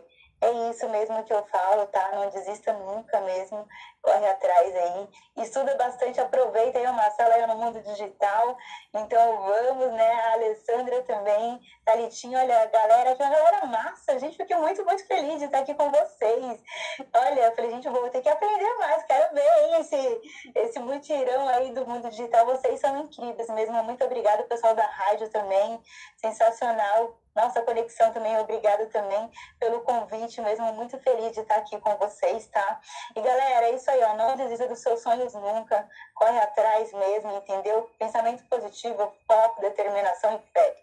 É 0.40 0.50
isso 0.70 0.88
mesmo 0.88 1.22
que 1.24 1.32
eu 1.32 1.44
falo, 1.46 1.86
tá? 1.86 2.10
Não 2.12 2.28
desista 2.30 2.72
nunca 2.72 3.20
mesmo 3.20 3.66
corre 4.04 4.28
atrás 4.28 4.76
aí, 4.76 5.08
estuda 5.38 5.74
bastante, 5.76 6.20
aproveita 6.20 6.78
aí 6.78 6.86
o 6.86 6.92
Marcelo 6.92 7.32
aí 7.32 7.46
no 7.46 7.56
mundo 7.56 7.80
digital, 7.80 8.56
então 8.92 9.42
vamos, 9.42 9.92
né, 9.92 10.12
a 10.12 10.32
Alessandra 10.34 11.02
também, 11.02 11.58
Thalitinho, 11.84 12.38
olha, 12.38 12.60
a 12.60 12.66
galera, 12.66 13.16
que 13.16 13.22
é 13.22 13.26
uma 13.26 13.34
galera 13.34 13.66
massa, 13.66 14.18
gente, 14.18 14.36
fiquei 14.36 14.56
muito, 14.56 14.84
muito 14.84 15.06
feliz 15.06 15.38
de 15.38 15.46
estar 15.46 15.60
aqui 15.60 15.72
com 15.74 15.90
vocês, 15.90 16.62
olha, 17.14 17.40
eu 17.40 17.54
falei, 17.54 17.70
gente, 17.70 17.88
vou 17.88 18.10
ter 18.10 18.20
que 18.20 18.28
aprender 18.28 18.74
mais, 18.74 19.02
quero 19.04 19.34
ver 19.34 19.64
hein, 19.64 19.80
esse, 19.80 20.52
esse 20.54 20.78
mutirão 20.78 21.48
aí 21.48 21.72
do 21.72 21.86
mundo 21.86 22.10
digital, 22.10 22.44
vocês 22.44 22.78
são 22.80 22.98
incríveis 22.98 23.48
mesmo, 23.48 23.82
muito 23.84 24.04
obrigada, 24.04 24.42
pessoal 24.44 24.74
da 24.74 24.86
rádio 24.86 25.30
também, 25.30 25.82
sensacional, 26.18 27.18
nossa 27.34 27.60
conexão 27.62 28.12
também, 28.12 28.38
obrigada 28.38 28.86
também 28.86 29.28
pelo 29.58 29.80
convite 29.80 30.40
mesmo, 30.40 30.72
muito 30.72 30.96
feliz 31.00 31.32
de 31.32 31.40
estar 31.40 31.56
aqui 31.56 31.78
com 31.80 31.96
vocês, 31.96 32.46
tá? 32.46 32.80
E 33.16 33.20
galera, 33.20 33.66
é 33.66 33.74
isso 33.74 33.90
aí, 33.90 33.93
ó, 34.02 34.14
não 34.14 34.36
desista 34.36 34.66
dos 34.66 34.80
seus 34.80 35.00
sonhos 35.00 35.34
nunca, 35.34 35.88
corre 36.14 36.38
atrás 36.38 36.92
mesmo, 36.92 37.36
entendeu? 37.36 37.90
Pensamento 37.98 38.44
positivo, 38.48 39.12
foco, 39.26 39.60
determinação 39.60 40.36
e 40.36 40.52
fé. 40.52 40.76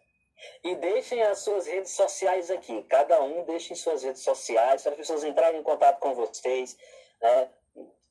E 0.64 0.76
deixem 0.76 1.22
as 1.22 1.40
suas 1.40 1.68
redes 1.68 1.92
sociais 1.92 2.50
aqui, 2.50 2.84
cada 2.84 3.22
um 3.22 3.44
deixem 3.44 3.76
suas 3.76 4.04
redes 4.04 4.24
sociais, 4.24 4.82
para 4.82 4.92
as 4.92 4.98
pessoas 4.98 5.24
entrarem 5.24 5.60
em 5.60 5.64
contato 5.64 6.00
com 6.00 6.14
vocês, 6.16 6.78
né? 7.22 7.50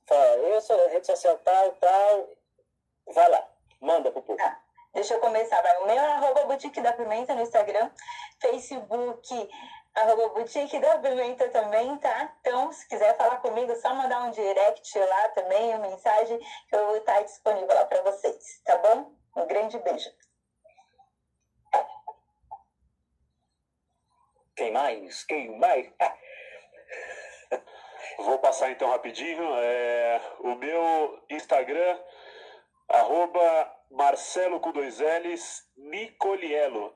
Fala, 0.07 0.37
eu 0.37 0.61
sou 0.61 0.89
rede 0.89 1.07
social 1.07 1.39
tal, 1.45 1.71
tal, 1.73 2.29
vai 3.07 3.29
lá, 3.29 3.49
manda 3.81 4.11
pro 4.11 4.23
povo. 4.23 4.41
Ah. 4.43 4.61
Deixa 4.93 5.15
eu 5.15 5.21
começar, 5.21 5.63
vai. 5.63 5.77
O 5.79 5.87
meu 5.87 5.95
é 5.95 5.99
arroba 5.99 6.45
Boutique 6.45 6.81
da 6.81 6.93
Pimenta 6.93 7.35
no 7.35 7.43
Instagram, 7.43 7.91
Facebook, 8.41 9.51
arroba 9.95 10.29
Boutique 10.31 10.79
da 10.79 10.99
Pimenta 10.99 11.49
também, 11.49 11.97
tá? 11.99 12.37
Então, 12.41 12.73
se 12.73 12.89
quiser 12.89 13.17
falar 13.17 13.39
comigo, 13.39 13.75
só 13.77 13.95
mandar 13.95 14.23
um 14.23 14.31
direct 14.31 14.99
lá 14.99 15.29
também, 15.31 15.75
uma 15.75 15.89
mensagem, 15.89 16.39
que 16.39 16.77
eu 16.77 16.87
vou 16.87 16.97
estar 16.97 17.23
disponível 17.23 17.75
lá 17.75 17.85
para 17.85 18.03
vocês, 18.03 18.63
tá 18.65 18.79
bom? 18.79 19.13
Um 19.37 19.47
grande 19.47 19.79
beijo. 19.79 20.11
Quem 24.57 24.73
mais? 24.73 25.25
Quem 25.25 25.59
mais? 25.59 25.91
Vou 28.19 28.39
passar 28.39 28.71
então 28.71 28.91
rapidinho. 28.91 29.43
É, 29.57 30.21
o 30.41 30.55
meu 30.57 31.25
Instagram, 31.31 31.99
arroba 32.89 33.77
Marcelo 33.91 34.61
com 34.61 34.73
dois 34.73 34.99
L's, 34.99 35.67
Nicolielo, 35.77 36.95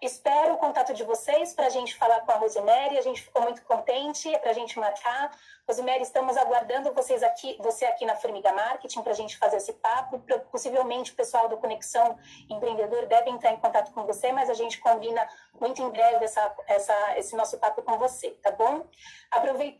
Espero 0.00 0.54
o 0.54 0.58
contato 0.58 0.94
de 0.94 1.02
vocês 1.02 1.52
para 1.54 1.66
a 1.66 1.70
gente 1.70 1.96
falar 1.96 2.20
com 2.20 2.30
a 2.30 2.36
Rosemary, 2.36 2.98
a 2.98 3.02
gente 3.02 3.20
ficou 3.20 3.42
muito 3.42 3.62
contente, 3.64 4.30
para 4.38 4.52
a 4.52 4.54
gente 4.54 4.78
marcar. 4.78 5.36
Rosemary, 5.66 6.02
estamos 6.02 6.36
aguardando 6.36 6.92
vocês 6.92 7.22
aqui, 7.22 7.56
você 7.60 7.84
aqui 7.84 8.04
na 8.04 8.16
Formiga 8.16 8.52
Marketing 8.52 9.02
para 9.02 9.12
a 9.12 9.14
gente 9.14 9.38
fazer 9.38 9.56
esse 9.56 9.72
papo. 9.72 10.20
Possivelmente 10.50 11.12
o 11.12 11.14
pessoal 11.14 11.48
do 11.48 11.56
Conexão 11.56 12.16
Empreendedor 12.48 13.06
deve 13.06 13.30
entrar 13.30 13.52
em 13.52 13.56
contato 13.56 13.92
com 13.92 14.04
você, 14.04 14.32
mas 14.32 14.50
a 14.50 14.54
gente 14.54 14.80
combina 14.80 15.28
muito 15.60 15.82
em 15.82 15.90
breve 15.90 16.24
essa, 16.24 16.54
essa, 16.66 17.18
esse 17.18 17.36
nosso 17.36 17.58
papo 17.58 17.82
com 17.82 17.98
você, 17.98 18.30
tá 18.42 18.50
bom? 18.50 18.84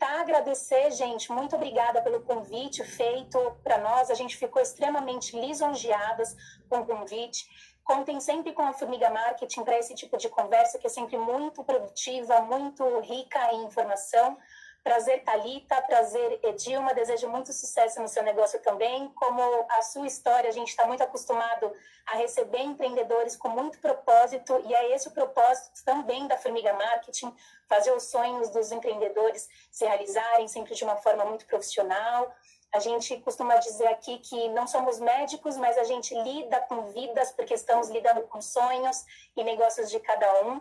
Aproveitar 0.01 0.21
agradecer, 0.21 0.89
gente, 0.91 1.31
muito 1.31 1.55
obrigada 1.55 2.01
pelo 2.01 2.21
convite 2.21 2.83
feito 2.83 3.37
para 3.63 3.77
nós. 3.77 4.09
A 4.09 4.15
gente 4.15 4.35
ficou 4.35 4.59
extremamente 4.59 5.39
lisonjeadas 5.39 6.35
com 6.67 6.79
o 6.79 6.85
convite. 6.85 7.45
Contem 7.83 8.19
sempre 8.19 8.51
com 8.51 8.63
a 8.63 8.73
Formiga 8.73 9.11
Marketing 9.11 9.63
para 9.63 9.77
esse 9.77 9.93
tipo 9.93 10.17
de 10.17 10.27
conversa 10.27 10.79
que 10.79 10.87
é 10.87 10.89
sempre 10.89 11.17
muito 11.19 11.63
produtiva, 11.63 12.41
muito 12.41 12.83
rica 13.01 13.53
em 13.53 13.65
informação. 13.65 14.37
Prazer, 14.83 15.23
Talita, 15.23 15.79
prazer, 15.83 16.39
Edilma. 16.41 16.91
Desejo 16.93 17.29
muito 17.29 17.53
sucesso 17.53 18.01
no 18.01 18.07
seu 18.07 18.23
negócio 18.23 18.59
também. 18.61 19.09
Como 19.09 19.39
a 19.69 19.81
sua 19.83 20.07
história, 20.07 20.49
a 20.49 20.53
gente 20.53 20.69
está 20.69 20.87
muito 20.87 21.03
acostumado 21.03 21.71
a 22.07 22.15
receber 22.15 22.61
empreendedores 22.61 23.35
com 23.35 23.49
muito 23.49 23.77
propósito, 23.79 24.59
e 24.65 24.73
é 24.73 24.95
esse 24.95 25.07
o 25.07 25.11
propósito 25.11 25.83
também 25.85 26.27
da 26.27 26.35
Formiga 26.35 26.73
Marketing, 26.73 27.31
fazer 27.69 27.91
os 27.91 28.03
sonhos 28.03 28.49
dos 28.49 28.71
empreendedores 28.71 29.47
se 29.71 29.85
realizarem 29.85 30.47
sempre 30.47 30.73
de 30.73 30.83
uma 30.83 30.95
forma 30.95 31.25
muito 31.25 31.45
profissional. 31.45 32.33
A 32.73 32.79
gente 32.79 33.17
costuma 33.17 33.57
dizer 33.57 33.87
aqui 33.87 34.17
que 34.17 34.49
não 34.49 34.65
somos 34.65 34.99
médicos, 34.99 35.57
mas 35.57 35.77
a 35.77 35.83
gente 35.83 36.15
lida 36.23 36.59
com 36.61 36.87
vidas, 36.87 37.31
porque 37.31 37.53
estamos 37.53 37.89
lidando 37.89 38.23
com 38.23 38.41
sonhos 38.41 39.05
e 39.37 39.43
negócios 39.43 39.91
de 39.91 39.99
cada 39.99 40.43
um. 40.45 40.59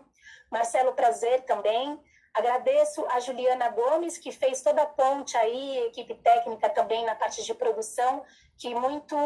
Marcelo, 0.50 0.92
prazer 0.92 1.42
também. 1.42 1.98
Agradeço 2.32 3.04
a 3.06 3.18
Juliana 3.18 3.70
Gomes, 3.70 4.16
que 4.16 4.30
fez 4.30 4.62
toda 4.62 4.82
a 4.82 4.86
ponte 4.86 5.36
aí, 5.36 5.86
equipe 5.86 6.14
técnica 6.14 6.70
também 6.70 7.04
na 7.04 7.14
parte 7.14 7.44
de 7.44 7.52
produção, 7.54 8.22
que 8.56 8.74
muito, 8.74 9.16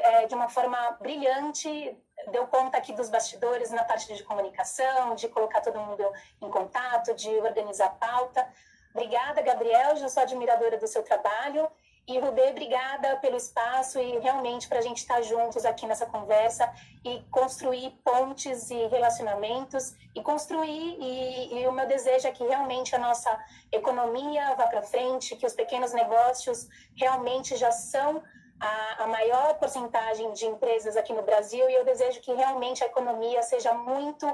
é, 0.00 0.26
de 0.26 0.34
uma 0.34 0.48
forma 0.48 0.92
brilhante, 1.00 1.96
deu 2.30 2.46
conta 2.46 2.78
aqui 2.78 2.92
dos 2.92 3.08
bastidores 3.08 3.70
na 3.70 3.82
parte 3.84 4.12
de 4.14 4.22
comunicação, 4.22 5.14
de 5.14 5.28
colocar 5.28 5.60
todo 5.60 5.80
mundo 5.80 6.04
em 6.40 6.50
contato, 6.50 7.14
de 7.14 7.30
organizar 7.40 7.86
a 7.86 7.90
pauta. 7.90 8.48
Obrigada, 8.94 9.42
Gabriel, 9.42 9.96
já 9.96 10.08
sou 10.08 10.22
admiradora 10.22 10.78
do 10.78 10.86
seu 10.86 11.02
trabalho. 11.02 11.68
E, 12.08 12.20
Rubê, 12.20 12.50
obrigada 12.50 13.16
pelo 13.16 13.36
espaço 13.36 13.98
e 13.98 14.18
realmente 14.20 14.68
para 14.68 14.78
a 14.78 14.82
gente 14.82 14.98
estar 14.98 15.20
juntos 15.22 15.64
aqui 15.64 15.86
nessa 15.88 16.06
conversa 16.06 16.72
e 17.04 17.20
construir 17.32 17.90
pontes 18.04 18.70
e 18.70 18.86
relacionamentos 18.86 19.92
e 20.14 20.22
construir. 20.22 20.96
E, 21.00 21.58
e 21.58 21.66
o 21.66 21.72
meu 21.72 21.86
desejo 21.88 22.28
é 22.28 22.30
que 22.30 22.44
realmente 22.44 22.94
a 22.94 22.98
nossa 22.98 23.36
economia 23.72 24.54
vá 24.54 24.68
para 24.68 24.82
frente, 24.82 25.34
que 25.34 25.44
os 25.44 25.52
pequenos 25.52 25.92
negócios 25.92 26.68
realmente 26.94 27.56
já 27.56 27.72
são 27.72 28.22
a, 28.60 29.04
a 29.04 29.06
maior 29.08 29.54
porcentagem 29.58 30.32
de 30.32 30.46
empresas 30.46 30.96
aqui 30.96 31.12
no 31.12 31.22
Brasil 31.22 31.68
e 31.68 31.74
eu 31.74 31.84
desejo 31.84 32.20
que 32.20 32.32
realmente 32.32 32.84
a 32.84 32.86
economia 32.86 33.42
seja 33.42 33.74
muito 33.74 34.26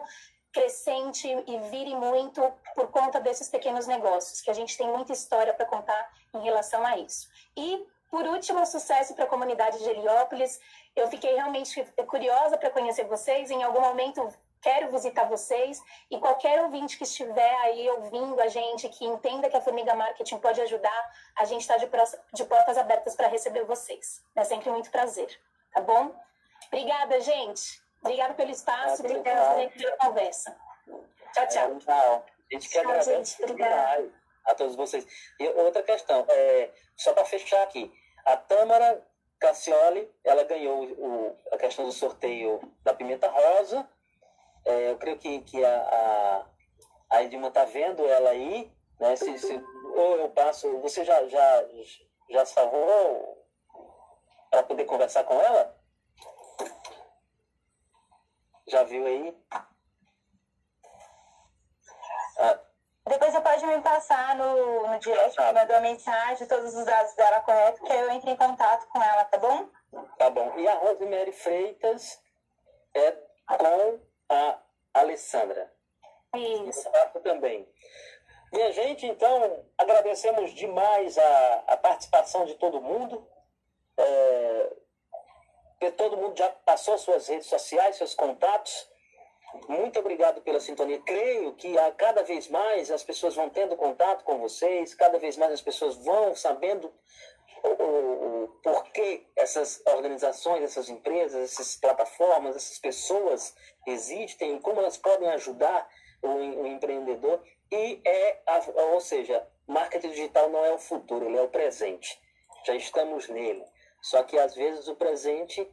crescente 0.52 1.26
e 1.46 1.58
vire 1.70 1.94
muito 1.94 2.42
por 2.74 2.88
conta 2.90 3.20
desses 3.20 3.48
pequenos 3.48 3.86
negócios, 3.86 4.40
que 4.40 4.50
a 4.50 4.54
gente 4.54 4.76
tem 4.76 4.86
muita 4.86 5.12
história 5.12 5.54
para 5.54 5.66
contar 5.66 6.10
em 6.34 6.42
relação 6.42 6.84
a 6.86 6.98
isso. 6.98 7.28
E, 7.56 7.86
por 8.10 8.26
último, 8.26 8.64
sucesso 8.66 9.14
para 9.14 9.24
a 9.24 9.28
comunidade 9.28 9.78
de 9.78 9.88
Heliópolis. 9.88 10.60
Eu 10.94 11.08
fiquei 11.08 11.34
realmente 11.34 11.82
curiosa 12.06 12.58
para 12.58 12.70
conhecer 12.70 13.04
vocês. 13.04 13.50
Em 13.50 13.62
algum 13.62 13.80
momento, 13.80 14.28
quero 14.60 14.90
visitar 14.90 15.24
vocês. 15.24 15.82
E 16.10 16.18
qualquer 16.18 16.62
ouvinte 16.62 16.98
que 16.98 17.04
estiver 17.04 17.54
aí 17.62 17.88
ouvindo 17.90 18.38
a 18.40 18.48
gente, 18.48 18.88
que 18.90 19.06
entenda 19.06 19.48
que 19.48 19.56
a 19.56 19.60
Formiga 19.60 19.94
Marketing 19.94 20.38
pode 20.38 20.60
ajudar, 20.60 21.12
a 21.36 21.44
gente 21.46 21.62
está 21.62 21.78
de, 21.78 21.88
de 22.34 22.44
portas 22.44 22.76
abertas 22.76 23.14
para 23.14 23.28
receber 23.28 23.64
vocês. 23.64 24.22
É 24.36 24.44
sempre 24.44 24.70
muito 24.70 24.90
prazer, 24.90 25.28
tá 25.72 25.80
bom? 25.80 26.14
Obrigada, 26.68 27.20
gente. 27.20 27.81
Obrigada 28.02 28.34
pelo 28.34 28.50
espaço, 28.50 29.02
obrigada 29.02 29.68
pela 29.70 29.96
conversa. 29.96 30.56
Tchau, 31.32 31.48
tchau. 31.48 31.78
tchau. 31.78 32.26
A 32.50 32.54
gente 32.54 32.68
quer 32.68 32.80
agradecer 32.80 33.44
a 34.44 34.54
todos 34.54 34.76
vocês. 34.76 35.06
E 35.38 35.48
outra 35.48 35.82
questão, 35.82 36.26
é, 36.28 36.70
só 36.96 37.12
para 37.12 37.24
fechar 37.24 37.62
aqui, 37.62 37.90
a 38.24 38.36
Tâmara 38.36 39.02
Cassioli, 39.38 40.10
ela 40.24 40.44
ganhou 40.44 40.84
o, 40.84 41.36
a 41.52 41.56
questão 41.56 41.84
do 41.84 41.92
sorteio 41.92 42.60
da 42.82 42.92
Pimenta 42.92 43.28
Rosa. 43.28 43.88
É, 44.64 44.90
eu 44.90 44.98
creio 44.98 45.18
que, 45.18 45.40
que 45.40 45.64
a, 45.64 46.46
a, 47.10 47.16
a 47.16 47.22
Edma 47.22 47.48
está 47.48 47.64
vendo 47.64 48.06
ela 48.06 48.30
aí, 48.30 48.70
né? 49.00 49.16
Se, 49.16 49.38
se, 49.38 49.64
ou 49.94 50.16
eu 50.16 50.28
passo, 50.30 50.78
você 50.80 51.04
já, 51.04 51.26
já, 51.28 51.64
já 52.30 52.46
salvou 52.46 53.46
para 54.50 54.62
poder 54.62 54.84
conversar 54.84 55.24
com 55.24 55.40
ela? 55.40 55.76
Já 58.72 58.82
viu 58.84 59.04
aí? 59.04 59.36
Ah. 59.50 59.66
Depois 63.06 63.30
você 63.30 63.40
pode 63.42 63.66
me 63.66 63.82
passar 63.82 64.34
no, 64.34 64.88
no 64.88 64.98
direct, 64.98 65.38
me 65.38 65.52
mandou 65.52 65.76
uma 65.76 65.82
mensagem, 65.82 66.48
todos 66.48 66.74
os 66.74 66.86
dados 66.86 67.14
dela 67.14 67.42
corretos, 67.42 67.86
que 67.86 67.92
eu 67.92 68.10
entre 68.10 68.30
em 68.30 68.36
contato 68.36 68.88
com 68.88 69.02
ela, 69.02 69.26
tá 69.26 69.36
bom? 69.36 69.68
Tá 70.16 70.30
bom. 70.30 70.58
E 70.58 70.66
a 70.66 70.74
Rosemary 70.76 71.32
Freitas 71.32 72.18
é 72.94 73.12
com 73.58 74.00
a 74.30 74.58
Alessandra. 74.94 75.70
Isso. 76.34 76.90
Também. 77.22 77.68
Minha 78.50 78.72
gente, 78.72 79.06
então, 79.06 79.66
agradecemos 79.76 80.54
demais 80.54 81.18
a, 81.18 81.64
a 81.66 81.76
participação 81.76 82.46
de 82.46 82.54
todo 82.54 82.80
mundo. 82.80 83.28
É, 83.98 84.76
todo 85.90 86.16
mundo 86.16 86.36
já 86.36 86.48
passou 86.48 86.96
suas 86.96 87.28
redes 87.28 87.46
sociais, 87.46 87.96
seus 87.96 88.14
contatos. 88.14 88.88
Muito 89.68 89.98
obrigado 89.98 90.40
pela 90.40 90.60
sintonia. 90.60 91.00
Creio 91.00 91.54
que 91.54 91.78
a 91.78 91.90
cada 91.92 92.22
vez 92.22 92.48
mais 92.48 92.90
as 92.90 93.04
pessoas 93.04 93.34
vão 93.34 93.50
tendo 93.50 93.76
contato 93.76 94.24
com 94.24 94.38
vocês, 94.38 94.94
cada 94.94 95.18
vez 95.18 95.36
mais 95.36 95.52
as 95.52 95.60
pessoas 95.60 95.96
vão 95.96 96.34
sabendo 96.34 96.92
o, 97.62 97.68
o, 97.68 98.44
o 98.44 98.48
porquê 98.62 99.26
essas 99.36 99.82
organizações, 99.86 100.62
essas 100.62 100.88
empresas, 100.88 101.52
essas 101.52 101.76
plataformas, 101.76 102.56
essas 102.56 102.78
pessoas 102.78 103.54
existem, 103.86 104.58
como 104.60 104.80
elas 104.80 104.96
podem 104.96 105.28
ajudar 105.30 105.88
o, 106.22 106.28
o 106.28 106.66
empreendedor. 106.66 107.42
E 107.70 108.00
é, 108.04 108.42
a, 108.46 108.62
ou 108.92 109.00
seja, 109.00 109.46
marketing 109.66 110.10
digital 110.10 110.48
não 110.50 110.64
é 110.64 110.72
o 110.72 110.78
futuro, 110.78 111.26
ele 111.26 111.38
é 111.38 111.42
o 111.42 111.48
presente. 111.48 112.20
Já 112.64 112.74
estamos 112.74 113.28
nele. 113.28 113.64
Só 114.02 114.22
que 114.24 114.38
às 114.38 114.54
vezes 114.54 114.88
o 114.88 114.96
presente 114.96 115.66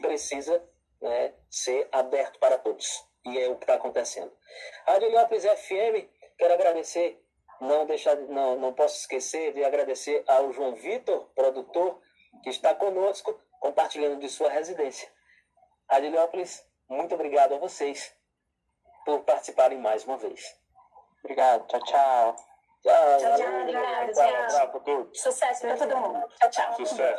precisa 0.00 0.62
né, 1.00 1.32
ser 1.48 1.88
aberto 1.92 2.38
para 2.38 2.58
todos. 2.58 3.06
E 3.24 3.38
é 3.38 3.48
o 3.48 3.56
que 3.56 3.64
está 3.64 3.74
acontecendo. 3.74 4.32
Rádio 4.86 5.08
Heliópolis 5.08 5.44
FM, 5.44 6.08
quero 6.36 6.54
agradecer, 6.54 7.22
não, 7.60 7.86
deixar, 7.86 8.16
não, 8.16 8.56
não 8.56 8.72
posso 8.72 9.00
esquecer 9.00 9.52
de 9.52 9.64
agradecer 9.64 10.24
ao 10.26 10.52
João 10.52 10.74
Vitor, 10.74 11.30
produtor, 11.34 12.00
que 12.42 12.50
está 12.50 12.74
conosco, 12.74 13.40
compartilhando 13.60 14.18
de 14.18 14.28
sua 14.28 14.50
residência. 14.50 15.08
Rádio 15.88 16.08
Heliópolis, 16.08 16.66
muito 16.88 17.14
obrigado 17.14 17.54
a 17.54 17.58
vocês 17.58 18.14
por 19.04 19.20
participarem 19.20 19.78
mais 19.78 20.04
uma 20.04 20.16
vez. 20.16 20.58
Obrigado, 21.22 21.66
tchau, 21.66 21.80
tchau. 21.84 22.36
Tchau, 22.82 23.18
tchau. 23.18 23.36
Tchau. 23.36 24.12
Tchau, 24.12 24.80
tchau. 24.80 25.08
Sucesso 25.12 25.60
para 25.62 25.76
todo 25.76 25.96
mundo. 25.96 26.28
Tchau, 26.38 26.50
tchau. 26.50 26.76
Sucesso. 26.76 27.16